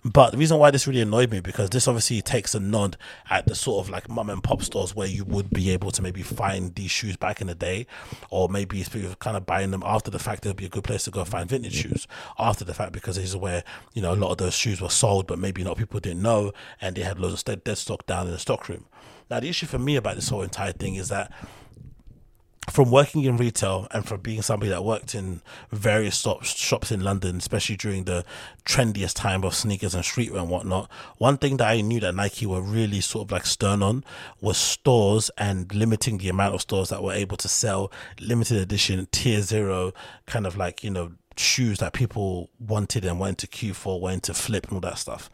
But 0.04 0.30
the 0.30 0.38
reason 0.38 0.58
why 0.58 0.70
this 0.70 0.86
really 0.86 1.02
annoyed 1.02 1.30
me 1.30 1.40
because 1.40 1.68
this 1.68 1.86
obviously 1.86 2.22
takes 2.22 2.54
a 2.54 2.60
nod 2.60 2.96
at 3.28 3.46
the 3.46 3.54
sort 3.54 3.84
of 3.84 3.90
like 3.90 4.08
mum 4.08 4.30
and 4.30 4.42
pop 4.42 4.62
stores 4.62 4.94
where 4.94 5.06
you 5.06 5.24
would 5.24 5.50
be 5.50 5.70
able 5.70 5.90
to 5.90 6.02
maybe 6.02 6.22
find 6.22 6.74
these 6.74 6.90
shoes 6.90 7.16
back 7.16 7.40
in 7.40 7.48
the 7.48 7.54
day, 7.54 7.86
or 8.30 8.48
maybe 8.48 8.80
if 8.80 8.94
you're 8.94 9.14
kind 9.16 9.36
of 9.36 9.44
buying 9.44 9.70
them 9.70 9.82
after 9.84 10.10
the 10.10 10.18
fact, 10.18 10.46
it 10.46 10.48
would 10.48 10.56
be 10.56 10.66
a 10.66 10.70
good 10.70 10.84
place 10.84 11.04
to 11.04 11.10
go 11.10 11.24
find 11.24 11.50
vintage 11.50 11.74
shoes 11.74 12.08
after 12.38 12.64
the 12.64 12.72
fact 12.72 12.92
because 12.92 13.16
this 13.16 13.26
is 13.26 13.36
where 13.36 13.62
you 13.92 14.00
know 14.00 14.14
a 14.14 14.16
lot 14.16 14.30
of 14.30 14.38
those 14.38 14.54
shoes 14.54 14.80
were 14.80 14.88
sold, 14.88 15.26
but 15.26 15.38
maybe 15.38 15.62
not 15.62 15.76
people 15.76 16.00
didn't 16.00 16.22
know, 16.22 16.52
and 16.80 16.96
they 16.96 17.02
had 17.02 17.18
loads 17.18 17.46
of 17.46 17.64
dead 17.64 17.76
stock 17.76 18.06
down 18.06 18.26
in 18.26 18.32
the 18.32 18.38
stock 18.38 18.68
room. 18.68 18.86
Now 19.30 19.40
the 19.40 19.48
issue 19.48 19.66
for 19.66 19.78
me 19.78 19.96
about 19.96 20.16
this 20.16 20.30
whole 20.30 20.42
entire 20.42 20.72
thing 20.72 20.94
is 20.94 21.08
that 21.10 21.30
from 22.68 22.90
working 22.90 23.24
in 23.24 23.36
retail 23.36 23.88
and 23.90 24.04
from 24.04 24.20
being 24.20 24.42
somebody 24.42 24.70
that 24.70 24.84
worked 24.84 25.14
in 25.14 25.40
various 25.70 26.20
shops, 26.20 26.54
shops 26.54 26.92
in 26.92 27.00
London, 27.00 27.38
especially 27.38 27.76
during 27.76 28.04
the 28.04 28.24
trendiest 28.64 29.16
time 29.16 29.44
of 29.44 29.54
sneakers 29.54 29.94
and 29.94 30.04
streetwear 30.04 30.40
and 30.40 30.50
whatnot, 30.50 30.90
one 31.16 31.38
thing 31.38 31.56
that 31.56 31.68
I 31.68 31.80
knew 31.80 32.00
that 32.00 32.14
Nike 32.14 32.46
were 32.46 32.60
really 32.60 33.00
sort 33.00 33.26
of 33.26 33.32
like 33.32 33.46
stern 33.46 33.82
on 33.82 34.04
was 34.40 34.58
stores 34.58 35.30
and 35.38 35.74
limiting 35.74 36.18
the 36.18 36.28
amount 36.28 36.54
of 36.54 36.60
stores 36.60 36.90
that 36.90 37.02
were 37.02 37.14
able 37.14 37.36
to 37.38 37.48
sell 37.48 37.90
limited 38.20 38.58
edition 38.58 39.08
tier 39.10 39.40
zero 39.40 39.92
kind 40.26 40.46
of 40.46 40.56
like, 40.56 40.84
you 40.84 40.90
know, 40.90 41.12
shoes 41.36 41.78
that 41.78 41.92
people 41.92 42.50
wanted 42.58 43.04
and 43.04 43.18
went 43.18 43.38
to 43.38 43.46
queue 43.46 43.74
for, 43.74 44.00
went 44.00 44.22
to 44.24 44.34
flip 44.34 44.66
and 44.66 44.74
all 44.74 44.80
that 44.80 44.98
stuff. 44.98 45.30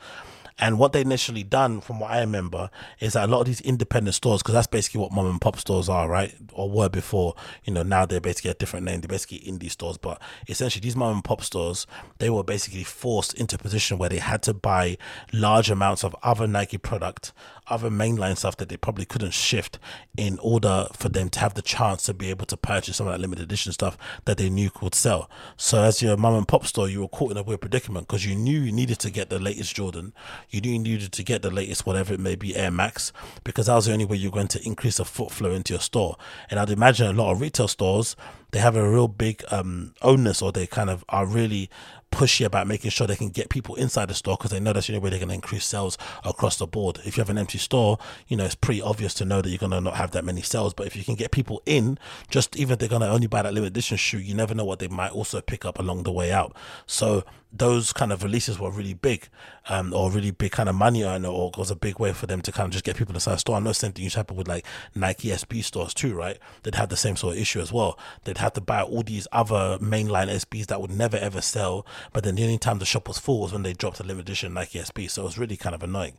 And 0.58 0.78
what 0.78 0.92
they 0.94 1.02
initially 1.02 1.42
done, 1.42 1.82
from 1.82 2.00
what 2.00 2.10
I 2.10 2.20
remember, 2.20 2.70
is 2.98 3.12
that 3.12 3.28
a 3.28 3.30
lot 3.30 3.40
of 3.40 3.46
these 3.46 3.60
independent 3.60 4.14
stores, 4.14 4.42
because 4.42 4.54
that's 4.54 4.66
basically 4.66 5.02
what 5.02 5.12
mom 5.12 5.26
and 5.26 5.40
pop 5.40 5.58
stores 5.58 5.88
are, 5.90 6.08
right? 6.08 6.34
Or 6.54 6.70
were 6.70 6.88
before. 6.88 7.34
You 7.64 7.74
know, 7.74 7.82
now 7.82 8.06
they're 8.06 8.20
basically 8.20 8.52
a 8.52 8.54
different 8.54 8.86
name. 8.86 9.02
They're 9.02 9.08
basically 9.08 9.40
indie 9.40 9.70
stores. 9.70 9.98
But 9.98 10.20
essentially, 10.48 10.80
these 10.80 10.96
mom 10.96 11.16
and 11.16 11.24
pop 11.24 11.42
stores, 11.42 11.86
they 12.18 12.30
were 12.30 12.42
basically 12.42 12.84
forced 12.84 13.34
into 13.34 13.56
a 13.56 13.58
position 13.58 13.98
where 13.98 14.08
they 14.08 14.18
had 14.18 14.42
to 14.44 14.54
buy 14.54 14.96
large 15.32 15.70
amounts 15.70 16.02
of 16.04 16.16
other 16.22 16.46
Nike 16.46 16.78
product, 16.78 17.32
other 17.68 17.90
mainline 17.90 18.38
stuff 18.38 18.56
that 18.56 18.70
they 18.70 18.78
probably 18.78 19.04
couldn't 19.04 19.34
shift 19.34 19.78
in 20.16 20.38
order 20.38 20.86
for 20.94 21.10
them 21.10 21.28
to 21.28 21.40
have 21.40 21.52
the 21.52 21.62
chance 21.62 22.04
to 22.04 22.14
be 22.14 22.30
able 22.30 22.46
to 22.46 22.56
purchase 22.56 22.96
some 22.96 23.06
of 23.06 23.12
that 23.12 23.20
limited 23.20 23.42
edition 23.42 23.72
stuff 23.72 23.98
that 24.24 24.38
they 24.38 24.48
knew 24.48 24.70
could 24.70 24.94
sell. 24.94 25.28
So 25.58 25.82
as 25.82 26.00
your 26.00 26.16
mom 26.16 26.34
and 26.34 26.48
pop 26.48 26.64
store, 26.64 26.88
you 26.88 27.02
were 27.02 27.08
caught 27.08 27.32
in 27.32 27.36
a 27.36 27.42
weird 27.42 27.60
predicament 27.60 28.06
because 28.06 28.24
you 28.24 28.34
knew 28.34 28.60
you 28.60 28.72
needed 28.72 28.98
to 29.00 29.10
get 29.10 29.28
the 29.28 29.38
latest 29.38 29.74
Jordan 29.74 30.14
you 30.50 30.60
needed 30.60 31.12
to 31.12 31.22
get 31.22 31.42
the 31.42 31.50
latest 31.50 31.86
whatever 31.86 32.14
it 32.14 32.20
may 32.20 32.36
be 32.36 32.56
Air 32.56 32.70
Max 32.70 33.12
because 33.44 33.66
that 33.66 33.74
was 33.74 33.86
the 33.86 33.92
only 33.92 34.04
way 34.04 34.16
you're 34.16 34.30
going 34.30 34.48
to 34.48 34.66
increase 34.66 34.96
the 34.98 35.04
foot 35.04 35.30
flow 35.30 35.50
into 35.50 35.72
your 35.72 35.80
store. 35.80 36.16
And 36.50 36.58
I'd 36.60 36.70
imagine 36.70 37.06
a 37.06 37.12
lot 37.12 37.32
of 37.32 37.40
retail 37.40 37.68
stores 37.68 38.16
they 38.52 38.60
have 38.60 38.76
a 38.76 38.90
real 38.90 39.08
big 39.08 39.44
um 39.50 39.92
onus 40.02 40.40
or 40.40 40.52
they 40.52 40.66
kind 40.66 40.88
of 40.88 41.04
are 41.08 41.26
really 41.26 41.68
pushy 42.12 42.46
about 42.46 42.66
making 42.66 42.90
sure 42.90 43.06
they 43.06 43.16
can 43.16 43.28
get 43.28 43.50
people 43.50 43.74
inside 43.74 44.08
the 44.08 44.14
store 44.14 44.36
because 44.36 44.50
they 44.50 44.60
know 44.60 44.72
that's 44.72 44.86
the 44.86 44.94
only 44.94 45.02
way 45.02 45.10
they're 45.10 45.18
going 45.18 45.28
to 45.28 45.34
increase 45.34 45.64
sales 45.66 45.98
across 46.24 46.56
the 46.56 46.66
board. 46.66 46.98
If 47.04 47.16
you 47.16 47.20
have 47.20 47.28
an 47.28 47.36
empty 47.36 47.58
store, 47.58 47.98
you 48.28 48.36
know, 48.36 48.44
it's 48.44 48.54
pretty 48.54 48.80
obvious 48.80 49.12
to 49.14 49.24
know 49.24 49.42
that 49.42 49.48
you're 49.50 49.58
going 49.58 49.72
to 49.72 49.80
not 49.80 49.96
have 49.96 50.12
that 50.12 50.24
many 50.24 50.40
sales. 50.40 50.72
But 50.72 50.86
if 50.86 50.96
you 50.96 51.04
can 51.04 51.16
get 51.16 51.30
people 51.30 51.60
in, 51.66 51.98
just 52.30 52.56
even 52.56 52.74
if 52.74 52.78
they're 52.78 52.88
going 52.88 53.02
to 53.02 53.10
only 53.10 53.26
buy 53.26 53.42
that 53.42 53.52
limited 53.52 53.72
edition 53.74 53.98
shoe, 53.98 54.18
you 54.18 54.34
never 54.34 54.54
know 54.54 54.64
what 54.64 54.78
they 54.78 54.88
might 54.88 55.12
also 55.12 55.40
pick 55.40 55.64
up 55.64 55.78
along 55.78 56.04
the 56.04 56.12
way 56.12 56.32
out. 56.32 56.56
So 56.86 57.24
those 57.52 57.92
kind 57.92 58.12
of 58.12 58.22
releases 58.22 58.58
were 58.58 58.70
really 58.70 58.94
big, 58.94 59.28
um, 59.68 59.92
or 59.92 60.10
really 60.10 60.30
big 60.30 60.52
kind 60.52 60.68
of 60.68 60.74
money 60.74 61.04
earner, 61.04 61.28
or 61.28 61.50
was 61.56 61.70
a 61.70 61.76
big 61.76 61.98
way 61.98 62.12
for 62.12 62.26
them 62.26 62.42
to 62.42 62.52
kind 62.52 62.66
of 62.66 62.72
just 62.72 62.84
get 62.84 62.96
people 62.96 63.14
inside 63.14 63.34
the 63.34 63.38
store. 63.38 63.56
I 63.56 63.60
know 63.60 63.72
same 63.72 63.92
thing 63.92 64.04
used 64.04 64.14
to 64.14 64.20
happen 64.20 64.36
with 64.36 64.48
like 64.48 64.66
Nike 64.94 65.28
SB 65.28 65.64
stores 65.64 65.94
too, 65.94 66.14
right? 66.14 66.38
They'd 66.62 66.74
have 66.74 66.88
the 66.88 66.96
same 66.96 67.16
sort 67.16 67.34
of 67.34 67.40
issue 67.40 67.60
as 67.60 67.72
well. 67.72 67.98
They'd 68.24 68.38
have 68.38 68.52
to 68.54 68.60
buy 68.60 68.82
all 68.82 69.02
these 69.02 69.26
other 69.32 69.78
mainline 69.80 70.28
SBs 70.28 70.66
that 70.66 70.80
would 70.80 70.90
never 70.90 71.16
ever 71.16 71.40
sell, 71.40 71.86
but 72.12 72.24
then 72.24 72.34
the 72.34 72.44
only 72.44 72.58
time 72.58 72.78
the 72.78 72.84
shop 72.84 73.08
was 73.08 73.18
full 73.18 73.40
was 73.40 73.52
when 73.52 73.62
they 73.62 73.72
dropped 73.72 74.00
a 74.00 74.02
limited 74.02 74.28
edition 74.28 74.54
Nike 74.54 74.78
SB. 74.78 75.10
So 75.10 75.22
it 75.22 75.26
was 75.26 75.38
really 75.38 75.56
kind 75.56 75.74
of 75.74 75.82
annoying. 75.82 76.18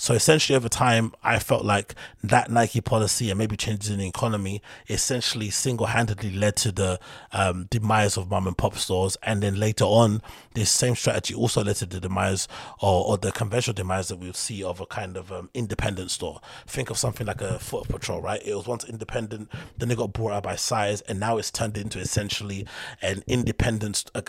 So 0.00 0.14
essentially, 0.14 0.56
over 0.56 0.68
time, 0.68 1.12
I 1.24 1.40
felt 1.40 1.64
like 1.64 1.96
that 2.22 2.50
Nike 2.52 2.80
policy 2.80 3.30
and 3.30 3.38
maybe 3.38 3.56
changes 3.56 3.90
in 3.90 3.98
the 3.98 4.06
economy 4.06 4.62
essentially 4.88 5.50
single-handedly 5.50 6.30
led 6.30 6.54
to 6.56 6.70
the 6.70 7.00
um, 7.32 7.66
demise 7.68 8.16
of 8.16 8.30
mom 8.30 8.46
and 8.46 8.56
pop 8.56 8.76
stores, 8.76 9.16
and 9.24 9.42
then 9.42 9.56
later 9.56 9.84
on, 9.84 10.22
this 10.54 10.70
same 10.70 10.94
strategy 10.94 11.34
also 11.34 11.64
led 11.64 11.76
to 11.76 11.86
the 11.86 11.98
demise 11.98 12.46
or, 12.80 13.06
or 13.06 13.18
the 13.18 13.32
conventional 13.32 13.74
demise 13.74 14.06
that 14.06 14.16
we'll 14.16 14.32
see 14.32 14.62
of 14.62 14.80
a 14.80 14.86
kind 14.86 15.16
of 15.16 15.32
um, 15.32 15.50
independent 15.52 16.12
store. 16.12 16.40
Think 16.66 16.90
of 16.90 16.96
something 16.96 17.26
like 17.26 17.40
a 17.40 17.58
Foot 17.58 17.88
Patrol, 17.88 18.20
right? 18.20 18.40
It 18.44 18.54
was 18.54 18.68
once 18.68 18.84
independent, 18.84 19.50
then 19.76 19.90
it 19.90 19.98
got 19.98 20.12
brought 20.12 20.32
out 20.32 20.44
by 20.44 20.54
size, 20.54 21.00
and 21.02 21.18
now 21.18 21.38
it's 21.38 21.50
turned 21.50 21.76
into 21.76 21.98
essentially 21.98 22.66
an 23.02 23.24
independent, 23.26 24.10
a, 24.14 24.22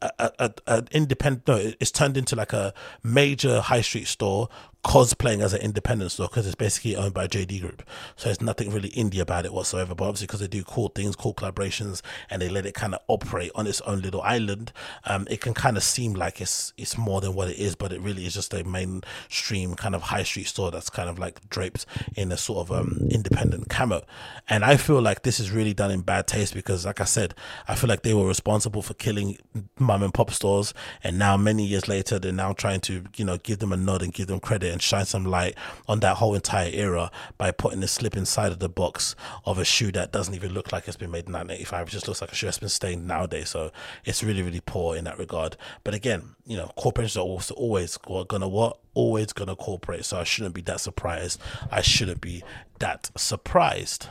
a, 0.00 0.10
a, 0.18 0.30
a, 0.38 0.52
a 0.66 0.84
independent. 0.92 1.46
No, 1.46 1.72
it's 1.78 1.90
turned 1.90 2.16
into 2.16 2.36
like 2.36 2.54
a 2.54 2.72
major 3.02 3.60
high 3.60 3.82
street 3.82 4.06
store 4.06 4.48
cosplaying 4.82 5.42
as 5.42 5.52
an 5.52 5.60
independent 5.60 6.10
store 6.10 6.28
because 6.28 6.46
it's 6.46 6.54
basically 6.54 6.96
owned 6.96 7.12
by 7.12 7.26
JD 7.26 7.60
Group. 7.60 7.82
So 8.16 8.28
there's 8.28 8.40
nothing 8.40 8.70
really 8.70 8.88
indie 8.90 9.20
about 9.20 9.44
it 9.44 9.52
whatsoever. 9.52 9.94
But 9.94 10.06
obviously, 10.06 10.26
because 10.26 10.40
they 10.40 10.48
do 10.48 10.64
cool 10.64 10.88
things, 10.88 11.16
cool 11.16 11.34
collaborations, 11.34 12.00
and 12.30 12.40
they 12.40 12.48
let 12.48 12.64
it 12.64 12.74
kind 12.74 12.94
of 12.94 13.00
operate 13.08 13.50
on 13.54 13.66
its 13.66 13.80
own 13.82 14.00
little 14.00 14.22
island, 14.22 14.72
um, 15.04 15.26
it 15.30 15.40
can 15.40 15.52
kind 15.52 15.76
of 15.76 15.82
seem 15.82 16.14
like 16.14 16.40
it's 16.40 16.72
it's 16.78 16.96
more 16.96 17.20
than 17.20 17.34
what 17.34 17.48
it 17.48 17.58
is. 17.58 17.74
But 17.74 17.92
it 17.92 18.00
really 18.00 18.26
is 18.26 18.34
just 18.34 18.54
a 18.54 18.64
mainstream 18.64 19.74
kind 19.74 19.94
of 19.94 20.02
high 20.02 20.22
street 20.22 20.46
store 20.46 20.70
that's 20.70 20.88
kind 20.88 21.10
of 21.10 21.18
like 21.18 21.46
draped 21.50 21.84
in 22.16 22.32
a 22.32 22.36
sort 22.38 22.68
of 22.68 22.72
um, 22.72 23.08
independent 23.10 23.68
camo. 23.68 24.02
And 24.48 24.64
I 24.64 24.76
feel 24.76 25.02
like 25.02 25.22
this 25.22 25.38
is 25.40 25.50
really 25.50 25.74
done 25.74 25.90
in 25.90 26.00
bad 26.00 26.26
taste 26.26 26.54
because, 26.54 26.86
like 26.86 27.00
I 27.00 27.04
said, 27.04 27.34
I 27.68 27.74
feel 27.74 27.88
like 27.88 28.02
they 28.02 28.14
were 28.14 28.26
responsible 28.26 28.82
for 28.82 28.94
killing 28.94 29.36
mom 29.78 30.02
and 30.02 30.14
pop 30.14 30.30
stores, 30.30 30.72
and 31.04 31.18
now 31.18 31.36
many 31.36 31.66
years 31.66 31.86
later, 31.86 32.18
they're 32.18 32.32
now 32.32 32.54
trying 32.54 32.80
to 32.80 33.04
you 33.16 33.26
know 33.26 33.36
give 33.36 33.58
them 33.58 33.72
a 33.72 33.76
nod 33.76 34.02
and 34.02 34.14
give 34.14 34.28
them 34.28 34.40
credit 34.40 34.69
and 34.70 34.82
shine 34.82 35.04
some 35.04 35.24
light 35.24 35.56
on 35.88 36.00
that 36.00 36.16
whole 36.16 36.34
entire 36.34 36.70
era 36.72 37.10
by 37.38 37.50
putting 37.50 37.82
a 37.82 37.88
slip 37.88 38.16
inside 38.16 38.52
of 38.52 38.58
the 38.58 38.68
box 38.68 39.14
of 39.44 39.58
a 39.58 39.64
shoe 39.64 39.92
that 39.92 40.12
doesn't 40.12 40.34
even 40.34 40.52
look 40.52 40.72
like 40.72 40.86
it's 40.86 40.96
been 40.96 41.10
made 41.10 41.26
in 41.26 41.32
1985. 41.32 41.88
It 41.88 41.90
just 41.90 42.08
looks 42.08 42.20
like 42.20 42.32
a 42.32 42.34
shoe 42.34 42.46
that's 42.46 42.58
been 42.58 42.68
stained 42.68 43.06
nowadays. 43.06 43.50
So 43.50 43.70
it's 44.04 44.22
really, 44.22 44.42
really 44.42 44.60
poor 44.60 44.96
in 44.96 45.04
that 45.04 45.18
regard. 45.18 45.56
But 45.84 45.94
again, 45.94 46.36
you 46.46 46.56
know, 46.56 46.70
corporations 46.76 47.16
are 47.16 47.24
also 47.24 47.54
always 47.54 47.96
gonna 47.96 48.48
what? 48.48 48.78
Always 48.94 49.32
gonna 49.32 49.56
cooperate. 49.56 50.04
So 50.04 50.18
I 50.18 50.24
shouldn't 50.24 50.54
be 50.54 50.62
that 50.62 50.80
surprised. 50.80 51.40
I 51.70 51.80
shouldn't 51.80 52.20
be 52.20 52.42
that 52.78 53.10
surprised. 53.16 54.08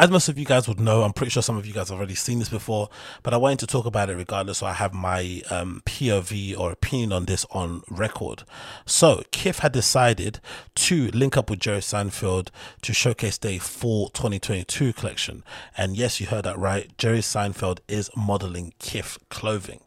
As 0.00 0.10
most 0.10 0.28
of 0.28 0.38
you 0.38 0.44
guys 0.44 0.68
would 0.68 0.78
know, 0.78 1.02
I'm 1.02 1.12
pretty 1.12 1.30
sure 1.30 1.42
some 1.42 1.56
of 1.56 1.66
you 1.66 1.72
guys 1.72 1.88
have 1.88 1.98
already 1.98 2.14
seen 2.14 2.38
this 2.38 2.48
before, 2.48 2.88
but 3.24 3.34
I 3.34 3.36
wanted 3.36 3.58
to 3.60 3.66
talk 3.66 3.84
about 3.84 4.08
it 4.08 4.16
regardless. 4.16 4.58
So 4.58 4.66
I 4.66 4.72
have 4.72 4.94
my 4.94 5.42
um, 5.50 5.82
POV 5.86 6.56
or 6.56 6.70
opinion 6.70 7.12
on 7.12 7.24
this 7.24 7.44
on 7.50 7.82
record. 7.90 8.44
So 8.86 9.24
Kith 9.32 9.58
had 9.58 9.72
decided 9.72 10.38
to 10.76 11.08
link 11.08 11.36
up 11.36 11.50
with 11.50 11.58
Jerry 11.58 11.80
Seinfeld 11.80 12.50
to 12.82 12.92
showcase 12.92 13.38
their 13.38 13.58
fall 13.58 14.08
2022 14.10 14.92
collection. 14.92 15.42
And 15.76 15.96
yes, 15.96 16.20
you 16.20 16.28
heard 16.28 16.44
that 16.44 16.58
right. 16.58 16.96
Jerry 16.96 17.18
Seinfeld 17.18 17.80
is 17.88 18.08
modeling 18.16 18.74
Kith 18.78 19.18
clothing. 19.30 19.80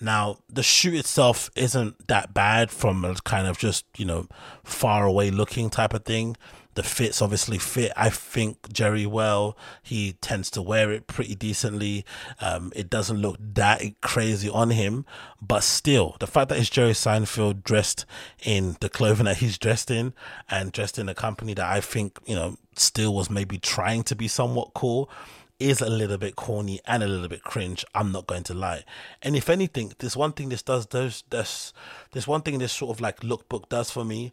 Now, 0.00 0.38
the 0.48 0.62
shoot 0.62 0.94
itself 0.94 1.50
isn't 1.54 2.08
that 2.08 2.32
bad 2.32 2.70
from 2.70 3.04
a 3.04 3.14
kind 3.24 3.46
of 3.46 3.58
just, 3.58 3.84
you 3.98 4.06
know, 4.06 4.26
far 4.64 5.04
away 5.04 5.30
looking 5.30 5.68
type 5.68 5.92
of 5.92 6.06
thing. 6.06 6.36
The 6.80 6.86
fits 6.86 7.20
obviously 7.20 7.58
fit. 7.58 7.92
I 7.94 8.08
think 8.08 8.72
Jerry 8.72 9.04
well. 9.04 9.54
He 9.82 10.14
tends 10.22 10.48
to 10.52 10.62
wear 10.62 10.90
it 10.90 11.06
pretty 11.06 11.34
decently. 11.34 12.06
Um, 12.40 12.72
it 12.74 12.88
doesn't 12.88 13.18
look 13.18 13.36
that 13.38 13.82
crazy 14.00 14.48
on 14.48 14.70
him, 14.70 15.04
but 15.42 15.62
still, 15.62 16.16
the 16.20 16.26
fact 16.26 16.48
that 16.48 16.58
it's 16.58 16.70
Jerry 16.70 16.92
Seinfeld 16.92 17.64
dressed 17.64 18.06
in 18.42 18.78
the 18.80 18.88
clothing 18.88 19.26
that 19.26 19.36
he's 19.36 19.58
dressed 19.58 19.90
in 19.90 20.14
and 20.48 20.72
dressed 20.72 20.98
in 20.98 21.10
a 21.10 21.14
company 21.14 21.52
that 21.52 21.70
I 21.70 21.82
think, 21.82 22.18
you 22.24 22.34
know, 22.34 22.56
still 22.76 23.14
was 23.14 23.28
maybe 23.28 23.58
trying 23.58 24.02
to 24.04 24.16
be 24.16 24.26
somewhat 24.26 24.72
cool 24.72 25.10
is 25.58 25.82
a 25.82 25.90
little 25.90 26.16
bit 26.16 26.34
corny 26.34 26.80
and 26.86 27.02
a 27.02 27.08
little 27.08 27.28
bit 27.28 27.42
cringe. 27.44 27.84
I'm 27.94 28.10
not 28.10 28.26
going 28.26 28.44
to 28.44 28.54
lie. 28.54 28.84
And 29.20 29.36
if 29.36 29.50
anything, 29.50 29.92
this 29.98 30.16
one 30.16 30.32
thing 30.32 30.48
this 30.48 30.62
does, 30.62 30.86
does 30.86 31.24
this, 31.28 31.74
this 32.12 32.26
one 32.26 32.40
thing 32.40 32.58
this 32.58 32.72
sort 32.72 32.96
of 32.96 33.02
like 33.02 33.20
lookbook 33.20 33.68
does 33.68 33.90
for 33.90 34.02
me 34.02 34.32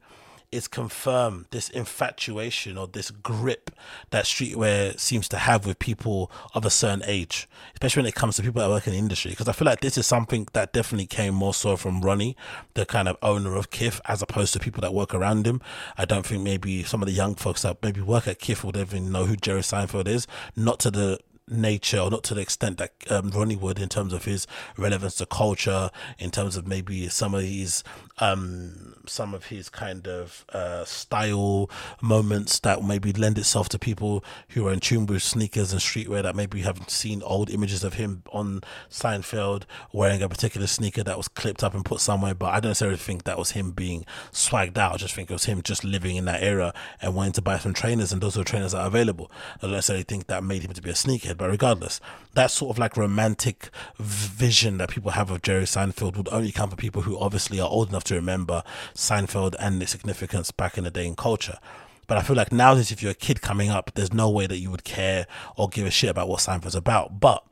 is 0.52 0.68
confirm 0.68 1.46
this 1.52 1.70
infatuation 1.70 2.78
or 2.78 2.88
this 2.88 3.12
grip 3.12 3.70
that 4.12 4.26
streetwear 4.26 4.98
seems 4.98 5.28
to 5.28 5.38
have 5.38 5.66
with 5.66 5.78
people 5.78 6.32
of 6.54 6.66
a 6.66 6.70
certain 6.70 7.04
age, 7.06 7.50
especially 7.74 8.02
when 8.02 8.08
it 8.08 8.16
comes 8.16 8.38
to 8.38 8.42
people 8.42 8.62
that 8.62 8.70
work 8.70 8.88
in 8.88 8.94
the 8.94 9.00
industry. 9.00 9.32
Because 9.32 9.50
I 9.50 9.52
feel 9.52 9.66
like 9.66 9.82
this 9.82 9.98
is 9.98 10.08
something 10.08 10.48
that 10.54 10.72
definitely 10.72 11.08
came 11.08 11.34
more 11.34 11.54
so 11.54 11.76
from 11.76 12.02
Ronnie, 12.02 12.38
the 12.76 12.86
kind 12.86 13.10
of 13.10 13.18
owner 13.22 13.56
of 13.56 13.72
Kith, 13.72 14.00
as 14.06 14.22
opposed 14.22 14.54
to 14.54 14.60
people 14.60 14.82
that 14.82 14.94
work 14.94 15.14
around 15.14 15.46
him. 15.46 15.62
I 15.98 16.06
don't 16.06 16.26
think 16.26 16.44
maybe 16.44 16.84
some 16.84 17.02
of 17.02 17.08
the 17.08 17.14
young 17.14 17.36
folks 17.36 17.64
that 17.64 17.84
maybe 17.84 18.02
work 18.02 18.28
at 18.28 18.40
Kith 18.40 18.64
would 18.64 18.78
even 18.78 19.12
know 19.12 19.26
who 19.26 19.36
Jerry 19.36 19.62
Seinfeld 19.62 20.08
is, 20.08 20.28
not 20.56 20.80
to 20.80 20.92
the 20.92 21.20
nature 21.48 22.00
or 22.00 22.10
not 22.10 22.24
to 22.26 22.34
the 22.34 22.42
extent 22.42 22.78
that 22.78 22.94
um, 23.10 23.30
Ronnie 23.32 23.56
would 23.56 23.80
in 23.80 23.90
terms 23.90 24.14
of 24.14 24.26
his 24.26 24.48
relevance 24.78 25.16
to 25.16 25.26
culture, 25.26 25.90
in 26.20 26.32
terms 26.32 26.58
of 26.58 26.68
maybe 26.68 27.08
some 27.10 27.34
of 27.34 27.44
his 27.44 27.84
um, 28.20 28.96
some 29.06 29.34
of 29.34 29.46
his 29.46 29.70
kind 29.70 30.08
of 30.08 30.46
uh, 30.50 30.84
style 30.86 31.70
moments 32.02 32.60
that 32.60 32.84
maybe 32.84 33.14
lend 33.14 33.38
itself 33.38 33.70
to 33.70 33.80
people 33.80 34.24
who 34.50 34.68
are 34.68 34.74
in 34.74 34.80
tune 34.80 35.06
with 35.06 35.22
sneakers 35.22 35.72
and 35.72 35.82
streetwear 35.82 36.24
that 36.24 36.36
maybe 36.36 36.62
haven't 36.62 36.90
seen 36.90 37.22
old 37.24 37.50
images 37.50 37.84
of 37.84 37.94
him 37.94 38.24
on 38.32 38.62
Seinfeld 38.90 39.64
wearing 39.94 40.22
a 40.22 40.30
particular 40.30 40.68
sneaker 40.68 41.04
that 41.04 41.18
was 41.18 41.28
clipped 41.28 41.64
up 41.64 41.74
and 41.74 41.86
put 41.86 42.00
somewhere. 42.00 42.34
But 42.34 42.48
I 42.48 42.60
don't 42.60 42.72
necessarily 42.72 42.98
think 42.98 43.24
that 43.24 43.38
was 43.38 43.52
him 43.52 43.72
being 43.72 44.06
swagged 44.32 44.78
out. 44.78 44.94
I 44.94 44.98
just 44.98 45.14
think 45.14 45.30
it 45.30 45.34
was 45.34 45.46
him 45.46 45.62
just 45.62 45.84
living 45.84 46.16
in 46.16 46.26
that 46.26 46.42
era 46.42 46.74
and 47.02 47.16
wanting 47.16 47.34
to 47.34 47.42
buy 47.42 47.60
some 47.60 47.74
trainers, 47.74 48.12
and 48.12 48.22
those 48.22 48.34
the 48.34 48.44
trainers 48.44 48.72
that 48.72 48.82
are 48.82 48.88
available. 48.88 49.32
I 49.58 49.62
don't 49.62 49.72
necessarily 49.72 50.04
think 50.04 50.28
that 50.28 50.44
made 50.44 50.64
him 50.64 50.74
to 50.74 50.82
be 50.82 50.90
a 50.90 50.94
sneakerhead, 50.94 51.37
but 51.38 51.50
regardless, 51.50 52.00
that 52.34 52.52
sort 52.52 52.72
of 52.72 52.80
like 52.80 52.98
romantic 52.98 53.70
vision 54.00 54.78
that 54.78 54.90
people 54.90 55.12
have 55.12 55.32
of 55.32 55.42
Jerry 55.42 55.64
Seinfeld 55.64 56.18
would 56.18 56.30
only 56.30 56.52
come 56.52 56.70
from 56.70 56.78
people 56.78 57.04
who 57.04 57.18
obviously 57.18 57.60
are 57.60 57.70
old 57.70 57.90
enough 57.90 58.04
to 58.06 58.16
remember 58.16 58.64
Seinfeld 58.94 59.56
and 59.60 59.82
its 59.82 59.92
significance 59.92 60.52
back 60.52 60.78
in 60.78 60.84
the 60.84 60.92
day 60.92 61.06
in 61.06 61.16
culture. 61.16 61.60
But 62.08 62.18
I 62.18 62.22
feel 62.22 62.36
like 62.36 62.52
now 62.52 62.74
that 62.74 62.92
if 62.92 63.02
you're 63.02 63.12
a 63.12 63.16
kid 63.16 63.42
coming 63.42 63.70
up, 63.70 63.92
there's 63.96 64.14
no 64.14 64.30
way 64.30 64.48
that 64.48 64.58
you 64.58 64.72
would 64.72 64.84
care 64.84 65.28
or 65.56 65.70
give 65.70 65.86
a 65.86 65.92
shit 65.92 66.10
about 66.10 66.30
what 66.30 66.40
Seinfeld's 66.40 66.76
about. 66.76 67.20
But 67.20 67.44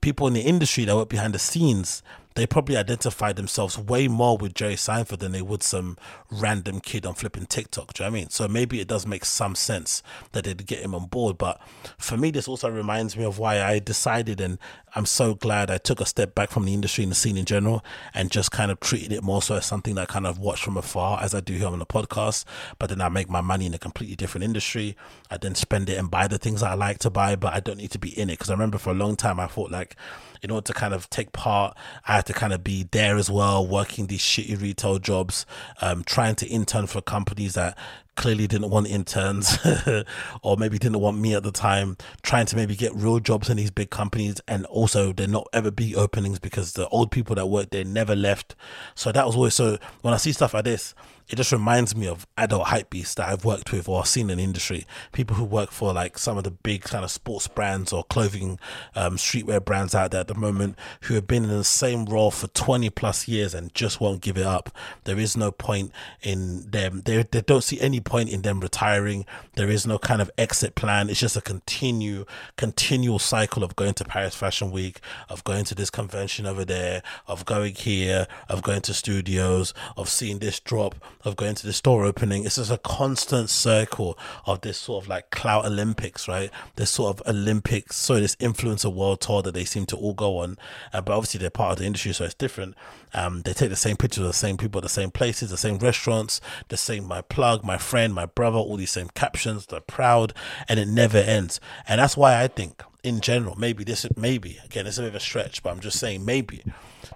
people 0.00 0.26
in 0.26 0.32
the 0.32 0.42
industry 0.42 0.84
that 0.84 0.94
work 0.94 1.08
behind 1.08 1.34
the 1.34 1.38
scenes, 1.38 2.02
they 2.34 2.46
probably 2.46 2.76
identify 2.76 3.32
themselves 3.32 3.76
way 3.76 4.06
more 4.08 4.36
with 4.36 4.54
Jerry 4.54 4.74
Seinfeld 4.74 5.18
than 5.18 5.32
they 5.32 5.42
would 5.42 5.62
some 5.62 5.96
random 6.30 6.80
kid 6.80 7.04
on 7.04 7.14
flipping 7.14 7.46
TikTok. 7.46 7.92
Do 7.92 8.02
you 8.02 8.06
know 8.06 8.12
what 8.12 8.16
I 8.16 8.20
mean? 8.20 8.30
So 8.30 8.46
maybe 8.46 8.80
it 8.80 8.88
does 8.88 9.06
make 9.06 9.24
some 9.24 9.54
sense 9.54 10.02
that 10.32 10.44
they'd 10.44 10.66
get 10.66 10.80
him 10.80 10.94
on 10.94 11.06
board. 11.06 11.38
But 11.38 11.60
for 11.98 12.16
me, 12.16 12.30
this 12.30 12.46
also 12.46 12.70
reminds 12.70 13.16
me 13.16 13.24
of 13.24 13.38
why 13.38 13.60
I 13.60 13.80
decided, 13.80 14.40
and 14.40 14.58
I'm 14.94 15.06
so 15.06 15.34
glad 15.34 15.70
I 15.70 15.78
took 15.78 16.00
a 16.00 16.06
step 16.06 16.34
back 16.34 16.50
from 16.50 16.64
the 16.64 16.74
industry 16.74 17.02
and 17.02 17.10
the 17.10 17.16
scene 17.16 17.36
in 17.36 17.44
general 17.44 17.84
and 18.14 18.30
just 18.30 18.52
kind 18.52 18.70
of 18.70 18.80
treated 18.80 19.12
it 19.12 19.22
more 19.22 19.42
so 19.42 19.56
as 19.56 19.66
something 19.66 19.96
that 19.96 20.02
I 20.02 20.12
kind 20.12 20.26
of 20.26 20.38
watch 20.38 20.62
from 20.62 20.76
afar 20.76 21.20
as 21.20 21.34
I 21.34 21.40
do 21.40 21.54
here 21.54 21.66
on 21.66 21.78
the 21.78 21.86
podcast. 21.86 22.44
But 22.78 22.90
then 22.90 23.00
I 23.00 23.08
make 23.08 23.28
my 23.28 23.40
money 23.40 23.66
in 23.66 23.74
a 23.74 23.78
completely 23.78 24.16
different 24.16 24.44
industry. 24.44 24.96
I 25.30 25.36
then 25.36 25.56
spend 25.56 25.90
it 25.90 25.98
and 25.98 26.10
buy 26.10 26.28
the 26.28 26.38
things 26.38 26.60
that 26.60 26.70
I 26.70 26.74
like 26.74 26.98
to 27.00 27.10
buy, 27.10 27.34
but 27.34 27.52
I 27.52 27.60
don't 27.60 27.78
need 27.78 27.90
to 27.90 27.98
be 27.98 28.16
in 28.16 28.30
it. 28.30 28.34
Because 28.34 28.50
I 28.50 28.54
remember 28.54 28.78
for 28.78 28.90
a 28.90 28.94
long 28.94 29.16
time, 29.16 29.40
I 29.40 29.46
thought 29.46 29.70
like, 29.70 29.96
in 30.42 30.50
order 30.50 30.64
to 30.66 30.72
kind 30.72 30.94
of 30.94 31.08
take 31.10 31.32
part, 31.32 31.76
I 32.06 32.16
had 32.16 32.26
to 32.26 32.32
kind 32.32 32.52
of 32.52 32.64
be 32.64 32.88
there 32.90 33.16
as 33.16 33.30
well, 33.30 33.66
working 33.66 34.06
these 34.06 34.20
shitty 34.20 34.60
retail 34.60 34.98
jobs, 34.98 35.46
um, 35.80 36.04
trying 36.04 36.34
to 36.36 36.46
intern 36.46 36.86
for 36.86 37.00
companies 37.00 37.54
that 37.54 37.76
clearly 38.16 38.46
didn't 38.46 38.68
want 38.68 38.86
interns 38.86 39.58
or 40.42 40.56
maybe 40.58 40.78
didn't 40.78 41.00
want 41.00 41.18
me 41.18 41.34
at 41.34 41.42
the 41.42 41.52
time 41.52 41.96
trying 42.22 42.44
to 42.44 42.54
maybe 42.54 42.76
get 42.76 42.94
real 42.94 43.18
jobs 43.18 43.48
in 43.48 43.56
these 43.56 43.70
big 43.70 43.90
companies. 43.90 44.40
And 44.46 44.66
also 44.66 45.12
they're 45.12 45.26
not 45.26 45.46
ever 45.52 45.70
big 45.70 45.96
openings 45.96 46.38
because 46.38 46.74
the 46.74 46.86
old 46.88 47.10
people 47.10 47.34
that 47.36 47.46
worked 47.46 47.70
there 47.70 47.84
never 47.84 48.14
left. 48.14 48.54
So 48.94 49.10
that 49.12 49.26
was 49.26 49.36
always 49.36 49.54
so 49.54 49.78
when 50.02 50.12
i 50.12 50.16
see 50.16 50.32
stuff 50.32 50.54
like 50.54 50.64
this 50.64 50.94
it 51.30 51.36
just 51.36 51.52
reminds 51.52 51.94
me 51.94 52.08
of 52.08 52.26
adult 52.36 52.66
hype 52.66 52.90
beasts 52.90 53.14
that 53.14 53.28
I've 53.28 53.44
worked 53.44 53.70
with 53.70 53.88
or 53.88 54.04
seen 54.04 54.30
in 54.30 54.38
the 54.38 54.44
industry. 54.44 54.84
People 55.12 55.36
who 55.36 55.44
work 55.44 55.70
for 55.70 55.92
like 55.92 56.18
some 56.18 56.36
of 56.36 56.42
the 56.42 56.50
big 56.50 56.82
kind 56.82 57.04
of 57.04 57.10
sports 57.10 57.46
brands 57.46 57.92
or 57.92 58.02
clothing, 58.04 58.58
um, 58.96 59.16
streetwear 59.16 59.64
brands 59.64 59.94
out 59.94 60.10
there 60.10 60.22
at 60.22 60.26
the 60.26 60.34
moment 60.34 60.76
who 61.02 61.14
have 61.14 61.28
been 61.28 61.44
in 61.44 61.50
the 61.50 61.62
same 61.62 62.04
role 62.04 62.32
for 62.32 62.48
20 62.48 62.90
plus 62.90 63.28
years 63.28 63.54
and 63.54 63.72
just 63.74 64.00
won't 64.00 64.22
give 64.22 64.36
it 64.36 64.46
up. 64.46 64.76
There 65.04 65.20
is 65.20 65.36
no 65.36 65.52
point 65.52 65.92
in 66.20 66.68
them. 66.68 67.02
They, 67.04 67.22
they 67.22 67.42
don't 67.42 67.62
see 67.62 67.80
any 67.80 68.00
point 68.00 68.28
in 68.28 68.42
them 68.42 68.58
retiring. 68.58 69.24
There 69.54 69.70
is 69.70 69.86
no 69.86 69.98
kind 69.98 70.20
of 70.20 70.32
exit 70.36 70.74
plan. 70.74 71.08
It's 71.08 71.20
just 71.20 71.36
a 71.36 71.40
continue, 71.40 72.24
continual 72.56 73.20
cycle 73.20 73.62
of 73.62 73.76
going 73.76 73.94
to 73.94 74.04
Paris 74.04 74.34
Fashion 74.34 74.72
Week, 74.72 75.00
of 75.28 75.44
going 75.44 75.64
to 75.66 75.76
this 75.76 75.90
convention 75.90 76.44
over 76.44 76.64
there, 76.64 77.04
of 77.28 77.44
going 77.44 77.76
here, 77.76 78.26
of 78.48 78.62
going 78.62 78.80
to 78.82 78.94
studios, 78.94 79.72
of 79.96 80.08
seeing 80.08 80.40
this 80.40 80.58
drop, 80.58 80.96
of 81.24 81.36
going 81.36 81.54
to 81.54 81.66
the 81.66 81.72
store 81.72 82.04
opening. 82.04 82.44
It's 82.44 82.56
just 82.56 82.70
a 82.70 82.78
constant 82.78 83.50
circle 83.50 84.18
of 84.46 84.62
this 84.62 84.78
sort 84.78 85.04
of 85.04 85.08
like 85.08 85.30
clout 85.30 85.66
Olympics, 85.66 86.26
right? 86.28 86.50
This 86.76 86.90
sort 86.90 87.18
of 87.18 87.26
Olympics, 87.26 87.96
so 87.96 88.18
this 88.18 88.36
influencer 88.36 88.92
world 88.92 89.20
tour 89.20 89.42
that 89.42 89.52
they 89.52 89.64
seem 89.64 89.86
to 89.86 89.96
all 89.96 90.14
go 90.14 90.38
on. 90.38 90.56
Uh, 90.92 91.00
but 91.00 91.14
obviously 91.14 91.38
they're 91.38 91.50
part 91.50 91.72
of 91.72 91.78
the 91.78 91.84
industry, 91.84 92.12
so 92.12 92.24
it's 92.24 92.34
different. 92.34 92.74
Um, 93.12 93.42
they 93.42 93.52
take 93.52 93.70
the 93.70 93.76
same 93.76 93.96
pictures 93.96 94.22
of 94.22 94.28
the 94.28 94.32
same 94.32 94.56
people, 94.56 94.80
the 94.80 94.88
same 94.88 95.10
places, 95.10 95.50
the 95.50 95.56
same 95.56 95.78
restaurants, 95.78 96.40
the 96.68 96.76
same 96.76 97.04
my 97.04 97.20
plug, 97.22 97.64
my 97.64 97.78
friend, 97.78 98.14
my 98.14 98.26
brother, 98.26 98.58
all 98.58 98.76
these 98.76 98.90
same 98.90 99.08
captions. 99.08 99.66
They're 99.66 99.80
proud, 99.80 100.32
and 100.68 100.78
it 100.78 100.88
never 100.88 101.18
ends. 101.18 101.60
And 101.88 102.00
that's 102.00 102.16
why 102.16 102.42
I 102.42 102.48
think, 102.48 102.82
in 103.02 103.20
general, 103.20 103.56
maybe 103.56 103.84
this, 103.84 104.06
maybe 104.16 104.58
again, 104.64 104.86
it's 104.86 104.98
a 104.98 105.02
bit 105.02 105.08
of 105.08 105.14
a 105.14 105.20
stretch, 105.20 105.62
but 105.62 105.70
I'm 105.70 105.80
just 105.80 105.98
saying, 105.98 106.24
maybe 106.24 106.62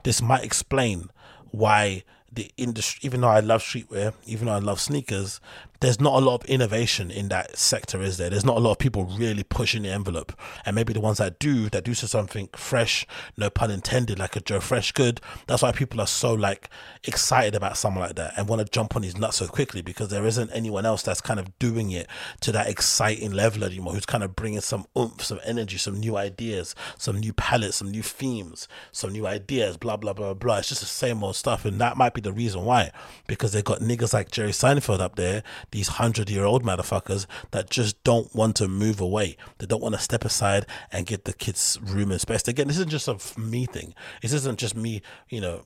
this 0.03 0.21
might 0.21 0.45
explain 0.45 1.11
why 1.51 2.05
the 2.35 2.51
industry, 2.57 3.01
even 3.03 3.20
though 3.20 3.28
I 3.28 3.41
love 3.41 3.62
streetwear, 3.62 4.14
even 4.26 4.47
though 4.47 4.55
I 4.55 4.59
love 4.59 4.80
sneakers, 4.80 5.41
there's 5.85 6.01
not 6.01 6.14
a 6.14 6.24
lot 6.24 6.43
of 6.43 6.49
innovation 6.49 7.11
in 7.11 7.28
that 7.28 7.59
sector, 7.59 8.01
is 8.01 8.16
there? 8.16 8.30
There's 8.30 8.45
not 8.45 8.57
a 8.57 8.61
lot 8.61 8.72
of 8.72 8.78
people 8.78 9.05
really 9.05 9.43
pushing 9.43 9.82
the 9.82 9.91
envelope. 9.91 10.32
And 10.64 10.74
maybe 10.74 10.95
the 10.95 11.01
ones 11.01 11.18
that 11.18 11.39
do, 11.39 11.68
that 11.70 11.85
do 11.85 11.93
something 11.93 12.49
fresh, 12.55 13.07
no 13.37 13.51
pun 13.51 13.70
intended, 13.70 14.18
like 14.18 14.35
a 14.35 14.41
Joe 14.41 14.61
Freshgood, 14.61 15.20
that's 15.47 15.62
why 15.62 15.72
people 15.72 16.01
are 16.01 16.07
so 16.07 16.32
like 16.32 16.70
excited 17.05 17.55
about 17.55 17.76
someone 17.76 18.03
like 18.05 18.16
that 18.16 18.32
and 18.37 18.49
want 18.49 18.61
to 18.61 18.64
jump 18.64 18.97
on 18.97 19.03
his 19.03 19.18
nuts 19.18 19.37
so 19.37 19.47
quickly 19.47 19.82
because 19.82 20.09
there 20.09 20.24
isn't 20.24 20.51
anyone 20.53 20.87
else 20.87 21.03
that's 21.03 21.20
kind 21.20 21.39
of 21.39 21.57
doing 21.59 21.91
it 21.91 22.07
to 22.41 22.51
that 22.53 22.68
exciting 22.68 23.32
level 23.32 23.62
anymore, 23.62 23.93
who's 23.93 24.07
kind 24.07 24.24
of 24.24 24.35
bringing 24.35 24.61
some 24.61 24.87
oomph, 24.97 25.22
some 25.22 25.41
energy, 25.45 25.76
some 25.76 26.01
new 26.01 26.16
ideas, 26.16 26.74
some 26.97 27.20
new 27.20 27.35
palettes, 27.35 27.76
some 27.76 27.91
new 27.91 28.03
themes, 28.03 28.68
some 28.91 29.12
new 29.12 29.26
ideas, 29.26 29.76
blah, 29.76 29.99
blah, 29.99 30.14
blah, 30.14 30.32
blah. 30.32 30.59
It's 30.59 30.68
just 30.70 30.80
the 30.80 30.87
same 30.87 31.22
old 31.22 31.37
stuff. 31.37 31.66
And 31.66 31.78
that 31.80 31.99
might 31.99 32.14
be 32.14 32.22
the 32.22 32.32
reason 32.32 32.64
why, 32.64 32.91
because 33.26 33.53
they've 33.53 33.62
got 33.62 33.80
niggas 33.80 34.14
like 34.14 34.30
Jerry 34.30 34.53
Seinfeld 34.53 35.01
up 35.01 35.16
there 35.16 35.43
these 35.75 35.89
hundred 35.89 36.31
year 36.31 36.45
old 36.45 36.62
motherfuckers 36.62 37.27
that 37.51 37.68
just 37.68 38.03
don't 38.05 38.33
want 38.33 38.55
to 38.55 38.68
move 38.68 39.01
away. 39.01 39.37
They 39.59 39.66
don't 39.66 39.83
want 39.83 39.97
to 39.97 40.01
step 40.01 40.25
aside 40.25 40.66
and 40.93 41.05
get 41.05 41.25
the 41.25 41.33
kids' 41.33 41.81
room 41.83 42.12
and 42.12 42.20
space. 42.20 42.47
Again, 42.47 42.68
this 42.68 42.77
isn't 42.77 42.93
just 42.93 43.09
a 43.09 43.18
me 43.39 43.66
thing. 43.66 43.93
This 44.22 44.33
isn't 44.33 44.61
just 44.61 44.77
me, 44.77 45.03
you 45.29 45.41
know, 45.41 45.64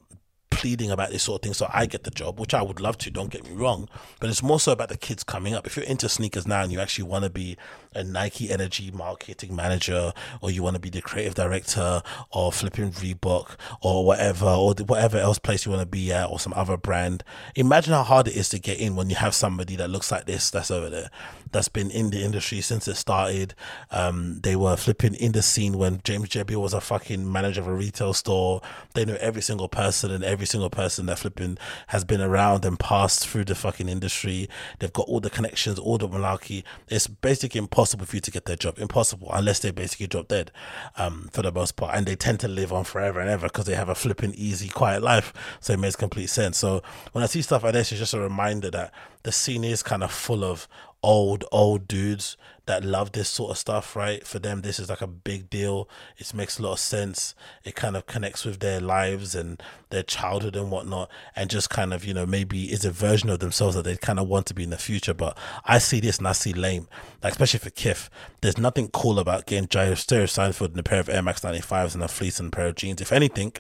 pleading 0.58 0.90
about 0.90 1.10
this 1.10 1.22
sort 1.22 1.38
of 1.38 1.42
thing 1.44 1.54
so 1.54 1.70
I 1.72 1.86
get 1.86 2.02
the 2.02 2.10
job, 2.10 2.40
which 2.40 2.52
I 2.52 2.62
would 2.62 2.80
love 2.80 2.98
to, 2.98 3.12
don't 3.12 3.30
get 3.30 3.48
me 3.48 3.54
wrong. 3.54 3.88
But 4.18 4.28
it's 4.28 4.42
more 4.42 4.58
so 4.58 4.72
about 4.72 4.88
the 4.88 4.96
kids 4.96 5.22
coming 5.22 5.54
up. 5.54 5.68
If 5.68 5.76
you're 5.76 5.86
into 5.86 6.08
sneakers 6.08 6.48
now 6.48 6.62
and 6.62 6.72
you 6.72 6.80
actually 6.80 7.04
want 7.04 7.22
to 7.22 7.30
be 7.30 7.56
a 7.94 8.02
Nike 8.02 8.50
Energy 8.50 8.90
marketing 8.90 9.54
manager, 9.54 10.12
or 10.40 10.50
you 10.50 10.64
want 10.64 10.74
to 10.74 10.80
be 10.80 10.90
the 10.90 11.00
creative 11.00 11.34
director, 11.34 12.02
or 12.32 12.50
flipping 12.50 12.90
Reebok, 12.90 13.56
or 13.80 14.04
whatever, 14.04 14.46
or 14.46 14.74
whatever 14.74 15.18
else 15.18 15.38
place 15.38 15.64
you 15.64 15.70
want 15.70 15.82
to 15.82 15.86
be 15.86 16.12
at, 16.12 16.28
or 16.28 16.40
some 16.40 16.52
other 16.54 16.76
brand, 16.76 17.22
imagine 17.54 17.92
how 17.92 18.02
hard 18.02 18.26
it 18.26 18.36
is 18.36 18.48
to 18.48 18.58
get 18.58 18.80
in 18.80 18.96
when 18.96 19.08
you 19.10 19.16
have 19.16 19.34
somebody 19.34 19.76
that 19.76 19.90
looks 19.90 20.10
like 20.10 20.26
this 20.26 20.50
that's 20.50 20.72
over 20.72 20.90
there, 20.90 21.10
that's 21.52 21.68
been 21.68 21.90
in 21.90 22.10
the 22.10 22.24
industry 22.24 22.60
since 22.60 22.88
it 22.88 22.96
started. 22.96 23.54
Um, 23.92 24.40
they 24.42 24.56
were 24.56 24.76
flipping 24.76 25.14
in 25.14 25.32
the 25.32 25.42
scene 25.42 25.78
when 25.78 26.00
James 26.02 26.28
Jebbia 26.28 26.60
was 26.60 26.74
a 26.74 26.80
fucking 26.80 27.30
manager 27.30 27.60
of 27.60 27.68
a 27.68 27.74
retail 27.74 28.12
store. 28.12 28.60
They 28.94 29.04
know 29.04 29.16
every 29.20 29.42
single 29.42 29.68
person 29.68 30.10
and 30.10 30.24
every 30.24 30.46
single 30.48 30.70
person 30.70 31.06
that 31.06 31.18
flipping 31.18 31.58
has 31.88 32.04
been 32.04 32.20
around 32.20 32.64
and 32.64 32.78
passed 32.78 33.26
through 33.28 33.44
the 33.44 33.54
fucking 33.54 33.88
industry. 33.88 34.48
They've 34.78 34.92
got 34.92 35.08
all 35.08 35.20
the 35.20 35.30
connections, 35.30 35.78
all 35.78 35.98
the 35.98 36.08
malarkey. 36.08 36.64
It's 36.88 37.06
basically 37.06 37.58
impossible 37.58 38.06
for 38.06 38.16
you 38.16 38.20
to 38.20 38.30
get 38.30 38.46
their 38.46 38.56
job. 38.56 38.78
Impossible 38.78 39.30
unless 39.32 39.60
they 39.60 39.70
basically 39.70 40.06
drop 40.06 40.28
dead, 40.28 40.50
um, 40.96 41.28
for 41.32 41.42
the 41.42 41.52
most 41.52 41.76
part. 41.76 41.94
And 41.94 42.06
they 42.06 42.16
tend 42.16 42.40
to 42.40 42.48
live 42.48 42.72
on 42.72 42.84
forever 42.84 43.20
and 43.20 43.30
ever 43.30 43.46
because 43.46 43.66
they 43.66 43.74
have 43.74 43.88
a 43.88 43.94
flipping 43.94 44.34
easy, 44.34 44.68
quiet 44.68 45.02
life. 45.02 45.32
So 45.60 45.72
it 45.72 45.78
makes 45.78 45.96
complete 45.96 46.30
sense. 46.30 46.58
So 46.58 46.82
when 47.12 47.22
I 47.22 47.26
see 47.26 47.42
stuff 47.42 47.62
like 47.62 47.74
this, 47.74 47.92
it's 47.92 48.00
just 48.00 48.14
a 48.14 48.20
reminder 48.20 48.70
that 48.70 48.92
the 49.22 49.32
scene 49.32 49.64
is 49.64 49.82
kind 49.82 50.02
of 50.02 50.10
full 50.10 50.44
of 50.44 50.68
old 51.02 51.44
old 51.52 51.86
dudes 51.86 52.36
that 52.68 52.84
love 52.84 53.12
this 53.12 53.30
sort 53.30 53.50
of 53.50 53.56
stuff 53.56 53.96
right? 53.96 54.26
For 54.26 54.38
them 54.38 54.60
this 54.60 54.78
is 54.78 54.90
like 54.90 55.00
a 55.00 55.06
big 55.06 55.48
deal. 55.48 55.88
It 56.18 56.32
makes 56.34 56.58
a 56.58 56.62
lot 56.62 56.74
of 56.74 56.78
sense. 56.78 57.34
It 57.64 57.74
kind 57.74 57.96
of 57.96 58.04
connects 58.04 58.44
with 58.44 58.60
their 58.60 58.78
lives 58.78 59.34
and 59.34 59.60
their 59.88 60.02
childhood 60.02 60.54
and 60.54 60.70
whatnot 60.70 61.10
and 61.34 61.48
just 61.48 61.70
kind 61.70 61.94
of 61.94 62.04
you 62.04 62.12
know 62.12 62.26
maybe 62.26 62.70
is 62.70 62.84
a 62.84 62.90
version 62.90 63.30
of 63.30 63.38
themselves 63.38 63.74
that 63.74 63.84
they 63.84 63.96
kind 63.96 64.18
of 64.20 64.28
want 64.28 64.46
to 64.46 64.54
be 64.54 64.64
in 64.64 64.70
the 64.70 64.76
future. 64.76 65.14
But 65.14 65.36
i 65.64 65.78
see 65.78 65.98
this 65.98 66.18
and 66.18 66.28
i 66.28 66.32
see 66.32 66.52
lame. 66.52 66.88
Like 67.22 67.32
especially 67.32 67.60
for 67.60 67.70
Kith 67.70 68.10
there's 68.42 68.58
nothing 68.58 68.88
cool 68.88 69.18
about 69.18 69.46
getting 69.46 69.66
Jerry 69.66 69.94
Seinfeld 69.94 70.74
in 70.74 70.78
a 70.78 70.82
pair 70.82 71.00
of 71.00 71.08
air 71.08 71.22
max 71.22 71.40
95s 71.40 71.94
and 71.94 72.04
a 72.04 72.08
fleece 72.08 72.38
and 72.38 72.52
a 72.52 72.56
pair 72.56 72.66
of 72.66 72.74
jeans. 72.74 73.00
If 73.00 73.12
anything 73.12 73.54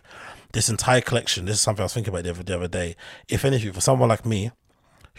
this 0.52 0.68
entire 0.68 1.00
collection 1.00 1.46
this 1.46 1.56
is 1.56 1.60
something 1.62 1.82
i 1.82 1.84
was 1.84 1.94
thinking 1.94 2.12
about 2.12 2.24
the 2.24 2.30
other, 2.30 2.42
the 2.42 2.56
other 2.56 2.68
day. 2.68 2.94
If 3.26 3.46
anything 3.46 3.72
for 3.72 3.80
someone 3.80 4.10
like 4.10 4.26
me 4.26 4.50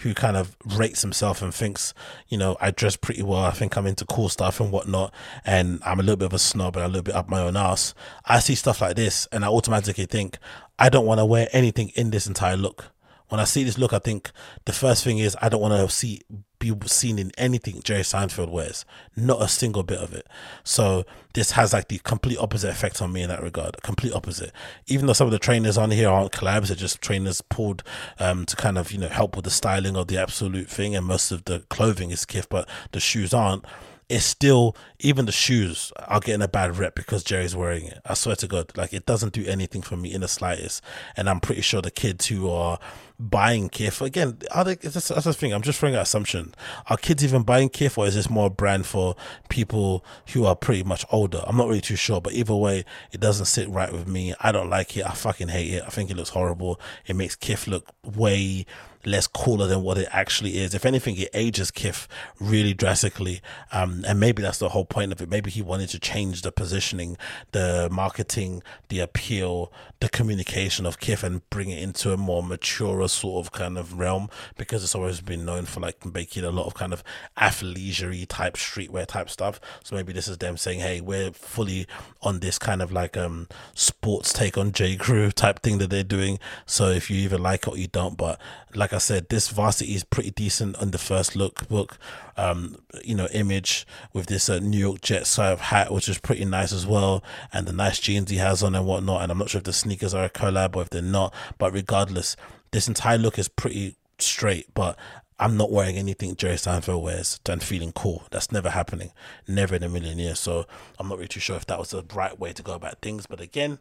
who 0.01 0.13
kind 0.13 0.37
of 0.37 0.55
rates 0.65 1.01
himself 1.01 1.41
and 1.41 1.53
thinks, 1.53 1.93
you 2.27 2.37
know, 2.37 2.57
I 2.61 2.71
dress 2.71 2.95
pretty 2.95 3.23
well. 3.23 3.43
I 3.43 3.51
think 3.51 3.77
I'm 3.77 3.87
into 3.87 4.05
cool 4.05 4.29
stuff 4.29 4.59
and 4.59 4.71
whatnot. 4.71 5.13
And 5.45 5.81
I'm 5.85 5.99
a 5.99 6.03
little 6.03 6.17
bit 6.17 6.25
of 6.27 6.33
a 6.33 6.39
snob 6.39 6.75
and 6.75 6.85
a 6.85 6.87
little 6.87 7.03
bit 7.03 7.15
up 7.15 7.29
my 7.29 7.41
own 7.41 7.57
ass. 7.57 7.93
I 8.25 8.39
see 8.39 8.55
stuff 8.55 8.81
like 8.81 8.95
this 8.95 9.27
and 9.31 9.43
I 9.43 9.47
automatically 9.47 10.05
think, 10.05 10.37
I 10.77 10.89
don't 10.89 11.05
want 11.05 11.19
to 11.19 11.25
wear 11.25 11.47
anything 11.51 11.89
in 11.95 12.11
this 12.11 12.27
entire 12.27 12.55
look. 12.55 12.91
When 13.30 13.39
I 13.39 13.45
see 13.45 13.63
this 13.63 13.77
look, 13.77 13.93
I 13.93 13.99
think 13.99 14.32
the 14.65 14.73
first 14.73 15.03
thing 15.03 15.19
is 15.19 15.38
I 15.41 15.49
don't 15.49 15.61
want 15.61 15.73
to 15.73 15.93
see 15.93 16.21
be 16.59 16.73
seen 16.86 17.17
in 17.17 17.32
anything 17.38 17.82
Jerry 17.84 18.01
Seinfeld 18.01 18.49
wears. 18.49 18.86
Not 19.15 19.41
a 19.41 19.47
single 19.47 19.84
bit 19.84 19.99
of 19.99 20.13
it. 20.13 20.27
So 20.63 21.05
this 21.34 21.51
has 21.51 21.71
like 21.71 21.88
the 21.88 21.99
complete 21.99 22.38
opposite 22.38 22.69
effect 22.69 23.01
on 23.01 23.13
me 23.13 23.21
in 23.21 23.30
that 23.30 23.41
regard. 23.41 23.82
Complete 23.82 24.13
opposite. 24.13 24.51
Even 24.88 25.07
though 25.07 25.13
some 25.13 25.27
of 25.27 25.32
the 25.32 25.39
trainers 25.39 25.77
on 25.77 25.91
here 25.91 26.09
aren't 26.09 26.34
collabs, 26.34 26.67
they're 26.67 26.75
just 26.75 27.01
trainers 27.01 27.41
pulled 27.41 27.84
um, 28.19 28.45
to 28.45 28.55
kind 28.55 28.77
of 28.77 28.91
you 28.91 28.97
know 28.97 29.07
help 29.07 29.36
with 29.36 29.45
the 29.45 29.51
styling 29.51 29.95
of 29.95 30.07
the 30.07 30.17
absolute 30.17 30.69
thing, 30.69 30.95
and 30.95 31.05
most 31.05 31.32
of 31.32 31.45
the 31.45 31.61
clothing 31.69 32.11
is 32.11 32.25
Kith, 32.25 32.49
but 32.49 32.67
the 32.91 32.99
shoes 32.99 33.34
aren't 33.34 33.63
it's 34.10 34.26
still 34.26 34.76
even 34.99 35.28
the 35.28 35.32
shoes 35.32 35.93
are 36.07 36.20
getting 36.20 36.41
a 36.41 36.47
bad 36.47 36.78
rep 36.78 36.95
because 36.95 37.24
Jerry's 37.24 37.55
wearing 37.55 37.86
it. 37.86 37.99
I 38.05 38.16
swear 38.16 38.36
to 38.38 38.47
God, 38.47 38.76
like 38.76 38.91
it 38.91 39.05
doesn't 39.05 39.34
do 39.34 39.45
anything 39.45 39.84
for 39.84 39.95
me 39.95 40.12
in 40.12 40.22
the 40.22 40.28
slightest. 40.28 40.82
And 41.16 41.30
I'm 41.30 41.39
pretty 41.39 41.62
sure 41.62 41.82
the 41.82 41.91
kids 41.91 42.26
who 42.26 42.49
are 42.49 42.80
buying 43.20 43.70
Kith 43.70 44.01
again, 44.01 44.39
are 44.51 44.64
they? 44.64 44.76
That's, 44.76 45.10
that's 45.10 45.26
the 45.26 45.34
thing. 45.34 45.53
I'm 45.53 45.62
just 45.62 45.80
throwing 45.80 45.93
an 45.93 46.01
assumption. 46.01 46.55
Are 46.89 46.97
kids 46.97 47.24
even 47.24 47.43
buying 47.43 47.70
Kith, 47.70 47.97
or 47.97 48.07
is 48.07 48.16
this 48.16 48.30
more 48.30 48.47
a 48.47 48.49
brand 48.49 48.88
for 48.88 49.16
people 49.49 50.03
who 50.34 50.45
are 50.45 50.55
pretty 50.55 50.84
much 50.84 51.05
older? 51.12 51.43
I'm 51.45 51.57
not 51.57 51.68
really 51.68 51.82
too 51.82 51.95
sure, 51.95 52.20
but 52.20 52.34
either 52.34 52.55
way, 52.55 52.86
it 53.12 53.20
doesn't 53.20 53.45
sit 53.45 53.70
right 53.70 53.91
with 53.91 54.07
me. 54.07 54.34
I 54.39 54.51
don't 54.51 54.70
like 54.70 54.97
it. 54.97 55.05
I 55.05 55.12
fucking 55.12 55.49
hate 55.49 55.74
it. 55.74 55.84
I 55.86 55.89
think 55.89 56.10
it 56.10 56.18
looks 56.18 56.30
horrible. 56.30 56.80
It 57.05 57.16
makes 57.16 57.36
Kith 57.36 57.68
look 57.68 57.93
way 58.03 58.66
less 59.05 59.27
cooler 59.27 59.67
than 59.67 59.83
what 59.83 59.97
it 59.97 60.07
actually 60.11 60.57
is. 60.57 60.73
If 60.73 60.85
anything, 60.85 61.15
it 61.17 61.29
ages 61.33 61.71
Kith 61.71 62.07
really 62.39 62.73
drastically. 62.73 63.41
Um, 63.71 64.03
and 64.07 64.19
maybe 64.19 64.41
that's 64.41 64.57
the 64.57 64.69
whole 64.69 64.85
point 64.85 65.11
of 65.11 65.21
it. 65.21 65.29
Maybe 65.29 65.49
he 65.49 65.61
wanted 65.61 65.89
to 65.89 65.99
change 65.99 66.41
the 66.41 66.51
positioning, 66.51 67.17
the 67.51 67.87
marketing, 67.91 68.61
the 68.89 68.99
appeal, 68.99 69.71
the 69.99 70.09
communication 70.09 70.85
of 70.85 70.99
Kith 70.99 71.23
and 71.23 71.47
bring 71.49 71.69
it 71.69 71.81
into 71.81 72.13
a 72.13 72.17
more 72.17 72.43
mature 72.43 73.07
sort 73.07 73.45
of 73.45 73.51
kind 73.51 73.77
of 73.77 73.99
realm 73.99 74.29
because 74.57 74.83
it's 74.83 74.95
always 74.95 75.21
been 75.21 75.45
known 75.45 75.65
for 75.65 75.79
like 75.79 76.05
making 76.13 76.43
a 76.43 76.51
lot 76.51 76.65
of 76.65 76.73
kind 76.73 76.93
of 76.93 77.03
athleisure 77.37 78.25
type 78.27 78.55
streetwear 78.55 79.05
type 79.05 79.29
stuff. 79.29 79.59
So 79.83 79.95
maybe 79.95 80.13
this 80.13 80.27
is 80.27 80.37
them 80.37 80.57
saying, 80.57 80.79
hey, 80.79 81.01
we're 81.01 81.31
fully 81.31 81.87
on 82.21 82.39
this 82.39 82.57
kind 82.57 82.81
of 82.81 82.91
like 82.91 83.17
um 83.17 83.47
sports 83.73 84.33
take 84.33 84.57
on 84.57 84.71
J. 84.71 84.95
Crew 84.95 85.31
type 85.31 85.61
thing 85.61 85.77
that 85.79 85.89
they're 85.89 86.03
doing. 86.03 86.39
So 86.65 86.89
if 86.89 87.09
you 87.09 87.17
either 87.17 87.37
like 87.37 87.67
it 87.67 87.73
or 87.73 87.77
you 87.77 87.87
don't, 87.87 88.17
but 88.17 88.39
like 88.75 88.88
I 88.93 88.97
said, 88.97 89.29
this 89.29 89.49
varsity 89.49 89.95
is 89.95 90.03
pretty 90.03 90.31
decent 90.31 90.75
on 90.77 90.91
the 90.91 90.97
first 90.97 91.35
look 91.35 91.67
book. 91.67 91.97
Um, 92.37 92.77
you 93.03 93.15
know, 93.15 93.27
image 93.27 93.85
with 94.13 94.27
this 94.27 94.49
uh, 94.49 94.59
New 94.59 94.77
York 94.77 95.01
Jets 95.01 95.29
sort 95.29 95.49
of 95.49 95.61
hat, 95.61 95.91
which 95.91 96.07
is 96.09 96.17
pretty 96.17 96.45
nice 96.45 96.71
as 96.71 96.87
well, 96.87 97.23
and 97.51 97.67
the 97.67 97.73
nice 97.73 97.99
jeans 97.99 98.29
he 98.29 98.37
has 98.37 98.63
on 98.63 98.75
and 98.75 98.85
whatnot. 98.85 99.21
And 99.21 99.31
I'm 99.31 99.37
not 99.37 99.49
sure 99.49 99.59
if 99.59 99.65
the 99.65 99.73
sneakers 99.73 100.13
are 100.13 100.25
a 100.25 100.29
collab 100.29 100.75
or 100.75 100.83
if 100.83 100.89
they're 100.89 101.01
not, 101.01 101.33
but 101.57 101.73
regardless, 101.73 102.35
this 102.71 102.87
entire 102.87 103.17
look 103.17 103.37
is 103.37 103.47
pretty 103.47 103.95
straight. 104.17 104.73
But 104.73 104.97
I'm 105.39 105.55
not 105.55 105.71
wearing 105.71 105.97
anything 105.97 106.35
Jerry 106.35 106.55
Seinfeld 106.55 107.01
wears 107.01 107.39
and 107.47 107.63
feeling 107.63 107.93
cool. 107.93 108.23
That's 108.29 108.51
never 108.51 108.69
happening, 108.71 109.11
never 109.47 109.75
in 109.75 109.83
a 109.83 109.89
million 109.89 110.19
years. 110.19 110.39
So 110.39 110.65
I'm 110.99 111.07
not 111.07 111.17
really 111.17 111.29
too 111.29 111.39
sure 111.39 111.55
if 111.55 111.65
that 111.67 111.79
was 111.79 111.91
the 111.91 112.03
right 112.13 112.37
way 112.37 112.51
to 112.53 112.61
go 112.63 112.73
about 112.73 113.01
things. 113.01 113.25
But 113.25 113.39
again, 113.39 113.79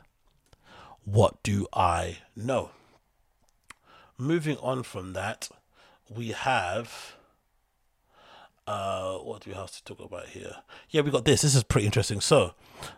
what 1.04 1.42
do 1.42 1.66
I 1.72 2.18
know? 2.36 2.70
Moving 4.18 4.56
on 4.58 4.82
from 4.82 5.12
that, 5.14 5.48
we 6.14 6.28
have. 6.28 7.14
Uh, 8.66 9.16
what 9.18 9.42
do 9.42 9.50
we 9.50 9.56
have 9.56 9.70
to 9.70 9.82
talk 9.84 9.98
about 9.98 10.26
here? 10.26 10.56
Yeah, 10.90 11.00
we 11.00 11.10
got 11.10 11.24
this. 11.24 11.40
This 11.40 11.54
is 11.54 11.62
pretty 11.62 11.86
interesting. 11.86 12.20
So, 12.20 12.52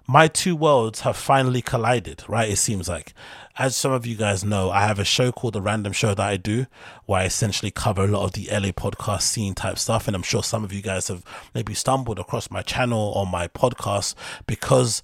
my 0.05 0.27
two 0.27 0.57
worlds 0.57 1.03
have 1.03 1.17
finally 1.17 1.63
collided, 1.63 2.25
right? 2.29 2.49
It 2.49 2.57
seems 2.57 2.89
like. 2.89 3.15
As 3.57 3.77
some 3.77 3.93
of 3.93 4.05
you 4.07 4.17
guys 4.17 4.43
know, 4.43 4.71
I 4.71 4.81
have 4.87 4.99
a 4.99 5.05
show 5.05 5.31
called 5.31 5.53
The 5.53 5.61
Random 5.61 5.93
Show 5.93 6.15
that 6.15 6.27
I 6.27 6.37
do, 6.39 6.67
where 7.05 7.21
I 7.21 7.25
essentially 7.27 7.71
cover 7.71 8.05
a 8.05 8.09
lot 8.09 8.25
of 8.25 8.33
the 8.33 8.49
LA 8.51 8.71
podcast 8.73 9.23
scene 9.23 9.55
type 9.55 9.79
stuff. 9.79 10.09
And 10.09 10.17
I'm 10.17 10.23
sure 10.23 10.43
some 10.43 10.65
of 10.65 10.73
you 10.73 10.83
guys 10.83 11.07
have 11.09 11.23
maybe 11.55 11.75
stumbled 11.75 12.19
across 12.19 12.51
my 12.51 12.63
channel 12.63 13.13
or 13.15 13.27
my 13.27 13.47
podcast 13.47 14.15
because 14.47 15.03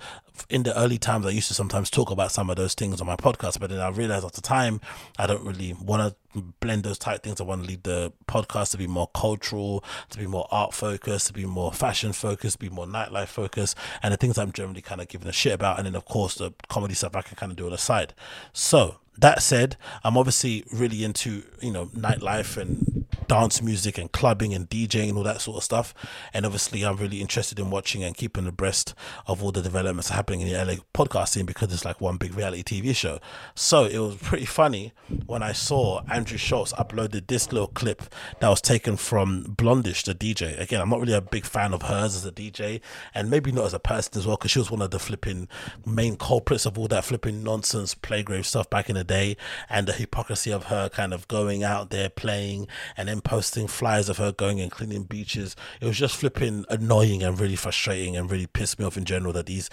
in 0.49 0.62
the 0.62 0.78
early 0.78 0.99
times, 0.99 1.26
I 1.26 1.30
used 1.30 1.49
to 1.49 1.55
sometimes 1.55 1.91
talk 1.91 2.11
about 2.11 2.32
some 2.32 2.51
of 2.51 2.57
those 2.57 2.74
things 2.74 3.01
on 3.01 3.07
my 3.07 3.16
podcast, 3.16 3.61
but 3.61 3.70
then 3.70 3.80
I 3.80 3.89
realized 3.89 4.24
at 4.24 4.32
the 4.32 4.41
time 4.41 4.80
I 5.18 5.26
don't 5.26 5.45
really 5.45 5.74
want 5.74 6.14
to 6.34 6.43
blend 6.61 6.84
those 6.84 6.99
type 6.99 7.22
things. 7.22 7.41
I 7.41 7.45
want 7.45 7.62
to 7.62 7.68
lead 7.68 7.84
the 7.84 8.12
podcast 8.28 8.72
to 8.72 8.78
be 8.78 8.87
more 8.87 9.09
cultural, 9.14 9.84
to 10.11 10.18
be 10.18 10.26
more 10.26 10.47
art 10.51 10.74
focused, 10.74 11.28
to 11.28 11.32
be 11.32 11.47
more 11.47 11.72
fashion 11.72 12.12
focused, 12.12 12.59
be 12.59 12.68
more 12.68 12.87
nightlife 12.87 13.28
focused, 13.28 13.76
and 14.03 14.12
the 14.12 14.16
things 14.16 14.39
I'm 14.39 14.53
generally 14.53 14.82
kind 14.82 15.01
of 15.01 15.09
giving 15.09 15.28
a 15.28 15.32
shit 15.32 15.53
about. 15.53 15.78
And 15.78 15.87
then, 15.87 15.95
of 15.95 16.05
course, 16.05 16.37
the 16.37 16.53
comedy 16.68 16.95
stuff 16.95 17.16
I 17.16 17.22
can 17.22 17.37
kind 17.37 17.53
of 17.53 17.57
do 17.57 17.66
on 17.66 17.72
the 17.72 17.78
side. 17.78 18.14
So, 18.53 18.97
that 19.18 19.43
said, 19.43 19.76
I'm 20.05 20.16
obviously 20.16 20.64
really 20.72 21.03
into, 21.03 21.43
you 21.61 21.72
know, 21.72 21.87
nightlife 21.87 22.57
and 22.57 23.05
dance 23.28 23.62
music 23.62 23.98
and 23.98 24.10
clubbing 24.12 24.54
and 24.54 24.68
DJing 24.68 25.08
and 25.08 25.18
all 25.18 25.24
that 25.24 25.40
sort 25.40 25.58
of 25.58 25.64
stuff. 25.64 25.94
And 26.32 26.44
obviously, 26.44 26.84
I'm 26.84 26.96
really 26.96 27.20
interested 27.20 27.58
in 27.58 27.70
watching 27.70 28.04
and 28.04 28.16
keeping 28.16 28.46
abreast 28.46 28.94
of 29.26 29.42
all 29.42 29.52
the 29.52 29.62
developments 29.62 30.10
happening 30.10 30.40
in 30.42 30.48
the 30.48 30.64
LA 30.64 30.74
podcast 30.94 31.30
scene 31.30 31.46
because 31.46 31.72
it's 31.72 31.84
like 31.84 32.00
one 32.00 32.16
big 32.16 32.34
reality 32.34 32.62
TV 32.62 32.94
show. 32.94 33.18
So 33.54 33.84
it 33.84 33.98
was 33.98 34.16
pretty 34.16 34.46
funny 34.46 34.92
when 35.26 35.42
I 35.42 35.52
saw 35.52 36.02
Andrew 36.10 36.38
Schulz 36.38 36.72
uploaded 36.74 37.26
this 37.26 37.52
little 37.52 37.68
clip 37.68 38.02
that 38.40 38.48
was 38.48 38.60
taken 38.60 38.96
from 38.96 39.54
Blond:ish, 39.56 40.04
the 40.04 40.14
DJ. 40.14 40.58
Again, 40.58 40.80
I'm 40.80 40.90
not 40.90 41.00
really 41.00 41.12
a 41.12 41.20
big 41.20 41.44
fan 41.44 41.72
of 41.72 41.82
hers 41.82 42.14
as 42.16 42.24
a 42.24 42.32
DJ 42.32 42.80
and 43.14 43.30
maybe 43.30 43.52
not 43.52 43.66
as 43.66 43.74
a 43.74 43.78
person 43.78 44.18
as 44.18 44.26
well 44.26 44.36
because 44.36 44.50
she 44.50 44.58
was 44.58 44.70
one 44.70 44.82
of 44.82 44.90
the 44.90 44.98
flipping 44.98 45.48
main 45.84 46.16
culprits 46.16 46.66
of 46.66 46.78
all 46.78 46.88
that 46.88 47.04
flipping 47.04 47.42
nonsense 47.42 47.94
plague 47.94 48.28
rave 48.28 48.46
stuff 48.46 48.68
back 48.70 48.88
in 48.88 48.94
the 48.94 49.04
day 49.04 49.36
and 49.68 49.86
the 49.86 49.92
hypocrisy 49.92 50.50
of 50.52 50.64
her 50.64 50.88
kind 50.88 51.12
of 51.12 51.28
going 51.28 51.62
out 51.62 51.90
there 51.90 52.08
playing 52.08 52.66
and 52.96 53.05
then 53.09 53.20
posting 53.20 53.66
flyers 53.66 54.09
of 54.09 54.18
her 54.18 54.32
going 54.32 54.61
and 54.61 54.70
cleaning 54.70 55.04
beaches. 55.04 55.57
It 55.80 55.86
was 55.86 55.98
just 55.98 56.16
flipping 56.16 56.64
annoying 56.68 57.22
and 57.22 57.38
really 57.38 57.57
frustrating 57.57 58.16
and 58.16 58.30
really 58.30 58.46
pissed 58.46 58.78
me 58.78 58.84
off 58.84 58.96
in 58.96 59.04
general 59.04 59.32
that 59.34 59.46
these 59.46 59.70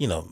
you 0.00 0.08
know, 0.08 0.26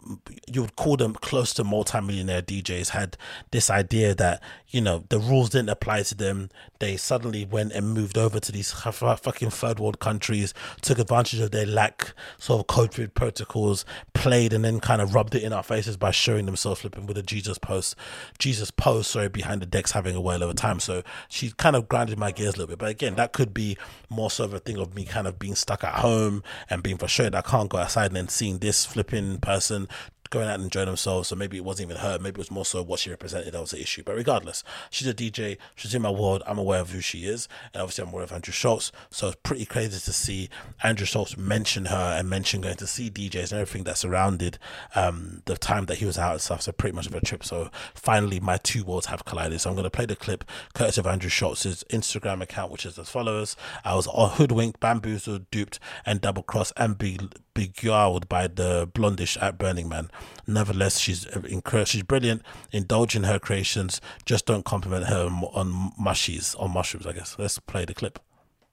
you 0.51 0.63
would 0.63 0.77
call 0.77 0.97
them 0.97 1.13
close 1.13 1.53
to 1.53 1.63
multimillionaire 1.63 2.41
DJs 2.41 2.89
had 2.89 3.19
this 3.51 3.69
idea 3.69 4.15
that, 4.15 4.43
you 4.69 4.81
know, 4.81 5.05
the 5.11 5.19
rules 5.19 5.51
didn't 5.51 5.69
apply 5.69 6.05
to 6.05 6.15
them. 6.15 6.49
They 6.79 6.97
suddenly 6.97 7.45
went 7.45 7.73
and 7.73 7.93
moved 7.93 8.17
over 8.17 8.41
to 8.41 8.51
these 8.51 8.73
fucking 8.73 9.51
third 9.51 9.79
world 9.79 10.01
countries, 10.01 10.55
took 10.81 10.99
advantage 10.99 11.41
of 11.41 11.51
their 11.51 11.67
lack 11.67 12.15
sort 12.39 12.61
of 12.61 12.75
COVID 12.75 13.13
protocols, 13.13 13.85
played 14.15 14.55
and 14.55 14.65
then 14.65 14.81
kind 14.81 15.03
of 15.03 15.15
rubbed 15.15 15.35
it 15.35 15.43
in 15.43 15.53
our 15.53 15.63
faces 15.63 15.99
by 15.99 16.13
showing 16.13 16.47
themselves 16.47 16.81
flipping 16.81 17.05
with 17.05 17.19
a 17.19 17.23
Jesus 17.23 17.59
post, 17.59 17.95
Jesus 18.39 18.71
post, 18.71 19.11
sorry, 19.11 19.29
behind 19.29 19.61
the 19.61 19.67
decks 19.67 19.93
having 19.93 20.17
a 20.17 20.21
whale 20.21 20.43
of 20.43 20.49
a 20.49 20.55
time. 20.55 20.81
So 20.81 21.03
she 21.29 21.51
kind 21.51 21.77
of 21.77 21.91
grinded 21.91 22.19
my 22.19 22.33
gears 22.33 22.55
a 22.55 22.57
little 22.57 22.69
bit. 22.69 22.79
But 22.79 22.89
again, 22.89 23.17
that 23.17 23.35
could 23.35 23.53
be 23.53 23.77
more 24.09 24.31
so 24.31 24.45
of 24.45 24.55
a 24.55 24.61
thing 24.61 24.79
of 24.79 24.95
me 24.95 25.05
kind 25.05 25.27
of 25.27 25.39
being 25.39 25.55
stuck 25.55 25.85
at 25.85 25.97
home 25.97 26.43
and 26.71 26.83
being 26.83 26.97
frustrated. 26.97 27.35
I 27.35 27.43
can't 27.43 27.69
go 27.69 27.77
outside 27.77 28.07
and 28.07 28.17
then 28.17 28.29
seeing 28.29 28.61
this 28.61 28.87
flipping 28.87 29.37
person 29.37 29.58
us 29.59 29.71
and 29.71 29.89
going 30.31 30.49
out 30.49 30.55
and 30.55 30.65
enjoying 30.65 30.87
themselves. 30.87 31.29
So 31.29 31.37
maybe 31.37 31.57
it 31.57 31.65
wasn't 31.65 31.91
even 31.91 32.03
her. 32.03 32.19
Maybe 32.19 32.37
it 32.37 32.39
was 32.39 32.51
more 32.51 32.65
so 32.65 32.83
what 32.83 33.01
she 33.01 33.11
represented 33.11 33.53
that 33.53 33.61
was 33.61 33.71
the 33.71 33.81
issue. 33.81 34.03
But 34.03 34.17
regardless, 34.17 34.63
she's 34.91 35.09
a 35.09 35.15
DJ. 35.15 35.59
She's 35.75 35.95
in 35.95 36.03
my 36.03 36.11
world. 36.11 36.43
I'm 36.47 36.59
aware 36.59 36.81
of 36.81 36.91
who 36.91 37.01
she 37.01 37.27
is. 37.27 37.49
And 37.73 37.83
obviously, 37.83 38.05
I'm 38.05 38.11
aware 38.11 38.25
of 38.25 38.33
Andrew 38.33 38.53
Schultz. 38.53 38.93
So 39.11 39.29
it's 39.29 39.37
pretty 39.43 39.65
crazy 39.65 39.99
to 39.99 40.13
see 40.13 40.49
Andrew 40.83 41.07
Schultz 41.07 41.37
mention 41.37 41.87
her 41.87 42.17
and 42.19 42.29
mention 42.29 42.61
going 42.61 42.77
to 42.77 42.87
see 42.87 43.11
DJs 43.11 43.53
and 43.53 43.61
everything 43.61 43.85
that 43.85 43.99
surrounded 43.99 44.59
um, 44.95 45.43
the 45.47 45.57
time 45.57 45.87
that 45.87 45.99
he 45.99 46.05
was 46.05 46.19
out 46.19 46.33
and 46.33 46.41
stuff. 46.41 46.63
So 46.63 46.73
pretty 46.73 46.95
much 46.95 47.07
of 47.07 47.15
a 47.15 47.21
trip. 47.21 47.45
So 47.45 47.71
finally, 47.95 48.41
my 48.41 48.57
two 48.59 48.85
worlds 48.85 49.07
have 49.07 49.25
collided. 49.25 49.61
So 49.61 49.71
I'm 49.71 49.77
going 49.77 49.85
to 49.85 49.91
play 49.91 50.07
the 50.07 50.17
clip 50.17 50.45
courtesy 50.75 51.01
of 51.01 51.07
Andrew 51.07 51.31
Schultz's 51.31 51.85
Instagram 51.91 52.43
account, 52.43 52.71
which 52.71 52.87
is 52.87 52.99
as 52.99 53.09
follows 53.09 53.57
I 53.85 53.95
was 53.95 54.07
hoodwinked, 54.13 54.81
bamboozled, 54.81 55.51
duped, 55.51 55.79
and 56.05 56.21
double 56.21 56.43
crossed 56.43 56.73
and 56.77 56.97
be 56.99 57.19
beguiled 57.55 58.29
by 58.29 58.47
the 58.47 58.89
Blond:ish 58.93 59.37
at 59.39 59.59
Burning 59.59 59.89
Man. 59.89 60.11
Nevertheless, 60.47 60.99
she's 60.99 61.27
uh, 61.27 61.41
incredible. 61.49 61.87
She's 61.87 62.03
brilliant. 62.03 62.43
Indulge 62.73 63.17
in 63.17 63.25
her 63.25 63.39
creations. 63.39 64.01
Just 64.25 64.47
don't 64.47 64.65
compliment 64.65 65.07
her 65.07 65.27
on 65.27 65.93
mushies, 66.01 66.61
on 66.61 66.73
mushrooms, 66.73 67.07
I 67.07 67.13
guess. 67.13 67.37
Let's 67.39 67.59
play 67.59 67.85
the 67.85 67.95
clip. 67.95 68.19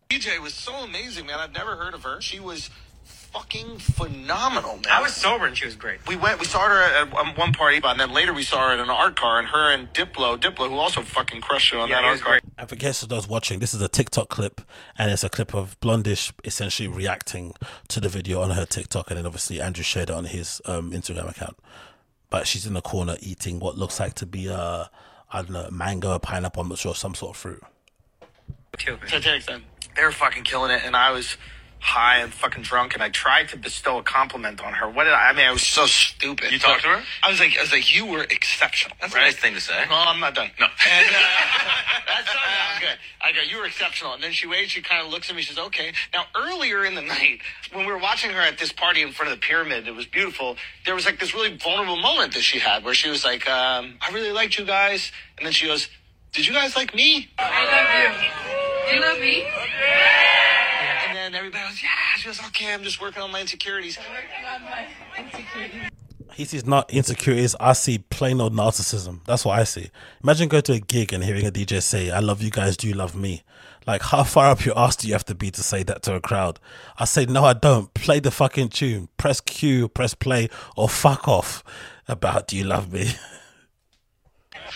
DJ 0.10 0.40
was 0.40 0.54
so 0.54 0.74
amazing, 0.76 1.26
man. 1.26 1.40
I've 1.40 1.54
never 1.54 1.76
heard 1.76 1.94
of 1.94 2.04
her. 2.04 2.22
She 2.22 2.40
was 2.40 2.70
fucking 3.36 3.78
phenomenal, 3.80 4.76
man. 4.76 4.86
I 4.90 5.02
was 5.02 5.14
sober 5.14 5.46
and 5.46 5.58
she 5.58 5.66
was 5.66 5.76
great. 5.76 6.00
We 6.08 6.16
went, 6.16 6.40
we 6.40 6.46
saw 6.46 6.62
her 6.68 6.82
at 6.82 7.14
at 7.14 7.38
one 7.38 7.52
party, 7.54 7.82
and 7.84 8.00
then 8.00 8.12
later 8.14 8.34
we 8.34 8.44
saw 8.44 8.68
her 8.68 8.74
at 8.74 8.80
an 8.80 8.90
art 8.90 9.16
car, 9.18 9.40
and 9.40 9.48
her 9.50 9.72
and 9.72 9.92
Diplo, 9.94 10.38
Diplo, 10.40 10.70
who 10.70 10.76
also 10.76 11.02
fucking 11.02 11.42
crushed 11.42 11.74
it 11.74 11.80
on 11.80 11.90
Yeah, 11.90 11.96
that 11.96 12.02
he 12.02 12.08
art 12.08 12.14
was 12.14 12.22
car. 12.22 12.32
great. 12.34 12.44
And 12.58 12.70
for 12.70 12.76
guests 12.76 13.04
of 13.04 13.10
those 13.10 13.28
watching, 13.28 13.60
this 13.60 13.74
is 13.74 13.82
a 13.82 13.90
TikTok 13.90 14.30
clip, 14.30 14.62
and 14.98 15.12
it's 15.12 15.24
a 15.24 15.30
clip 15.30 15.54
of 15.54 15.78
Blond:ish 15.82 16.32
essentially 16.46 16.88
reacting 16.88 17.54
to 17.90 18.00
the 18.00 18.10
video 18.10 18.42
on 18.42 18.52
her 18.52 18.66
TikTok, 18.66 19.10
and 19.12 19.18
then 19.18 19.26
obviously 19.26 19.60
Andrew 19.62 19.84
shared 19.84 20.10
it 20.10 20.16
on 20.16 20.26
his 20.26 20.62
um, 20.66 20.92
Instagram 20.92 21.30
account. 21.30 21.58
But 22.30 22.48
she's 22.48 22.66
in 22.66 22.74
the 22.74 22.82
corner 22.82 23.18
eating 23.20 23.60
what 23.60 23.78
looks 23.78 24.00
like 24.00 24.14
to 24.16 24.26
be 24.26 24.48
a, 24.48 24.90
I 25.32 25.42
don't 25.42 25.52
know, 25.52 25.70
mango, 25.72 26.14
a 26.14 26.20
pineapple, 26.20 26.62
I'm 26.62 26.70
not 26.70 26.78
sure, 26.78 26.96
some 26.96 27.16
sort 27.16 27.36
of 27.36 27.38
fruit. 27.38 27.64
Too. 28.78 28.98
Titanic 29.08 29.46
then. 29.46 29.64
They 29.96 30.04
were 30.04 30.12
fucking 30.12 30.44
killing 30.44 30.72
it, 30.72 30.82
and 30.84 30.96
I 30.96 31.12
was 31.12 31.38
high 31.86 32.18
and 32.18 32.34
fucking 32.34 32.64
drunk, 32.64 32.96
and 32.96 33.04
I 33.04 33.10
tried 33.10 33.50
to 33.50 33.58
bestow 33.58 34.00
a 34.00 34.04
compliment 34.04 34.60
on 34.60 34.74
her. 34.74 34.90
What 34.90 35.04
did 35.04 35.14
I? 35.14 35.30
I 35.30 35.34
mean, 35.34 35.46
I 35.46 35.52
was 35.52 35.62
so 35.62 35.86
stupid. 35.86 36.52
You 36.52 36.58
talked 36.58 36.82
to 36.82 36.88
her? 36.88 37.04
I 37.22 37.30
was 37.30 37.40
like, 37.40 37.56
I 37.58 37.62
was 37.62 37.72
like, 37.72 37.96
you 37.96 38.08
were 38.08 38.24
exceptional. 38.24 38.98
That's 39.00 39.14
a 39.14 39.18
right? 39.18 39.26
nice 39.26 39.36
thing 39.36 39.54
to 39.54 39.62
say. 39.62 39.86
No, 39.88 39.96
I'm 39.96 40.20
not 40.20 40.34
done. 40.34 40.50
No. 40.60 40.66
And, 40.66 41.08
uh, 41.08 41.20
that's 42.08 42.28
not 42.28 42.44
I'm 42.74 42.82
good. 42.82 42.98
I 43.22 43.32
go, 43.34 43.42
you 43.48 43.60
were 43.60 43.66
exceptional. 43.66 44.14
And 44.14 44.24
then 44.24 44.32
she 44.32 44.48
waits, 44.48 44.72
she 44.72 44.82
kind 44.82 45.06
of 45.06 45.12
looks 45.12 45.30
at 45.30 45.36
me, 45.36 45.44
she 45.44 45.54
says, 45.54 45.64
okay. 45.68 45.94
Now, 46.12 46.24
earlier 46.36 46.84
in 46.86 46.96
the 46.96 47.04
night, 47.04 47.40
when 47.72 47.86
we 47.86 47.92
were 47.92 48.00
watching 48.00 48.32
her 48.32 48.42
at 48.42 48.58
this 48.58 48.72
party 48.72 49.04
in 49.04 49.12
front 49.12 49.32
of 49.32 49.38
the 49.40 49.46
pyramid, 49.46 49.88
it 49.88 49.94
was 49.96 50.08
beautiful. 50.08 50.58
There 50.86 50.96
was 50.96 51.06
like 51.06 51.20
this 51.20 51.36
really 51.36 51.56
vulnerable 51.56 51.98
moment 51.98 52.34
that 52.34 52.42
she 52.42 52.58
had 52.58 52.84
where 52.84 52.96
she 52.96 53.10
was 53.10 53.24
like, 53.24 53.48
um, 53.48 54.00
I 54.02 54.12
really 54.12 54.32
liked 54.32 54.58
you 54.58 54.66
guys. 54.66 55.12
And 55.38 55.46
then 55.46 55.54
she 55.54 55.68
goes, 55.68 55.88
did 56.34 56.48
you 56.48 56.54
guys 56.54 56.76
like 56.76 56.96
me? 56.96 57.30
I 57.38 57.64
love 57.72 58.92
you. 58.92 58.96
You 58.96 59.02
love 59.02 59.20
me? 59.20 59.44
And 59.44 60.55
was, 61.64 61.82
yeah. 61.82 61.90
She 62.18 62.26
goes, 62.28 62.40
okay, 62.48 62.74
I'm 62.74 62.84
just 62.84 63.02
working 63.02 63.22
on 63.22 63.32
my 63.32 63.42
insecurities. 63.42 63.98
Working 63.98 64.46
on 64.46 64.62
my 64.64 64.88
insecurities. 65.18 65.90
He 66.34 66.44
sees 66.44 66.66
not 66.66 66.92
insecurities, 66.92 67.56
I 67.62 67.72
see 67.74 68.00
plain 68.00 68.42
old 68.42 68.54
narcissism. 68.54 69.22
That's 69.26 69.46
what 69.46 69.58
I 69.58 69.64
see. 69.64 69.90
Imagine 70.22 70.50
going 70.50 70.64
to 70.64 70.74
a 70.74 70.80
gig 70.80 71.14
and 71.14 71.24
hearing 71.24 71.46
a 71.46 71.52
DJ 71.52 71.82
say, 71.82 72.12
I 72.12 72.20
love 72.20 72.42
you 72.42 72.52
guys, 72.52 72.76
do 72.76 72.90
you 72.90 72.94
love 72.94 73.16
me? 73.16 73.44
Like, 73.88 74.02
how 74.02 74.24
far 74.24 74.50
up 74.50 74.66
your 74.66 74.78
ass 74.78 74.98
do 74.98 75.08
you 75.08 75.14
have 75.14 75.26
to 75.26 75.36
be 75.36 75.50
to 75.52 75.64
say 75.64 75.84
that 75.84 76.02
to 76.04 76.16
a 76.16 76.20
crowd? 76.20 76.60
I 76.98 77.06
say, 77.06 77.26
no, 77.26 77.46
I 77.46 77.54
don't. 77.54 77.94
Play 77.94 78.20
the 78.20 78.32
fucking 78.32 78.70
tune. 78.70 79.08
Press 79.16 79.40
Q, 79.40 79.88
press 79.88 80.14
play, 80.14 80.50
or 80.76 80.90
fuck 80.90 81.28
off 81.28 81.64
about 82.08 82.48
do 82.48 82.58
you 82.58 82.66
love 82.66 82.92
me? 82.92 83.12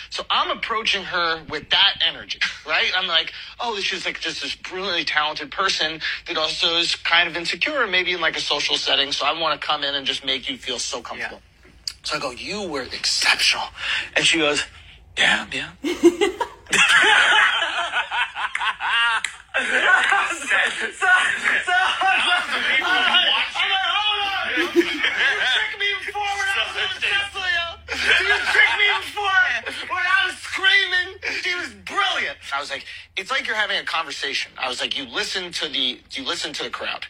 So 0.10 0.24
I'm 0.30 0.56
approaching 0.56 1.04
her 1.04 1.42
with 1.50 1.70
that 1.70 2.02
energy, 2.08 2.40
right? 2.68 2.92
I'm 2.96 3.08
like, 3.08 3.32
oh, 3.60 3.80
she's 3.80 4.06
like 4.06 4.20
just 4.20 4.42
this 4.42 4.56
brilliantly 4.56 5.06
talented 5.06 5.52
person 5.52 6.02
that 6.28 6.38
also 6.38 6.78
is 6.78 6.96
kind 6.96 7.30
of 7.30 7.36
insecure, 7.36 7.86
maybe 7.88 8.14
in 8.14 8.22
like 8.22 8.36
a 8.36 8.42
social 8.42 8.76
setting. 8.76 9.12
So 9.12 9.26
I 9.26 9.40
want 9.40 9.60
to 9.60 9.66
come 9.66 9.84
in 9.84 9.96
and 9.96 10.06
just 10.06 10.26
make 10.26 10.50
you 10.50 10.58
feel 10.58 10.80
so 10.80 11.02
comfortable. 11.02 11.42
So 12.04 12.18
I 12.18 12.20
go, 12.20 12.32
you 12.32 12.68
were 12.68 12.84
exceptional. 12.84 13.66
And 14.16 14.26
she 14.26 14.40
goes, 14.40 14.64
yeah, 15.18 15.46
yeah. 15.52 15.70
You 15.84 15.94
tricked 15.94 16.40
me 22.70 22.78
before 22.80 23.00
You 27.92 28.28
tricked 28.52 28.78
me 28.78 28.88
before 29.02 29.90
when 29.90 30.04
I 30.06 30.28
was 30.28 30.36
screaming. 30.38 31.18
She 31.42 31.56
was 31.56 31.70
brilliant. 31.86 32.38
I 32.54 32.60
was 32.60 32.70
like, 32.70 32.86
it's 33.18 33.32
like 33.32 33.48
you're 33.48 33.56
having 33.56 33.78
a 33.78 33.84
conversation. 33.84 34.52
I 34.58 34.70
was 34.70 34.80
like, 34.80 34.98
you 34.98 35.06
listen 35.06 35.52
to 35.54 35.68
the 35.68 36.00
you 36.12 36.24
listen 36.26 36.54
to 36.54 36.64
the 36.64 36.70
crowd. 36.70 37.06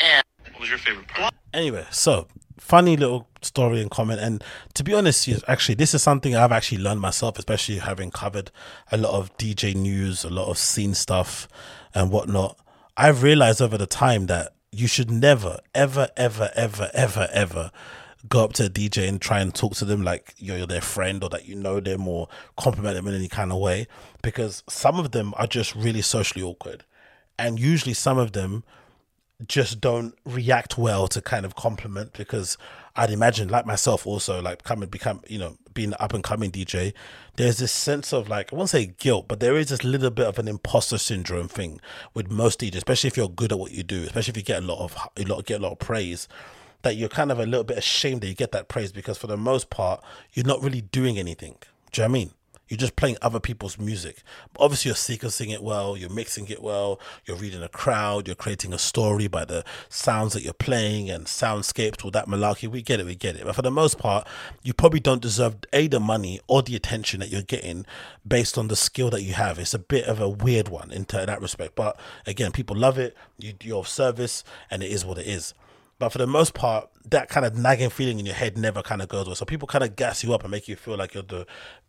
And 0.00 0.24
What 0.52 0.60
was 0.60 0.68
your 0.68 0.78
favorite 0.78 1.08
part? 1.08 1.34
Anyway, 1.52 1.86
so 1.90 2.26
funny 2.58 2.96
little 2.96 3.28
story 3.42 3.80
and 3.80 3.90
comment. 3.90 4.20
And 4.20 4.42
to 4.74 4.82
be 4.82 4.94
honest, 4.94 5.28
yes, 5.28 5.42
actually, 5.46 5.76
this 5.76 5.94
is 5.94 6.02
something 6.02 6.34
I've 6.34 6.52
actually 6.52 6.78
learned 6.78 7.00
myself, 7.00 7.38
especially 7.38 7.78
having 7.78 8.10
covered 8.10 8.50
a 8.90 8.96
lot 8.96 9.12
of 9.12 9.36
DJ 9.36 9.74
news, 9.74 10.24
a 10.24 10.30
lot 10.30 10.48
of 10.48 10.58
scene 10.58 10.94
stuff, 10.94 11.46
and 11.94 12.10
whatnot. 12.10 12.58
I've 12.96 13.22
realized 13.22 13.60
over 13.60 13.76
the 13.78 13.86
time 13.86 14.26
that 14.26 14.54
you 14.72 14.88
should 14.88 15.10
never, 15.10 15.58
ever, 15.74 16.08
ever, 16.16 16.50
ever, 16.54 16.90
ever, 16.92 17.28
ever 17.32 17.70
go 18.28 18.44
up 18.44 18.52
to 18.54 18.66
a 18.66 18.70
DJ 18.70 19.08
and 19.08 19.20
try 19.20 19.40
and 19.40 19.54
talk 19.54 19.74
to 19.74 19.84
them 19.84 20.02
like 20.02 20.34
you're, 20.38 20.66
their 20.66 20.80
friend 20.80 21.22
or 21.22 21.28
that 21.30 21.46
you 21.46 21.54
know 21.54 21.80
them 21.80 22.08
or 22.08 22.28
compliment 22.56 22.94
them 22.96 23.06
in 23.06 23.14
any 23.14 23.28
kind 23.28 23.52
of 23.52 23.58
way 23.58 23.86
because 24.22 24.62
some 24.68 24.98
of 24.98 25.12
them 25.12 25.34
are 25.36 25.46
just 25.46 25.74
really 25.74 26.02
socially 26.02 26.42
awkward. 26.42 26.84
And 27.38 27.58
usually 27.58 27.94
some 27.94 28.18
of 28.18 28.32
them 28.32 28.64
just 29.46 29.80
don't 29.80 30.14
react 30.24 30.78
well 30.78 31.08
to 31.08 31.20
kind 31.20 31.44
of 31.44 31.54
compliment 31.56 32.12
because 32.12 32.56
I'd 32.96 33.10
imagine 33.10 33.48
like 33.48 33.66
myself 33.66 34.06
also 34.06 34.40
like 34.40 34.62
coming 34.62 34.88
become 34.88 35.22
you 35.26 35.38
know 35.38 35.56
being 35.74 35.88
an 35.88 35.96
up 35.98 36.14
and 36.14 36.22
coming 36.22 36.52
DJ 36.52 36.92
there's 37.34 37.58
this 37.58 37.72
sense 37.72 38.12
of 38.12 38.28
like 38.28 38.52
I 38.52 38.56
won't 38.56 38.70
say 38.70 38.94
guilt 38.98 39.26
but 39.26 39.40
there 39.40 39.56
is 39.56 39.68
this 39.68 39.82
little 39.82 40.10
bit 40.10 40.26
of 40.26 40.38
an 40.38 40.46
imposter 40.46 40.98
syndrome 40.98 41.48
thing 41.48 41.80
with 42.14 42.30
most 42.30 42.60
DJs 42.60 42.76
especially 42.76 43.08
if 43.08 43.16
you're 43.16 43.28
good 43.28 43.50
at 43.50 43.58
what 43.58 43.72
you 43.72 43.82
do 43.82 44.04
especially 44.04 44.30
if 44.30 44.36
you 44.36 44.42
get 44.44 44.62
a 44.62 44.66
lot 44.66 44.78
of 44.78 44.96
you 45.18 45.24
lot 45.24 45.44
get 45.44 45.60
a 45.60 45.62
lot 45.64 45.72
of 45.72 45.80
praise 45.80 46.28
that 46.84 46.96
you're 46.96 47.08
kind 47.08 47.32
of 47.32 47.40
a 47.40 47.46
little 47.46 47.64
bit 47.64 47.76
ashamed 47.76 48.20
that 48.20 48.28
you 48.28 48.34
get 48.34 48.52
that 48.52 48.68
praise 48.68 48.92
because 48.92 49.18
for 49.18 49.26
the 49.26 49.36
most 49.36 49.68
part 49.68 50.02
you're 50.32 50.46
not 50.46 50.62
really 50.62 50.80
doing 50.80 51.18
anything 51.18 51.56
do 51.92 52.00
you 52.00 52.08
know 52.08 52.10
I 52.10 52.12
mean 52.12 52.30
you're 52.68 52.78
just 52.78 52.96
playing 52.96 53.18
other 53.20 53.40
people's 53.40 53.78
music. 53.78 54.22
Obviously, 54.58 54.88
you're 54.88 54.96
sequencing 54.96 55.52
it 55.52 55.62
well, 55.62 55.96
you're 55.96 56.08
mixing 56.08 56.48
it 56.48 56.62
well, 56.62 56.98
you're 57.26 57.36
reading 57.36 57.62
a 57.62 57.68
crowd, 57.68 58.26
you're 58.26 58.34
creating 58.34 58.72
a 58.72 58.78
story 58.78 59.28
by 59.28 59.44
the 59.44 59.64
sounds 59.90 60.32
that 60.32 60.42
you're 60.42 60.54
playing 60.54 61.10
and 61.10 61.26
soundscapes, 61.26 62.04
all 62.04 62.10
that 62.12 62.26
malarkey. 62.26 62.66
We 62.66 62.80
get 62.80 63.00
it, 63.00 63.06
we 63.06 63.16
get 63.16 63.36
it. 63.36 63.44
But 63.44 63.54
for 63.54 63.62
the 63.62 63.70
most 63.70 63.98
part, 63.98 64.26
you 64.62 64.72
probably 64.72 65.00
don't 65.00 65.20
deserve 65.20 65.56
A, 65.74 65.88
the 65.88 66.00
money 66.00 66.40
or 66.46 66.62
the 66.62 66.74
attention 66.74 67.20
that 67.20 67.28
you're 67.28 67.42
getting 67.42 67.84
based 68.26 68.56
on 68.56 68.68
the 68.68 68.76
skill 68.76 69.10
that 69.10 69.22
you 69.22 69.34
have. 69.34 69.58
It's 69.58 69.74
a 69.74 69.78
bit 69.78 70.06
of 70.06 70.18
a 70.18 70.28
weird 70.28 70.68
one 70.68 70.90
in 70.90 71.04
that 71.10 71.42
respect. 71.42 71.74
But 71.74 71.98
again, 72.26 72.50
people 72.50 72.76
love 72.76 72.98
it, 72.98 73.14
you, 73.38 73.52
you're 73.62 73.80
of 73.80 73.88
service, 73.88 74.42
and 74.70 74.82
it 74.82 74.90
is 74.90 75.04
what 75.04 75.18
it 75.18 75.26
is. 75.26 75.52
But 76.04 76.12
for 76.12 76.18
the 76.18 76.26
most 76.26 76.52
part, 76.52 76.90
that 77.06 77.30
kind 77.30 77.46
of 77.46 77.56
nagging 77.56 77.88
feeling 77.88 78.18
in 78.18 78.26
your 78.26 78.34
head 78.34 78.58
never 78.58 78.82
kind 78.82 79.00
of 79.00 79.08
goes 79.08 79.26
away. 79.26 79.36
So 79.36 79.46
people 79.46 79.66
kind 79.66 79.82
of 79.82 79.96
gas 79.96 80.22
you 80.22 80.34
up 80.34 80.42
and 80.42 80.50
make 80.50 80.68
you 80.68 80.76
feel 80.76 80.98
like 80.98 81.14
you're 81.14 81.22
the, 81.22 81.46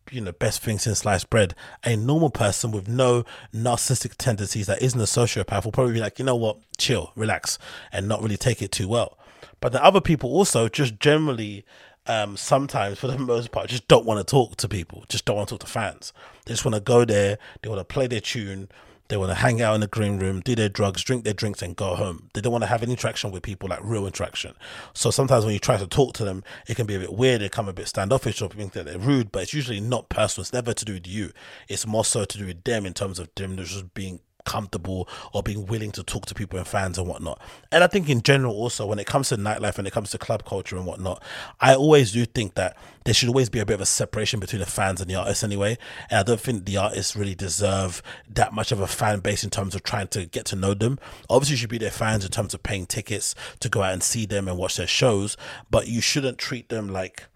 you 0.10 0.22
know, 0.22 0.32
best 0.32 0.62
thing 0.62 0.80
since 0.80 1.00
sliced 1.00 1.30
bread. 1.30 1.54
A 1.84 1.98
normal 1.98 2.30
person 2.30 2.72
with 2.72 2.88
no 2.88 3.26
narcissistic 3.54 4.16
tendencies 4.18 4.68
that 4.68 4.82
isn't 4.82 5.00
a 5.00 5.04
sociopath 5.04 5.66
will 5.66 5.74
probably 5.74 5.92
be 5.92 6.00
like, 6.00 6.18
you 6.18 6.24
know 6.24 6.36
what, 6.38 6.60
chill, 6.78 7.12
relax, 7.18 7.60
and 7.92 8.08
not 8.08 8.22
really 8.22 8.38
take 8.38 8.62
it 8.62 8.72
too 8.72 8.88
well. 8.88 9.18
But 9.60 9.74
the 9.74 9.84
other 9.84 10.00
people 10.00 10.30
also 10.30 10.70
just 10.70 10.98
generally, 10.98 11.66
um, 12.08 12.38
sometimes 12.38 12.98
for 12.98 13.08
the 13.08 13.18
most 13.20 13.52
part, 13.52 13.68
just 13.68 13.90
don't 13.90 14.06
want 14.06 14.26
to 14.26 14.32
talk 14.32 14.56
to 14.56 14.70
people, 14.70 15.04
just 15.10 15.26
don't 15.26 15.36
want 15.36 15.50
to 15.50 15.56
talk 15.56 15.68
to 15.68 15.68
fans. 15.68 16.14
They 16.46 16.54
just 16.54 16.64
want 16.64 16.76
to 16.76 16.82
go 16.82 17.04
there, 17.04 17.38
they 17.62 17.68
want 17.68 17.82
to 17.82 17.94
play 17.94 18.08
their 18.08 18.22
tune, 18.22 18.70
They 19.08 19.18
want 19.18 19.30
to 19.30 19.36
hang 19.36 19.62
out 19.62 19.76
in 19.76 19.82
the 19.82 19.88
green 19.88 20.18
room, 20.18 20.42
do 20.42 20.56
their 20.56 20.70
drugs, 20.70 21.04
drink 21.04 21.24
their 21.24 21.34
drinks, 21.34 21.62
and 21.62 21.76
go 21.76 21.96
home. 21.96 22.30
They 22.34 22.42
don't 22.42 22.52
want 22.52 22.64
to 22.64 22.68
have 22.68 22.82
any 22.82 22.94
interaction 22.94 23.32
with 23.32 23.44
people, 23.44 23.70
like 23.70 23.80
real 23.84 24.08
interaction. 24.08 24.56
So 24.94 25.12
sometimes 25.12 25.46
when 25.46 25.54
you 25.54 25.60
try 25.60 25.78
to 25.78 25.86
talk 25.86 26.14
to 26.16 26.26
them, 26.26 26.44
it 26.68 26.76
can 26.76 26.88
be 26.88 26.96
a 26.96 27.00
bit 27.00 27.14
weird. 27.14 27.42
They 27.42 27.50
come 27.50 27.68
a 27.68 27.74
bit 27.74 27.88
standoffish 27.88 28.42
or 28.42 28.50
think 28.50 28.74
that 28.74 28.86
they're 28.86 28.98
rude, 28.98 29.32
but 29.32 29.44
it's 29.44 29.54
usually 29.54 29.80
not 29.80 30.10
personal. 30.10 30.42
It's 30.42 30.54
never 30.54 30.74
to 30.74 30.86
do 30.86 30.94
with 30.94 31.08
you. 31.08 31.32
It's 31.68 31.86
more 31.86 32.04
so 32.04 32.26
to 32.26 32.38
do 32.38 32.48
with 32.48 32.64
them 32.64 32.86
in 32.86 32.94
terms 32.94 33.20
of 33.20 33.30
them 33.36 33.58
just 33.58 33.94
being 33.94 34.22
comfortable 34.46 35.10
or 35.34 35.44
being 35.44 35.66
willing 35.66 35.92
to 35.92 36.04
talk 36.04 36.26
to 36.28 36.34
people 36.34 36.58
and 36.58 36.68
fans 36.68 36.98
and 36.98 37.08
whatnot. 37.08 37.42
And 37.72 37.84
I 37.84 37.88
think 37.88 38.10
in 38.10 38.22
general 38.22 38.54
also 38.54 38.86
when 38.86 39.00
it 39.00 39.08
comes 39.08 39.30
to 39.30 39.38
nightlife 39.38 39.78
and 39.78 39.88
it 39.88 39.92
comes 39.92 40.12
to 40.12 40.18
club 40.18 40.46
culture 40.46 40.78
and 40.78 40.86
whatnot, 40.86 41.22
I 41.60 41.76
always 41.76 42.12
do 42.12 42.26
think 42.26 42.56
that 42.56 42.78
there 43.04 43.14
should 43.14 43.30
always 43.30 43.50
be 43.50 43.60
a 43.60 43.66
bit 43.66 43.76
of 43.76 43.82
a 43.82 43.86
separation 43.86 44.40
between 44.40 44.62
the 44.62 44.66
fans 44.66 45.02
and 45.02 45.10
the 45.10 45.16
artists 45.16 45.44
anyway. 45.44 45.78
And 46.10 46.20
I 46.20 46.24
don't 46.24 46.40
think 46.40 46.66
the 46.66 46.78
artists 46.78 47.16
really 47.16 47.36
deserve 47.36 48.02
that 48.30 48.54
much 48.54 48.72
of 48.72 48.80
a 48.80 48.88
fan 48.88 49.20
base 49.20 49.44
in 49.44 49.50
terms 49.50 49.76
of 49.76 49.84
trying 49.84 50.08
to 50.10 50.26
get 50.26 50.46
to 50.46 50.56
know 50.56 50.74
them. 50.74 51.00
Obviously 51.30 51.54
you 51.54 51.58
should 51.58 51.70
be 51.70 51.78
their 51.78 51.92
fans 51.92 52.26
in 52.26 52.32
terms 52.32 52.54
of 52.54 52.64
paying 52.64 52.86
tickets 52.86 53.36
to 53.60 53.70
go 53.70 53.84
out 53.84 53.94
and 53.94 54.04
see 54.04 54.26
them 54.26 54.48
and 54.48 54.58
watch 54.58 54.78
their 54.78 54.88
shows, 54.88 55.38
but 55.70 55.88
you 55.88 56.02
shouldn't 56.02 56.38
treat 56.38 56.70
them 56.70 56.88
like 56.88 57.28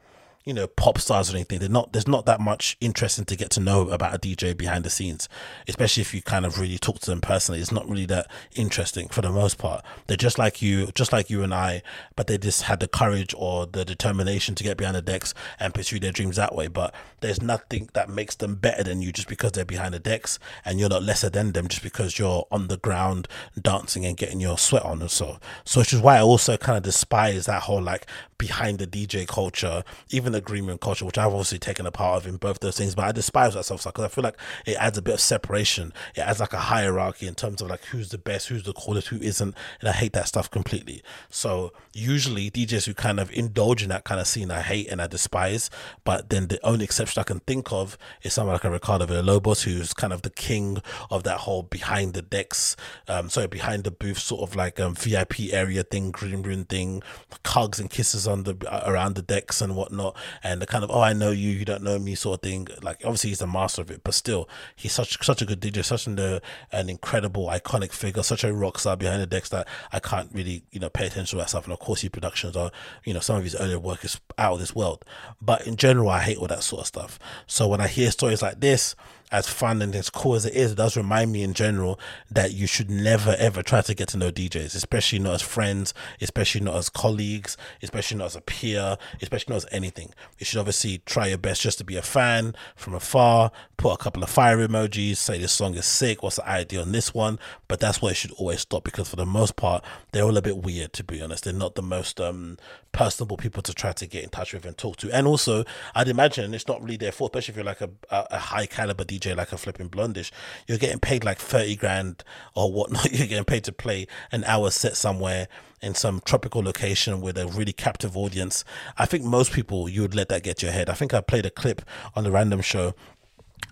you 0.49 0.53
know 0.55 0.65
pop 0.65 0.97
stars 0.97 1.31
or 1.31 1.35
anything. 1.35 1.59
They're 1.59 1.69
not. 1.69 1.93
There's 1.93 2.07
not 2.07 2.25
that 2.25 2.41
much 2.41 2.75
interesting 2.81 3.23
to 3.25 3.35
get 3.35 3.51
to 3.51 3.59
know 3.59 3.89
about 3.89 4.15
a 4.15 4.17
DJ 4.17 4.57
behind 4.57 4.83
the 4.83 4.89
scenes, 4.89 5.29
especially 5.67 6.01
if 6.01 6.11
you 6.11 6.23
kind 6.23 6.43
of 6.43 6.59
really 6.59 6.79
talk 6.79 6.97
to 7.01 7.11
them 7.11 7.21
personally. 7.21 7.61
It's 7.61 7.71
not 7.71 7.87
really 7.87 8.07
that 8.07 8.31
interesting 8.55 9.09
for 9.09 9.21
the 9.21 9.29
most 9.29 9.59
part. 9.59 9.85
They're 10.07 10.17
just 10.17 10.39
like 10.39 10.59
you, 10.59 10.87
just 10.95 11.13
like 11.13 11.29
you 11.29 11.43
and 11.43 11.53
I, 11.53 11.83
but 12.15 12.25
they 12.25 12.39
just 12.39 12.63
had 12.63 12.79
the 12.79 12.87
courage 12.87 13.35
or 13.37 13.67
the 13.67 13.85
determination 13.85 14.55
to 14.55 14.63
get 14.63 14.75
behind 14.75 14.95
the 14.95 15.03
decks 15.03 15.35
and 15.59 15.71
pursue 15.71 15.99
their 15.99 16.11
dreams 16.11 16.37
that 16.37 16.55
way. 16.55 16.67
But 16.67 16.95
there's 17.19 17.43
nothing 17.43 17.91
that 17.93 18.09
makes 18.09 18.33
them 18.33 18.55
better 18.55 18.81
than 18.81 19.03
you 19.03 19.11
just 19.11 19.27
because 19.27 19.51
they're 19.51 19.65
behind 19.65 19.93
the 19.93 19.99
decks, 19.99 20.39
and 20.65 20.79
you're 20.79 20.89
not 20.89 21.03
lesser 21.03 21.29
than 21.29 21.51
them 21.51 21.67
just 21.67 21.83
because 21.83 22.17
you're 22.17 22.47
on 22.51 22.69
the 22.69 22.77
ground 22.77 23.27
dancing 23.61 24.03
and 24.03 24.17
getting 24.17 24.39
your 24.39 24.57
sweat 24.57 24.81
on 24.83 24.99
and 24.99 25.11
so. 25.11 25.37
So 25.63 25.81
which 25.81 25.93
is 25.93 26.01
why 26.01 26.17
I 26.17 26.21
also 26.21 26.57
kind 26.57 26.75
of 26.75 26.81
despise 26.81 27.45
that 27.45 27.61
whole 27.61 27.83
like 27.83 28.07
behind 28.39 28.79
the 28.79 28.87
DJ 28.87 29.27
culture, 29.27 29.83
even 30.09 30.31
the 30.31 30.41
green 30.41 30.65
room 30.65 30.79
culture, 30.79 31.05
which 31.05 31.19
I've 31.19 31.27
obviously 31.27 31.59
taken 31.59 31.85
a 31.85 31.91
part 31.91 32.17
of 32.17 32.27
in 32.27 32.37
both 32.37 32.59
those 32.61 32.77
things. 32.77 32.95
But 32.95 33.05
I 33.05 33.11
despise 33.11 33.53
that 33.53 33.65
stuff 33.65 33.83
because 33.83 34.05
I 34.05 34.07
feel 34.07 34.23
like 34.23 34.37
it 34.65 34.77
adds 34.77 34.97
a 34.97 35.03
bit 35.03 35.13
of 35.13 35.19
separation. 35.19 35.93
It 36.15 36.21
adds 36.21 36.39
like 36.39 36.53
a 36.53 36.57
hierarchy 36.57 37.27
in 37.27 37.35
terms 37.35 37.61
of 37.61 37.67
like 37.67 37.85
who's 37.85 38.09
the 38.09 38.17
best, 38.17 38.47
who's 38.47 38.63
the 38.63 38.73
coolest, 38.73 39.09
who 39.09 39.17
isn't, 39.17 39.55
and 39.79 39.89
I 39.89 39.91
hate 39.91 40.13
that 40.13 40.27
stuff 40.27 40.49
completely. 40.49 41.03
So 41.29 41.73
usually 41.93 42.49
DJs 42.49 42.85
who 42.85 42.93
kind 42.93 43.19
of 43.19 43.31
indulge 43.31 43.83
in 43.83 43.89
that 43.89 44.05
kind 44.05 44.19
of 44.19 44.27
scene, 44.27 44.49
I 44.49 44.61
hate 44.61 44.87
and 44.87 45.01
I 45.01 45.07
despise. 45.07 45.69
But 46.03 46.29
then 46.29 46.47
the 46.47 46.65
only 46.65 46.85
exception 46.85 47.19
I 47.19 47.23
can 47.23 47.41
think 47.41 47.71
of 47.71 47.97
is 48.23 48.33
someone 48.33 48.53
like 48.53 48.63
a 48.63 48.71
Ricardo 48.71 49.05
Villalobos, 49.05 49.63
who's 49.63 49.93
kind 49.93 50.13
of 50.13 50.21
the 50.21 50.29
king 50.29 50.81
of 51.11 51.23
that 51.23 51.41
whole 51.41 51.63
behind 51.63 52.13
the 52.13 52.21
decks, 52.21 52.77
um, 53.09 53.29
sorry, 53.29 53.47
behind 53.47 53.83
the 53.83 53.91
booth 53.91 54.19
sort 54.19 54.49
of 54.49 54.55
like 54.55 54.79
um, 54.79 54.95
VIP 54.95 55.51
area 55.51 55.83
thing, 55.83 56.11
green 56.11 56.41
room 56.41 56.63
thing, 56.63 57.03
hugs 57.45 57.79
and 57.79 57.89
kisses 57.89 58.28
on 58.29 58.43
the 58.43 58.55
around 58.87 59.15
the 59.15 59.21
decks 59.21 59.61
and 59.61 59.75
whatnot, 59.75 60.15
and 60.43 60.61
the 60.61 60.65
kind 60.65 60.83
of 60.83 60.91
oh 60.91 61.01
I 61.01 61.13
know 61.13 61.31
you, 61.31 61.49
you 61.49 61.65
don't 61.65 61.83
know 61.83 61.99
me 61.99 62.15
sort 62.15 62.39
of 62.39 62.41
thing. 62.41 62.67
Like 62.81 63.01
obviously 63.03 63.31
he's 63.31 63.39
the 63.39 63.47
master 63.47 63.81
of 63.81 63.91
it, 63.91 64.01
but 64.03 64.13
still 64.13 64.47
he's 64.75 64.93
such 64.93 65.23
such 65.23 65.41
a 65.41 65.45
good 65.45 65.59
DJ, 65.59 65.83
such 65.83 66.07
an 66.07 66.19
uh, 66.19 66.39
an 66.71 66.89
incredible 66.89 67.47
iconic 67.47 67.91
figure, 67.91 68.23
such 68.23 68.43
a 68.43 68.53
rock 68.53 68.79
star 68.79 68.95
behind 68.95 69.21
the 69.21 69.27
decks 69.27 69.49
that 69.49 69.67
I 69.91 69.99
can't 69.99 70.29
really 70.33 70.63
you 70.71 70.79
know 70.79 70.89
pay 70.89 71.07
attention 71.07 71.37
to 71.37 71.43
that 71.43 71.49
stuff. 71.49 71.65
And 71.65 71.73
of 71.73 71.79
course, 71.79 72.01
his 72.01 72.09
productions 72.09 72.55
are 72.55 72.71
you 73.03 73.13
know 73.13 73.19
some 73.19 73.37
of 73.37 73.43
his 73.43 73.55
earlier 73.55 73.79
work 73.79 74.05
is 74.05 74.19
out 74.37 74.53
of 74.53 74.59
this 74.59 74.75
world, 74.75 75.03
but 75.41 75.65
in 75.67 75.75
general, 75.75 76.09
I 76.09 76.21
hate 76.21 76.37
all 76.37 76.47
that 76.47 76.63
sort 76.63 76.81
of 76.81 76.87
stuff. 76.87 77.19
So 77.47 77.67
when 77.67 77.81
I 77.81 77.87
hear 77.87 78.11
stories 78.11 78.41
like 78.41 78.59
this 78.59 78.95
as 79.31 79.47
fun 79.47 79.81
and 79.81 79.95
as 79.95 80.09
cool 80.09 80.35
as 80.35 80.45
it 80.45 80.53
is, 80.53 80.71
it 80.71 80.75
does 80.75 80.97
remind 80.97 81.31
me 81.31 81.43
in 81.43 81.53
general 81.53 81.99
that 82.31 82.53
you 82.53 82.67
should 82.67 82.89
never 82.89 83.35
ever 83.37 83.61
try 83.61 83.81
to 83.81 83.93
get 83.93 84.07
to 84.09 84.17
know 84.17 84.31
DJs, 84.31 84.75
especially 84.75 85.19
not 85.19 85.35
as 85.35 85.41
friends, 85.41 85.93
especially 86.21 86.61
not 86.61 86.75
as 86.75 86.89
colleagues, 86.89 87.57
especially 87.83 88.17
not 88.17 88.25
as 88.25 88.35
a 88.35 88.41
peer, 88.41 88.97
especially 89.21 89.53
not 89.53 89.63
as 89.63 89.69
anything. 89.71 90.13
You 90.37 90.45
should 90.45 90.59
obviously 90.59 91.01
try 91.05 91.27
your 91.27 91.37
best 91.37 91.61
just 91.61 91.77
to 91.79 91.83
be 91.83 91.97
a 91.97 92.01
fan 92.01 92.55
from 92.75 92.93
afar, 92.93 93.51
put 93.77 93.93
a 93.93 93.97
couple 93.97 94.23
of 94.23 94.29
fire 94.29 94.57
emojis, 94.57 95.17
say 95.17 95.37
this 95.37 95.53
song 95.53 95.75
is 95.75 95.85
sick, 95.85 96.23
what's 96.23 96.37
the 96.37 96.47
idea 96.47 96.81
on 96.81 96.91
this 96.91 97.13
one, 97.13 97.39
but 97.67 97.79
that's 97.79 98.01
where 98.01 98.11
it 98.11 98.15
should 98.15 98.31
always 98.33 98.61
stop 98.61 98.83
because 98.83 99.09
for 99.09 99.15
the 99.15 99.25
most 99.25 99.55
part, 99.55 99.83
they're 100.11 100.23
all 100.23 100.37
a 100.37 100.41
bit 100.41 100.57
weird 100.57 100.93
to 100.93 101.03
be 101.03 101.21
honest. 101.21 101.43
They're 101.43 101.53
not 101.53 101.75
the 101.75 101.81
most 101.81 102.19
um 102.19 102.57
personable 102.91 103.37
people 103.37 103.61
to 103.61 103.73
try 103.73 103.91
to 103.91 104.07
get 104.07 104.23
in 104.23 104.29
touch 104.29 104.53
with 104.53 104.65
and 104.65 104.77
talk 104.77 104.97
to. 104.97 105.11
And 105.11 105.27
also, 105.27 105.63
I'd 105.93 106.07
imagine 106.07 106.53
it's 106.53 106.67
not 106.67 106.81
really 106.81 106.97
their 106.97 107.11
fault, 107.11 107.35
especially 107.35 107.53
if 107.53 107.55
you're 107.57 107.65
like 107.65 107.81
a, 107.81 107.89
a, 108.09 108.39
high 108.39 108.65
caliber 108.65 109.03
DJ 109.03 109.18
like 109.25 109.51
a 109.51 109.57
flipping 109.57 109.87
Blond:ish. 109.87 110.31
You're 110.67 110.77
getting 110.77 110.99
paid 110.99 111.23
like 111.23 111.39
30 111.39 111.75
grand 111.75 112.23
or 112.55 112.71
whatnot. 112.71 113.11
You're 113.11 113.27
getting 113.27 113.45
paid 113.45 113.63
to 113.65 113.71
play 113.71 114.07
an 114.31 114.43
hour 114.45 114.71
set 114.71 114.97
somewhere 114.97 115.47
in 115.81 115.95
some 115.95 116.21
tropical 116.25 116.61
location 116.61 117.21
with 117.21 117.37
a 117.37 117.47
really 117.47 117.73
captive 117.73 118.17
audience. 118.17 118.65
I 118.97 119.05
think 119.05 119.23
most 119.23 119.51
people, 119.51 119.87
you 119.87 120.01
would 120.01 120.15
let 120.15 120.29
that 120.29 120.43
get 120.43 120.61
your 120.61 120.71
head. 120.71 120.89
I 120.89 120.93
think 120.93 121.13
I 121.13 121.21
played 121.21 121.45
a 121.45 121.49
clip 121.49 121.81
on 122.15 122.23
the 122.23 122.31
random 122.31 122.61
show 122.61 122.93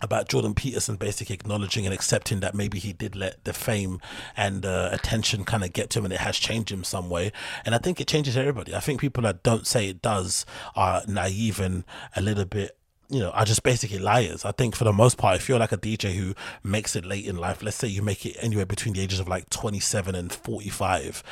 about 0.01 0.29
Jordan 0.29 0.53
Peterson 0.53 0.95
basically 0.95 1.33
acknowledging 1.33 1.85
and 1.85 1.93
accepting 1.93 2.39
that 2.41 2.53
maybe 2.53 2.77
he 2.77 2.93
did 2.93 3.15
let 3.15 3.43
the 3.45 3.53
fame 3.53 3.99
and 4.35 4.65
uh, 4.65 4.89
attention 4.91 5.43
kind 5.43 5.63
of 5.63 5.73
get 5.73 5.89
to 5.91 5.99
him 5.99 6.05
and 6.05 6.13
it 6.13 6.19
has 6.19 6.37
changed 6.37 6.71
him 6.71 6.83
some 6.83 7.09
way. 7.09 7.31
And 7.65 7.73
I 7.73 7.79
think 7.79 7.99
it 7.99 8.07
changes 8.07 8.37
everybody. 8.37 8.75
I 8.75 8.79
think 8.79 9.01
people 9.01 9.23
that 9.23 9.43
don't 9.43 9.65
say 9.65 9.87
it 9.87 10.01
does 10.01 10.45
are 10.75 11.01
naive 11.07 11.59
and 11.59 11.83
a 12.15 12.21
little 12.21 12.45
bit 12.45 12.77
you 13.09 13.19
know, 13.19 13.29
are 13.31 13.45
just 13.45 13.63
basically 13.63 13.99
liars. 13.99 14.43
I 14.43 14.51
think 14.51 14.75
for 14.75 14.83
the 14.83 14.93
most 14.93 15.17
part, 15.17 15.37
if 15.37 15.47
you're 15.47 15.59
like 15.59 15.71
a 15.71 15.77
DJ 15.77 16.13
who 16.13 16.35
makes 16.63 16.95
it 16.95 17.05
late 17.05 17.25
in 17.25 17.37
life, 17.37 17.63
let's 17.63 17.77
say 17.77 17.87
you 17.87 18.01
make 18.01 18.25
it 18.25 18.35
anywhere 18.41 18.65
between 18.65 18.93
the 18.93 19.01
ages 19.01 19.19
of 19.19 19.27
like 19.27 19.49
27 19.49 20.13
and 20.13 20.31
45, 20.31 21.23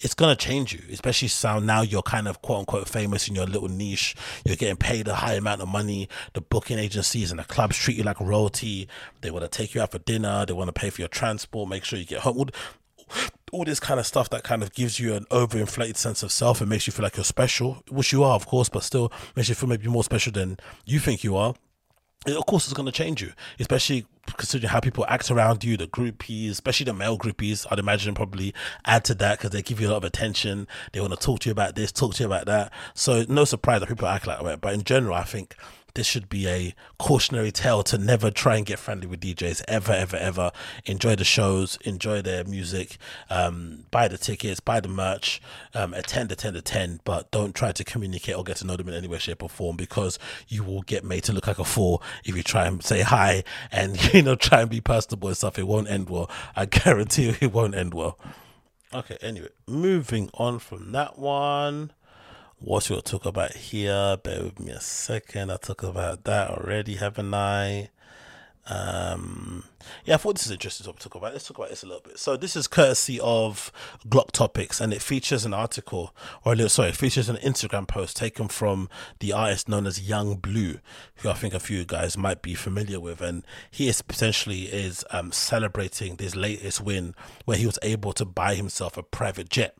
it's 0.00 0.14
gonna 0.14 0.36
change 0.36 0.72
you, 0.74 0.80
especially 0.90 1.28
so 1.28 1.58
now 1.58 1.80
you're 1.80 2.02
kind 2.02 2.28
of 2.28 2.42
quote 2.42 2.60
unquote 2.60 2.88
famous 2.88 3.28
in 3.28 3.34
your 3.34 3.46
little 3.46 3.68
niche. 3.68 4.14
You're 4.44 4.56
getting 4.56 4.76
paid 4.76 5.08
a 5.08 5.14
high 5.14 5.34
amount 5.34 5.62
of 5.62 5.68
money. 5.68 6.08
The 6.34 6.40
booking 6.40 6.78
agencies 6.78 7.30
and 7.30 7.40
the 7.40 7.44
clubs 7.44 7.76
treat 7.76 7.96
you 7.96 8.02
like 8.02 8.20
royalty. 8.20 8.88
They 9.20 9.30
want 9.30 9.44
to 9.44 9.48
take 9.48 9.74
you 9.74 9.80
out 9.80 9.92
for 9.92 9.98
dinner. 10.00 10.44
They 10.44 10.52
want 10.52 10.68
to 10.68 10.72
pay 10.72 10.90
for 10.90 11.00
your 11.00 11.08
transport. 11.08 11.68
Make 11.68 11.84
sure 11.84 11.98
you 11.98 12.04
get 12.04 12.20
home. 12.20 12.50
All 13.52 13.64
this 13.64 13.78
kind 13.78 14.00
of 14.00 14.06
stuff 14.06 14.30
that 14.30 14.42
kind 14.42 14.62
of 14.62 14.72
gives 14.72 14.98
you 14.98 15.14
an 15.14 15.26
overinflated 15.26 15.96
sense 15.96 16.22
of 16.22 16.32
self 16.32 16.60
and 16.60 16.68
makes 16.68 16.86
you 16.86 16.92
feel 16.92 17.04
like 17.04 17.16
you're 17.16 17.24
special, 17.24 17.82
which 17.88 18.10
you 18.12 18.24
are, 18.24 18.34
of 18.34 18.46
course, 18.46 18.68
but 18.68 18.82
still 18.82 19.12
makes 19.36 19.48
you 19.48 19.54
feel 19.54 19.68
maybe 19.68 19.86
more 19.88 20.02
special 20.02 20.32
than 20.32 20.58
you 20.84 20.98
think 20.98 21.22
you 21.22 21.36
are 21.36 21.54
of 22.26 22.46
course 22.46 22.64
it's 22.64 22.72
going 22.72 22.86
to 22.86 22.92
change 22.92 23.20
you 23.20 23.32
especially 23.58 24.06
considering 24.36 24.70
how 24.70 24.78
people 24.78 25.04
act 25.08 25.30
around 25.30 25.64
you 25.64 25.76
the 25.76 25.86
groupies 25.86 26.50
especially 26.50 26.84
the 26.84 26.92
male 26.92 27.18
groupies. 27.18 27.66
I'd 27.70 27.78
imagine 27.78 28.14
probably 28.14 28.54
add 28.84 29.04
to 29.06 29.14
that 29.16 29.38
because 29.38 29.50
they 29.50 29.62
give 29.62 29.80
you 29.80 29.88
a 29.88 29.90
lot 29.90 29.96
of 29.98 30.04
attention. 30.04 30.68
They 30.92 31.00
want 31.00 31.12
to 31.12 31.18
talk 31.18 31.40
to 31.40 31.48
you 31.48 31.52
about 31.52 31.74
this 31.74 31.90
talk 31.90 32.14
to 32.14 32.22
you 32.22 32.26
about 32.26 32.46
that. 32.46 32.72
So 32.94 33.24
no 33.28 33.44
surprise 33.44 33.80
that 33.80 33.88
people 33.88 34.06
act 34.06 34.26
like 34.26 34.42
that. 34.42 34.60
But 34.60 34.74
in 34.74 34.84
general 34.84 35.14
i 35.14 35.24
think 35.24 35.56
this 35.94 36.06
should 36.06 36.28
be 36.28 36.48
a 36.48 36.74
cautionary 36.98 37.50
tale 37.50 37.82
to 37.84 37.98
never 37.98 38.30
try 38.30 38.56
and 38.56 38.66
get 38.66 38.78
friendly 38.78 39.06
with 39.06 39.20
DJs 39.20 39.62
ever, 39.68 39.92
ever, 39.92 40.16
ever. 40.16 40.52
Enjoy 40.84 41.14
the 41.14 41.24
shows, 41.24 41.78
enjoy 41.84 42.22
their 42.22 42.44
music, 42.44 42.96
um, 43.30 43.84
buy 43.90 44.08
the 44.08 44.18
tickets, 44.18 44.60
buy 44.60 44.80
the 44.80 44.88
merch, 44.88 45.40
um, 45.74 45.92
attend, 45.94 46.32
attend, 46.32 46.56
attend, 46.56 47.00
but 47.04 47.30
don't 47.30 47.54
try 47.54 47.72
to 47.72 47.84
communicate 47.84 48.36
or 48.36 48.44
get 48.44 48.56
to 48.58 48.66
know 48.66 48.76
them 48.76 48.88
in 48.88 48.94
any 48.94 49.08
way, 49.08 49.18
shape, 49.18 49.42
or 49.42 49.48
form 49.48 49.76
because 49.76 50.18
you 50.48 50.64
will 50.64 50.82
get 50.82 51.04
made 51.04 51.24
to 51.24 51.32
look 51.32 51.46
like 51.46 51.58
a 51.58 51.64
fool 51.64 52.02
if 52.24 52.36
you 52.36 52.42
try 52.42 52.66
and 52.66 52.82
say 52.82 53.02
hi 53.02 53.44
and 53.70 54.12
you 54.14 54.22
know 54.22 54.34
try 54.34 54.62
and 54.62 54.70
be 54.70 54.80
personable 54.80 55.28
and 55.28 55.36
stuff. 55.36 55.58
It 55.58 55.66
won't 55.66 55.90
end 55.90 56.08
well. 56.08 56.30
I 56.56 56.64
guarantee 56.66 57.26
you, 57.26 57.36
it 57.40 57.52
won't 57.52 57.74
end 57.74 57.94
well. 57.94 58.18
Okay, 58.94 59.16
anyway, 59.22 59.48
moving 59.66 60.28
on 60.34 60.58
from 60.58 60.92
that 60.92 61.18
one 61.18 61.92
what 62.62 62.88
we'll 62.88 63.02
talk 63.02 63.26
about 63.26 63.54
here. 63.54 64.16
Bear 64.22 64.44
with 64.44 64.60
me 64.60 64.70
a 64.70 64.80
second. 64.80 65.50
I 65.50 65.56
talked 65.56 65.82
about 65.82 66.24
that 66.24 66.50
already, 66.50 66.94
haven't 66.94 67.34
I? 67.34 67.90
Um, 68.66 69.64
yeah, 70.04 70.14
I 70.14 70.16
thought 70.16 70.36
this 70.36 70.46
is 70.46 70.52
interesting 70.52 70.92
to 70.92 70.98
talk 70.98 71.14
about. 71.14 71.32
Let's 71.32 71.46
talk 71.46 71.58
about 71.58 71.70
this 71.70 71.82
a 71.82 71.86
little 71.86 72.02
bit. 72.02 72.18
So 72.18 72.36
this 72.36 72.56
is 72.56 72.66
courtesy 72.66 73.20
of 73.20 73.72
Glock 74.06 74.32
Topics, 74.32 74.80
and 74.80 74.92
it 74.92 75.02
features 75.02 75.44
an 75.44 75.54
article, 75.54 76.14
or 76.44 76.54
little, 76.54 76.68
sorry, 76.68 76.90
it 76.90 76.96
features 76.96 77.28
an 77.28 77.36
Instagram 77.36 77.86
post 77.86 78.16
taken 78.16 78.48
from 78.48 78.88
the 79.20 79.32
artist 79.32 79.68
known 79.68 79.86
as 79.86 80.08
Yung 80.08 80.36
Bleu, 80.36 80.78
who 81.16 81.28
I 81.28 81.34
think 81.34 81.54
a 81.54 81.60
few 81.60 81.84
guys 81.84 82.16
might 82.16 82.42
be 82.42 82.54
familiar 82.54 83.00
with, 83.00 83.20
and 83.20 83.44
he 83.70 83.88
is 83.88 84.02
potentially 84.02 84.62
is 84.64 85.04
um, 85.10 85.32
celebrating 85.32 86.16
this 86.16 86.34
latest 86.34 86.80
win 86.80 87.14
where 87.44 87.58
he 87.58 87.66
was 87.66 87.78
able 87.82 88.12
to 88.14 88.24
buy 88.24 88.54
himself 88.54 88.96
a 88.96 89.02
private 89.02 89.48
jet 89.48 89.76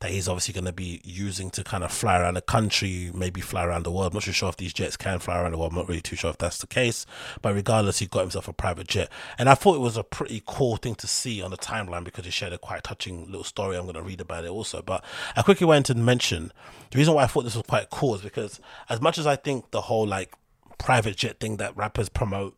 that 0.00 0.10
he's 0.10 0.28
obviously 0.28 0.52
going 0.52 0.64
to 0.64 0.72
be 0.72 1.00
using 1.04 1.50
to 1.50 1.64
kind 1.64 1.82
of 1.82 1.90
fly 1.90 2.20
around 2.20 2.34
the 2.34 2.42
country, 2.42 3.10
maybe 3.14 3.40
fly 3.40 3.64
around 3.64 3.84
the 3.84 3.90
world. 3.90 4.12
I'm 4.12 4.16
not 4.16 4.22
too 4.24 4.32
sure 4.32 4.48
if 4.48 4.56
these 4.56 4.72
jets 4.72 4.96
can 4.96 5.18
fly 5.18 5.40
around 5.40 5.52
the 5.52 5.58
world. 5.58 5.72
I'm 5.72 5.78
not 5.78 5.88
really 5.88 6.00
too 6.00 6.16
sure 6.16 6.30
if 6.30 6.38
that's 6.38 6.58
the 6.58 6.66
case, 6.66 7.06
but 7.40 7.54
regardless, 7.54 7.98
he 7.98 8.06
got 8.06 8.20
himself 8.20 8.48
a 8.48 8.52
private 8.52 8.86
jet. 8.86 9.10
And 9.38 9.43
I 9.48 9.54
thought 9.54 9.76
it 9.76 9.80
was 9.80 9.96
a 9.96 10.04
pretty 10.04 10.42
cool 10.46 10.76
thing 10.76 10.94
to 10.96 11.06
see 11.06 11.42
on 11.42 11.50
the 11.50 11.56
timeline 11.56 12.04
because 12.04 12.24
he 12.24 12.30
shared 12.30 12.52
a 12.52 12.58
quite 12.58 12.84
touching 12.84 13.26
little 13.26 13.44
story. 13.44 13.76
I'm 13.76 13.84
going 13.84 13.94
to 13.94 14.02
read 14.02 14.20
about 14.20 14.44
it 14.44 14.50
also. 14.50 14.82
But 14.82 15.04
I 15.36 15.42
quickly 15.42 15.66
went 15.66 15.86
to 15.86 15.94
mention 15.94 16.52
the 16.90 16.98
reason 16.98 17.14
why 17.14 17.24
I 17.24 17.26
thought 17.26 17.44
this 17.44 17.56
was 17.56 17.66
quite 17.66 17.90
cool 17.90 18.14
is 18.14 18.22
because 18.22 18.60
as 18.88 19.00
much 19.00 19.18
as 19.18 19.26
I 19.26 19.36
think 19.36 19.70
the 19.70 19.82
whole 19.82 20.06
like 20.06 20.34
private 20.78 21.16
jet 21.16 21.40
thing 21.40 21.56
that 21.56 21.76
rappers 21.76 22.08
promote 22.08 22.56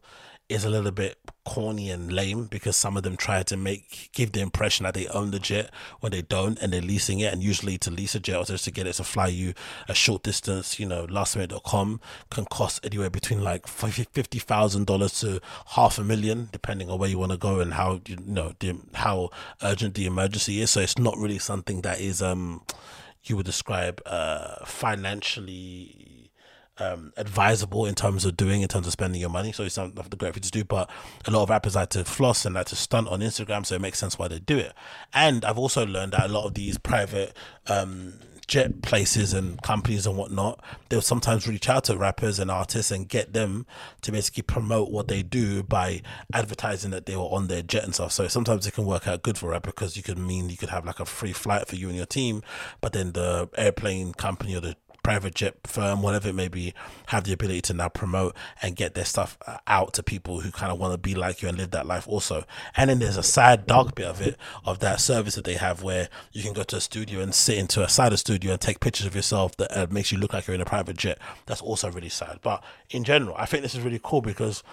is 0.49 0.65
a 0.65 0.71
little 0.71 0.91
bit 0.91 1.19
corny 1.47 1.91
and 1.91 2.13
lame 2.13 2.45
because 2.45 2.77
some 2.77 2.97
of 2.97 3.03
them 3.05 3.17
try 3.17 3.43
to 3.43 3.57
make 3.57 4.11
give 4.13 4.33
the 4.33 4.41
impression 4.41 4.85
that 4.85 4.95
they 4.95 5.07
own 5.09 5.31
the 5.31 5.39
jet 5.39 5.71
when 6.01 6.13
they 6.13 6.23
don't 6.23 6.59
and 6.59 6.73
they're 6.73 6.83
leasing 6.83 7.21
it. 7.21 7.33
And 7.33 7.43
usually 7.43 7.79
to 7.79 7.91
lease 7.91 8.15
a 8.15 8.21
jet 8.21 8.37
or 8.37 8.45
just 8.45 8.65
to 8.65 8.71
get 8.71 8.87
it 8.87 8.95
to 8.95 9.05
fly 9.05 9.29
you 9.29 9.55
a 9.89 9.95
short 9.95 10.23
distance 10.23 10.79
you 10.79 10.87
know 10.87 11.07
lastminute.com 11.07 12.01
can 12.31 12.45
cost 12.47 12.85
anywhere 12.85 13.11
between 13.11 13.43
like 13.43 13.67
fifty 13.67 14.39
thousand 14.39 14.87
dollars 14.87 15.21
to 15.21 15.41
half 15.69 15.99
a 15.99 16.05
million 16.05 16.49
depending 16.53 16.91
on 16.91 16.99
where 16.99 17.09
you 17.09 17.19
want 17.19 17.33
to 17.33 17.39
go 17.39 17.61
and 17.61 17.75
how 17.75 18.01
you 18.07 18.17
know 18.27 18.53
the, 18.59 18.77
how 18.95 19.31
urgent 19.63 19.95
the 19.95 20.07
emergency 20.07 20.61
is. 20.61 20.71
So 20.71 20.81
it's 20.81 20.99
not 20.99 21.17
really 21.17 21.39
something 21.39 21.83
that 21.83 22.01
is 22.01 22.21
um 22.21 22.63
you 23.25 23.37
would 23.37 23.47
describe 23.47 24.03
uh 24.07 24.65
financially 24.65 26.16
um, 26.79 27.13
advisable 27.17 27.87
in 27.87 27.95
terms 27.95 28.25
of 28.25 28.37
doing, 28.37 28.63
in 28.63 28.69
terms 28.69 28.87
of 28.87 28.93
spending 28.93 29.21
your 29.21 29.31
money. 29.31 29.53
So 29.53 29.65
it's 29.65 29.77
not 29.77 29.95
the 29.95 30.17
great 30.17 30.35
thing 30.35 30.43
to 30.43 30.51
do, 30.51 30.65
but 30.65 30.91
a 31.27 31.31
lot 31.31 31.43
of 31.43 31.51
rappers 31.51 31.75
like 31.75 31.91
to 31.91 32.05
floss 32.05 32.45
and 32.45 32.55
like 32.55 32.67
to 32.67 32.77
stunt 32.77 33.09
on 33.09 33.21
Instagram, 33.21 33.65
so 33.65 33.75
it 33.75 33.81
makes 33.81 33.99
sense 33.99 34.19
why 34.19 34.29
they 34.29 34.39
do 34.39 34.59
it. 34.59 34.73
And 35.13 35.45
I've 35.45 35.59
also 35.59 35.87
learned 35.87 36.13
that 36.13 36.27
a 36.27 36.33
lot 36.33 36.47
of 36.47 36.55
these 36.55 36.79
private 36.79 37.37
um, 37.67 38.15
jet 38.47 38.83
places 38.83 39.33
and 39.33 39.61
companies 39.63 40.07
and 40.07 40.17
whatnot, 40.17 40.63
they'll 40.89 41.01
sometimes 41.01 41.49
reach 41.49 41.69
out 41.69 41.85
to 41.85 41.97
rappers 41.97 42.39
and 42.39 42.51
artists 42.51 42.91
and 42.91 43.09
get 43.09 43.33
them 43.33 43.67
to 44.03 44.13
basically 44.13 44.43
promote 44.43 44.91
what 44.91 45.09
they 45.09 45.23
do 45.23 45.63
by 45.63 46.01
advertising 46.33 46.91
that 46.93 47.07
they 47.07 47.17
were 47.17 47.23
on 47.25 47.49
their 47.49 47.63
jet 47.63 47.85
and 47.85 47.95
stuff. 47.95 48.13
So 48.13 48.29
sometimes 48.29 48.67
it 48.67 48.75
can 48.75 48.85
work 48.85 49.09
out 49.09 49.23
good 49.23 49.39
for 49.39 49.51
rap 49.51 49.65
because 49.65 49.97
you 49.97 50.03
could 50.03 50.19
mean 50.19 50.49
you 50.49 50.57
could 50.57 50.69
have 50.69 50.85
like 50.85 51.01
a 51.01 51.05
free 51.05 51.33
flight 51.33 51.67
for 51.67 51.77
you 51.77 51.89
and 51.89 51.97
your 51.97 52.07
team, 52.07 52.43
but 52.81 52.93
then 52.93 53.13
the 53.13 53.49
airplane 53.57 54.13
company 54.13 54.55
or 54.55 54.61
the 54.61 54.77
private 55.07 55.37
jet 55.37 55.55
firm, 55.63 56.03
whatever 56.03 56.31
it 56.31 56.35
may 56.35 56.49
be, 56.49 56.75
have 57.07 57.23
the 57.23 57.33
ability 57.33 57.61
to 57.61 57.73
now 57.73 57.89
promote 57.89 58.35
and 58.61 58.75
get 58.75 58.95
their 58.95 59.05
stuff 59.05 59.39
uh, 59.47 59.57
out 59.69 59.93
to 59.93 60.03
people 60.03 60.41
who 60.41 60.51
kind 60.51 60.73
of 60.73 60.81
want 60.81 60.93
to 60.93 60.99
be 60.99 61.15
like 61.15 61.43
you 61.43 61.49
and 61.49 61.57
live 61.57 61.71
that 61.71 61.87
life 61.87 62.09
also. 62.09 62.43
And 62.77 62.91
then 62.91 62.99
there's 62.99 63.17
a 63.17 63.23
sad, 63.23 63.67
dark 63.69 63.95
bit 63.95 64.07
of 64.07 64.21
it, 64.21 64.37
of 64.65 64.81
that 64.81 65.01
service 65.01 65.37
that 65.37 65.45
they 65.45 65.55
have 65.55 65.85
where 65.85 66.09
you 66.33 66.43
can 66.43 66.53
go 66.53 66.65
to 66.65 66.77
a 66.79 66.81
studio 66.81 67.21
and 67.21 67.33
sit 67.33 67.57
into 67.57 67.85
a 67.85 67.89
side 67.89 68.13
of 68.13 68.19
studio 68.19 68.51
and 68.51 68.61
take 68.61 68.81
pictures 68.81 69.07
of 69.07 69.15
yourself 69.15 69.57
that 69.59 69.79
uh, 69.79 69.87
makes 69.91 70.11
you 70.11 70.19
look 70.19 70.33
like 70.33 70.49
you're 70.49 70.57
in 70.57 70.61
a 70.61 70.65
private 70.65 70.97
jet. 70.97 71.21
That's 71.47 71.63
also 71.63 71.89
really 71.89 72.09
sad. 72.09 72.41
But 72.43 72.65
in 72.91 73.05
general, 73.05 73.37
I 73.39 73.47
think 73.47 73.63
this 73.63 73.77
is 73.77 73.83
really 73.83 74.01
cool 74.03 74.23
because 74.23 74.65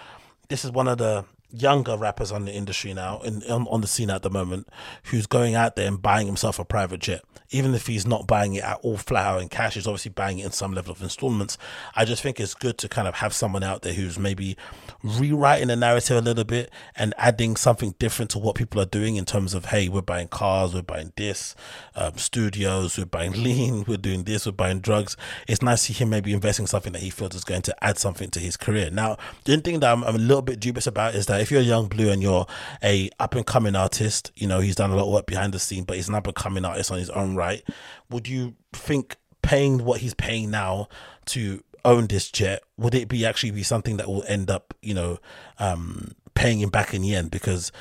this 0.48 0.64
is 0.64 0.72
one 0.72 0.88
of 0.88 0.98
the 0.98 1.26
younger 1.50 1.96
rappers 1.96 2.32
on 2.32 2.44
the 2.44 2.52
industry 2.52 2.92
now 2.94 3.20
in 3.20 3.42
on, 3.44 3.66
on 3.68 3.80
the 3.80 3.86
scene 3.86 4.10
at 4.10 4.22
the 4.22 4.30
moment 4.30 4.68
who's 5.04 5.26
going 5.26 5.54
out 5.54 5.76
there 5.76 5.86
and 5.86 6.02
buying 6.02 6.26
himself 6.26 6.58
a 6.58 6.64
private 6.64 7.00
jet. 7.00 7.22
Even 7.50 7.74
if 7.74 7.86
he's 7.86 8.06
not 8.06 8.26
buying 8.26 8.54
it 8.54 8.64
at 8.64 8.78
all 8.82 8.96
flat 8.96 9.26
out 9.26 9.42
in 9.42 9.48
cash 9.48 9.74
he's 9.74 9.86
obviously 9.86 10.10
buying 10.10 10.38
it 10.38 10.46
in 10.46 10.52
some 10.52 10.72
level 10.72 10.92
of 10.92 11.02
installments. 11.02 11.56
I 11.94 12.04
just 12.04 12.22
think 12.22 12.40
it's 12.40 12.54
good 12.54 12.78
to 12.78 12.88
kind 12.88 13.06
of 13.06 13.16
have 13.16 13.32
someone 13.32 13.62
out 13.62 13.82
there 13.82 13.92
who's 13.92 14.18
maybe 14.18 14.56
rewriting 15.04 15.68
the 15.68 15.76
narrative 15.76 16.16
a 16.16 16.20
little 16.20 16.44
bit 16.44 16.70
and 16.96 17.14
adding 17.18 17.54
something 17.56 17.94
different 17.98 18.30
to 18.30 18.38
what 18.38 18.56
people 18.56 18.80
are 18.80 18.86
doing 18.86 19.16
in 19.16 19.24
terms 19.24 19.54
of 19.54 19.66
hey 19.66 19.88
we're 19.88 20.02
buying 20.02 20.28
cars 20.28 20.74
we're 20.74 20.82
buying 20.82 21.12
this 21.16 21.54
um, 21.94 22.16
studios 22.16 22.98
we're 22.98 23.04
buying 23.04 23.32
lean 23.44 23.84
we're 23.86 23.96
doing 23.96 24.24
this 24.24 24.46
we're 24.46 24.52
buying 24.52 24.80
drugs 24.80 25.16
it's 25.46 25.62
nice 25.62 25.86
to 25.86 25.92
see 25.92 26.02
him 26.02 26.10
maybe 26.10 26.32
investing 26.32 26.66
something 26.66 26.92
that 26.92 27.02
he 27.02 27.10
feels 27.10 27.34
is 27.34 27.44
going 27.44 27.62
to 27.62 27.84
add 27.84 27.98
something 27.98 28.30
to 28.30 28.40
his 28.40 28.56
career 28.56 28.90
now 28.90 29.16
the 29.44 29.52
only 29.52 29.62
thing 29.62 29.80
that 29.80 29.92
I'm, 29.92 30.02
I'm 30.04 30.14
a 30.16 30.18
little 30.18 30.42
bit 30.42 30.58
dubious 30.58 30.86
about 30.86 31.14
is 31.14 31.26
that 31.26 31.40
if 31.40 31.50
you're 31.50 31.60
Yung 31.60 31.88
Bleu 31.88 32.10
and 32.10 32.22
you're 32.22 32.46
a 32.82 33.10
up 33.20 33.34
and 33.34 33.46
coming 33.46 33.76
artist, 33.76 34.32
you 34.36 34.46
know, 34.46 34.60
he's 34.60 34.76
done 34.76 34.90
a 34.90 34.96
lot 34.96 35.06
of 35.06 35.12
work 35.12 35.26
behind 35.26 35.52
the 35.52 35.58
scene, 35.58 35.84
but 35.84 35.96
he's 35.96 36.08
an 36.08 36.14
up 36.14 36.26
and 36.26 36.34
coming 36.34 36.64
artist 36.64 36.90
on 36.90 36.98
his 36.98 37.10
own 37.10 37.36
right. 37.36 37.62
Would 38.10 38.28
you 38.28 38.54
think 38.72 39.16
paying 39.42 39.84
what 39.84 40.00
he's 40.00 40.14
paying 40.14 40.50
now 40.50 40.88
to 41.26 41.62
own 41.84 42.06
this 42.06 42.30
jet, 42.30 42.62
would 42.76 42.94
it 42.94 43.08
be 43.08 43.24
actually 43.26 43.50
be 43.50 43.62
something 43.62 43.96
that 43.98 44.08
will 44.08 44.24
end 44.24 44.50
up, 44.50 44.74
you 44.82 44.94
know, 44.94 45.18
um, 45.58 46.12
paying 46.34 46.60
him 46.60 46.70
back 46.70 46.94
in 46.94 47.02
the 47.02 47.14
end? 47.14 47.30
Because 47.30 47.72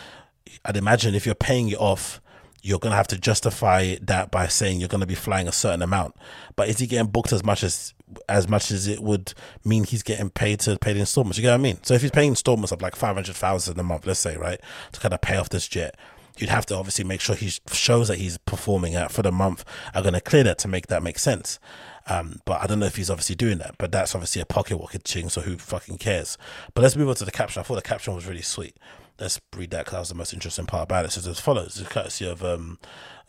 I'd 0.66 0.78
imagine 0.78 1.16
if 1.16 1.26
you're 1.26 1.36
paying 1.36 1.70
it 1.70 1.80
off, 1.80 2.22
you're 2.62 2.80
gonna 2.80 2.96
have 2.96 3.08
to 3.08 3.18
justify 3.18 3.96
that 4.02 4.32
by 4.32 4.48
saying 4.48 4.80
you're 4.80 4.90
gonna 4.90 5.06
be 5.06 5.16
flying 5.16 5.48
a 5.48 5.52
certain 5.52 5.82
amount. 5.82 6.16
But 6.56 6.70
is 6.70 6.80
he 6.80 6.88
getting 6.88 7.12
booked 7.12 7.34
as 7.34 7.44
much 7.44 7.64
as 7.64 7.94
as 8.30 8.48
much 8.48 8.72
as 8.72 8.88
it 8.88 9.02
would 9.02 9.34
mean 9.64 9.84
he's 9.84 10.04
getting 10.04 10.30
paid 10.30 10.60
to 10.62 10.78
pay 10.78 10.94
the 10.94 11.00
installments. 11.00 11.38
You 11.38 11.44
get 11.44 11.52
what 11.52 11.60
I 11.60 11.64
mean? 11.64 11.80
So 11.84 11.94
if 11.94 12.02
he's 12.02 12.12
paying 12.12 12.30
installments 12.30 12.72
of 12.72 12.82
like 12.82 12.96
five 12.96 13.16
hundred 13.16 13.36
thousand 13.36 13.80
a 13.80 13.84
month, 13.84 14.06
let's 14.06 14.20
say, 14.20 14.38
right, 14.38 14.60
to 14.92 15.00
kind 15.00 15.14
of 15.14 15.22
pay 15.22 15.38
off 15.38 15.50
this 15.50 15.68
jet, 15.68 15.98
you'd 16.38 16.50
have 16.50 16.66
to 16.68 16.76
obviously 16.76 17.04
make 17.04 17.22
sure 17.22 17.36
he 17.36 17.52
shows 17.72 18.08
that 18.08 18.18
he's 18.18 18.38
performing 18.40 18.96
at 18.96 19.12
for 19.12 19.22
the 19.22 19.32
month 19.32 19.64
are 19.94 20.02
going 20.02 20.14
to 20.14 20.22
clear 20.22 20.44
that 20.44 20.58
to 20.60 20.68
make 20.68 20.88
that 20.88 21.04
make 21.04 21.20
sense. 21.20 21.60
Um, 22.08 22.42
but 22.46 22.62
I 22.62 22.68
don't 22.68 22.80
know 22.80 22.86
if 22.86 22.96
he's 22.96 23.10
obviously 23.10 23.36
doing 23.36 23.58
that. 23.60 23.76
But 23.78 23.92
that's 23.92 24.16
obviously 24.16 24.42
a 24.42 24.46
pocket 24.46 24.78
watching, 24.78 25.30
so 25.30 25.42
who 25.42 25.58
fucking 25.58 25.98
cares? 25.98 26.38
But 26.74 26.82
let's 26.82 26.96
move 26.96 27.10
on 27.10 27.16
to 27.16 27.26
the 27.26 27.32
caption. 27.32 27.60
I 27.60 27.64
thought 27.64 27.76
the 27.76 27.82
caption 27.82 28.14
was 28.14 28.28
really 28.28 28.42
sweet. 28.42 28.76
Let's 29.20 29.40
read 29.56 29.72
that 29.72 29.86
because 29.86 29.94
that 29.94 30.00
was 30.00 30.10
the 30.10 30.16
most 30.16 30.34
interesting 30.34 30.66
part 30.66 30.84
about 30.84 31.06
it. 31.06 31.10
It 31.10 31.12
says 31.12 31.28
as 31.28 31.40
follows: 31.40 31.80
It's 31.80 31.90
courtesy 31.90 32.30
of 32.30 32.44
um, 32.44 32.80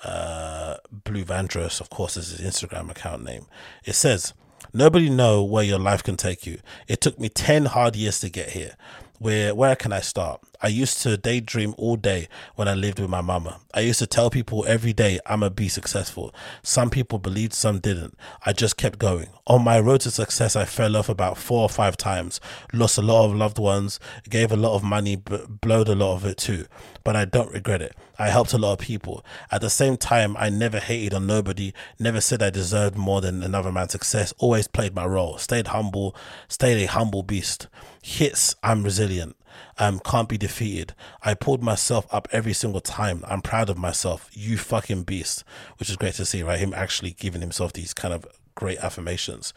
uh, 0.02 0.76
Bleu 0.90 1.24
Vandross, 1.24 1.80
of 1.80 1.90
course, 1.90 2.16
is 2.16 2.38
his 2.38 2.40
Instagram 2.40 2.90
account 2.90 3.24
name. 3.24 3.46
It 3.84 3.94
says. 3.94 4.34
Nobody 4.72 5.10
know 5.10 5.44
where 5.44 5.62
your 5.62 5.78
life 5.78 6.02
can 6.02 6.16
take 6.16 6.46
you. 6.46 6.58
It 6.88 7.00
took 7.00 7.20
me 7.20 7.28
10 7.28 7.66
hard 7.66 7.94
years 7.94 8.18
to 8.20 8.30
get 8.30 8.50
here. 8.50 8.76
Where 9.18 9.54
where 9.54 9.76
can 9.76 9.92
I 9.92 10.00
start? 10.00 10.40
I 10.60 10.68
used 10.68 11.00
to 11.02 11.16
daydream 11.16 11.74
all 11.78 11.96
day 11.96 12.28
when 12.56 12.66
I 12.66 12.74
lived 12.74 12.98
with 12.98 13.10
my 13.10 13.20
mama. 13.20 13.60
I 13.72 13.80
used 13.80 14.00
to 14.00 14.06
tell 14.06 14.28
people 14.28 14.64
every 14.66 14.92
day 14.92 15.20
I'ma 15.26 15.50
be 15.50 15.68
successful. 15.68 16.34
Some 16.62 16.90
people 16.90 17.18
believed, 17.18 17.52
some 17.52 17.78
didn't. 17.78 18.18
I 18.44 18.52
just 18.52 18.76
kept 18.76 18.98
going. 18.98 19.28
On 19.46 19.62
my 19.62 19.78
road 19.78 20.00
to 20.02 20.10
success, 20.10 20.56
I 20.56 20.64
fell 20.64 20.96
off 20.96 21.08
about 21.08 21.38
four 21.38 21.62
or 21.62 21.68
five 21.68 21.96
times, 21.96 22.40
lost 22.72 22.98
a 22.98 23.02
lot 23.02 23.26
of 23.26 23.36
loved 23.36 23.58
ones, 23.58 24.00
gave 24.28 24.50
a 24.50 24.56
lot 24.56 24.74
of 24.74 24.82
money, 24.82 25.16
but 25.16 25.60
blowed 25.60 25.88
a 25.88 25.94
lot 25.94 26.14
of 26.14 26.24
it 26.24 26.38
too. 26.38 26.66
But 27.04 27.16
I 27.16 27.26
don't 27.26 27.52
regret 27.52 27.82
it. 27.82 27.94
I 28.18 28.30
helped 28.30 28.54
a 28.54 28.58
lot 28.58 28.72
of 28.72 28.78
people. 28.78 29.24
At 29.50 29.60
the 29.60 29.70
same 29.70 29.96
time, 29.96 30.36
I 30.38 30.48
never 30.48 30.80
hated 30.80 31.12
on 31.14 31.26
nobody, 31.26 31.74
never 31.98 32.20
said 32.20 32.42
I 32.42 32.50
deserved 32.50 32.96
more 32.96 33.20
than 33.20 33.42
another 33.42 33.70
man's 33.70 33.92
success, 33.92 34.32
always 34.38 34.66
played 34.66 34.94
my 34.94 35.04
role, 35.04 35.36
stayed 35.36 35.68
humble, 35.68 36.16
stayed 36.48 36.82
a 36.82 36.86
humble 36.86 37.22
beast. 37.22 37.68
Hits, 38.02 38.56
I'm 38.62 38.82
resilient. 38.82 39.36
Um, 39.78 40.00
can't 40.04 40.28
be 40.28 40.38
defeated. 40.38 40.94
I 41.22 41.34
pulled 41.34 41.62
myself 41.62 42.06
up 42.10 42.28
every 42.32 42.52
single 42.52 42.80
time. 42.80 43.22
I'm 43.26 43.42
proud 43.42 43.68
of 43.70 43.78
myself. 43.78 44.30
You 44.32 44.56
fucking 44.56 45.02
beast. 45.02 45.44
Which 45.78 45.90
is 45.90 45.96
great 45.96 46.14
to 46.14 46.24
see, 46.24 46.42
right? 46.42 46.58
Him 46.58 46.72
actually 46.74 47.12
giving 47.12 47.40
himself 47.40 47.72
these 47.72 47.92
kind 47.92 48.14
of 48.14 48.26
great 48.54 48.78
affirmations. 48.78 49.52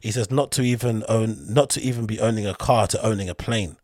He 0.00 0.12
says 0.12 0.30
not 0.30 0.50
to 0.52 0.62
even 0.62 1.04
own, 1.08 1.52
not 1.52 1.70
to 1.70 1.80
even 1.80 2.06
be 2.06 2.20
owning 2.20 2.46
a 2.46 2.54
car 2.54 2.86
to 2.88 3.04
owning 3.04 3.28
a 3.28 3.34
plane 3.34 3.76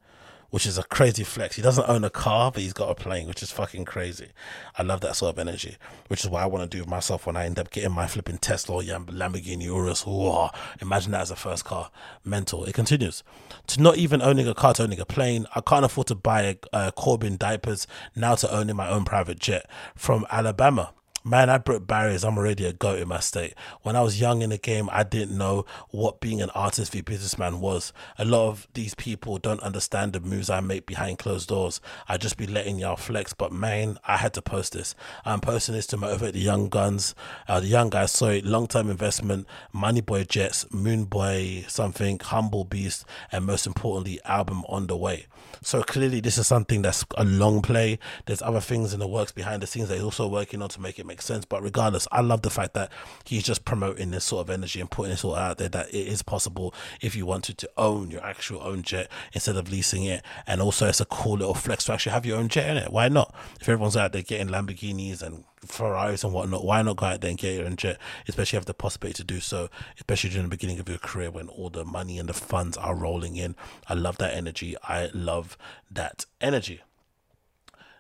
which 0.53 0.67
is 0.67 0.77
a 0.77 0.83
crazy 0.83 1.25
flex. 1.25 1.57
He 1.57 1.63
doesn't 1.63 1.89
own 1.89 2.05
a 2.05 2.11
car, 2.11 2.53
but 2.53 2.63
he's 2.63 2.75
got 2.75 2.91
a 2.91 2.95
plane, 2.95 3.27
which 3.27 3.43
is 3.43 3.51
fucking 3.51 3.87
crazy. 3.87 4.29
I 4.77 4.83
love 4.83 5.01
that 5.01 5.17
sort 5.17 5.35
of 5.35 5.39
energy, 5.39 5.79
which 6.09 6.23
is 6.23 6.29
what 6.29 6.43
I 6.43 6.47
want 6.47 6.71
to 6.71 6.77
do 6.77 6.83
with 6.83 6.91
myself 6.91 7.27
when 7.27 7.37
I 7.37 7.47
end 7.47 7.59
up 7.59 7.71
getting 7.71 7.91
my 7.93 8.07
flipping 8.07 8.37
Tesla 8.37 8.77
or 8.77 8.83
Lamborghini 8.83 9.65
Urus. 9.65 10.05
Whoa, 10.05 10.51
imagine 10.83 11.13
that 11.13 11.23
as 11.23 11.31
a 11.31 11.37
first 11.37 11.65
car. 11.65 11.91
Mental. 12.23 12.65
It 12.67 12.75
continues. 12.75 13.23
To 13.69 13.81
not 13.81 13.97
even 13.97 14.21
owning 14.21 14.47
a 14.47 14.55
car 14.55 14.75
to 14.75 14.83
owning 14.83 15.01
a 15.01 15.07
plane, 15.07 15.47
I 15.57 15.63
can't 15.63 15.87
afford 15.87 16.09
to 16.09 16.15
buy 16.15 16.43
a, 16.43 16.57
a 16.75 16.93
Corbin 16.93 17.39
diapers 17.39 17.87
now 18.15 18.35
to 18.35 18.55
owning 18.55 18.77
my 18.77 18.91
own 18.91 19.07
private 19.07 19.39
jet 19.39 19.71
from 19.97 20.27
Alabama 20.31 20.93
man, 21.25 21.51
I 21.51 21.59
broke 21.59 21.87
barriers. 21.87 22.25
I'm 22.25 22.37
already 22.37 22.65
a 22.65 22.73
goat 22.73 22.99
in 22.99 23.09
my 23.09 23.21
state. 23.21 23.55
When 23.83 23.97
I 23.97 24.03
was 24.03 24.21
young 24.21 24.43
in 24.43 24.51
the 24.51 24.59
game, 24.59 24.89
I 24.93 25.03
didn't 25.03 25.37
know 25.37 25.65
what 25.91 26.21
being 26.21 26.43
an 26.43 26.51
artist 26.51 26.93
v 26.93 27.01
businessman 27.01 27.61
was. 27.61 27.93
A 28.19 28.25
lot 28.25 28.49
of 28.49 28.69
these 28.75 28.95
people 28.95 29.39
don't 29.39 29.61
understand 29.61 30.13
the 30.13 30.21
moves 30.21 30.51
I 30.51 30.61
make 30.61 30.87
behind 30.87 31.19
closed 31.19 31.49
doors. 31.49 31.81
I 32.09 32.17
just 32.17 32.37
be 32.37 32.47
letting 32.47 32.79
y'all 32.79 32.97
flex, 32.97 33.33
but 33.33 33.53
man, 33.53 33.99
I 34.07 34.17
had 34.17 34.33
to 34.35 34.43
post 34.43 34.73
this. 34.73 34.95
I'm 35.25 35.41
posting 35.41 35.75
this 35.75 35.87
to 35.89 35.97
motivate 35.97 36.35
the 36.35 36.41
young 36.41 36.69
guns, 36.69 37.15
uh, 37.49 37.61
the 37.61 37.67
young 37.67 37.91
guys. 37.91 38.13
Sorry, 38.13 38.41
long 38.41 38.67
term 38.67 38.91
investment, 38.91 39.47
Money 39.73 40.01
Boy 40.01 40.25
Jets, 40.25 40.67
Moon 40.73 41.05
Boy 41.05 41.65
something, 41.69 42.19
Humble 42.19 42.65
Beast, 42.65 43.05
and 43.31 43.45
most 43.45 43.67
importantly, 43.67 44.21
album 44.25 44.65
on 44.69 44.87
the 44.87 44.97
way. 44.97 45.27
So 45.63 45.83
clearly, 45.83 46.21
this 46.21 46.39
is 46.39 46.47
something 46.47 46.83
that's 46.83 47.05
a 47.17 47.25
long 47.25 47.63
play. 47.63 47.99
There's 48.27 48.43
other 48.43 48.61
things 48.61 48.93
in 48.93 49.01
the 49.01 49.07
works 49.07 49.33
behind 49.33 49.63
the 49.63 49.67
scenes 49.67 49.89
that 49.89 49.95
he's 49.95 50.05
also 50.05 50.27
working 50.27 50.63
on 50.63 50.69
to 50.71 50.81
make 50.81 50.99
it 50.99 51.07
make 51.07 51.12
sense. 51.21 51.45
But 51.45 51.63
regardless, 51.63 52.09
I 52.11 52.21
love 52.23 52.43
the 52.43 52.51
fact 52.51 52.75
that 52.75 52.91
he's 53.25 53.43
just 53.43 53.65
promoting 53.65 54.13
this 54.13 54.25
sort 54.25 54.47
of 54.47 54.51
energy 54.51 54.81
and 54.81 54.91
putting 54.91 55.11
this 55.11 55.25
all 55.25 55.35
out 55.35 55.59
there 55.59 55.69
that 55.69 55.89
it 55.89 56.07
is 56.07 56.23
possible 56.23 56.75
if 57.01 57.15
you 57.15 57.27
wanted 57.27 57.59
to 57.59 57.71
own 57.77 58.11
your 58.11 58.25
actual 58.25 58.63
own 58.63 58.83
jet 58.83 59.11
instead 59.33 59.57
of 59.57 59.71
leasing 59.71 60.05
it. 60.05 60.25
And 60.47 60.63
also, 60.63 60.89
it's 60.89 61.01
a 61.01 61.07
cool 61.07 61.37
little 61.37 61.55
flex 61.55 61.85
to 61.85 61.93
actually 61.93 62.13
have 62.13 62.25
your 62.25 62.39
own 62.39 62.49
jet 62.49 62.71
in 62.71 62.77
it. 62.77 62.93
Why 62.93 63.09
not? 63.09 63.35
If 63.61 63.69
everyone's 63.69 63.97
out 63.97 64.13
there 64.13 64.23
getting 64.23 64.49
Lamborghinis 64.49 65.21
and 65.21 65.45
Ferraris 65.65 66.25
and 66.25 66.33
whatnot, 66.33 66.65
why 66.65 66.83
not 66.83 66.97
go 66.97 67.07
out 67.07 67.21
there 67.21 67.31
and 67.31 67.39
get 67.39 67.57
your 67.57 67.67
own 67.67 67.77
jet? 67.77 67.99
Especially 68.29 68.57
have 68.57 68.67
the 68.67 68.75
possibility 68.75 69.17
to 69.19 69.25
do 69.25 69.41
so, 69.41 69.69
especially 69.97 70.31
during 70.31 70.47
the 70.47 70.51
beginning 70.51 70.79
of 70.79 70.89
your 70.89 70.99
career 70.99 71.31
when 71.31 71.49
all 71.49 71.71
the 71.71 71.85
money 71.85 72.19
and 72.19 72.29
the 72.29 72.35
funds 72.35 72.77
are 72.77 72.95
rolling 72.95 73.37
in. 73.37 73.55
I 73.89 73.95
love 73.95 74.19
that 74.19 74.35
energy. 74.35 74.77
I 74.83 75.11
love 75.13 75.57
that 75.91 76.27
energy. 76.41 76.81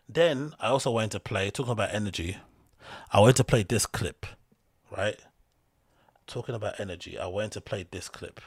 Then 0.08 0.54
I 0.60 0.68
also 0.68 0.90
wanted 0.90 1.12
to 1.12 1.20
play, 1.20 1.50
talking 1.50 1.72
about 1.72 1.94
energy, 1.94 2.36
I 3.12 3.20
wanted 3.20 3.36
to 3.36 3.44
play 3.44 3.62
this 3.62 3.86
clip, 3.86 4.26
right? 4.96 5.18
Talking 6.26 6.54
about 6.54 6.80
energy, 6.80 7.18
I 7.18 7.26
wanted 7.26 7.52
to 7.52 7.60
play 7.60 7.86
this 7.90 8.08
clip. 8.08 8.40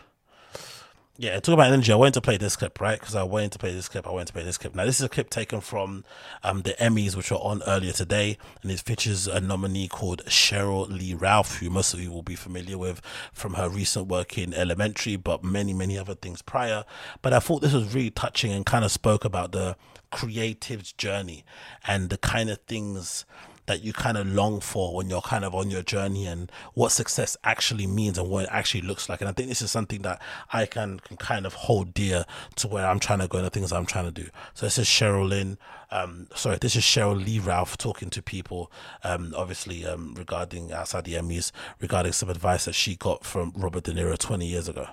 Yeah, 1.17 1.35
talking 1.35 1.53
about 1.53 1.71
energy. 1.71 1.93
I 1.93 1.95
wanted 1.95 2.15
to 2.15 2.21
play 2.21 2.35
this 2.35 2.57
clip, 2.57 2.81
right? 2.81 2.99
Because 2.99 3.15
I 3.15 3.23
wanted 3.23 3.53
to 3.53 3.59
play 3.59 3.73
this 3.73 3.87
clip. 3.87 4.05
I 4.05 4.11
wanted 4.11 4.27
to 4.27 4.33
play 4.33 4.43
this 4.43 4.57
clip. 4.57 4.75
Now, 4.75 4.83
this 4.83 4.99
is 4.99 5.05
a 5.05 5.07
clip 5.07 5.29
taken 5.29 5.61
from 5.61 6.03
um, 6.43 6.63
the 6.63 6.71
Emmys, 6.71 7.15
which 7.15 7.31
were 7.31 7.37
on 7.37 7.63
earlier 7.65 7.93
today, 7.93 8.37
and 8.61 8.69
it 8.69 8.81
features 8.81 9.25
a 9.25 9.39
nominee 9.39 9.87
called 9.87 10.25
Cheryl 10.25 10.89
Lee 10.89 11.13
Ralph, 11.13 11.59
who 11.59 11.69
most 11.69 11.93
of 11.93 12.01
you 12.01 12.11
will 12.11 12.21
be 12.21 12.35
familiar 12.35 12.77
with 12.77 12.99
from 13.31 13.53
her 13.53 13.69
recent 13.69 14.07
work 14.07 14.37
in 14.37 14.53
Elementary, 14.53 15.15
but 15.15 15.41
many, 15.41 15.73
many 15.73 15.97
other 15.97 16.15
things 16.15 16.41
prior. 16.41 16.83
But 17.21 17.31
I 17.31 17.39
thought 17.39 17.61
this 17.61 17.71
was 17.71 17.95
really 17.95 18.11
touching 18.11 18.51
and 18.51 18.65
kind 18.65 18.83
of 18.83 18.91
spoke 18.91 19.23
about 19.23 19.53
the 19.53 19.77
creative's 20.11 20.91
journey 20.91 21.45
and 21.87 22.09
the 22.09 22.17
kind 22.17 22.49
of 22.49 22.57
things 22.67 23.23
that 23.65 23.83
you 23.83 23.93
kind 23.93 24.17
of 24.17 24.27
long 24.27 24.59
for 24.59 24.95
when 24.95 25.09
you're 25.09 25.21
kind 25.21 25.43
of 25.43 25.55
on 25.55 25.69
your 25.69 25.81
journey 25.81 26.25
and 26.25 26.51
what 26.73 26.91
success 26.91 27.35
actually 27.43 27.87
means 27.87 28.17
and 28.17 28.29
what 28.29 28.43
it 28.43 28.49
actually 28.51 28.81
looks 28.81 29.09
like. 29.09 29.21
And 29.21 29.29
I 29.29 29.33
think 29.33 29.49
this 29.49 29.61
is 29.61 29.71
something 29.71 30.01
that 30.03 30.21
I 30.53 30.65
can, 30.65 30.99
can 30.99 31.17
kind 31.17 31.45
of 31.45 31.53
hold 31.53 31.93
dear 31.93 32.25
to 32.57 32.67
where 32.67 32.85
I'm 32.85 32.99
trying 32.99 33.19
to 33.19 33.27
go 33.27 33.37
and 33.37 33.45
the 33.45 33.49
things 33.49 33.71
I'm 33.71 33.85
trying 33.85 34.05
to 34.05 34.11
do. 34.11 34.29
So 34.53 34.65
this 34.65 34.77
is 34.77 34.87
Cheryl 34.87 35.27
Lynn, 35.27 35.57
um, 35.91 36.27
sorry, 36.35 36.57
this 36.57 36.75
is 36.75 36.83
Cheryl 36.83 37.23
Lee 37.23 37.39
Ralph 37.39 37.77
talking 37.77 38.09
to 38.11 38.21
people, 38.21 38.71
um, 39.03 39.33
obviously 39.35 39.85
um, 39.85 40.13
regarding 40.15 40.71
outside 40.71 41.05
the 41.05 41.13
Emmys, 41.13 41.51
regarding 41.79 42.11
some 42.11 42.29
advice 42.29 42.65
that 42.65 42.75
she 42.75 42.95
got 42.95 43.23
from 43.23 43.53
Robert 43.55 43.83
De 43.83 43.93
Niro 43.93 44.17
20 44.17 44.45
years 44.45 44.67
ago. 44.67 44.87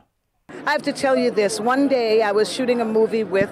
I 0.67 0.73
have 0.73 0.83
to 0.83 0.93
tell 0.93 1.17
you 1.17 1.31
this. 1.31 1.59
One 1.61 1.89
day 1.89 2.23
I 2.23 2.33
was 2.33 2.53
shooting 2.53 2.81
a 2.81 2.85
movie 2.85 3.25
with 3.25 3.51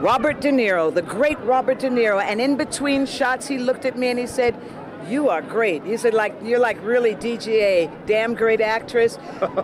Robert 0.00 0.40
De 0.42 0.50
Niro, 0.50 0.92
the 0.92 1.00
great 1.02 1.38
Robert 1.40 1.78
De 1.78 1.88
Niro, 1.88 2.22
and 2.22 2.40
in 2.40 2.56
between 2.56 3.06
shots 3.06 3.46
he 3.48 3.56
looked 3.56 3.86
at 3.86 3.96
me 3.96 4.08
and 4.08 4.18
he 4.18 4.26
said, 4.26 4.54
"You 5.08 5.30
are 5.30 5.40
great." 5.40 5.84
He 5.84 5.96
said, 5.96 6.12
"Like 6.12 6.34
you're 6.42 6.58
like 6.58 6.78
really 6.82 7.14
DGA, 7.14 7.90
damn 8.06 8.34
great 8.34 8.60
actress." 8.60 9.18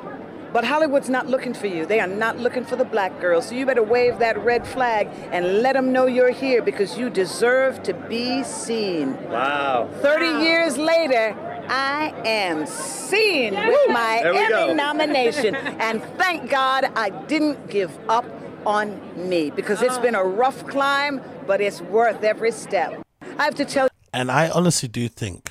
But 0.53 0.65
Hollywood's 0.65 1.09
not 1.09 1.29
looking 1.29 1.55
for 1.55 1.67
you. 1.67 1.87
They 1.87 1.99
are 1.99 2.07
not 2.07 2.37
looking 2.39 2.67
for 2.67 2.77
the 2.77 2.85
black 2.85 3.19
girl. 3.23 3.41
So 3.41 3.55
you 3.55 3.65
better 3.65 3.83
wave 3.83 4.19
that 4.19 4.37
red 4.45 4.67
flag 4.67 5.09
and 5.31 5.63
let 5.63 5.73
them 5.73 5.93
know 5.93 6.05
you're 6.05 6.31
here 6.31 6.61
because 6.61 6.99
you 6.99 7.09
deserve 7.09 7.83
to 7.85 7.95
be 7.95 8.45
seen. 8.45 9.17
Wow. 9.31 9.89
30 10.03 10.45
years 10.45 10.77
later, 10.77 11.35
I 11.69 12.13
am 12.27 12.67
seen 12.67 13.55
with 13.55 13.89
my 13.89 14.21
Emmy 14.23 14.49
go. 14.49 14.75
nomination. 14.75 15.55
and 15.87 16.03
thank 16.19 16.51
God 16.51 16.85
I 16.97 17.09
didn't 17.09 17.71
give 17.71 17.99
up 18.11 18.27
on 18.67 19.01
me 19.17 19.51
because 19.51 19.83
it's 19.83 19.99
been 19.99 20.15
a 20.15 20.25
rough 20.25 20.67
climb, 20.67 21.21
but 21.47 21.61
it's 21.61 21.81
worth 21.81 22.23
every 22.23 22.53
step. 22.53 23.03
I 23.39 23.45
have 23.45 23.55
to 23.57 23.65
tell 23.65 23.85
you. 23.85 23.91
And 24.13 24.31
I 24.31 24.51
honestly 24.51 24.89
do 24.89 25.09
think, 25.09 25.51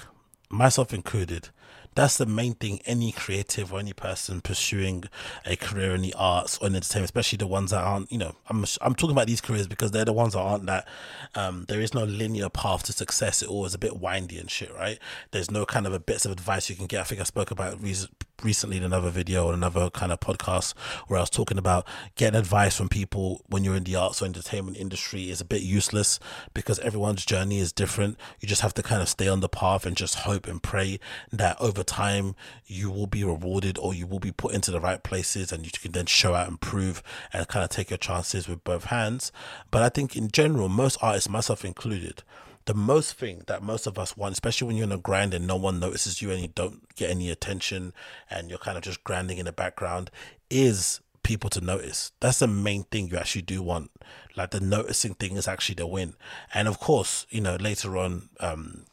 myself 0.49 0.93
included, 0.93 1.49
that's 1.93 2.17
the 2.17 2.25
main 2.25 2.53
thing 2.53 2.79
any 2.85 3.11
creative 3.11 3.73
or 3.73 3.79
any 3.79 3.91
person 3.91 4.39
pursuing 4.39 5.03
a 5.45 5.57
career 5.57 5.93
in 5.93 6.01
the 6.01 6.13
arts 6.13 6.57
or 6.59 6.67
in 6.67 6.75
entertainment, 6.75 7.05
especially 7.05 7.37
the 7.37 7.47
ones 7.47 7.71
that 7.71 7.83
aren't, 7.83 8.09
you 8.11 8.17
know, 8.17 8.35
I'm 8.47 8.63
I'm 8.79 8.95
talking 8.95 9.11
about 9.11 9.27
these 9.27 9.41
careers 9.41 9.67
because 9.67 9.91
they're 9.91 10.05
the 10.05 10.13
ones 10.13 10.33
that 10.33 10.39
aren't 10.39 10.67
that 10.67 10.87
um 11.35 11.65
there 11.67 11.81
is 11.81 11.93
no 11.93 12.05
linear 12.05 12.49
path 12.49 12.83
to 12.83 12.93
success. 12.93 13.41
It 13.41 13.49
always 13.49 13.73
a 13.73 13.77
bit 13.77 13.97
windy 13.97 14.37
and 14.37 14.49
shit, 14.49 14.73
right? 14.73 14.99
There's 15.31 15.51
no 15.51 15.65
kind 15.65 15.85
of 15.85 15.93
a 15.93 15.99
bits 15.99 16.25
of 16.25 16.31
advice 16.31 16.69
you 16.69 16.77
can 16.77 16.87
get. 16.87 17.01
I 17.01 17.03
think 17.03 17.19
I 17.19 17.25
spoke 17.25 17.51
about 17.51 17.81
rec- 17.81 18.09
recently 18.43 18.77
in 18.77 18.83
another 18.83 19.09
video 19.09 19.45
or 19.47 19.53
another 19.53 19.89
kind 19.89 20.11
of 20.11 20.19
podcast 20.19 20.77
where 21.07 21.17
I 21.17 21.21
was 21.21 21.29
talking 21.29 21.57
about 21.57 21.87
getting 22.15 22.39
advice 22.39 22.77
from 22.77 22.89
people 22.89 23.41
when 23.47 23.63
you're 23.63 23.75
in 23.75 23.83
the 23.83 23.95
arts 23.95 24.21
or 24.21 24.25
entertainment 24.25 24.77
industry 24.77 25.29
is 25.29 25.41
a 25.41 25.45
bit 25.45 25.61
useless 25.61 26.19
because 26.53 26.79
everyone's 26.79 27.25
journey 27.25 27.59
is 27.59 27.71
different. 27.71 28.17
You 28.39 28.47
just 28.47 28.61
have 28.61 28.73
to 28.75 28.83
kind 28.83 29.01
of 29.01 29.09
stay 29.09 29.27
on 29.27 29.39
the 29.39 29.49
path 29.49 29.85
and 29.85 29.95
just 29.95 30.15
hope 30.15 30.47
and 30.47 30.61
pray 30.61 30.99
that 31.31 31.59
over 31.59 31.83
time 31.83 32.35
you 32.65 32.89
will 32.89 33.07
be 33.07 33.23
rewarded 33.23 33.77
or 33.77 33.93
you 33.93 34.07
will 34.07 34.19
be 34.19 34.31
put 34.31 34.53
into 34.53 34.71
the 34.71 34.79
right 34.79 35.03
places 35.03 35.51
and 35.51 35.65
you 35.65 35.71
can 35.71 35.91
then 35.91 36.05
show 36.05 36.33
out 36.33 36.47
and 36.47 36.61
prove 36.61 37.03
and 37.33 37.47
kind 37.47 37.63
of 37.63 37.69
take 37.69 37.89
your 37.89 37.97
chances 37.97 38.47
with 38.47 38.63
both 38.63 38.85
hands. 38.85 39.31
But 39.69 39.83
I 39.83 39.89
think 39.89 40.15
in 40.15 40.29
general, 40.29 40.69
most 40.69 40.97
artists, 41.01 41.29
myself 41.29 41.65
included, 41.65 42.23
the 42.65 42.73
most 42.73 43.13
thing 43.13 43.43
that 43.47 43.63
most 43.63 43.87
of 43.87 43.97
us 43.97 44.15
want, 44.15 44.33
especially 44.33 44.67
when 44.67 44.75
you're 44.77 44.85
in 44.85 44.91
a 44.91 44.97
grind 44.97 45.33
and 45.33 45.47
no 45.47 45.55
one 45.55 45.79
notices 45.79 46.21
you 46.21 46.31
and 46.31 46.41
you 46.41 46.47
don't 46.47 46.93
get 46.95 47.09
any 47.09 47.29
attention 47.29 47.93
and 48.29 48.49
you're 48.49 48.59
kind 48.59 48.77
of 48.77 48.83
just 48.83 49.03
grinding 49.03 49.37
in 49.37 49.45
the 49.45 49.51
background, 49.51 50.11
is 50.49 50.99
people 51.23 51.49
to 51.49 51.61
notice. 51.61 52.11
That's 52.19 52.39
the 52.39 52.47
main 52.47 52.83
thing 52.83 53.07
you 53.07 53.17
actually 53.17 53.43
do 53.43 53.61
want. 53.61 53.91
Like 54.35 54.51
the 54.51 54.59
noticing 54.59 55.13
thing 55.15 55.35
is 55.37 55.47
actually 55.47 55.75
the 55.75 55.87
win. 55.87 56.15
And 56.53 56.67
of 56.67 56.79
course, 56.79 57.25
you 57.29 57.41
know, 57.41 57.55
later 57.55 57.97
on, 57.97 58.29
um, 58.39 58.85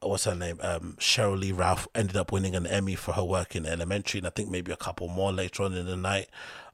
what's 0.00 0.24
her 0.24 0.34
name? 0.34 0.58
Um, 0.62 0.96
Cheryl 0.98 1.38
Lee 1.38 1.52
Ralph 1.52 1.88
ended 1.94 2.16
up 2.16 2.32
winning 2.32 2.54
an 2.54 2.66
Emmy 2.66 2.94
for 2.94 3.12
her 3.12 3.24
work 3.24 3.56
in 3.56 3.66
Elementary, 3.66 4.18
and 4.18 4.26
I 4.26 4.30
think 4.30 4.50
maybe 4.50 4.72
a 4.72 4.76
couple 4.76 5.08
more 5.08 5.32
later 5.32 5.62
on 5.62 5.74
in 5.74 5.86
the 5.86 5.96
night. 5.96 6.28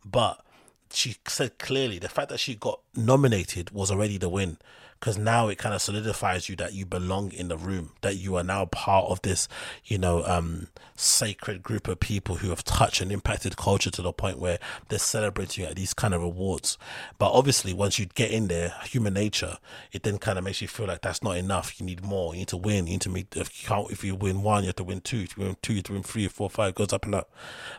But 0.05 0.45
she 0.91 1.17
said 1.27 1.59
clearly 1.59 1.99
the 1.99 2.09
fact 2.09 2.29
that 2.29 2.41
she 2.41 2.55
got 2.55 2.81
nominated 2.95 3.71
was 3.71 3.91
already 3.91 4.19
the 4.19 4.29
win 4.29 4.59
because 5.03 5.19
now 5.19 5.49
it 5.49 5.59
kind 5.59 5.75
of 5.75 5.83
solidifies 5.83 6.49
you 6.49 6.55
that 6.55 6.73
you 6.73 6.87
belong 6.87 7.33
in 7.33 7.49
the 7.49 7.59
room 7.59 7.91
that 8.03 8.15
you 8.15 8.37
are 8.37 8.45
now 8.45 8.65
part 8.67 9.07
of 9.07 9.21
this 9.23 9.49
you 9.85 9.99
know 9.99 10.25
um 10.25 10.69
sacred 10.95 11.61
group 11.61 11.89
of 11.89 11.99
people 11.99 12.37
who 12.37 12.51
have 12.51 12.63
touched 12.63 13.01
and 13.01 13.11
impacted 13.11 13.57
culture 13.57 13.91
to 13.91 14.01
the 14.01 14.13
point 14.13 14.39
where 14.39 14.59
they're 14.89 14.99
celebrating 15.01 15.65
at 15.65 15.75
these 15.75 15.93
kind 15.93 16.15
of 16.15 16.23
awards 16.23 16.79
but 17.19 17.33
obviously 17.33 17.75
once 17.75 17.99
you 17.99 18.07
get 18.07 18.31
in 18.31 18.47
there 18.47 18.75
human 18.85 19.13
nature 19.13 19.59
it 19.91 20.05
then 20.05 20.19
kind 20.19 20.39
of 20.39 20.45
makes 20.45 20.63
you 20.63 20.69
feel 20.69 20.87
like 20.87 21.03
that's 21.03 21.23
not 21.23 21.37
enough. 21.37 21.79
You 21.81 21.87
need 21.87 22.05
more. 22.05 22.35
You 22.35 22.41
need 22.41 22.49
to 22.49 22.57
win. 22.57 22.87
You 22.87 22.95
need 22.95 23.01
to 23.03 23.11
make 23.11 23.37
if 23.37 23.63
you 23.63 23.69
can't 23.69 23.91
if 23.91 24.05
you 24.05 24.15
win 24.15 24.43
one 24.43 24.63
you 24.63 24.69
have 24.69 24.77
to 24.77 24.85
win 24.85 25.01
two. 25.01 25.21
If 25.21 25.37
you 25.37 25.45
win 25.45 25.57
two 25.63 25.75
you 25.75 25.79
have 25.79 25.85
to 25.85 25.93
win 25.93 26.03
three 26.03 26.29
four 26.29 26.49
five 26.49 26.75
goes 26.75 26.93
up 26.93 27.05
and 27.05 27.15
up. 27.15 27.33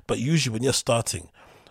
But 0.07 0.19
usually 0.19 0.53
when 0.53 0.63
you're 0.63 0.73
starting 0.73 1.29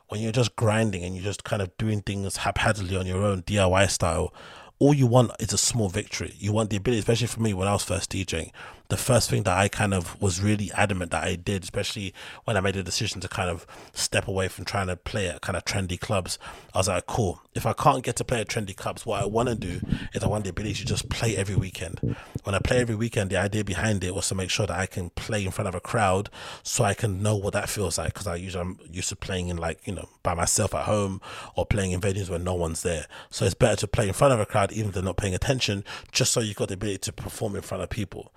when 0.09 0.21
you're 0.21 0.33
just 0.33 0.57
grinding 0.57 1.03
and 1.05 1.15
you're 1.15 1.25
just 1.25 1.43
kind 1.45 1.63
of 1.63 1.75
doing 1.79 2.03
things 2.03 2.37
haphazardly 2.39 2.97
on 2.97 3.07
your 3.07 3.23
own 3.23 3.43
DIY 3.43 3.89
style, 3.89 4.35
all 4.83 4.93
you 4.93 5.07
want 5.07 5.31
is 5.39 5.53
a 5.53 5.59
small 5.59 5.89
victory. 5.89 6.35
You 6.41 6.53
want 6.53 6.71
the 6.71 6.77
ability, 6.77 6.99
especially 6.99 7.29
for 7.29 7.41
me 7.41 7.55
when 7.55 7.69
I 7.69 7.73
was 7.73 7.85
first 7.85 8.11
DJing. 8.11 8.51
The 8.93 8.99
first 8.99 9.31
thing 9.31 9.45
that 9.45 9.57
I 9.57 9.69
kind 9.69 9.95
of 9.95 10.21
was 10.21 10.43
really 10.43 10.71
adamant 10.73 11.13
that 11.13 11.25
I 11.25 11.35
did, 11.35 11.63
especially 11.63 12.13
when 12.45 12.59
I 12.59 12.61
made 12.61 12.77
a 12.77 12.83
decision 12.83 13.23
to 13.23 13.29
kind 13.29 13.49
of 13.49 13.67
step 13.95 14.29
away 14.29 14.49
from 14.49 14.67
trying 14.67 14.89
to 14.89 14.97
play 14.97 15.31
at 15.31 15.41
kind 15.41 15.57
of 15.57 15.65
trendy 15.65 15.99
clubs, 15.99 16.39
I 16.75 16.79
was 16.79 16.89
like, 16.89 17.07
cool. 17.07 17.41
If 17.55 17.65
I 17.65 17.73
can't 17.73 18.03
get 18.03 18.17
to 18.17 18.25
play 18.25 18.43
at 18.43 18.49
trendy 18.49 18.77
clubs, 18.77 19.07
what 19.07 19.23
I 19.23 19.25
want 19.25 19.49
to 19.49 19.55
do 19.55 19.81
is 20.13 20.23
I 20.23 20.27
want 20.27 20.45
the 20.45 20.51
ability 20.51 20.75
to 20.75 20.85
just 20.85 21.09
play 21.09 21.35
every 21.39 21.57
weekend. 21.57 22.17
When 22.45 22.55
I 22.55 22.59
play 22.59 22.81
every 22.81 22.95
weekend, 22.95 23.31
the 23.31 23.39
idea 23.39 23.65
behind 23.65 24.05
it 24.05 24.15
was 24.15 24.29
to 24.29 24.35
make 24.35 24.51
sure 24.51 24.67
that 24.67 24.79
I 24.79 24.85
can 24.85 25.09
play 25.09 25.43
in 25.43 25.53
front 25.53 25.69
of 25.69 25.75
a 25.75 25.81
crowd 25.81 26.29
so 26.63 26.85
I 26.85 26.93
can 26.93 27.23
know 27.23 27.35
what 27.35 27.55
that 27.55 27.71
feels 27.71 27.97
like. 27.97 28.13
Because 28.13 28.27
I 28.27 28.35
usually 28.35 28.61
I'm 28.61 28.79
used 28.91 29.09
to 29.09 29.17
playing 29.17 29.49
in 29.49 29.57
like 29.57 29.87
you 29.87 29.95
know 29.95 30.11
by 30.23 30.35
myself 30.35 30.75
at 30.75 30.85
home 30.85 31.23
or 31.57 31.65
playing 31.65 31.93
in 31.93 32.03
venues 32.03 32.29
where 32.29 32.39
no 32.39 32.53
one's 32.53 32.83
there. 32.83 33.07
So 33.31 33.47
it's 33.47 33.55
better 33.55 33.77
to 33.77 33.89
play 33.89 34.07
in 34.07 34.13
front 34.13 34.35
of 34.35 34.41
a 34.41 34.45
crowd 34.45 34.71
even 34.71 34.89
if 34.89 34.95
they're 34.95 35.03
not 35.03 35.17
paying 35.17 35.35
attention, 35.35 35.83
just 36.11 36.31
so 36.31 36.41
you've 36.41 36.57
got 36.57 36.69
the 36.69 36.75
ability 36.75 36.99
to 36.99 37.13
perform 37.15 37.57
in 37.57 37.63
front 37.63 37.83
of 37.83 37.89
people. 37.89 38.31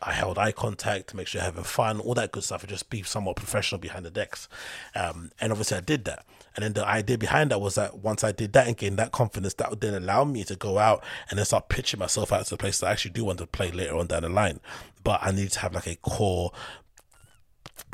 I 0.00 0.12
held 0.12 0.38
eye 0.38 0.52
contact 0.52 1.08
to 1.08 1.16
make 1.16 1.26
sure 1.26 1.40
you're 1.40 1.44
having 1.44 1.64
fun, 1.64 2.00
all 2.00 2.14
that 2.14 2.32
good 2.32 2.44
stuff, 2.44 2.62
and 2.62 2.70
just 2.70 2.88
be 2.90 3.02
somewhat 3.02 3.36
professional 3.36 3.78
behind 3.78 4.04
the 4.06 4.10
decks. 4.10 4.48
Um, 4.94 5.30
and 5.40 5.52
obviously, 5.52 5.76
I 5.76 5.80
did 5.80 6.04
that. 6.06 6.24
And 6.56 6.64
then 6.64 6.72
the 6.72 6.86
idea 6.86 7.18
behind 7.18 7.50
that 7.50 7.60
was 7.60 7.74
that 7.74 7.98
once 7.98 8.22
I 8.22 8.32
did 8.32 8.52
that 8.52 8.66
and 8.66 8.76
gained 8.76 8.98
that 8.98 9.12
confidence, 9.12 9.54
that 9.54 9.70
would 9.70 9.80
then 9.80 9.94
allow 9.94 10.24
me 10.24 10.44
to 10.44 10.56
go 10.56 10.78
out 10.78 11.02
and 11.28 11.38
then 11.38 11.44
start 11.46 11.68
pitching 11.68 11.98
myself 11.98 12.32
out 12.32 12.44
to 12.44 12.50
the 12.50 12.56
places 12.56 12.82
I 12.82 12.92
actually 12.92 13.10
do 13.10 13.24
want 13.24 13.38
to 13.40 13.46
play 13.46 13.70
later 13.70 13.96
on 13.96 14.06
down 14.06 14.22
the 14.22 14.28
line. 14.28 14.60
But 15.02 15.20
I 15.22 15.32
need 15.32 15.50
to 15.50 15.60
have 15.60 15.74
like 15.74 15.86
a 15.86 15.96
core 15.96 16.52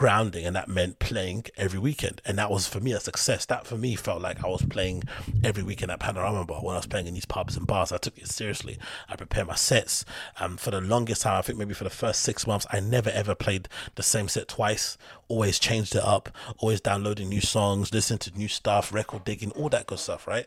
grounding 0.01 0.47
and 0.47 0.57
that 0.57 0.67
meant 0.67 0.99
playing 0.99 1.45
every 1.59 1.79
weekend. 1.79 2.23
And 2.25 2.39
that 2.39 2.51
was 2.51 2.67
for 2.67 2.81
me 2.81 2.93
a 2.93 3.01
success. 3.01 3.45
That 3.45 3.67
for 3.67 3.77
me 3.77 3.97
felt 3.97 4.23
like 4.23 4.43
i 4.43 4.49
was 4.49 4.65
playing 4.65 5.03
every 5.45 5.63
weekend 5.63 5.93
at 5.93 6.01
panorama 6.01 6.47
bar 6.47 6.63
when 6.63 6.75
i 6.75 6.79
was 6.79 6.87
playing 6.87 7.07
in 7.07 7.13
these 7.13 7.27
pubs 7.27 7.55
and 7.55 7.67
bars. 7.67 7.93
I 7.93 7.99
took 7.99 8.17
it 8.17 8.27
seriously. 8.27 8.79
I 9.11 9.17
prepared 9.17 9.49
my 9.49 9.57
sets. 9.57 10.07
Um, 10.39 10.57
for 10.57 10.71
the 10.71 10.81
longest 10.81 11.21
time 11.21 11.37
i 11.37 11.43
think 11.43 11.59
maybe 11.59 11.75
for 11.75 11.85
the 11.85 11.91
first 11.91 12.23
six 12.23 12.47
months 12.47 12.67
i 12.71 12.81
never 12.81 13.11
ever 13.11 13.35
played 13.35 13.69
the 13.97 14.03
same 14.03 14.27
set 14.29 14.49
twice. 14.49 14.97
Always 15.29 15.59
changed 15.59 15.95
it 15.95 16.03
up. 16.03 16.31
Always 16.57 16.81
downloading 16.81 17.29
new 17.29 17.43
songs 17.43 17.93
listening 17.93 18.21
to 18.21 18.31
new 18.39 18.49
stuff 18.49 18.95
record 18.95 19.25
digging 19.25 19.51
all 19.51 19.69
that 19.69 19.87
good 19.87 19.99
stuff 19.99 20.27
right? 20.27 20.47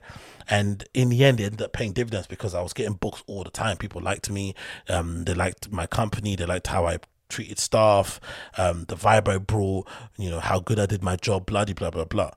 And 0.50 0.84
in 0.96 1.10
the 1.10 1.24
end 1.24 1.40
it 1.40 1.44
ended 1.44 1.62
up 1.62 1.74
paying 1.74 1.94
dividends 1.94 2.26
because 2.26 2.56
i 2.56 2.62
was 2.64 2.74
getting 2.74 2.94
books 2.94 3.22
all 3.28 3.44
the 3.44 3.52
time. 3.52 3.78
People 3.78 4.02
liked 4.02 4.32
me. 4.32 4.56
Um, 4.90 5.26
they 5.26 5.36
liked 5.36 5.72
my 5.72 5.86
company. 5.86 6.36
They 6.36 6.48
liked 6.48 6.66
how 6.66 6.88
i 6.88 6.98
treated 7.30 7.60
staff, 7.60 8.20
um, 8.58 8.86
the 8.88 8.96
vibe 8.96 9.28
I 9.28 9.38
brought, 9.38 9.88
you 10.18 10.30
know, 10.30 10.40
how 10.40 10.60
good 10.60 10.80
I 10.80 10.86
did 10.86 11.04
my 11.04 11.16
job, 11.16 11.46
bloody 11.46 11.74
blah 11.74 11.92
blah 11.92 12.06
blah. 12.06 12.32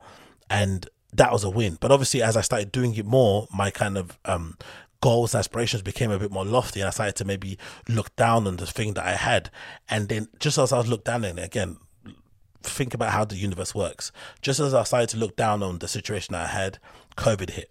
And 0.49 0.89
that 1.13 1.33
was 1.33 1.45
a 1.45 1.51
win. 1.51 1.79
But 1.81 1.93
obviously 1.93 2.23
as 2.23 2.37
I 2.37 2.41
started 2.41 2.73
doing 2.73 2.95
it 2.95 3.07
more, 3.07 3.49
my 3.55 3.71
kind 3.71 3.99
of 3.99 4.19
um 4.25 4.57
goals, 5.01 5.35
aspirations 5.35 5.83
became 5.83 6.11
a 6.11 6.19
bit 6.19 6.31
more 6.31 6.45
lofty 6.45 6.81
and 6.81 6.89
I 6.89 6.91
started 6.91 7.17
to 7.17 7.25
maybe 7.25 7.59
look 7.89 8.15
down 8.17 8.47
on 8.47 8.57
the 8.57 8.67
thing 8.67 8.95
that 8.95 9.05
I 9.05 9.13
had. 9.15 9.51
And 9.89 10.09
then 10.09 10.29
just 10.41 10.59
as 10.59 10.73
I 10.73 10.79
was 10.79 10.89
looked 10.89 11.05
down 11.05 11.25
on 11.25 11.39
it 11.39 11.45
again, 11.45 11.77
think 12.63 12.95
about 12.95 13.13
how 13.13 13.25
the 13.25 13.37
universe 13.37 13.75
works. 13.75 14.11
Just 14.43 14.61
as 14.61 14.75
I 14.75 14.83
started 14.83 15.11
to 15.11 15.17
look 15.19 15.37
down 15.37 15.63
on 15.63 15.79
the 15.79 15.89
situation 15.89 16.35
I 16.35 16.47
had, 16.47 16.79
COVID 17.17 17.51
hit. 17.51 17.71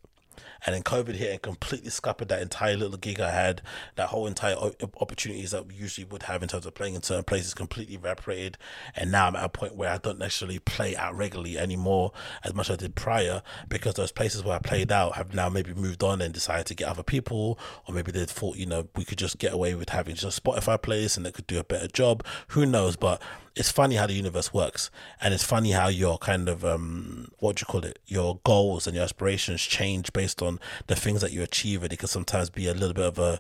And 0.66 0.76
then 0.76 0.84
COVID 0.84 1.16
hit 1.16 1.32
and 1.32 1.42
completely 1.42 1.90
scuppered 1.90 2.28
that 2.30 2.42
entire 2.42 2.76
little 2.76 2.98
gig 2.98 3.20
I 3.20 3.32
had. 3.32 3.62
That 3.96 4.10
whole 4.10 4.28
entire 4.28 4.56
opportunities 5.00 5.52
that 5.52 5.68
we 5.68 5.76
usually 5.76 6.06
would 6.06 6.24
have 6.24 6.42
in 6.42 6.50
terms 6.50 6.66
of 6.66 6.74
playing 6.74 6.96
in 6.96 7.04
certain 7.04 7.24
places 7.24 7.54
completely 7.54 7.96
evaporated. 7.96 8.58
And 8.96 9.12
now 9.12 9.28
I'm 9.28 9.36
at 9.36 9.44
a 9.44 9.50
point 9.50 9.76
where 9.76 9.90
I 9.90 9.98
don't 9.98 10.20
necessarily 10.20 10.60
play 10.60 10.96
out 10.96 11.16
regularly 11.16 11.58
anymore 11.58 12.12
as 12.44 12.54
much 12.54 12.70
as 12.70 12.76
I 12.76 12.78
did 12.78 12.96
prior 12.96 13.42
because 13.70 13.96
those 13.96 14.12
places 14.12 14.44
where 14.44 14.56
I 14.56 14.60
played 14.60 14.92
out 14.92 15.16
have 15.16 15.34
now 15.34 15.50
maybe 15.50 15.74
moved 15.74 16.04
on 16.04 16.22
and 16.22 16.34
decided 16.34 16.66
to 16.68 16.76
get 16.76 16.88
other 16.88 17.04
people, 17.04 17.60
or 17.88 17.94
maybe 17.94 18.12
they 18.12 18.26
thought 18.26 18.58
you 18.58 18.66
know 18.66 18.88
we 18.96 19.06
could 19.06 19.18
just 19.18 19.38
get 19.38 19.54
away 19.54 19.76
with 19.76 19.90
having 19.90 20.16
just 20.16 20.44
Spotify 20.44 20.80
playlist 20.80 21.18
and 21.18 21.26
they 21.26 21.32
could 21.32 21.48
do 21.48 21.60
a 21.60 21.64
better 21.64 21.88
job. 21.88 22.24
Who 22.50 22.66
knows? 22.66 22.96
But 22.96 23.22
it's 23.56 23.72
funny 23.72 23.96
how 23.96 24.08
the 24.08 24.14
universe 24.14 24.54
works, 24.54 24.92
and 25.22 25.34
it's 25.34 25.44
funny 25.44 25.72
how 25.72 25.88
your 25.88 26.18
kind 26.18 26.50
of 26.50 26.66
um, 26.66 27.32
what 27.40 27.56
do 27.56 27.62
you 27.62 27.66
call 27.66 27.86
it? 27.86 28.00
Your 28.06 28.40
goals 28.44 28.86
and 28.86 28.96
your 28.96 29.04
aspirations 29.04 29.62
change 29.62 30.12
based 30.12 30.42
on 30.42 30.60
the 30.88 30.96
things 30.96 31.22
that 31.22 31.32
you 31.32 31.42
achieve, 31.42 31.84
and 31.84 31.94
it 31.94 32.00
can 32.00 32.08
sometimes 32.08 32.50
be 32.50 32.68
a 32.68 32.74
little 32.74 32.94
bit 32.94 33.06
of 33.06 33.20
a 33.20 33.40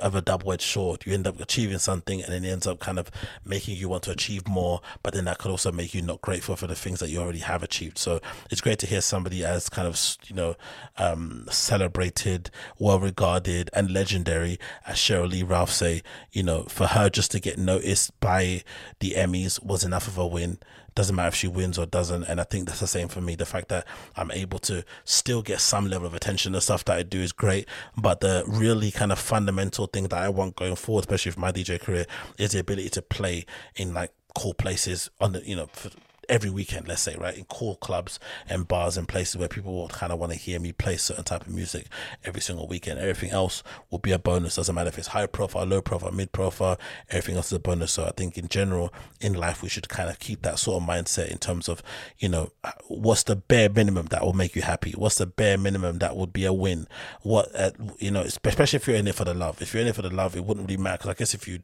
of 0.00 0.14
a 0.14 0.20
double-edged 0.20 0.62
sword. 0.62 1.04
You 1.06 1.14
end 1.14 1.26
up 1.26 1.40
achieving 1.40 1.78
something, 1.78 2.22
and 2.22 2.32
then 2.32 2.44
it 2.44 2.50
ends 2.50 2.66
up 2.66 2.80
kind 2.80 2.98
of 2.98 3.10
making 3.44 3.76
you 3.76 3.88
want 3.88 4.02
to 4.04 4.10
achieve 4.10 4.48
more. 4.48 4.80
But 5.02 5.14
then 5.14 5.24
that 5.26 5.38
could 5.38 5.50
also 5.50 5.72
make 5.72 5.94
you 5.94 6.02
not 6.02 6.20
grateful 6.20 6.56
for 6.56 6.66
the 6.66 6.74
things 6.74 7.00
that 7.00 7.10
you 7.10 7.20
already 7.20 7.40
have 7.40 7.62
achieved. 7.62 7.98
So 7.98 8.20
it's 8.50 8.60
great 8.60 8.78
to 8.80 8.86
hear 8.86 9.00
somebody 9.00 9.44
as 9.44 9.68
kind 9.68 9.88
of 9.88 10.00
you 10.26 10.36
know 10.36 10.56
um, 10.96 11.46
celebrated, 11.50 12.50
well-regarded, 12.78 13.70
and 13.72 13.90
legendary 13.90 14.58
as 14.86 14.96
Cheryl 14.96 15.30
Lee 15.30 15.42
Ralph 15.42 15.70
say. 15.70 16.02
You 16.32 16.42
know, 16.42 16.64
for 16.64 16.86
her 16.88 17.10
just 17.10 17.30
to 17.32 17.40
get 17.40 17.58
noticed 17.58 18.18
by 18.20 18.62
the 19.00 19.12
Emmys 19.12 19.62
was 19.62 19.84
enough 19.84 20.06
of 20.06 20.18
a 20.18 20.26
win 20.26 20.58
doesn't 20.94 21.14
matter 21.16 21.28
if 21.28 21.34
she 21.34 21.48
wins 21.48 21.78
or 21.78 21.86
doesn't. 21.86 22.24
And 22.24 22.40
I 22.40 22.44
think 22.44 22.66
that's 22.66 22.80
the 22.80 22.86
same 22.86 23.08
for 23.08 23.20
me. 23.20 23.34
The 23.34 23.46
fact 23.46 23.68
that 23.68 23.86
I'm 24.16 24.30
able 24.30 24.58
to 24.60 24.84
still 25.04 25.42
get 25.42 25.60
some 25.60 25.88
level 25.88 26.06
of 26.06 26.14
attention, 26.14 26.52
the 26.52 26.60
stuff 26.60 26.84
that 26.86 26.96
I 26.96 27.02
do 27.02 27.20
is 27.20 27.32
great. 27.32 27.68
But 27.96 28.20
the 28.20 28.44
really 28.46 28.90
kind 28.90 29.12
of 29.12 29.18
fundamental 29.18 29.86
thing 29.86 30.04
that 30.04 30.18
I 30.18 30.28
want 30.28 30.56
going 30.56 30.76
forward, 30.76 31.02
especially 31.02 31.32
for 31.32 31.40
my 31.40 31.52
DJ 31.52 31.80
career, 31.80 32.06
is 32.38 32.52
the 32.52 32.60
ability 32.60 32.90
to 32.90 33.02
play 33.02 33.46
in 33.76 33.94
like 33.94 34.12
cool 34.34 34.54
places 34.54 35.10
on 35.20 35.32
the, 35.32 35.46
you 35.46 35.56
know, 35.56 35.68
for, 35.72 35.90
every 36.28 36.50
weekend, 36.50 36.88
let's 36.88 37.02
say, 37.02 37.16
right, 37.16 37.36
in 37.36 37.44
cool 37.44 37.76
clubs 37.76 38.18
and 38.48 38.68
bars 38.68 38.96
and 38.96 39.08
places 39.08 39.36
where 39.36 39.48
people 39.48 39.72
will 39.74 39.88
kind 39.88 40.12
of 40.12 40.18
want 40.18 40.32
to 40.32 40.38
hear 40.38 40.60
me 40.60 40.72
play 40.72 40.96
certain 40.96 41.24
type 41.24 41.42
of 41.42 41.52
music 41.52 41.86
every 42.24 42.40
single 42.40 42.66
weekend. 42.66 42.98
Everything 42.98 43.30
else 43.30 43.62
will 43.90 43.98
be 43.98 44.12
a 44.12 44.18
bonus. 44.18 44.56
Doesn't 44.56 44.74
matter 44.74 44.88
if 44.88 44.98
it's 44.98 45.08
high 45.08 45.26
profile, 45.26 45.64
low 45.64 45.82
profile, 45.82 46.12
mid 46.12 46.32
profile. 46.32 46.78
Everything 47.10 47.36
else 47.36 47.46
is 47.46 47.52
a 47.52 47.58
bonus. 47.58 47.92
So 47.92 48.04
I 48.04 48.10
think 48.10 48.38
in 48.38 48.48
general 48.48 48.92
in 49.20 49.34
life 49.34 49.62
we 49.62 49.68
should 49.68 49.88
kind 49.88 50.08
of 50.08 50.18
keep 50.18 50.42
that 50.42 50.58
sort 50.58 50.82
of 50.82 50.88
mindset 50.88 51.30
in 51.30 51.38
terms 51.38 51.68
of 51.68 51.82
you 52.18 52.28
know 52.28 52.50
what's 52.88 53.24
the 53.24 53.36
bare 53.36 53.68
minimum 53.68 54.06
that 54.06 54.24
will 54.24 54.32
make 54.32 54.54
you 54.54 54.62
happy. 54.62 54.92
What's 54.92 55.16
the 55.16 55.26
bare 55.26 55.58
minimum 55.58 55.98
that 55.98 56.16
would 56.16 56.32
be 56.32 56.44
a 56.44 56.52
win. 56.52 56.86
What 57.22 57.48
uh, 57.54 57.70
you 57.98 58.10
know, 58.10 58.22
especially 58.22 58.76
if 58.76 58.86
you're 58.86 58.96
in 58.96 59.08
it 59.08 59.14
for 59.14 59.24
the 59.24 59.34
love. 59.34 59.60
If 59.60 59.74
you're 59.74 59.82
in 59.82 59.88
it 59.88 59.94
for 59.94 60.02
the 60.02 60.10
love, 60.10 60.36
it 60.36 60.44
wouldn't 60.44 60.68
really 60.68 60.82
matter. 60.82 60.98
Because 60.98 61.10
I 61.10 61.14
guess 61.14 61.34
if 61.34 61.48
you 61.48 61.60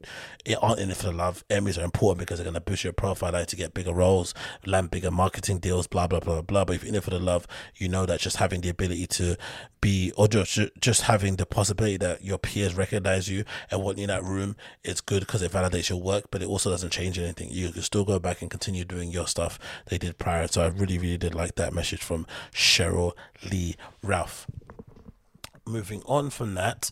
aren't 0.61 0.79
in 0.79 0.91
it 0.91 0.97
for 0.97 1.07
the 1.07 1.11
love, 1.11 1.43
Emmys 1.49 1.79
are 1.79 1.83
important 1.83 2.19
because 2.19 2.39
they're 2.39 2.45
going 2.45 2.53
to 2.55 2.61
boost 2.61 2.83
your 2.83 2.93
profile 2.93 3.35
out 3.35 3.47
to 3.49 3.55
get 3.55 3.73
bigger 3.73 3.93
roles 3.93 4.33
land 4.65 4.91
bigger 4.91 5.11
marketing 5.11 5.59
deals, 5.59 5.87
blah 5.87 6.07
blah 6.07 6.19
blah 6.19 6.41
blah. 6.41 6.65
But 6.65 6.75
if 6.75 6.83
you're 6.83 6.89
in 6.89 6.95
it 6.95 7.03
for 7.03 7.09
the 7.09 7.19
love, 7.19 7.47
you 7.75 7.87
know 7.87 8.05
that 8.05 8.19
just 8.19 8.37
having 8.37 8.61
the 8.61 8.69
ability 8.69 9.07
to 9.07 9.35
be, 9.81 10.11
or 10.17 10.27
just 10.27 10.59
just 10.79 11.03
having 11.03 11.35
the 11.37 11.45
possibility 11.45 11.97
that 11.97 12.23
your 12.23 12.37
peers 12.37 12.75
recognize 12.75 13.29
you 13.29 13.45
and 13.71 13.83
want 13.83 13.97
you 13.97 14.03
in 14.03 14.09
that 14.09 14.23
room, 14.23 14.55
it's 14.83 15.01
good 15.01 15.21
because 15.21 15.41
it 15.41 15.51
validates 15.51 15.89
your 15.89 16.01
work. 16.01 16.25
But 16.31 16.41
it 16.41 16.47
also 16.47 16.69
doesn't 16.69 16.91
change 16.91 17.17
anything. 17.17 17.49
You 17.51 17.71
can 17.71 17.81
still 17.81 18.05
go 18.05 18.19
back 18.19 18.41
and 18.41 18.49
continue 18.49 18.83
doing 18.83 19.11
your 19.11 19.27
stuff 19.27 19.59
they 19.87 19.97
did 19.97 20.17
prior. 20.17 20.47
So 20.47 20.61
I 20.61 20.67
really 20.67 20.97
really 20.97 21.17
did 21.17 21.35
like 21.35 21.55
that 21.55 21.73
message 21.73 22.01
from 22.01 22.25
Cheryl 22.53 23.13
Lee 23.49 23.75
Ralph. 24.03 24.47
Moving 25.65 26.01
on 26.05 26.29
from 26.29 26.55
that. 26.55 26.89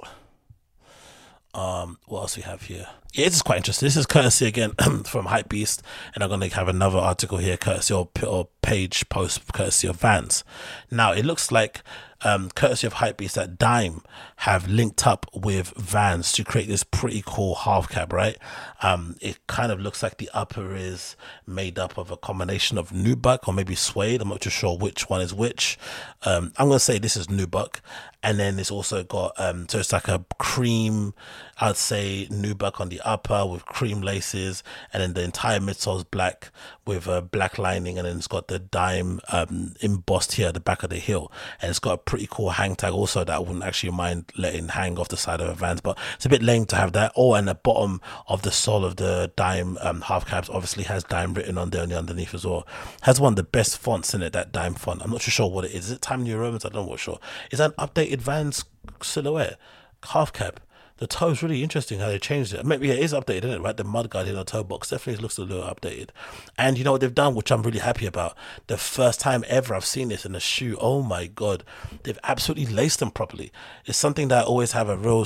Um, 1.53 1.97
what 2.05 2.21
else 2.21 2.37
we 2.37 2.43
have 2.43 2.63
here? 2.63 2.87
Yeah, 3.17 3.25
this 3.25 3.37
is 3.37 3.41
quite 3.41 3.57
interesting. 3.57 3.87
This 3.87 3.97
is 3.97 4.05
courtesy 4.05 4.45
again 4.45 4.73
from 5.05 5.25
Hypebeast, 5.25 5.81
and 6.13 6.23
I'm 6.23 6.29
going 6.29 6.47
to 6.47 6.55
have 6.55 6.67
another 6.67 6.99
article 6.99 7.39
here, 7.39 7.57
courtesy 7.57 7.91
or, 7.91 8.07
or 8.23 8.47
page 8.61 9.09
post, 9.09 9.51
courtesy 9.53 9.87
of 9.87 9.95
Vans. 9.95 10.43
Now 10.91 11.13
it 11.13 11.25
looks 11.25 11.51
like 11.51 11.81
um, 12.21 12.49
courtesy 12.49 12.87
of 12.87 12.95
Hypebeast 12.95 13.33
that 13.33 13.57
Dime 13.57 14.01
have 14.37 14.67
linked 14.67 15.05
up 15.05 15.25
with 15.33 15.69
Vans 15.77 16.31
to 16.33 16.43
create 16.43 16.67
this 16.67 16.83
pretty 16.83 17.23
cool 17.25 17.55
half 17.55 17.89
cab, 17.89 18.11
right? 18.11 18.37
Um, 18.81 19.15
it 19.21 19.45
kind 19.47 19.71
of 19.71 19.79
looks 19.79 20.01
like 20.01 20.17
the 20.17 20.29
upper 20.33 20.75
is 20.75 21.15
made 21.45 21.77
up 21.77 21.97
of 21.97 22.09
a 22.09 22.17
combination 22.17 22.77
of 22.77 22.89
nubuck 22.89 23.47
or 23.47 23.53
maybe 23.53 23.75
suede. 23.75 24.21
I'm 24.21 24.29
not 24.29 24.41
too 24.41 24.49
sure 24.49 24.77
which 24.77 25.09
one 25.09 25.21
is 25.21 25.33
which. 25.33 25.77
Um, 26.23 26.51
I'm 26.57 26.67
gonna 26.67 26.79
say 26.79 26.97
this 26.97 27.17
is 27.17 27.27
nubuck, 27.27 27.81
and 28.23 28.39
then 28.39 28.57
it's 28.57 28.71
also 28.71 29.03
got 29.03 29.39
um, 29.39 29.67
so 29.69 29.79
it's 29.79 29.93
like 29.93 30.07
a 30.07 30.25
cream, 30.39 31.13
I'd 31.61 31.77
say 31.77 32.27
nubuck 32.31 32.79
on 32.79 32.89
the 32.89 33.01
upper 33.07 33.45
with 33.45 33.65
cream 33.65 34.01
laces, 34.01 34.61
and 34.93 35.01
then 35.01 35.13
the 35.13 35.23
entire 35.23 35.59
midsole 35.59 35.97
is 35.97 36.03
black 36.03 36.51
with 36.85 37.07
a 37.07 37.21
black 37.21 37.57
lining, 37.57 37.97
and 37.97 38.07
then 38.07 38.17
it's 38.17 38.27
got 38.27 38.47
the 38.47 38.59
Dime 38.59 39.19
um, 39.29 39.73
embossed 39.81 40.33
here 40.33 40.49
at 40.49 40.53
the 40.53 40.59
back 40.59 40.83
of 40.83 40.89
the 40.89 40.97
heel, 40.97 41.31
and 41.61 41.69
it's 41.69 41.79
got 41.79 41.93
a 41.93 41.97
pretty 41.97 42.27
cool 42.29 42.51
hang 42.51 42.75
tag 42.75 42.93
also 42.93 43.23
that 43.23 43.35
I 43.35 43.39
wouldn't 43.39 43.63
actually 43.63 43.91
mind 43.91 44.31
letting 44.37 44.67
hang 44.67 44.99
off 44.99 45.07
the 45.07 45.17
side 45.17 45.41
of 45.41 45.49
a 45.49 45.53
Vans, 45.53 45.81
but 45.81 45.97
it's 46.15 46.25
a 46.25 46.29
bit 46.29 46.43
lame 46.43 46.65
to 46.65 46.75
have 46.75 46.93
that. 46.93 47.11
Oh, 47.15 47.33
and 47.33 47.47
the 47.47 47.55
bottom 47.55 48.01
of 48.27 48.41
the 48.41 48.51
sole 48.51 48.85
of 48.85 48.97
the 48.97 49.31
Dime 49.35 49.77
um, 49.81 50.01
half 50.01 50.25
cabs 50.25 50.49
obviously 50.49 50.83
has 50.83 51.03
Dime 51.03 51.33
written 51.33 51.57
on 51.57 51.69
there 51.69 51.83
and 51.83 51.91
the 51.91 51.97
underneath 51.97 52.33
as 52.33 52.45
well. 52.45 52.67
Has 53.01 53.19
one 53.19 53.33
of 53.33 53.37
the 53.37 53.43
best 53.43 53.77
fonts 53.77 54.13
in 54.13 54.21
it, 54.21 54.33
that 54.33 54.51
Dime 54.51 54.75
font. 54.75 55.01
I'm 55.01 55.11
not 55.11 55.21
too 55.21 55.31
sure 55.31 55.49
what 55.49 55.65
it 55.65 55.71
is. 55.71 55.85
Is 55.85 55.91
it 55.91 56.01
Time 56.01 56.23
New 56.23 56.37
Romans? 56.37 56.65
I 56.65 56.69
don't 56.69 56.85
know 56.85 56.89
what 56.91 56.99
sure. 56.99 57.19
Is 57.51 57.59
that 57.59 57.73
an 57.77 57.87
updated 57.87 58.17
Vans 58.19 58.65
silhouette? 59.01 59.57
Half 60.03 60.33
cab 60.33 60.61
the 60.97 61.07
toe 61.07 61.29
is 61.29 61.43
really 61.43 61.63
interesting 61.63 61.99
how 61.99 62.07
they 62.07 62.19
changed 62.19 62.53
it. 62.53 62.65
Maybe 62.65 62.89
it 62.89 62.99
is 62.99 63.13
updated, 63.13 63.45
isn't 63.45 63.51
it? 63.51 63.61
Right, 63.61 63.77
the 63.77 63.83
mudguard 63.83 64.27
in 64.27 64.35
the 64.35 64.43
toe 64.43 64.63
box 64.63 64.89
definitely 64.89 65.21
looks 65.21 65.37
a 65.37 65.43
little 65.43 65.63
updated. 65.63 66.09
And 66.57 66.77
you 66.77 66.83
know 66.83 66.93
what 66.93 67.01
they've 67.01 67.13
done, 67.13 67.35
which 67.35 67.51
I'm 67.51 67.63
really 67.63 67.79
happy 67.79 68.05
about. 68.05 68.35
The 68.67 68.77
first 68.77 69.19
time 69.19 69.43
ever 69.47 69.75
I've 69.75 69.85
seen 69.85 70.09
this 70.09 70.25
in 70.25 70.35
a 70.35 70.39
shoe. 70.39 70.77
Oh 70.79 71.01
my 71.01 71.27
god, 71.27 71.63
they've 72.03 72.19
absolutely 72.23 72.65
laced 72.65 72.99
them 72.99 73.11
properly. 73.11 73.51
It's 73.85 73.97
something 73.97 74.27
that 74.29 74.43
I 74.43 74.45
always 74.45 74.71
have 74.73 74.89
a 74.89 74.97
real. 74.97 75.25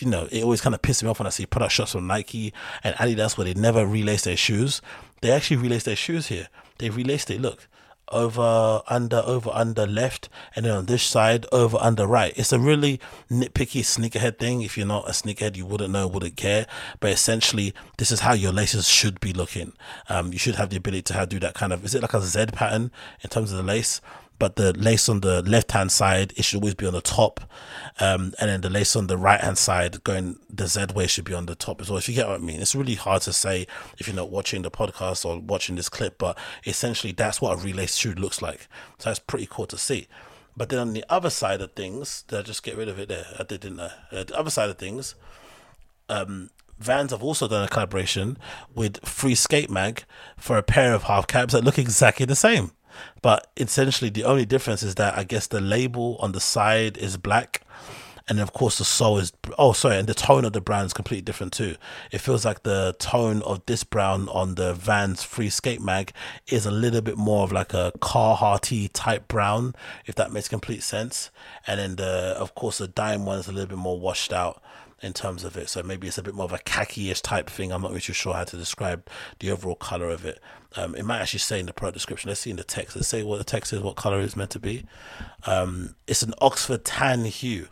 You 0.00 0.08
know, 0.08 0.26
it 0.32 0.42
always 0.42 0.62
kind 0.62 0.74
of 0.74 0.80
pisses 0.80 1.02
me 1.02 1.10
off 1.10 1.20
when 1.20 1.26
I 1.26 1.30
see 1.30 1.44
product 1.44 1.74
shots 1.74 1.92
from 1.92 2.06
Nike 2.06 2.52
and 2.82 2.94
Adidas 2.96 3.36
where 3.36 3.44
they 3.44 3.54
never 3.54 3.86
relace 3.86 4.24
their 4.24 4.38
shoes. 4.38 4.80
They 5.20 5.30
actually 5.30 5.58
relace 5.58 5.84
their 5.84 5.96
shoes 5.96 6.28
here. 6.28 6.48
They 6.78 6.88
relaced 6.88 7.30
it. 7.30 7.42
Look, 7.42 7.68
over 8.12 8.82
under 8.88 9.22
over 9.24 9.50
under 9.52 9.86
left 9.86 10.28
and 10.54 10.64
then 10.66 10.72
on 10.72 10.86
this 10.86 11.02
side 11.02 11.46
over 11.52 11.78
under 11.80 12.06
right. 12.06 12.32
It's 12.36 12.52
a 12.52 12.58
really 12.58 13.00
nitpicky 13.30 13.80
sneakerhead 13.82 14.38
thing. 14.38 14.62
If 14.62 14.76
you're 14.76 14.86
not 14.86 15.08
a 15.08 15.12
sneakerhead 15.12 15.56
you 15.56 15.66
wouldn't 15.66 15.90
know 15.90 16.06
wouldn't 16.06 16.36
care. 16.36 16.66
But 17.00 17.10
essentially 17.10 17.74
this 17.98 18.10
is 18.10 18.20
how 18.20 18.34
your 18.34 18.52
laces 18.52 18.88
should 18.88 19.20
be 19.20 19.32
looking. 19.32 19.72
Um 20.08 20.32
you 20.32 20.38
should 20.38 20.56
have 20.56 20.70
the 20.70 20.76
ability 20.76 21.02
to 21.02 21.14
have 21.14 21.28
do 21.28 21.40
that 21.40 21.54
kind 21.54 21.72
of 21.72 21.84
is 21.84 21.94
it 21.94 22.02
like 22.02 22.14
a 22.14 22.20
z 22.20 22.46
pattern 22.52 22.90
in 23.22 23.30
terms 23.30 23.50
of 23.50 23.56
the 23.56 23.62
lace 23.62 24.00
but 24.38 24.56
the 24.56 24.72
lace 24.72 25.08
on 25.08 25.20
the 25.20 25.42
left 25.42 25.72
hand 25.72 25.92
side 25.92 26.32
it 26.36 26.44
should 26.44 26.56
always 26.56 26.74
be 26.74 26.86
on 26.86 26.92
the 26.92 27.00
top. 27.00 27.40
Um, 28.00 28.34
and 28.40 28.50
then 28.50 28.60
the 28.60 28.70
lace 28.70 28.96
on 28.96 29.06
the 29.06 29.16
right 29.16 29.40
hand 29.40 29.58
side 29.58 30.02
going 30.04 30.38
the 30.48 30.66
z 30.66 30.86
way 30.94 31.06
should 31.06 31.24
be 31.24 31.34
on 31.34 31.46
the 31.46 31.54
top 31.54 31.80
as 31.80 31.88
well 31.88 31.98
if 31.98 32.08
you 32.08 32.14
get 32.14 32.28
what 32.28 32.40
i 32.40 32.42
mean. 32.42 32.60
It's 32.60 32.74
really 32.74 32.94
hard 32.94 33.22
to 33.22 33.32
say 33.32 33.66
if 33.98 34.06
you're 34.06 34.16
not 34.16 34.30
watching 34.30 34.62
the 34.62 34.70
podcast 34.70 35.24
or 35.24 35.38
watching 35.38 35.76
this 35.76 35.88
clip 35.88 36.18
but 36.18 36.38
essentially 36.66 37.12
that's 37.12 37.40
what 37.40 37.58
a 37.58 37.62
relay 37.62 37.86
shoe 37.86 38.12
looks 38.12 38.42
like. 38.42 38.68
So 38.98 39.10
that's 39.10 39.18
pretty 39.18 39.46
cool 39.48 39.66
to 39.66 39.78
see. 39.78 40.08
But 40.56 40.68
then 40.68 40.78
on 40.80 40.92
the 40.92 41.04
other 41.08 41.30
side 41.30 41.60
of 41.60 41.72
things 41.72 42.22
did 42.22 42.38
i 42.38 42.42
just 42.42 42.62
get 42.62 42.76
rid 42.76 42.88
of 42.88 42.98
it 42.98 43.08
there? 43.08 43.26
I 43.38 43.44
did, 43.44 43.60
didn't 43.60 43.80
uh, 43.80 43.90
the 44.10 44.36
other 44.36 44.50
side 44.50 44.70
of 44.70 44.78
things 44.78 45.14
um, 46.08 46.50
Vans 46.82 47.12
have 47.12 47.22
also 47.22 47.46
done 47.46 47.64
a 47.64 47.68
collaboration 47.68 48.36
with 48.74 49.06
Free 49.06 49.34
Skate 49.36 49.70
Mag 49.70 50.04
for 50.36 50.58
a 50.58 50.62
pair 50.62 50.92
of 50.94 51.04
half 51.04 51.26
cabs 51.26 51.52
that 51.52 51.64
look 51.64 51.78
exactly 51.78 52.26
the 52.26 52.34
same. 52.34 52.72
But 53.20 53.50
essentially, 53.56 54.10
the 54.10 54.24
only 54.24 54.44
difference 54.44 54.82
is 54.82 54.94
that 54.96 55.16
I 55.16 55.24
guess 55.24 55.46
the 55.46 55.60
label 55.60 56.16
on 56.20 56.32
the 56.32 56.40
side 56.40 56.96
is 56.96 57.16
black, 57.16 57.62
and 58.28 58.38
of 58.40 58.52
course 58.52 58.78
the 58.78 58.84
sole 58.84 59.18
is 59.18 59.32
oh 59.58 59.72
sorry, 59.72 59.98
and 59.98 60.08
the 60.08 60.14
tone 60.14 60.44
of 60.44 60.52
the 60.52 60.60
brown 60.60 60.86
is 60.86 60.92
completely 60.92 61.22
different 61.22 61.52
too. 61.52 61.76
It 62.10 62.18
feels 62.18 62.44
like 62.44 62.62
the 62.62 62.94
tone 62.98 63.42
of 63.42 63.64
this 63.66 63.84
brown 63.84 64.28
on 64.28 64.54
the 64.54 64.74
Vans 64.74 65.22
Free 65.22 65.50
Skate 65.50 65.80
Mag 65.80 66.12
is 66.46 66.64
a 66.64 66.70
little 66.70 67.00
bit 67.00 67.16
more 67.18 67.44
of 67.44 67.52
like 67.52 67.74
a 67.74 67.92
Carharty 67.98 68.88
type 68.92 69.28
brown, 69.28 69.74
if 70.06 70.14
that 70.14 70.32
makes 70.32 70.48
complete 70.48 70.82
sense. 70.82 71.30
And 71.66 71.80
then 71.80 71.96
the 71.96 72.36
of 72.38 72.54
course 72.54 72.78
the 72.78 72.88
Dime 72.88 73.24
one 73.24 73.38
is 73.38 73.48
a 73.48 73.52
little 73.52 73.68
bit 73.68 73.78
more 73.78 73.98
washed 73.98 74.32
out 74.32 74.62
in 75.02 75.12
terms 75.12 75.42
of 75.42 75.56
it. 75.56 75.68
So 75.68 75.82
maybe 75.82 76.06
it's 76.06 76.18
a 76.18 76.22
bit 76.22 76.34
more 76.34 76.44
of 76.44 76.52
a 76.52 76.58
khaki-ish 76.58 77.22
type 77.22 77.50
thing. 77.50 77.72
I'm 77.72 77.82
not 77.82 77.90
really 77.90 78.00
sure 78.00 78.34
how 78.34 78.44
to 78.44 78.56
describe 78.56 79.08
the 79.40 79.50
overall 79.50 79.74
color 79.74 80.10
of 80.10 80.24
it. 80.24 80.40
Um, 80.76 80.94
it 80.94 81.04
might 81.04 81.20
actually 81.20 81.40
say 81.40 81.60
in 81.60 81.66
the 81.66 81.72
product 81.72 81.94
description. 81.94 82.28
Let's 82.28 82.40
see 82.40 82.50
in 82.50 82.56
the 82.56 82.64
text. 82.64 82.96
Let's 82.96 83.08
say 83.08 83.22
what 83.22 83.38
the 83.38 83.44
text 83.44 83.72
is, 83.72 83.80
what 83.80 83.96
color 83.96 84.20
it's 84.20 84.36
meant 84.36 84.50
to 84.50 84.58
be. 84.58 84.84
Um, 85.46 85.96
it's 86.06 86.22
an 86.22 86.34
Oxford 86.40 86.84
tan 86.84 87.24
hue. 87.24 87.68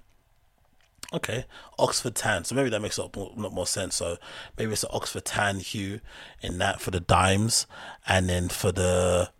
Okay, 1.13 1.45
Oxford 1.79 2.15
tan. 2.15 2.45
So 2.45 2.55
maybe 2.55 2.71
that 2.71 2.81
makes 2.81 2.97
a 2.97 3.03
lot 3.03 3.37
more, 3.37 3.67
sense. 3.67 3.97
So 3.97 4.17
maybe 4.57 4.73
it's 4.73 4.85
an 4.85 4.91
Oxford 4.93 5.25
tan 5.25 5.59
hue 5.59 6.01
in 6.41 6.59
that 6.59 6.81
for 6.81 6.93
the 6.93 7.01
dimes, 7.01 7.67
and 8.07 8.29
then 8.29 8.49
for 8.49 8.71
the 8.71 9.31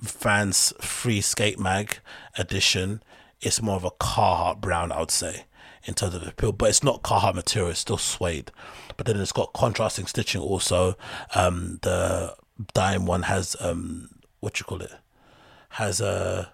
Vans 0.00 0.72
Free 0.80 1.20
Skate 1.20 1.58
Mag 1.58 1.98
edition, 2.36 3.02
it's 3.40 3.62
more 3.62 3.76
of 3.76 3.84
a 3.84 3.92
Carhartt 3.92 4.60
brown, 4.60 4.90
I 4.90 5.00
would 5.00 5.12
say, 5.12 5.44
in 5.84 5.94
terms 5.94 6.14
of 6.14 6.22
the 6.22 6.30
appeal. 6.30 6.52
But 6.52 6.70
it's 6.70 6.82
not 6.82 7.02
Carhartt 7.02 7.36
material; 7.36 7.70
it's 7.70 7.80
still 7.80 7.98
suede. 7.98 8.50
But 8.96 9.06
then 9.06 9.16
it's 9.16 9.32
got 9.32 9.52
contrasting 9.52 10.06
stitching 10.06 10.40
also. 10.40 10.96
Um, 11.36 11.78
the 11.82 12.34
dime 12.74 13.06
one 13.06 13.22
has 13.22 13.56
um, 13.60 14.08
what 14.40 14.58
you 14.60 14.64
call 14.64 14.82
it 14.82 14.92
has 15.70 16.00
a 16.00 16.52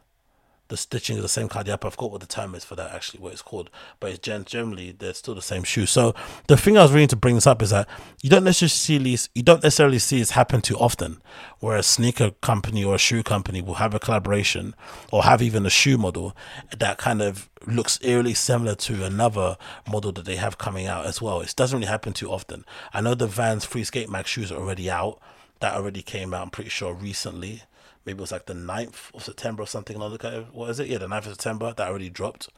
the 0.68 0.76
stitching 0.76 1.16
is 1.16 1.22
the 1.22 1.28
same 1.28 1.48
kind. 1.48 1.66
Yep, 1.66 1.84
I 1.84 1.90
forgot 1.90 2.10
what 2.10 2.20
the 2.20 2.26
term 2.26 2.54
is 2.54 2.64
for 2.64 2.74
that 2.74 2.92
actually, 2.92 3.20
what 3.20 3.32
it's 3.32 3.42
called. 3.42 3.70
But 4.00 4.10
it's 4.10 4.18
gen- 4.18 4.44
generally 4.44 4.92
they're 4.92 5.14
still 5.14 5.34
the 5.34 5.42
same 5.42 5.62
shoe. 5.62 5.86
So 5.86 6.14
the 6.48 6.56
thing 6.56 6.76
I 6.76 6.82
was 6.82 6.92
really 6.92 7.06
to 7.08 7.16
bring 7.16 7.36
this 7.36 7.46
up 7.46 7.62
is 7.62 7.70
that 7.70 7.88
you 8.22 8.30
don't 8.30 8.44
necessarily 8.44 9.16
you 9.34 9.42
don't 9.42 9.62
necessarily 9.62 9.98
see 9.98 10.18
this 10.18 10.30
happen 10.30 10.60
too 10.60 10.76
often, 10.76 11.22
where 11.60 11.76
a 11.76 11.82
sneaker 11.82 12.32
company 12.40 12.82
or 12.84 12.96
a 12.96 12.98
shoe 12.98 13.22
company 13.22 13.62
will 13.62 13.74
have 13.74 13.94
a 13.94 14.00
collaboration 14.00 14.74
or 15.12 15.22
have 15.22 15.40
even 15.40 15.64
a 15.66 15.70
shoe 15.70 15.98
model 15.98 16.36
that 16.76 16.98
kind 16.98 17.22
of 17.22 17.48
looks 17.66 17.98
eerily 18.02 18.34
similar 18.34 18.74
to 18.74 19.04
another 19.04 19.56
model 19.88 20.12
that 20.12 20.24
they 20.24 20.36
have 20.36 20.58
coming 20.58 20.86
out 20.86 21.06
as 21.06 21.22
well. 21.22 21.40
It 21.40 21.54
doesn't 21.56 21.78
really 21.78 21.88
happen 21.88 22.12
too 22.12 22.30
often. 22.30 22.64
I 22.92 23.00
know 23.00 23.14
the 23.14 23.26
Vans 23.26 23.64
Free 23.64 23.84
Skate 23.84 24.10
Mag 24.10 24.26
shoes 24.26 24.50
are 24.50 24.58
already 24.58 24.90
out. 24.90 25.20
That 25.60 25.74
already 25.74 26.02
came 26.02 26.34
out, 26.34 26.42
I'm 26.42 26.50
pretty 26.50 26.70
sure, 26.70 26.92
recently 26.94 27.62
maybe 28.06 28.18
it 28.18 28.20
was 28.20 28.32
like 28.32 28.46
the 28.46 28.54
9th 28.54 29.12
of 29.14 29.24
September 29.24 29.64
or 29.64 29.66
something. 29.66 29.96
Another 29.96 30.46
What 30.52 30.70
is 30.70 30.78
it? 30.78 30.86
Yeah, 30.86 30.98
the 30.98 31.08
9th 31.08 31.18
of 31.18 31.24
September. 31.24 31.74
That 31.76 31.88
already 31.88 32.08
dropped. 32.08 32.48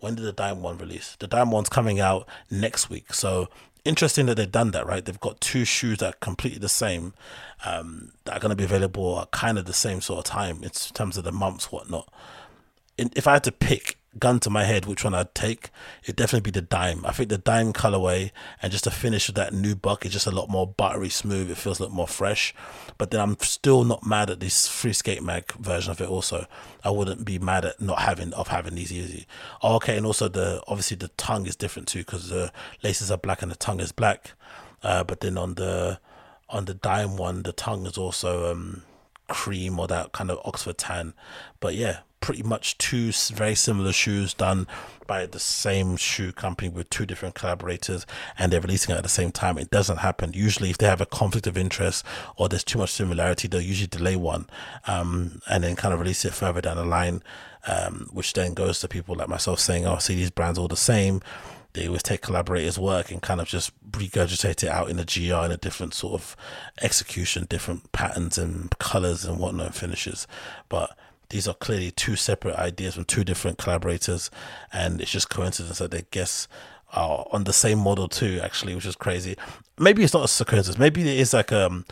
When 0.00 0.14
did 0.14 0.24
the 0.24 0.32
Dime 0.32 0.62
one 0.62 0.78
release? 0.78 1.14
The 1.18 1.26
Dime 1.26 1.50
one's 1.50 1.68
coming 1.68 2.00
out 2.00 2.26
next 2.50 2.88
week. 2.88 3.12
So 3.12 3.48
interesting 3.84 4.26
that 4.26 4.36
they've 4.36 4.50
done 4.50 4.70
that, 4.70 4.86
right? 4.86 5.04
They've 5.04 5.20
got 5.20 5.40
two 5.42 5.66
shoes 5.66 5.98
that 5.98 6.14
are 6.14 6.18
completely 6.20 6.58
the 6.58 6.70
same, 6.70 7.12
um, 7.66 8.12
that 8.24 8.36
are 8.36 8.40
going 8.40 8.50
to 8.50 8.56
be 8.56 8.64
available 8.64 9.20
at 9.20 9.30
kind 9.30 9.58
of 9.58 9.66
the 9.66 9.74
same 9.74 10.00
sort 10.00 10.20
of 10.20 10.24
time 10.24 10.64
in 10.64 10.70
terms 10.70 11.18
of 11.18 11.24
the 11.24 11.32
months, 11.32 11.70
whatnot. 11.70 12.10
if 12.96 13.26
I 13.26 13.34
had 13.34 13.44
to 13.44 13.52
pick 13.52 13.93
gun 14.18 14.40
to 14.40 14.50
my 14.50 14.64
head 14.64 14.86
which 14.86 15.04
one 15.04 15.14
I'd 15.14 15.34
take, 15.34 15.70
it'd 16.02 16.16
definitely 16.16 16.50
be 16.50 16.58
the 16.58 16.66
dime. 16.66 17.04
I 17.04 17.12
think 17.12 17.28
the 17.28 17.38
dime 17.38 17.72
colorway 17.72 18.30
and 18.62 18.72
just 18.72 18.84
the 18.84 18.90
finish 18.90 19.28
of 19.28 19.34
that 19.36 19.52
nubuck 19.52 20.04
is 20.04 20.12
just 20.12 20.26
a 20.26 20.30
lot 20.30 20.48
more 20.48 20.66
buttery 20.66 21.08
smooth. 21.08 21.50
It 21.50 21.56
feels 21.56 21.80
a 21.80 21.84
lot 21.84 21.92
more 21.92 22.08
fresh. 22.08 22.54
But 22.98 23.10
then 23.10 23.20
I'm 23.20 23.36
still 23.40 23.84
not 23.84 24.06
mad 24.06 24.30
at 24.30 24.40
this 24.40 24.68
free 24.68 24.92
skate 24.92 25.22
mag 25.22 25.52
version 25.52 25.90
of 25.90 26.00
it 26.00 26.08
also. 26.08 26.46
I 26.82 26.90
wouldn't 26.90 27.24
be 27.24 27.38
mad 27.38 27.64
at 27.64 27.80
not 27.80 28.00
having 28.00 28.32
of 28.34 28.48
having 28.48 28.74
these 28.74 28.92
easy. 28.92 29.26
Oh, 29.62 29.76
okay, 29.76 29.96
and 29.96 30.06
also 30.06 30.28
the 30.28 30.62
obviously 30.66 30.96
the 30.96 31.08
tongue 31.16 31.46
is 31.46 31.56
different 31.56 31.88
too 31.88 32.00
because 32.00 32.28
the 32.28 32.52
laces 32.82 33.10
are 33.10 33.18
black 33.18 33.42
and 33.42 33.50
the 33.50 33.56
tongue 33.56 33.80
is 33.80 33.92
black. 33.92 34.32
Uh, 34.82 35.02
but 35.02 35.20
then 35.20 35.38
on 35.38 35.54
the 35.54 35.98
on 36.50 36.66
the 36.66 36.74
dime 36.74 37.16
one, 37.16 37.42
the 37.42 37.52
tongue 37.52 37.86
is 37.86 37.98
also 37.98 38.52
um, 38.52 38.82
cream 39.28 39.78
or 39.78 39.86
that 39.88 40.12
kind 40.12 40.30
of 40.30 40.38
Oxford 40.44 40.78
tan. 40.78 41.14
But 41.60 41.74
yeah, 41.74 42.00
pretty 42.24 42.42
much 42.42 42.78
two 42.78 43.12
very 43.34 43.54
similar 43.54 43.92
shoes 43.92 44.32
done 44.32 44.66
by 45.06 45.26
the 45.26 45.38
same 45.38 45.94
shoe 45.94 46.32
company 46.32 46.70
with 46.70 46.88
two 46.88 47.04
different 47.04 47.34
collaborators 47.34 48.06
and 48.38 48.50
they're 48.50 48.62
releasing 48.62 48.94
it 48.94 48.96
at 48.96 49.02
the 49.02 49.10
same 49.10 49.30
time. 49.30 49.58
It 49.58 49.68
doesn't 49.68 49.98
happen. 49.98 50.32
Usually, 50.32 50.70
if 50.70 50.78
they 50.78 50.86
have 50.86 51.02
a 51.02 51.06
conflict 51.06 51.46
of 51.46 51.58
interest 51.58 52.02
or 52.36 52.48
there's 52.48 52.64
too 52.64 52.78
much 52.78 52.92
similarity, 52.92 53.46
they'll 53.46 53.60
usually 53.60 53.88
delay 53.88 54.16
one 54.16 54.46
um, 54.86 55.42
and 55.50 55.64
then 55.64 55.76
kind 55.76 55.92
of 55.92 56.00
release 56.00 56.24
it 56.24 56.32
further 56.32 56.62
down 56.62 56.78
the 56.78 56.86
line, 56.86 57.22
um, 57.66 58.08
which 58.10 58.32
then 58.32 58.54
goes 58.54 58.80
to 58.80 58.88
people 58.88 59.14
like 59.14 59.28
myself 59.28 59.60
saying, 59.60 59.84
Oh, 59.84 59.98
see, 59.98 60.14
these 60.14 60.30
brands 60.30 60.58
all 60.58 60.68
the 60.68 60.76
same 60.78 61.20
they 61.74 61.88
always 61.88 62.04
take 62.04 62.22
collaborators' 62.22 62.78
work 62.78 63.10
and 63.10 63.20
kind 63.20 63.40
of 63.40 63.48
just 63.48 63.72
regurgitate 63.90 64.62
it 64.62 64.68
out 64.68 64.88
in 64.88 64.98
a 65.00 65.04
GR 65.04 65.44
in 65.44 65.50
a 65.50 65.56
different 65.56 65.92
sort 65.92 66.14
of 66.14 66.36
execution, 66.80 67.46
different 67.50 67.90
patterns 67.90 68.38
and 68.38 68.78
colors 68.78 69.24
and 69.24 69.40
whatnot 69.40 69.74
finishes. 69.74 70.28
But 70.68 70.96
these 71.34 71.48
are 71.48 71.54
clearly 71.54 71.90
two 71.90 72.14
separate 72.14 72.54
ideas 72.54 72.94
from 72.94 73.04
two 73.06 73.24
different 73.24 73.58
collaborators, 73.58 74.30
and 74.72 75.00
it's 75.00 75.10
just 75.10 75.30
coincidence 75.30 75.78
that 75.78 75.90
they 75.90 76.06
guess 76.12 76.46
are 76.92 77.26
on 77.32 77.42
the 77.42 77.52
same 77.52 77.80
model 77.80 78.06
too. 78.06 78.38
Actually, 78.40 78.72
which 78.72 78.86
is 78.86 78.94
crazy. 78.94 79.36
Maybe 79.76 80.04
it's 80.04 80.14
not 80.14 80.30
a 80.40 80.44
coincidence. 80.44 80.78
Maybe 80.78 81.00
it 81.00 81.18
is 81.18 81.34
like 81.34 81.50
um 81.50 81.86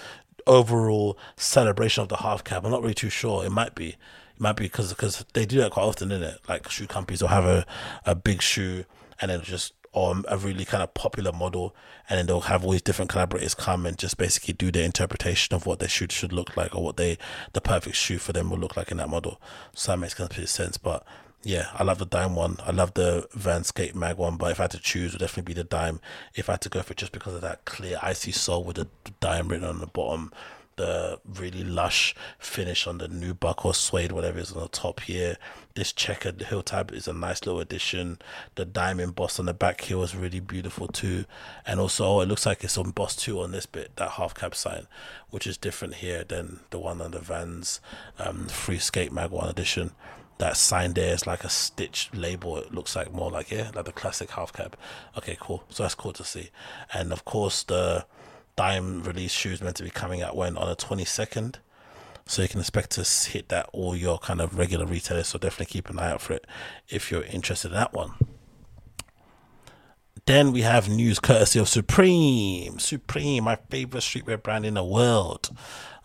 overall 0.46 1.18
celebration 1.34 2.02
of 2.02 2.08
the 2.08 2.18
half 2.18 2.44
cab. 2.44 2.64
I'm 2.64 2.70
not 2.70 2.82
really 2.82 2.94
too 2.94 3.10
sure. 3.10 3.44
It 3.44 3.50
might 3.50 3.74
be. 3.74 3.88
It 3.88 3.96
might 4.38 4.54
be 4.54 4.66
because 4.66 4.90
because 4.90 5.24
they 5.32 5.44
do 5.44 5.58
that 5.58 5.72
quite 5.72 5.86
often, 5.86 6.12
in 6.12 6.22
it? 6.22 6.38
Like 6.48 6.70
shoe 6.70 6.86
companies 6.86 7.20
will 7.20 7.30
have 7.30 7.44
a, 7.44 7.66
a 8.06 8.14
big 8.14 8.42
shoe 8.42 8.84
and 9.20 9.28
then 9.28 9.42
just 9.42 9.72
on 9.92 10.24
a 10.28 10.38
really 10.38 10.64
kind 10.64 10.82
of 10.82 10.94
popular 10.94 11.32
model, 11.32 11.74
and 12.08 12.18
then 12.18 12.26
they'll 12.26 12.42
have 12.42 12.64
all 12.64 12.72
these 12.72 12.82
different 12.82 13.10
collaborators 13.10 13.54
come 13.54 13.84
and 13.86 13.98
just 13.98 14.16
basically 14.16 14.54
do 14.54 14.72
their 14.72 14.84
interpretation 14.84 15.54
of 15.54 15.66
what 15.66 15.78
their 15.78 15.88
shoe 15.88 16.06
should 16.10 16.32
look 16.32 16.56
like 16.56 16.74
or 16.74 16.82
what 16.82 16.96
they 16.96 17.18
the 17.52 17.60
perfect 17.60 17.96
shoe 17.96 18.18
for 18.18 18.32
them 18.32 18.50
will 18.50 18.58
look 18.58 18.76
like 18.76 18.90
in 18.90 18.96
that 18.96 19.10
model. 19.10 19.40
So 19.74 19.92
that 19.92 19.98
makes 19.98 20.14
complete 20.14 20.48
sense. 20.48 20.78
But 20.78 21.04
yeah, 21.44 21.68
I 21.74 21.82
love 21.82 21.98
the 21.98 22.06
dime 22.06 22.34
one. 22.34 22.56
I 22.64 22.70
love 22.70 22.94
the 22.94 23.28
Van 23.34 23.64
Skate 23.64 23.94
Mag 23.94 24.16
one, 24.16 24.36
but 24.36 24.50
if 24.52 24.60
I 24.60 24.64
had 24.64 24.70
to 24.72 24.78
choose, 24.78 25.10
it 25.10 25.14
would 25.14 25.26
definitely 25.26 25.54
be 25.54 25.60
the 25.60 25.64
dime. 25.64 26.00
If 26.34 26.48
I 26.48 26.52
had 26.52 26.60
to 26.62 26.68
go 26.68 26.82
for 26.82 26.92
it 26.92 26.98
just 26.98 27.12
because 27.12 27.34
of 27.34 27.40
that 27.40 27.64
clear 27.64 27.98
icy 28.00 28.32
sole 28.32 28.64
with 28.64 28.76
the 28.76 28.88
dime 29.20 29.48
written 29.48 29.68
on 29.68 29.80
the 29.80 29.86
bottom 29.86 30.32
the 30.76 31.20
really 31.24 31.64
lush 31.64 32.14
finish 32.38 32.86
on 32.86 32.98
the 32.98 33.08
nubuck 33.08 33.64
or 33.64 33.74
suede, 33.74 34.12
whatever 34.12 34.38
is 34.38 34.52
on 34.52 34.62
the 34.62 34.68
top 34.68 35.00
here. 35.00 35.36
This 35.74 35.92
checkered 35.92 36.42
heel 36.42 36.62
tab 36.62 36.92
is 36.92 37.08
a 37.08 37.12
nice 37.12 37.44
little 37.46 37.60
addition. 37.60 38.18
The 38.54 38.64
diamond 38.64 39.14
boss 39.14 39.38
on 39.38 39.46
the 39.46 39.54
back 39.54 39.82
here 39.82 39.98
was 39.98 40.14
really 40.14 40.40
beautiful 40.40 40.88
too. 40.88 41.24
And 41.66 41.80
also, 41.80 42.06
oh, 42.06 42.20
it 42.20 42.28
looks 42.28 42.46
like 42.46 42.62
it's 42.62 42.76
embossed 42.76 43.20
too 43.20 43.40
on 43.40 43.52
this 43.52 43.66
bit, 43.66 43.96
that 43.96 44.12
half 44.12 44.34
cab 44.34 44.54
sign, 44.54 44.86
which 45.30 45.46
is 45.46 45.56
different 45.56 45.94
here 45.96 46.24
than 46.24 46.60
the 46.70 46.78
one 46.78 47.00
on 47.00 47.12
the 47.12 47.20
Vans 47.20 47.80
um, 48.18 48.46
Free 48.48 48.78
Skate 48.78 49.12
Mag 49.12 49.30
1 49.30 49.48
edition 49.48 49.92
that 50.38 50.56
sign 50.56 50.92
there 50.94 51.14
is 51.14 51.24
like 51.24 51.44
a 51.44 51.48
stitched 51.48 52.16
label. 52.16 52.56
It 52.56 52.74
looks 52.74 52.96
like 52.96 53.12
more 53.12 53.30
like 53.30 53.52
yeah, 53.52 53.70
like 53.76 53.84
the 53.84 53.92
classic 53.92 54.30
half 54.32 54.52
cab. 54.52 54.76
Okay, 55.16 55.36
cool. 55.38 55.62
So 55.68 55.84
that's 55.84 55.94
cool 55.94 56.12
to 56.14 56.24
see. 56.24 56.50
And 56.92 57.12
of 57.12 57.24
course 57.24 57.62
the 57.62 58.06
Dime 58.56 59.02
release 59.02 59.32
shoes 59.32 59.62
meant 59.62 59.76
to 59.76 59.82
be 59.82 59.90
coming 59.90 60.22
out 60.22 60.36
when 60.36 60.56
on 60.56 60.68
the 60.68 60.76
22nd. 60.76 61.56
So 62.26 62.42
you 62.42 62.48
can 62.48 62.60
expect 62.60 62.90
to 62.92 63.30
hit 63.30 63.48
that 63.48 63.68
all 63.72 63.96
your 63.96 64.18
kind 64.18 64.40
of 64.40 64.56
regular 64.56 64.86
retailers. 64.86 65.28
So 65.28 65.38
definitely 65.38 65.72
keep 65.72 65.90
an 65.90 65.98
eye 65.98 66.10
out 66.10 66.20
for 66.20 66.34
it 66.34 66.46
if 66.88 67.10
you're 67.10 67.24
interested 67.24 67.68
in 67.68 67.74
that 67.74 67.92
one. 67.92 68.12
Then 70.26 70.52
we 70.52 70.62
have 70.62 70.88
news 70.88 71.18
courtesy 71.18 71.58
of 71.58 71.68
Supreme. 71.68 72.78
Supreme, 72.78 73.44
my 73.44 73.56
favorite 73.70 74.02
streetwear 74.02 74.40
brand 74.40 74.64
in 74.64 74.74
the 74.74 74.84
world. 74.84 75.50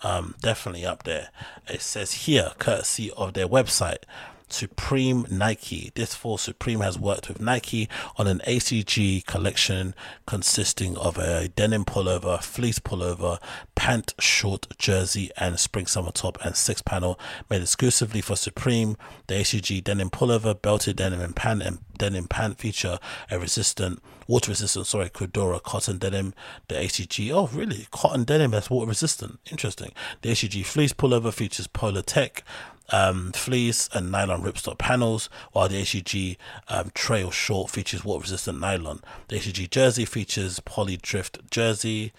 Um, 0.01 0.33
definitely 0.41 0.85
up 0.85 1.03
there. 1.03 1.29
It 1.67 1.81
says 1.81 2.13
here, 2.13 2.53
courtesy 2.57 3.11
of 3.11 3.33
their 3.33 3.47
website. 3.47 4.03
Supreme 4.49 5.25
Nike. 5.29 5.91
This 5.95 6.15
fall, 6.15 6.37
Supreme 6.37 6.79
has 6.79 6.97
worked 6.97 7.27
with 7.27 7.41
Nike 7.41 7.89
on 8.17 8.27
an 8.27 8.39
ACG 8.47 9.25
collection 9.25 9.93
consisting 10.25 10.97
of 10.97 11.17
a 11.17 11.47
denim 11.49 11.85
pullover, 11.85 12.41
fleece 12.41 12.79
pullover, 12.79 13.39
pant 13.75 14.13
short 14.19 14.67
jersey, 14.77 15.31
and 15.37 15.59
spring 15.59 15.85
summer 15.85 16.11
top 16.11 16.37
and 16.43 16.55
six 16.55 16.81
panel 16.81 17.19
made 17.49 17.61
exclusively 17.61 18.21
for 18.21 18.35
Supreme. 18.35 18.97
The 19.27 19.35
ACG 19.35 19.83
denim 19.83 20.09
pullover, 20.09 20.59
belted 20.59 20.97
denim 20.97 21.21
and 21.21 21.35
pant 21.35 21.61
and 21.61 21.79
denim 21.97 22.27
pant 22.27 22.57
feature 22.57 22.99
a 23.29 23.39
resistant, 23.39 24.01
water 24.27 24.51
resistant, 24.51 24.87
sorry, 24.87 25.09
Cordura 25.09 25.61
cotton 25.61 25.97
denim. 25.97 26.33
The 26.67 26.75
ACG, 26.75 27.31
oh 27.31 27.47
really, 27.47 27.87
cotton 27.91 28.23
denim 28.23 28.51
that's 28.51 28.69
water 28.69 28.87
resistant. 28.87 29.39
Interesting. 29.51 29.91
The 30.21 30.29
ACG 30.29 30.65
fleece 30.65 30.93
pullover 30.93 31.33
features 31.33 31.67
Polartec 31.67 32.41
um, 32.89 33.31
fleece 33.33 33.89
and 33.93 34.11
nylon 34.11 34.41
ripstop 34.41 34.77
panels, 34.77 35.29
while 35.51 35.67
the 35.67 35.81
ACG 35.81 36.37
um, 36.69 36.91
Trail 36.93 37.31
Short 37.31 37.69
features 37.69 38.05
water 38.05 38.21
resistant 38.21 38.59
nylon. 38.59 39.01
The 39.27 39.37
ACG 39.37 39.69
Jersey 39.69 40.05
features 40.05 40.59
poly 40.61 40.97
Dri-FIT 40.97 41.49
jersey, 41.51 42.13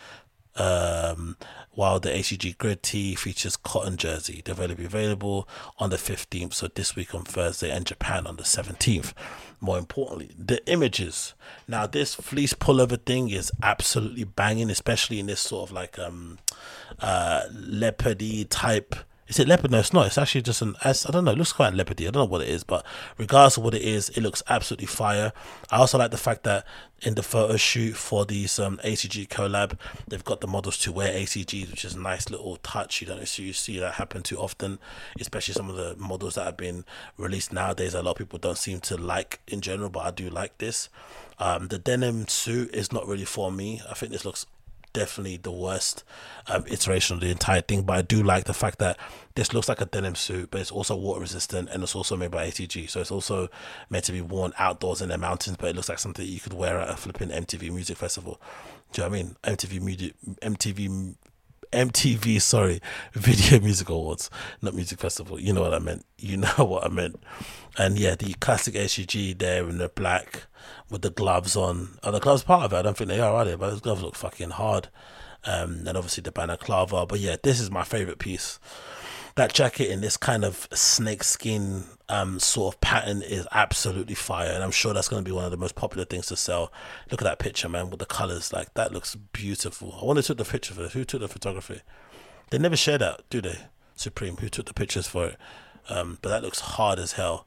um, 0.56 1.36
while 1.72 2.00
the 2.00 2.10
ACG 2.10 2.58
Grid 2.58 2.82
T 2.82 3.14
features 3.14 3.56
cotton 3.56 3.96
jersey. 3.96 4.42
They're 4.44 4.54
going 4.54 4.70
to 4.70 4.74
be 4.74 4.84
available 4.84 5.48
on 5.78 5.90
the 5.90 5.96
15th, 5.96 6.54
so 6.54 6.68
this 6.68 6.96
week 6.96 7.14
on 7.14 7.22
Thursday, 7.22 7.70
and 7.70 7.86
Japan 7.86 8.26
on 8.26 8.36
the 8.36 8.42
17th. 8.42 9.12
More 9.60 9.78
importantly, 9.78 10.30
the 10.36 10.64
images. 10.70 11.34
Now, 11.66 11.86
this 11.86 12.14
fleece 12.14 12.54
pullover 12.54 13.00
thing 13.04 13.30
is 13.30 13.50
absolutely 13.62 14.24
banging, 14.24 14.70
especially 14.70 15.20
in 15.20 15.26
this 15.26 15.40
sort 15.40 15.70
of 15.70 15.74
like 15.74 15.98
um 15.98 16.38
uh 17.00 17.42
leopardy 17.52 18.46
type 18.48 18.94
is 19.28 19.38
it 19.38 19.46
leopard? 19.46 19.70
No, 19.70 19.78
it's 19.78 19.92
not. 19.92 20.06
It's 20.06 20.16
actually 20.16 20.42
just 20.42 20.62
an. 20.62 20.74
I 20.82 20.92
don't 21.10 21.24
know. 21.24 21.32
It 21.32 21.38
looks 21.38 21.52
quite 21.52 21.74
leopardy. 21.74 22.08
I 22.08 22.10
don't 22.10 22.14
know 22.14 22.24
what 22.24 22.40
it 22.40 22.48
is, 22.48 22.64
but 22.64 22.84
regardless 23.18 23.58
of 23.58 23.62
what 23.62 23.74
it 23.74 23.82
is, 23.82 24.08
it 24.10 24.22
looks 24.22 24.42
absolutely 24.48 24.86
fire. 24.86 25.32
I 25.70 25.76
also 25.76 25.98
like 25.98 26.10
the 26.10 26.16
fact 26.16 26.44
that 26.44 26.66
in 27.02 27.14
the 27.14 27.22
photo 27.22 27.56
shoot 27.56 27.94
for 27.94 28.24
these 28.24 28.58
um, 28.58 28.78
ACG 28.82 29.28
collab, 29.28 29.78
they've 30.08 30.24
got 30.24 30.40
the 30.40 30.46
models 30.46 30.78
to 30.78 30.92
wear 30.92 31.12
ACGs, 31.12 31.70
which 31.70 31.84
is 31.84 31.94
a 31.94 32.00
nice 32.00 32.30
little 32.30 32.56
touch. 32.56 33.02
You 33.02 33.06
don't 33.06 33.28
see 33.28 33.42
you 33.44 33.52
see 33.52 33.78
that 33.78 33.94
happen 33.94 34.22
too 34.22 34.38
often, 34.38 34.78
especially 35.20 35.54
some 35.54 35.68
of 35.68 35.76
the 35.76 35.94
models 35.96 36.36
that 36.36 36.44
have 36.44 36.56
been 36.56 36.86
released 37.18 37.52
nowadays. 37.52 37.92
A 37.92 38.02
lot 38.02 38.12
of 38.12 38.16
people 38.16 38.38
don't 38.38 38.58
seem 38.58 38.80
to 38.80 38.96
like 38.96 39.40
in 39.46 39.60
general, 39.60 39.90
but 39.90 40.00
I 40.00 40.10
do 40.10 40.30
like 40.30 40.56
this. 40.56 40.88
Um, 41.38 41.68
the 41.68 41.78
denim 41.78 42.26
suit 42.28 42.74
is 42.74 42.92
not 42.92 43.06
really 43.06 43.26
for 43.26 43.52
me. 43.52 43.82
I 43.88 43.94
think 43.94 44.10
this 44.10 44.24
looks 44.24 44.46
definitely 44.98 45.36
the 45.36 45.52
worst 45.52 46.02
um, 46.48 46.64
iteration 46.66 47.14
of 47.14 47.20
the 47.20 47.30
entire 47.30 47.60
thing. 47.60 47.82
But 47.82 47.96
I 47.98 48.02
do 48.02 48.20
like 48.20 48.44
the 48.44 48.54
fact 48.54 48.80
that 48.80 48.98
this 49.36 49.54
looks 49.54 49.68
like 49.68 49.80
a 49.80 49.86
denim 49.86 50.16
suit, 50.16 50.50
but 50.50 50.60
it's 50.60 50.72
also 50.72 50.96
water 50.96 51.20
resistant 51.20 51.68
and 51.70 51.84
it's 51.84 51.94
also 51.94 52.16
made 52.16 52.32
by 52.32 52.48
ACG. 52.48 52.90
So 52.90 53.00
it's 53.00 53.12
also 53.12 53.48
meant 53.90 54.04
to 54.06 54.12
be 54.12 54.20
worn 54.20 54.52
outdoors 54.58 55.00
in 55.00 55.10
the 55.10 55.18
mountains, 55.18 55.56
but 55.56 55.70
it 55.70 55.76
looks 55.76 55.88
like 55.88 56.00
something 56.00 56.26
you 56.26 56.40
could 56.40 56.52
wear 56.52 56.78
at 56.80 56.90
a 56.90 56.96
flipping 56.96 57.28
MTV 57.28 57.70
music 57.70 57.96
festival. 57.96 58.40
Do 58.92 59.02
you 59.02 59.08
know 59.08 59.10
what 59.10 59.18
I 59.18 59.22
mean? 59.22 59.36
MTV 59.44 59.80
music, 59.80 60.14
MTV 60.42 61.14
MTV, 61.72 62.40
sorry, 62.40 62.80
Video 63.12 63.60
Music 63.60 63.88
Awards, 63.88 64.30
not 64.62 64.74
Music 64.74 64.98
Festival. 64.98 65.38
You 65.38 65.52
know 65.52 65.62
what 65.62 65.74
I 65.74 65.78
meant. 65.78 66.04
You 66.18 66.36
know 66.38 66.64
what 66.64 66.84
I 66.84 66.88
meant. 66.88 67.22
And 67.76 67.98
yeah, 67.98 68.14
the 68.14 68.34
classic 68.34 68.74
HUG 68.74 69.38
there 69.38 69.68
in 69.68 69.78
the 69.78 69.88
black 69.88 70.46
with 70.90 71.02
the 71.02 71.10
gloves 71.10 71.56
on. 71.56 71.98
Are 72.02 72.12
the 72.12 72.20
gloves 72.20 72.42
part 72.42 72.64
of 72.64 72.72
it? 72.72 72.76
I 72.76 72.82
don't 72.82 72.96
think 72.96 73.08
they 73.08 73.20
are, 73.20 73.32
are 73.32 73.44
they? 73.44 73.54
But 73.54 73.70
those 73.70 73.80
gloves 73.80 74.02
look 74.02 74.14
fucking 74.14 74.50
hard. 74.50 74.88
Um, 75.44 75.84
and 75.86 75.96
obviously 75.96 76.22
the 76.22 76.32
balaclava. 76.32 77.06
But 77.06 77.20
yeah, 77.20 77.36
this 77.42 77.60
is 77.60 77.70
my 77.70 77.84
favorite 77.84 78.18
piece. 78.18 78.58
That 79.38 79.54
jacket 79.54 79.88
in 79.88 80.00
this 80.00 80.16
kind 80.16 80.44
of 80.44 80.66
snake 80.72 81.22
skin 81.22 81.84
um, 82.08 82.40
sort 82.40 82.74
of 82.74 82.80
pattern 82.80 83.22
is 83.22 83.46
absolutely 83.52 84.16
fire, 84.16 84.50
and 84.50 84.64
I'm 84.64 84.72
sure 84.72 84.92
that's 84.92 85.06
going 85.06 85.22
to 85.22 85.28
be 85.28 85.32
one 85.32 85.44
of 85.44 85.52
the 85.52 85.56
most 85.56 85.76
popular 85.76 86.04
things 86.04 86.26
to 86.26 86.36
sell. 86.36 86.72
Look 87.08 87.22
at 87.22 87.24
that 87.24 87.38
picture, 87.38 87.68
man, 87.68 87.88
with 87.88 88.00
the 88.00 88.04
colors. 88.04 88.52
Like 88.52 88.74
that 88.74 88.92
looks 88.92 89.14
beautiful. 89.14 89.96
I 90.02 90.04
wonder 90.04 90.22
who 90.22 90.26
took 90.26 90.38
the 90.38 90.44
picture 90.44 90.74
for 90.74 90.86
it. 90.86 90.92
Who 90.92 91.04
took 91.04 91.20
the 91.20 91.28
photography? 91.28 91.82
They 92.50 92.58
never 92.58 92.74
share 92.74 92.98
that, 92.98 93.30
do 93.30 93.40
they? 93.40 93.58
Supreme, 93.94 94.38
who 94.38 94.48
took 94.48 94.66
the 94.66 94.74
pictures 94.74 95.06
for 95.06 95.26
it? 95.26 95.36
Um, 95.88 96.18
but 96.20 96.30
that 96.30 96.42
looks 96.42 96.58
hard 96.58 96.98
as 96.98 97.12
hell 97.12 97.46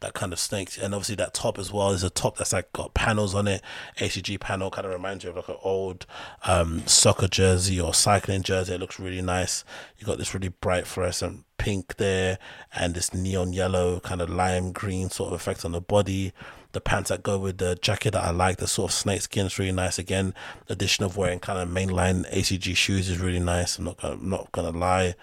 that 0.00 0.14
kind 0.14 0.32
of 0.32 0.38
snake 0.38 0.70
and 0.80 0.94
obviously 0.94 1.14
that 1.16 1.34
top 1.34 1.58
as 1.58 1.72
well 1.72 1.90
is 1.90 2.02
a 2.02 2.10
top 2.10 2.36
that's 2.36 2.52
like 2.52 2.72
got 2.72 2.94
panels 2.94 3.34
on 3.34 3.48
it. 3.48 3.62
ACG 3.98 4.38
panel 4.38 4.70
kind 4.70 4.86
of 4.86 4.92
reminds 4.92 5.24
you 5.24 5.30
of 5.30 5.36
like 5.36 5.48
an 5.48 5.56
old 5.62 6.06
um, 6.44 6.86
soccer 6.86 7.28
jersey 7.28 7.80
or 7.80 7.94
cycling 7.94 8.42
jersey. 8.42 8.74
It 8.74 8.80
looks 8.80 8.98
really 8.98 9.22
nice. 9.22 9.64
You 9.98 10.06
got 10.06 10.18
this 10.18 10.34
really 10.34 10.48
bright 10.48 10.86
fluorescent 10.86 11.44
pink 11.58 11.96
there 11.96 12.38
and 12.74 12.94
this 12.94 13.14
neon 13.14 13.52
yellow 13.52 14.00
kind 14.00 14.20
of 14.20 14.28
lime 14.28 14.72
green 14.72 15.08
sort 15.10 15.28
of 15.28 15.34
effect 15.34 15.64
on 15.64 15.72
the 15.72 15.80
body 15.80 16.32
the 16.74 16.80
pants 16.80 17.08
that 17.08 17.22
go 17.22 17.38
with 17.38 17.58
the 17.58 17.76
jacket 17.76 18.12
that 18.12 18.24
I 18.24 18.30
like 18.30 18.58
the 18.58 18.66
sort 18.66 18.90
of 18.90 18.94
snake 18.94 19.22
skin 19.22 19.46
is 19.46 19.58
really 19.58 19.72
nice 19.72 19.98
again 19.98 20.34
addition 20.68 21.04
of 21.04 21.16
wearing 21.16 21.40
kind 21.40 21.58
of 21.58 21.68
mainline 21.68 22.30
ACG 22.32 22.76
shoes 22.76 23.08
is 23.08 23.18
really 23.18 23.40
nice 23.40 23.78
I'm 23.78 23.84
not 23.84 23.96
gonna, 23.96 24.14
I'm 24.14 24.28
not 24.28 24.52
gonna 24.52 24.70
lie 24.70 25.14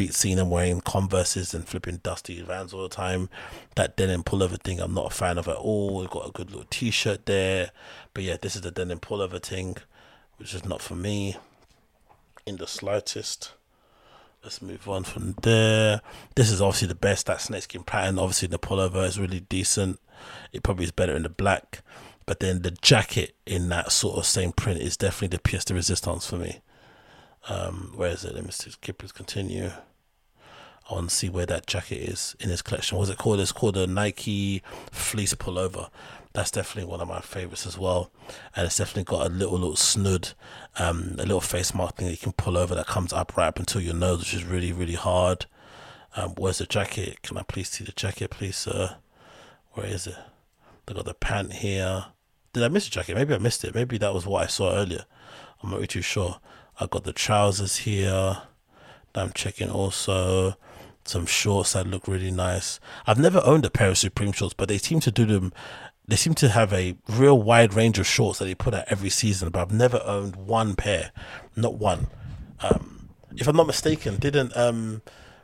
beat 0.00 0.14
seeing 0.14 0.38
him 0.38 0.48
wearing 0.48 0.80
Converses 0.80 1.52
and 1.52 1.68
flipping 1.68 1.98
dusty 1.98 2.40
Vans 2.40 2.72
all 2.72 2.84
the 2.84 2.88
time. 2.88 3.28
That 3.76 3.96
denim 3.96 4.22
pullover 4.22 4.58
thing, 4.58 4.80
I'm 4.80 4.94
not 4.94 5.12
a 5.12 5.14
fan 5.14 5.36
of 5.36 5.46
at 5.46 5.56
all. 5.56 5.98
We've 5.98 6.08
got 6.08 6.26
a 6.26 6.32
good 6.32 6.50
little 6.50 6.66
T-shirt 6.70 7.26
there, 7.26 7.70
but 8.14 8.24
yeah, 8.24 8.36
this 8.40 8.56
is 8.56 8.62
the 8.62 8.70
denim 8.70 9.00
pullover 9.00 9.42
thing, 9.42 9.76
which 10.38 10.54
is 10.54 10.64
not 10.64 10.80
for 10.80 10.94
me 10.94 11.36
in 12.46 12.56
the 12.56 12.66
slightest. 12.66 13.52
Let's 14.42 14.62
move 14.62 14.88
on 14.88 15.04
from 15.04 15.34
there. 15.42 16.00
This 16.34 16.50
is 16.50 16.62
obviously 16.62 16.88
the 16.88 16.94
best. 16.94 17.26
That 17.26 17.42
snakeskin 17.42 17.82
pattern, 17.82 18.18
obviously 18.18 18.48
the 18.48 18.58
pullover 18.58 19.06
is 19.06 19.20
really 19.20 19.40
decent. 19.40 20.00
It 20.52 20.62
probably 20.62 20.84
is 20.84 20.92
better 20.92 21.14
in 21.14 21.22
the 21.22 21.28
black, 21.28 21.82
but 22.26 22.40
then 22.40 22.62
the 22.62 22.70
jacket 22.70 23.34
in 23.46 23.68
that 23.70 23.92
sort 23.92 24.18
of 24.18 24.26
same 24.26 24.52
print 24.52 24.80
is 24.80 24.96
definitely 24.96 25.36
the 25.36 25.42
pièce 25.42 25.64
de 25.64 25.74
résistance 25.74 26.26
for 26.26 26.36
me. 26.36 26.60
Um, 27.48 27.92
where 27.96 28.10
is 28.10 28.24
it? 28.24 28.34
Let 28.34 28.44
me 28.44 28.50
see. 28.50 28.72
Keepers 28.80 29.12
continue. 29.12 29.70
I 30.90 30.94
want 30.94 31.10
to 31.10 31.14
see 31.14 31.28
where 31.28 31.46
that 31.46 31.66
jacket 31.66 31.98
is 31.98 32.34
in 32.40 32.48
his 32.48 32.62
collection. 32.62 32.98
What's 32.98 33.10
it 33.10 33.18
called? 33.18 33.38
It's 33.40 33.52
called 33.52 33.76
a 33.76 33.86
Nike 33.86 34.62
fleece 34.90 35.34
pullover. 35.34 35.88
That's 36.32 36.50
definitely 36.50 36.90
one 36.90 37.00
of 37.00 37.08
my 37.08 37.20
favorites 37.20 37.66
as 37.66 37.78
well. 37.78 38.10
And 38.56 38.66
it's 38.66 38.76
definitely 38.76 39.04
got 39.04 39.26
a 39.26 39.30
little 39.30 39.58
little 39.58 39.76
snood, 39.76 40.30
um, 40.78 41.14
a 41.18 41.22
little 41.22 41.40
face 41.40 41.74
mark 41.74 41.96
thing 41.96 42.06
that 42.06 42.12
you 42.12 42.18
can 42.18 42.32
pull 42.32 42.58
over 42.58 42.74
that 42.74 42.86
comes 42.86 43.12
up 43.12 43.36
right 43.36 43.48
up 43.48 43.58
until 43.58 43.80
your 43.80 43.94
nose, 43.94 44.18
which 44.20 44.34
is 44.34 44.44
really, 44.44 44.72
really 44.72 44.94
hard. 44.94 45.46
Um, 46.16 46.30
where's 46.36 46.58
the 46.58 46.66
jacket? 46.66 47.22
Can 47.22 47.38
I 47.38 47.42
please 47.42 47.68
see 47.68 47.84
the 47.84 47.92
jacket, 47.92 48.30
please, 48.30 48.56
sir? 48.56 48.96
Where 49.72 49.86
is 49.86 50.06
it? 50.06 50.16
They 50.86 50.94
got 50.94 51.04
the 51.04 51.14
pant 51.14 51.52
here. 51.54 52.06
Did 52.52 52.64
I 52.64 52.68
miss 52.68 52.88
a 52.88 52.90
jacket? 52.90 53.14
Maybe 53.14 53.34
I 53.34 53.38
missed 53.38 53.64
it. 53.64 53.74
Maybe 53.74 53.98
that 53.98 54.12
was 54.12 54.26
what 54.26 54.42
I 54.42 54.46
saw 54.46 54.74
earlier. 54.74 55.04
I'm 55.62 55.70
not 55.70 55.76
really 55.76 55.86
too 55.86 56.02
sure. 56.02 56.40
I 56.80 56.86
got 56.86 57.04
the 57.04 57.12
trousers 57.12 57.78
here. 57.78 58.42
I'm 59.14 59.32
checking 59.32 59.70
also 59.70 60.56
some 61.04 61.26
shorts 61.26 61.72
that 61.72 61.86
look 61.86 62.08
really 62.08 62.30
nice. 62.30 62.80
I've 63.06 63.18
never 63.18 63.40
owned 63.44 63.64
a 63.64 63.70
pair 63.70 63.88
of 63.88 63.98
Supreme 63.98 64.32
shorts, 64.32 64.54
but 64.54 64.68
they 64.68 64.78
seem 64.78 65.00
to 65.00 65.10
do 65.10 65.24
them. 65.24 65.52
They 66.06 66.16
seem 66.16 66.34
to 66.34 66.48
have 66.48 66.72
a 66.72 66.96
real 67.08 67.40
wide 67.40 67.74
range 67.74 67.98
of 67.98 68.06
shorts 68.06 68.38
that 68.38 68.46
they 68.46 68.54
put 68.54 68.74
out 68.74 68.84
every 68.88 69.10
season. 69.10 69.50
But 69.50 69.60
I've 69.60 69.72
never 69.72 70.00
owned 70.04 70.36
one 70.36 70.74
pair, 70.74 71.12
not 71.54 71.74
one. 71.74 72.08
Um, 72.60 73.10
if 73.36 73.46
I'm 73.46 73.56
not 73.56 73.66
mistaken, 73.66 74.16
didn't 74.16 74.56
um, 74.56 75.02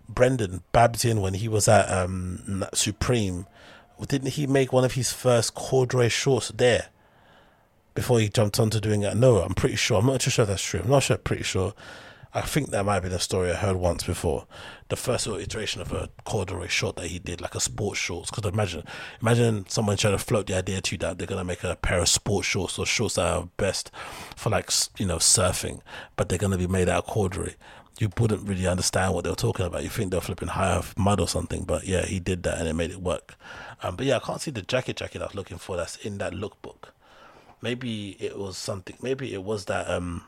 Brendan 0.09 0.63
Babenzien 0.73 1.21
when 1.21 1.35
he 1.35 1.49
was 1.49 1.69
at 1.69 1.91
um, 1.91 2.65
Supreme, 2.75 3.47
didn't 4.07 4.33
he 4.33 4.47
make 4.47 4.73
one 4.73 4.85
of 4.85 4.93
his 4.93 5.13
first 5.13 5.55
corduroy 5.55 6.09
shorts 6.09 6.49
there? 6.55 6.89
before 7.97 8.21
he 8.21 8.29
jumped 8.29 8.61
onto 8.61 8.79
doing 8.79 9.03
it. 9.03 9.17
No, 9.17 9.39
I'm 9.39 9.55
pretty 9.55 9.75
sure. 9.75 9.99
I'm 9.99 10.07
not 10.07 10.21
too 10.21 10.31
sure 10.31 10.45
that's 10.45 10.63
true. 10.63 10.81
I'm 10.85 10.91
not 10.91 11.03
sure. 11.03 11.17
Pretty 11.17 11.43
sure. 11.43 11.75
I 12.33 12.43
think 12.43 12.71
that 12.71 12.85
might 12.85 13.01
be 13.01 13.09
the 13.09 13.19
story 13.19 13.51
I 13.51 13.55
heard 13.55 13.77
once 13.77 14.05
before. 14.05 14.47
The 14.91 14.97
first 14.97 15.27
iteration 15.27 15.81
of 15.81 15.91
a 15.93 16.11
corduroy 16.25 16.67
short 16.67 16.97
that 16.97 17.07
he 17.07 17.19
did, 17.19 17.41
like 17.41 17.55
a 17.55 17.61
sports 17.61 17.99
shorts. 17.99 18.31
Because 18.31 18.53
imagine, 18.53 18.85
imagine 19.23 19.65
someone 19.69 19.97
trying 19.97 20.13
to 20.13 20.23
float 20.23 20.47
the 20.47 20.55
idea 20.55 20.83
to 20.83 20.95
you 20.95 20.99
that 20.99 21.17
they're 21.17 21.27
gonna 21.27 21.45
make 21.45 21.65
a 21.65 21.77
pair 21.77 21.99
of 21.99 22.09
sports 22.11 22.47
shorts 22.47 22.79
or 22.79 22.85
shorts 22.85 23.15
that 23.15 23.27
are 23.27 23.49
best 23.57 23.91
for 24.37 24.51
like 24.51 24.71
you 24.99 25.07
know 25.07 25.17
surfing, 25.17 25.81
but 26.17 26.29
they're 26.29 26.39
gonna 26.39 26.59
be 26.59 26.67
made 26.67 26.91
out 26.91 27.05
of 27.05 27.11
corduroy. 27.11 27.55
You 27.99 28.11
wouldn't 28.19 28.47
really 28.47 28.67
understand 28.67 29.15
what 29.15 29.25
they 29.25 29.31
were 29.31 29.37
talking 29.37 29.65
about. 29.65 29.83
You 29.83 29.89
think 29.89 30.11
they're 30.11 30.21
flipping 30.21 30.49
high 30.49 30.73
off 30.73 30.95
mud 30.99 31.19
or 31.19 31.29
something, 31.29 31.65
but 31.65 31.87
yeah, 31.87 32.05
he 32.05 32.21
did 32.21 32.43
that 32.43 32.59
and 32.59 32.69
it 32.69 32.75
made 32.75 32.91
it 32.91 33.01
work. 33.01 33.37
Um, 33.87 33.97
but 33.97 34.07
yeah, 34.07 34.17
I 34.17 34.21
can't 34.21 34.41
see 34.41 34.51
the 34.51 34.63
jacket 34.63 34.97
jacket 34.97 35.23
I 35.23 35.27
was 35.27 35.35
looking 35.35 35.59
for. 35.59 35.77
That's 35.77 35.97
in 35.97 36.19
that 36.19 36.33
lookbook 36.33 36.91
maybe 37.63 38.17
it 38.21 38.39
was 38.39 38.57
something 38.57 38.97
maybe 39.03 39.33
it 39.33 39.43
was 39.43 39.65
that 39.67 39.89
um 39.89 40.23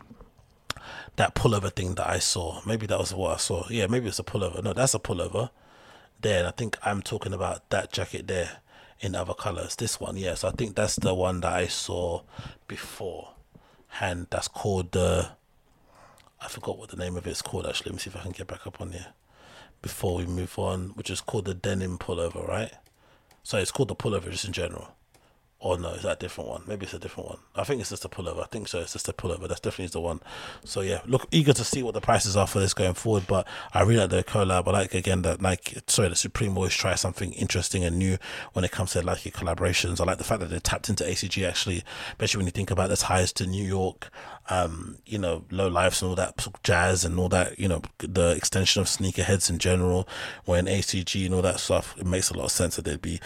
that 1.17 1.35
pullover 1.35 1.73
thing 1.73 1.97
that 1.97 2.09
I 2.09 2.19
saw. 2.21 2.61
Maybe 2.65 2.87
that 2.87 2.99
was 2.99 3.13
what 3.13 3.35
I 3.35 3.37
saw. 3.39 3.67
Yeah, 3.69 3.89
maybe 3.89 4.07
it's 4.07 4.21
a 4.21 4.25
pullover. 4.25 4.63
No, 4.63 4.73
that's 4.73 4.95
a 4.95 4.99
pullover. 4.99 5.51
There, 6.21 6.47
I 6.47 6.53
think 6.53 6.77
I'm 6.83 7.03
talking 7.03 7.33
about 7.33 7.69
that 7.71 7.93
jacket 7.93 8.29
there 8.29 8.59
in 9.01 9.15
other 9.17 9.35
colors. 9.35 9.75
This 9.77 9.99
one, 9.99 10.17
yes, 10.17 10.45
I 10.45 10.51
think 10.53 10.77
that's 10.77 10.97
the 10.97 11.15
one 11.15 11.41
that 11.41 11.53
I 11.53 11.67
saw 11.67 12.23
before. 12.69 13.35
And 14.01 14.29
that's 14.31 14.49
called 14.49 14.93
the. 14.93 15.31
I 16.41 16.49
forgot 16.49 16.79
what 16.79 16.91
the 16.91 16.97
name 16.97 17.17
of 17.17 17.27
it's 17.27 17.43
called 17.43 17.67
actually. 17.67 17.91
Let 17.91 17.95
me 17.95 18.01
see 18.01 18.11
if 18.11 18.17
I 18.17 18.21
can 18.21 18.33
get 18.33 18.47
back 18.47 18.67
up 18.67 18.81
on 18.81 18.93
here 18.93 19.09
before 19.83 20.17
we 20.17 20.27
move 20.27 20.59
on, 20.59 20.91
which 20.91 21.11
is 21.11 21.21
called 21.21 21.47
the 21.47 21.55
denim 21.55 21.99
pullover, 21.99 22.47
right? 22.47 22.73
So 23.49 23.57
it's 23.57 23.71
called 23.71 23.89
the 23.89 23.97
pullover 23.97 24.31
just 24.31 24.45
in 24.45 24.53
general. 24.53 24.89
Or 25.59 25.79
no, 25.79 25.95
is 25.95 26.03
that 26.03 26.19
a 26.19 26.21
different 26.21 26.51
one? 26.51 26.65
Maybe 26.67 26.85
it's 26.85 26.93
a 26.93 26.99
different 26.99 27.31
one. 27.31 27.39
I 27.57 27.65
think 27.65 27.81
it's 27.81 27.89
just 27.89 28.05
a 28.05 28.09
pullover. 28.11 28.43
I 28.43 28.47
think 28.47 28.69
so. 28.69 28.81
It's 28.81 28.93
just 28.93 29.09
a 29.09 29.15
pullover. 29.15 29.49
That's 29.49 29.59
definitely 29.59 29.87
the 29.87 30.03
one. 30.03 30.21
So 30.65 30.83
yeah, 30.83 31.01
look 31.07 31.27
eager 31.31 31.55
to 31.55 31.65
see 31.65 31.83
what 31.83 31.95
the 31.95 32.03
prices 32.03 32.37
are 32.37 32.47
for 32.47 32.61
this 32.61 32.75
going 32.75 32.93
forward. 32.93 33.25
But 33.27 33.49
I 33.73 33.85
really 33.85 34.01
like 34.01 34.11
the 34.11 34.23
collab. 34.23 34.69
I 34.69 34.71
like 34.71 34.93
again 34.93 35.23
that 35.23 35.41
like 35.41 35.83
sorry, 35.87 36.11
the 36.11 36.15
Supreme 36.15 36.59
always 36.59 36.75
try 36.75 36.95
something 36.95 37.33
interesting 37.33 37.85
and 37.85 37.99
new 37.99 38.19
when 38.53 38.67
it 38.67 38.71
comes 38.71 38.93
to 38.93 39.03
like 39.03 39.21
collaborations. 39.21 39.99
I 39.99 40.05
like 40.05 40.19
the 40.19 40.25
fact 40.25 40.41
that 40.41 40.51
they 40.51 40.59
tapped 40.59 40.91
into 40.91 41.05
ACG 41.05 41.49
actually, 41.49 41.85
especially 42.11 42.41
when 42.41 42.47
you 42.47 42.53
think 42.53 42.71
about 42.71 42.91
this 42.91 43.01
ties 43.01 43.33
to 43.33 43.47
New 43.47 43.65
York, 43.65 44.11
um, 44.49 44.99
you 45.05 45.19
know, 45.19 45.45
low 45.51 45.69
lives 45.69 46.03
and 46.03 46.09
all 46.09 46.17
that 46.17 46.47
jazz 46.63 47.05
and 47.05 47.19
all 47.19 47.29
that, 47.29 47.59
you 47.59 47.69
know, 47.69 47.83
the 47.99 48.31
extension 48.31 48.81
of 48.81 48.89
sneakerheads 48.89 49.51
in 49.51 49.59
general, 49.59 50.09
when 50.45 50.67
ACG 50.67 51.27
and 51.27 51.35
all 51.35 51.43
that 51.43 51.61
stuff, 51.61 51.95
it 51.99 52.07
makes 52.07 52.31
a 52.31 52.37
lot 52.37 52.45
of 52.45 52.51
sense 52.51 52.77
that 52.77 52.85
they'd 52.85 53.03
be 53.03 53.21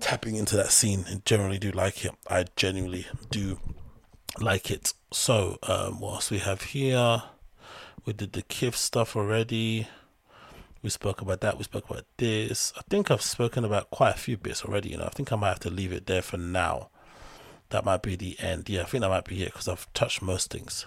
tapping 0.00 0.36
into 0.36 0.56
that 0.56 0.70
scene 0.70 1.04
and 1.08 1.24
generally 1.24 1.58
do 1.58 1.70
like 1.70 2.04
it. 2.04 2.12
I 2.28 2.46
genuinely 2.56 3.06
do 3.30 3.58
like 4.40 4.70
it. 4.70 4.92
So, 5.12 5.58
um, 5.62 6.00
what 6.00 6.14
else 6.14 6.30
we 6.30 6.38
have 6.38 6.62
here? 6.62 7.22
We 8.04 8.12
did 8.12 8.32
the 8.32 8.42
Kith 8.42 8.76
stuff 8.76 9.16
already. 9.16 9.88
We 10.82 10.90
spoke 10.90 11.20
about 11.20 11.40
that. 11.40 11.58
We 11.58 11.64
spoke 11.64 11.88
about 11.88 12.04
this. 12.16 12.72
I 12.76 12.82
think 12.88 13.10
I've 13.10 13.22
spoken 13.22 13.64
about 13.64 13.90
quite 13.90 14.14
a 14.14 14.18
few 14.18 14.36
bits 14.36 14.64
already. 14.64 14.90
You 14.90 14.98
know, 14.98 15.06
I 15.06 15.10
think 15.10 15.32
I 15.32 15.36
might 15.36 15.48
have 15.48 15.60
to 15.60 15.70
leave 15.70 15.92
it 15.92 16.06
there 16.06 16.22
for 16.22 16.36
now. 16.36 16.90
That 17.70 17.84
might 17.84 18.02
be 18.02 18.16
the 18.16 18.36
end. 18.38 18.68
Yeah, 18.68 18.82
I 18.82 18.84
think 18.84 19.02
that 19.02 19.08
might 19.08 19.24
be 19.24 19.42
it 19.42 19.52
because 19.52 19.68
I've 19.68 19.92
touched 19.92 20.22
most 20.22 20.50
things. 20.50 20.86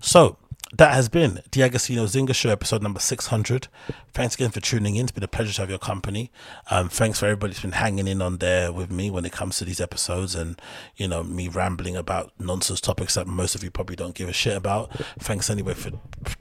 So, 0.00 0.36
that 0.74 0.92
has 0.92 1.08
been 1.08 1.40
the 1.50 1.62
Agostinho 1.62 2.04
Zinga 2.04 2.34
Show, 2.34 2.50
episode 2.50 2.82
number 2.82 3.00
600. 3.00 3.68
Thanks 4.12 4.34
again 4.34 4.50
for 4.50 4.60
tuning 4.60 4.96
in. 4.96 5.04
It's 5.04 5.12
been 5.12 5.24
a 5.24 5.28
pleasure 5.28 5.54
to 5.54 5.62
have 5.62 5.70
your 5.70 5.78
company. 5.78 6.30
Um, 6.70 6.90
thanks 6.90 7.20
for 7.20 7.24
everybody 7.26 7.54
who's 7.54 7.62
been 7.62 7.72
hanging 7.72 8.06
in 8.06 8.20
on 8.20 8.36
there 8.36 8.70
with 8.70 8.90
me 8.90 9.10
when 9.10 9.24
it 9.24 9.32
comes 9.32 9.56
to 9.58 9.64
these 9.64 9.80
episodes 9.80 10.34
and, 10.34 10.60
you 10.96 11.08
know, 11.08 11.22
me 11.22 11.48
rambling 11.48 11.96
about 11.96 12.32
nonsense 12.38 12.82
topics 12.82 13.14
that 13.14 13.26
most 13.26 13.54
of 13.54 13.64
you 13.64 13.70
probably 13.70 13.96
don't 13.96 14.14
give 14.14 14.28
a 14.28 14.32
shit 14.32 14.58
about. 14.58 14.94
Thanks 15.18 15.48
anyway 15.48 15.72
for 15.72 15.92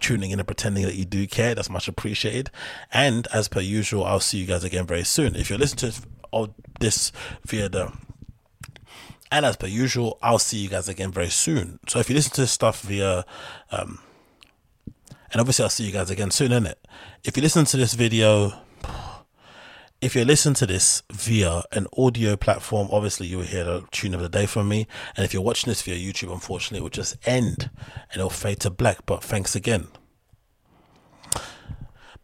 tuning 0.02 0.32
in 0.32 0.40
and 0.40 0.48
pretending 0.48 0.84
that 0.84 0.96
you 0.96 1.06
do 1.06 1.26
care. 1.26 1.56
That's 1.56 1.70
much 1.70 1.88
appreciated. 1.88 2.52
And 2.92 3.28
as 3.34 3.48
per 3.48 3.62
usual, 3.62 4.04
I'll 4.04 4.20
see 4.20 4.40
you 4.40 4.46
guys 4.46 4.66
again 4.66 4.86
very 4.86 5.06
soon. 5.06 5.38
If 5.38 5.50
you're 5.50 5.60
listening 5.60 5.94
to 5.94 6.52
this 6.82 7.14
via 7.46 7.70
the 7.70 7.94
And 9.32 9.46
as 9.46 9.58
per 9.58 9.68
usual, 9.68 10.18
I'll 10.22 10.40
see 10.40 10.58
you 10.58 10.70
guys 10.70 10.88
again 10.88 11.12
very 11.12 11.30
soon. 11.30 11.80
So 11.88 12.00
if 12.00 12.10
you 12.10 12.16
listen 12.16 12.34
to 12.34 12.42
this 12.42 12.52
stuff 12.52 12.82
via, 12.82 13.26
um, 13.72 14.00
and 15.32 15.42
obviously 15.42 15.64
I'll 15.64 15.70
see 15.70 15.84
you 15.84 15.92
guys 15.92 16.10
again 16.10 16.32
soon, 16.32 16.52
innit? 16.52 16.76
If 17.24 17.36
you 17.36 17.44
listen 17.44 17.66
to 17.66 17.78
this 17.78 17.94
video, 17.94 18.54
if 20.00 20.16
you 20.16 20.24
listen 20.24 20.54
to 20.56 20.66
this 20.66 21.04
via 21.12 21.64
an 21.72 21.88
audio 21.98 22.38
platform, 22.38 22.88
obviously 22.92 23.28
you 23.28 23.38
will 23.38 23.46
hear 23.46 23.66
the 23.66 23.84
tune 23.92 24.14
of 24.14 24.22
the 24.22 24.30
day 24.30 24.46
from 24.46 24.70
me. 24.70 24.88
And 25.16 25.26
if 25.26 25.34
you're 25.34 25.44
watching 25.44 25.70
this 25.72 25.82
via 25.82 25.96
YouTube, 25.96 26.32
unfortunately, 26.32 26.80
it 26.80 26.84
will 26.84 26.90
just 26.90 27.18
end 27.28 27.70
and 28.12 28.20
it'll 28.20 28.30
fade 28.30 28.62
to 28.62 28.70
black. 28.70 29.06
But 29.06 29.24
thanks 29.24 29.56
again. 29.56 29.88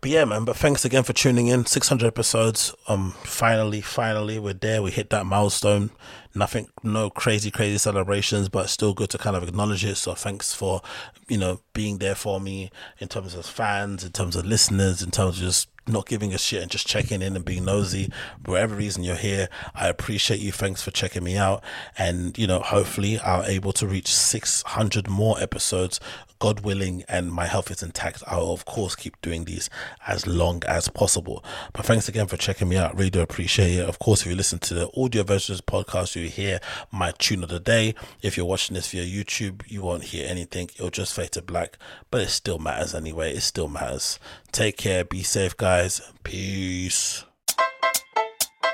But 0.03 0.11
yeah, 0.11 0.25
man. 0.25 0.43
But 0.43 0.57
thanks 0.57 0.84
again 0.84 1.03
for 1.03 1.13
tuning 1.13 1.47
in. 1.47 1.65
600 1.65 2.05
episodes. 2.05 2.75
Um, 2.89 3.13
finally, 3.23 3.80
finally, 3.80 4.38
we're 4.38 4.51
there. 4.51 4.81
We 4.81 4.91
hit 4.91 5.09
that 5.11 5.25
milestone. 5.25 5.91
Nothing, 6.35 6.67
no 6.84 7.09
crazy, 7.09 7.49
crazy 7.49 7.77
celebrations, 7.77 8.49
but 8.49 8.69
still 8.69 8.93
good 8.93 9.09
to 9.11 9.17
kind 9.17 9.38
of 9.38 9.43
acknowledge 9.43 9.85
it. 9.85 9.95
So 9.95 10.13
thanks 10.13 10.53
for, 10.53 10.81
you 11.30 11.38
know, 11.38 11.61
being 11.71 11.99
there 11.99 12.15
for 12.15 12.41
me 12.41 12.69
in 12.99 13.07
terms 13.07 13.34
of 13.34 13.45
fans, 13.45 14.03
in 14.03 14.11
terms 14.11 14.35
of 14.35 14.45
listeners, 14.45 15.01
in 15.01 15.09
terms 15.09 15.38
of 15.38 15.43
just 15.45 15.69
not 15.88 16.07
giving 16.07 16.34
a 16.34 16.38
shit 16.38 16.61
and 16.61 16.72
just 16.72 16.88
checking 16.88 17.22
in 17.22 17.35
and 17.35 17.43
being 17.43 17.65
nosy. 17.65 18.11
Whatever 18.45 18.76
reason 18.76 19.03
you're 19.03 19.15
here, 19.15 19.49
I 19.76 19.88
appreciate 19.88 20.39
you. 20.39 20.51
Thanks 20.51 20.81
for 20.81 20.91
checking 20.91 21.23
me 21.23 21.38
out. 21.38 21.64
And, 21.97 22.38
you 22.38 22.47
know, 22.47 22.60
hopefully 22.60 23.19
I'll 23.19 23.43
able 23.43 23.73
to 23.73 23.88
reach 23.88 24.07
600 24.07 25.10
more 25.10 25.39
episodes, 25.41 25.99
God 26.39 26.61
willing, 26.61 27.03
and 27.07 27.31
my 27.31 27.45
health 27.45 27.72
is 27.72 27.84
intact. 27.84 28.23
I'll, 28.27 28.51
of 28.51 28.65
course, 28.65 28.95
keep 28.95 29.22
doing 29.22 29.45
these 29.45 29.69
as 30.07 30.27
long 30.27 30.61
as 30.68 30.89
possible. 30.89 31.43
But 31.72 31.85
thanks 31.85 32.10
again 32.10 32.27
for 32.27 32.38
checking 32.38 32.69
me 32.69 32.77
out. 32.77 32.97
Really 32.97 33.10
do 33.10 33.22
appreciate 33.22 33.76
it. 33.76 33.88
Of 33.88 33.99
course, 33.99 34.22
if 34.22 34.27
you 34.27 34.35
listen 34.35 34.60
to 34.60 34.73
the 34.73 34.89
audio 34.97 35.23
version 35.23 35.53
of 35.53 35.57
this 35.57 35.61
podcast, 35.61 36.15
you 36.22 36.27
hear 36.30 36.60
my 36.91 37.11
tune 37.18 37.43
of 37.43 37.49
the 37.49 37.60
day. 37.60 37.95
If 38.22 38.35
you're 38.35 38.45
watching 38.45 38.73
this 38.73 38.89
via 38.91 39.05
YouTube, 39.05 39.64
you 39.69 39.81
won't 39.81 40.03
hear 40.05 40.27
anything. 40.30 40.69
It'll 40.76 40.89
just 40.89 41.14
fade 41.14 41.31
to 41.34 41.41
black, 41.41 41.77
but 42.11 42.22
it 42.22 42.30
still 42.30 42.60
matters 42.60 42.93
anyway. 42.93 43.34
It 43.34 43.41
still 43.41 43.69
matters. 43.69 44.19
Take 44.53 44.77
care. 44.77 45.03
Be 45.03 45.23
safe, 45.23 45.57
guys. 45.57 45.99
Peace. 46.23 47.25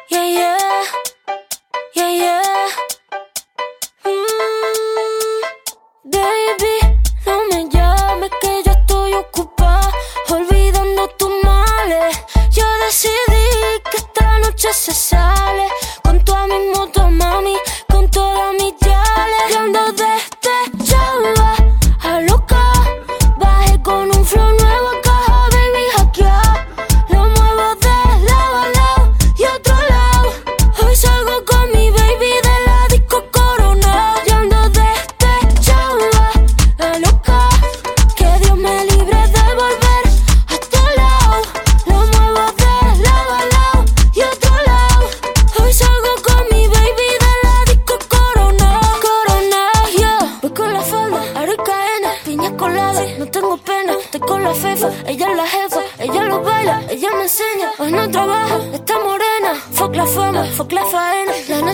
Yeah, 0.09 0.27
yeah. 0.27 0.83
Yeah, 1.95 2.11
yeah. 2.11 2.48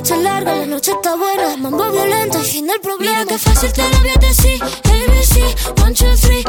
Noche 0.05 0.21
larga, 0.21 0.53
la 0.53 0.65
noche 0.67 0.91
está 0.91 1.15
buena. 1.15 1.57
Mambo 1.57 1.91
violento 1.91 2.39
y 2.39 2.43
fin 2.43 2.67
del 2.67 2.79
problema. 2.79 3.21
Mira 3.21 3.25
que 3.25 3.39
fácil 3.39 3.73
te 3.73 3.81
lo 3.89 3.97
voy 3.97 4.09
a 4.09 4.19
decir. 4.19 4.61
ABC, 4.61 5.81
one, 5.81 5.93
two, 5.95 6.15
three. 6.17 6.44